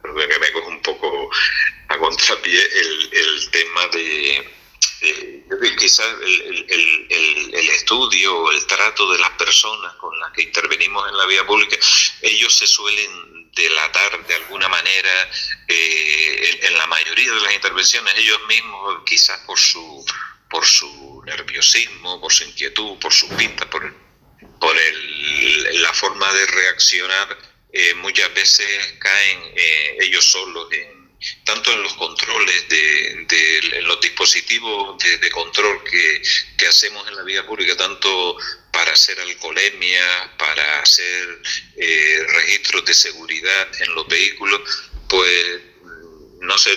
pero 0.02 0.14
que 0.14 0.38
me 0.38 0.52
coge 0.52 0.68
un 0.68 0.82
poco 0.82 1.30
a 1.88 1.98
contrapié 1.98 2.60
el, 2.60 3.10
el 3.12 3.50
tema 3.50 3.86
de 3.92 4.57
eh, 5.00 5.44
quizás 5.78 6.06
el, 6.22 6.66
el, 6.68 7.54
el, 7.54 7.68
estudio 7.70 8.36
o 8.36 8.50
el 8.50 8.66
trato 8.66 9.10
de 9.12 9.18
las 9.18 9.30
personas 9.30 9.94
con 9.94 10.18
las 10.18 10.32
que 10.32 10.42
intervenimos 10.42 11.08
en 11.08 11.16
la 11.16 11.26
vía 11.26 11.46
pública, 11.46 11.76
ellos 12.22 12.56
se 12.56 12.66
suelen 12.66 13.50
delatar 13.54 14.26
de 14.26 14.34
alguna 14.34 14.68
manera 14.68 15.30
eh, 15.66 16.60
en, 16.62 16.74
la 16.74 16.86
mayoría 16.86 17.32
de 17.32 17.40
las 17.40 17.54
intervenciones, 17.54 18.14
ellos 18.16 18.40
mismos, 18.48 19.02
quizás 19.04 19.40
por 19.40 19.58
su, 19.58 20.04
por 20.48 20.66
su 20.66 21.22
nerviosismo, 21.26 22.20
por 22.20 22.32
su 22.32 22.44
inquietud, 22.44 22.98
por 22.98 23.12
su 23.12 23.28
pinta, 23.36 23.68
por, 23.68 23.94
por 24.60 24.76
el, 24.76 25.82
la 25.82 25.92
forma 25.92 26.32
de 26.32 26.46
reaccionar, 26.46 27.38
eh, 27.72 27.94
muchas 27.94 28.32
veces 28.34 28.94
caen 28.98 29.40
eh, 29.56 29.98
ellos 30.00 30.24
solos 30.24 30.68
en 30.72 30.97
tanto 31.44 31.72
en 31.72 31.82
los 31.82 31.94
controles 31.94 32.68
de, 32.68 33.82
los 33.82 34.00
dispositivos 34.00 34.96
de, 34.98 35.30
control 35.30 35.82
que, 35.84 36.66
hacemos 36.68 37.06
en 37.08 37.16
la 37.16 37.22
vía 37.22 37.46
pública, 37.46 37.76
tanto 37.76 38.36
para 38.72 38.92
hacer 38.92 39.18
alcoholemia, 39.20 40.34
para 40.36 40.80
hacer 40.80 41.42
eh, 41.76 42.26
registros 42.28 42.84
de 42.84 42.94
seguridad 42.94 43.68
en 43.80 43.94
los 43.94 44.06
vehículos, 44.06 44.60
pues 45.08 45.60
no 46.40 46.58
sé, 46.58 46.76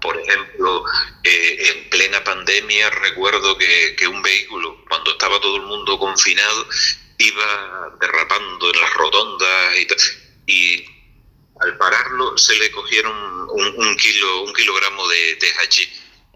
por 0.00 0.18
ejemplo, 0.18 0.84
eh, 1.22 1.68
en 1.68 1.90
plena 1.90 2.24
pandemia 2.24 2.90
recuerdo 2.90 3.56
que, 3.58 3.94
que 3.96 4.08
un 4.08 4.22
vehículo, 4.22 4.84
cuando 4.88 5.12
estaba 5.12 5.40
todo 5.40 5.56
el 5.56 5.62
mundo 5.62 5.98
confinado, 5.98 6.66
iba 7.18 7.96
derrapando 8.00 8.72
en 8.72 8.80
las 8.80 8.94
rotondas 8.94 9.76
y, 9.76 10.52
y 10.52 11.00
al 11.60 11.76
pararlo 11.76 12.36
se 12.38 12.54
le 12.56 12.70
cogieron 12.70 13.39
un, 13.52 13.96
kilo, 13.96 14.42
un 14.44 14.52
kilogramo 14.52 15.06
de, 15.08 15.36
de 15.36 15.48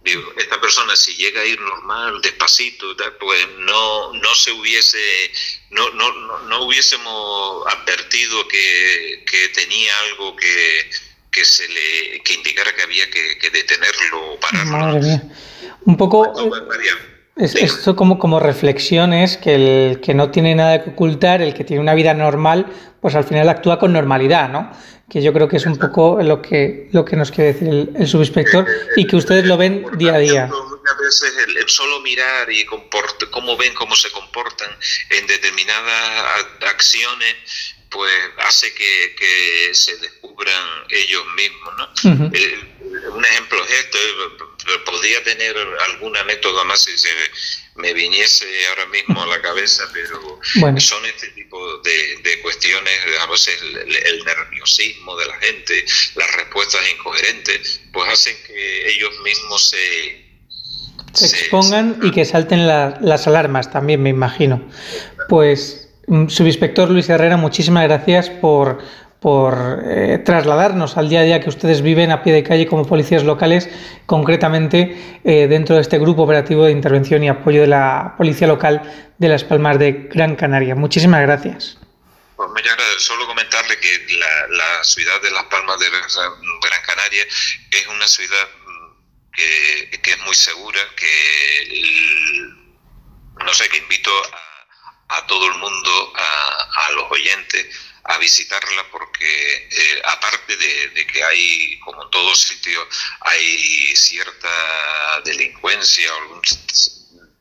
Digo, 0.05 0.23
esta 0.37 0.61
persona 0.61 0.95
si 0.97 1.15
llega 1.15 1.41
a 1.41 1.47
ir 1.47 1.59
normal, 1.59 2.21
despacito, 2.21 2.95
pues 3.19 3.47
no, 3.61 4.13
no 4.13 4.35
se 4.35 4.53
hubiese, 4.53 4.99
no, 5.71 5.89
no, 5.91 6.41
no, 6.41 6.63
hubiésemos 6.67 7.67
advertido 7.69 8.47
que, 8.47 9.25
tenía 9.55 9.93
algo 10.11 10.37
que, 10.37 10.91
que 11.31 11.45
se 11.47 11.67
le, 11.69 12.21
que 12.23 12.35
indicara 12.35 12.75
que 12.77 12.83
había 12.83 13.09
que, 13.11 13.51
detenerlo 13.51 14.33
o 14.33 14.41
pararlo. 14.41 14.73
Madre 14.73 15.01
mía. 15.01 15.23
Un 15.87 15.97
poco. 15.97 16.35
Es, 17.37 17.55
esto 17.55 17.97
como, 17.97 18.19
como 18.19 18.41
reflexión 18.41 19.15
es 19.15 19.39
que 19.39 19.55
el 19.55 20.01
que 20.01 20.13
no 20.13 20.31
tiene 20.31 20.55
nada 20.55 20.85
que 20.85 20.91
ocultar, 20.91 21.41
el 21.41 21.55
que 21.55 21.65
tiene 21.65 21.81
una 21.81 21.95
vida 21.95 22.13
normal, 22.13 22.67
pues 23.01 23.15
al 23.15 23.25
final 23.25 23.49
actúa 23.49 23.79
con 23.79 23.93
normalidad, 23.93 24.51
¿no? 24.51 24.71
Que 25.11 25.23
yo 25.23 25.33
creo 25.33 25.49
que 25.49 25.57
es 25.57 25.67
un 25.67 25.79
poco 25.79 26.21
lo 26.23 26.41
que, 26.41 26.89
lo 26.93 27.05
que 27.05 27.17
nos 27.17 27.31
quiere 27.31 27.53
decir 27.53 27.89
el, 27.95 28.07
subinspector 28.07 28.67
y 28.97 29.07
que 29.07 29.17
ustedes 29.17 29.45
lo 29.45 29.57
ven 29.57 29.87
día 29.99 30.15
a 30.15 30.19
día. 30.19 30.47
Muchas 30.47 30.99
veces 30.99 31.35
el, 31.47 31.69
solo 31.69 32.01
mirar 32.01 32.51
y 32.51 32.65
cómo 32.65 33.57
ven 33.57 33.75
cómo 33.75 33.95
se 33.95 34.11
comportan 34.11 34.71
en 35.11 35.27
determinadas 35.27 36.47
acciones 36.69 37.37
pues 37.91 38.13
hace 38.39 38.75
que, 38.75 39.15
que, 39.17 39.75
se 39.75 39.97
descubran 39.99 40.65
ellos 40.89 41.23
mismos. 41.37 41.75
¿no? 41.79 42.31
un 43.15 43.25
ejemplo 43.25 43.65
es 43.65 43.71
esto, 43.71 43.99
eh, 43.99 44.79
podría 44.85 45.23
tener 45.23 45.57
alguna 45.89 46.25
método 46.25 46.65
más 46.65 46.83
si 46.83 46.97
se 46.99 47.09
me 47.77 47.93
viniese 47.93 48.47
ahora 48.69 48.87
mismo 48.87 49.21
a 49.21 49.27
la 49.27 49.41
cabeza, 49.41 49.83
pero 49.93 50.39
son 50.81 51.05
este 51.07 51.29
tipo 51.29 51.59
de, 51.79 52.41
cuestiones, 52.43 52.95
a 53.21 53.27
veces 53.27 53.61
el, 53.63 54.25
nerviosismo 54.25 55.17
de 55.17 55.27
la 55.27 55.35
gente, 55.39 55.85
las 56.15 56.37
respuestas 56.37 56.81
incoherentes, 56.97 57.81
pues 57.93 58.09
hacen 58.11 58.37
que 58.47 58.89
ellos 58.91 59.11
mismos 59.25 59.71
se... 59.71 60.25
Se, 61.13 61.27
expongan 61.27 62.01
y 62.03 62.11
que 62.11 62.25
salten 62.25 62.67
las 62.67 63.27
alarmas 63.29 63.71
también, 63.71 64.03
me 64.03 64.11
imagino. 64.11 64.69
Pues, 65.29 65.89
mm, 66.09 66.27
subinspector 66.27 66.91
Luis 66.91 67.09
Herrera, 67.09 67.37
muchísimas 67.37 67.85
gracias 67.85 68.31
por 68.31 68.83
por 69.25 69.81
eh, 69.87 70.19
trasladarnos 70.19 70.99
al 70.99 71.09
día 71.09 71.21
a 71.21 71.23
día 71.23 71.41
que 71.41 71.49
ustedes 71.49 71.81
viven 71.81 72.11
a 72.11 72.23
pie 72.23 72.35
de 72.35 72.43
calle 72.43 72.67
como 72.67 72.87
policías 72.87 73.25
locales, 73.25 73.71
concretamente 74.05 75.19
eh, 75.25 75.47
dentro 75.49 75.77
de 75.77 75.81
este 75.81 75.99
grupo 75.99 76.25
operativo 76.25 76.67
de 76.67 76.73
intervención 76.73 77.25
y 77.25 77.31
apoyo 77.31 77.63
de 77.63 77.69
la 77.69 78.17
Policía 78.19 78.47
Local 78.47 78.83
de 79.17 79.29
Las 79.31 79.43
Palmas 79.43 79.79
de 79.79 80.11
Gran 80.13 80.37
Canaria. 80.37 80.75
Muchísimas 80.75 81.23
gracias. 81.23 81.79
Pues 82.37 82.51
muchas 82.51 82.77
gracias. 82.77 83.03
Solo 83.03 83.27
comentarle 83.27 83.81
que 83.81 84.07
la, 84.11 84.85
ciudad 84.85 85.19
de 85.23 85.31
Las 85.31 85.45
Palmas 85.45 85.79
de 85.79 85.89
Gran 85.89 86.83
Canaria 86.85 87.25
es 87.25 87.89
una 87.89 88.07
ciudad 88.07 88.47
mm, 88.67 88.93
que, 89.33 90.11
es 90.13 90.19
muy 90.27 90.35
segura, 90.35 90.81
que 90.97 92.53
no 93.43 93.55
sé, 93.55 93.71
que 93.71 93.79
invito 93.79 94.11
a, 95.09 95.27
todo 95.27 95.47
el 95.47 95.59
mundo, 95.59 96.13
a, 96.15 96.89
a 96.89 96.93
los 96.93 97.11
oyentes, 97.11 97.94
a 98.05 98.19
visitarla 98.19 98.85
porque 98.91 99.69
eh, 99.71 100.03
aparte 100.05 100.57
de, 100.57 101.07
que 101.07 101.25
hay, 101.25 101.79
como 101.81 102.03
en 102.03 102.11
todos 102.11 102.39
sitios, 102.39 102.87
hay 103.21 103.97
cierta 103.97 104.49
delincuencia 105.25 106.13
o 106.13 106.23
algún 106.23 106.43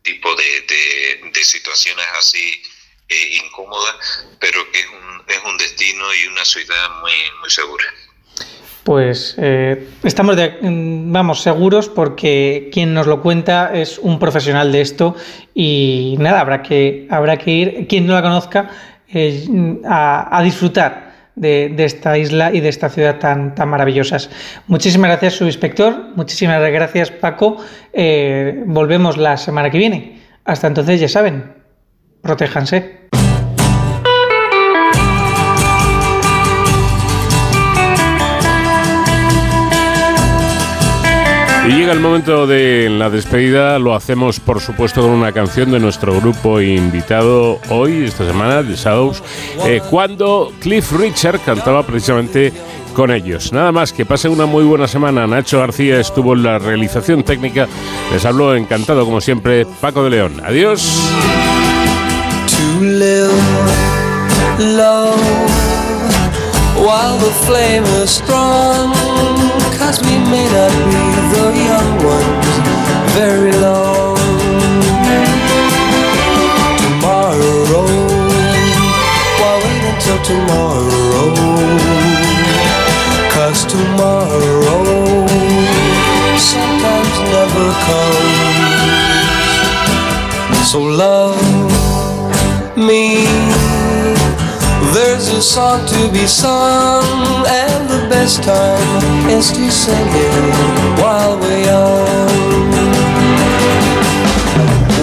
tipo 0.02 0.36
de, 0.36 1.22
de, 1.32 1.44
situaciones 1.44 2.06
así 2.18 2.64
eh, 3.10 3.40
incómodas, 3.44 4.26
pero 4.40 4.72
que 4.72 4.80
es 4.80 4.88
un, 4.88 5.24
es 5.28 5.44
un 5.44 5.58
destino 5.58 6.14
y 6.14 6.28
una 6.28 6.46
ciudad 6.46 6.90
muy, 7.02 7.14
muy 7.42 7.50
segura. 7.50 7.86
Pues 8.84 9.36
eh, 9.38 9.88
estamos, 10.04 10.36
de, 10.36 10.58
vamos, 10.62 11.42
seguros 11.42 11.88
porque 11.88 12.70
quien 12.74 12.94
nos 12.94 13.08
lo 13.08 13.22
cuenta 13.22 13.74
es 13.74 13.98
un 13.98 14.20
profesional 14.20 14.74
de 14.74 14.82
esto 14.82 15.16
y 15.54 16.16
nada, 16.20 16.42
habrá 16.42 16.62
que, 16.62 17.08
habrá 17.10 17.38
que 17.38 17.52
ir, 17.52 17.88
quien 17.88 18.06
no 18.06 18.14
la 18.14 18.22
conozca, 18.22 18.93
a, 19.86 20.42
disfrutar 20.44 21.14
de, 21.36 21.74
esta 21.78 22.18
isla 22.18 22.54
y 22.54 22.60
de 22.60 22.70
esta 22.70 22.90
ciudad 22.90 23.20
tan, 23.20 23.56
tan 23.56 23.70
maravillosas. 23.70 24.30
Muchísimas 24.68 25.10
gracias, 25.10 25.34
subinspector. 25.34 26.16
Muchísimas 26.16 26.62
gracias, 26.72 27.12
Paco. 27.12 27.58
Eh, 27.92 28.64
volvemos 28.66 29.18
la 29.18 29.38
semana 29.38 29.70
que 29.70 29.78
viene. 29.78 30.22
Hasta 30.46 30.68
entonces, 30.68 31.00
ya 31.00 31.08
saben, 31.08 31.54
protéjanse. 32.22 33.04
Y 41.66 41.72
llega 41.72 41.94
el 41.94 42.02
momento 42.02 42.46
de 42.46 42.90
la 42.90 43.10
despedida, 43.10 43.80
lo 43.80 43.96
hacemos 43.96 44.42
por 44.42 44.60
supuesto 44.60 45.02
con 45.02 45.12
una 45.12 45.32
canción 45.32 45.72
de 45.72 45.80
nuestro 45.80 46.20
grupo 46.20 46.60
invitado 46.60 47.60
hoy, 47.70 48.04
esta 48.04 48.26
semana, 48.26 48.62
The 48.62 48.76
Shadows, 48.76 49.24
eh, 49.66 49.82
cuando 49.90 50.52
Cliff 50.60 50.92
Richard 50.92 51.40
cantaba 51.40 51.84
precisamente 51.84 52.52
con 52.94 53.12
ellos. 53.12 53.54
Nada 53.54 53.72
más, 53.72 53.94
que 53.94 54.06
pasen 54.06 54.32
una 54.32 54.46
muy 54.46 54.66
buena 54.66 54.88
semana. 54.88 55.26
Nacho 55.26 55.60
García 55.60 56.00
estuvo 56.00 56.34
en 56.34 56.44
la 56.44 56.60
realización 56.60 57.24
técnica, 57.24 57.68
les 58.12 58.26
habló 58.26 58.56
encantado 58.56 59.06
como 59.06 59.22
siempre 59.22 59.66
Paco 59.66 60.04
de 60.04 60.10
León. 60.10 60.42
Adiós. 60.46 61.02
Sometimes 69.94 70.10
we 70.10 70.18
may 70.32 70.46
not 70.50 70.72
be 70.90 71.04
the 71.34 71.46
young 71.70 71.92
ones 72.04 72.56
very 73.14 73.52
long. 73.52 74.18
Tomorrow, 76.82 77.86
why 79.40 79.54
wait 79.64 79.84
until 79.94 80.20
tomorrow? 80.24 81.28
Cause 83.34 83.60
tomorrow 83.66 85.28
sometimes 86.38 87.18
never 87.36 87.68
comes. 87.86 88.40
So 90.72 90.80
love 90.82 91.38
me. 92.76 93.33
There's 94.94 95.28
a 95.30 95.42
song 95.42 95.88
to 95.88 96.12
be 96.12 96.28
sung, 96.28 97.04
and 97.48 97.90
the 97.90 98.08
best 98.10 98.44
time 98.44 99.28
is 99.28 99.52
to 99.52 99.72
sing 99.72 100.10
it 100.14 101.02
while 101.02 101.40
we're 101.40 101.66
young. 101.66 102.70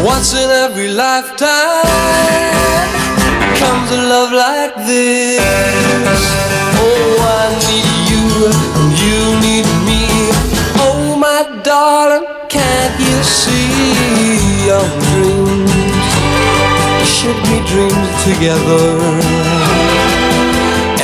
Once 0.04 0.32
in 0.32 0.48
every 0.48 0.92
lifetime 0.92 1.48
comes 3.58 3.90
a 3.90 4.00
love 4.12 4.32
like 4.32 4.76
this. 4.86 5.40
Oh, 6.86 7.16
I 7.42 7.50
need 7.66 7.90
you, 8.12 8.24
and 8.78 8.92
you 9.02 9.18
need 9.42 9.66
me. 9.88 10.06
Oh, 10.86 11.16
my 11.18 11.42
darling, 11.64 12.26
can't 12.48 12.94
you 13.00 13.24
see 13.24 14.66
young 14.68 14.92
dreams 15.10 15.39
should 17.20 17.36
we 17.50 17.58
dream 17.68 18.00
together? 18.24 18.96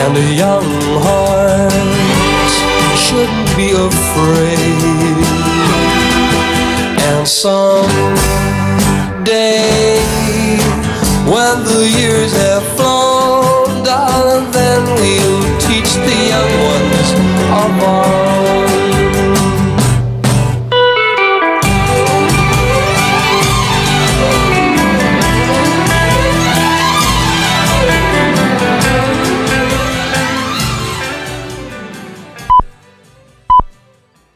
And 0.01 0.17
a 0.17 0.29
young 0.33 0.65
heart 1.05 1.73
shouldn't 3.05 3.51
be 3.55 3.69
afraid. 3.89 5.27
And 7.11 7.29
someday, 7.29 7.69
when 11.33 11.57
the 11.65 11.85
years 12.01 12.33
have 12.33 12.65
flown, 12.77 13.85
darling, 13.85 14.51
then 14.53 14.83
we'll 14.97 15.43
teach 15.69 15.93
the 16.07 16.17
young 16.33 16.53
ones 16.73 17.09
of 17.63 17.73
our 17.93 18.26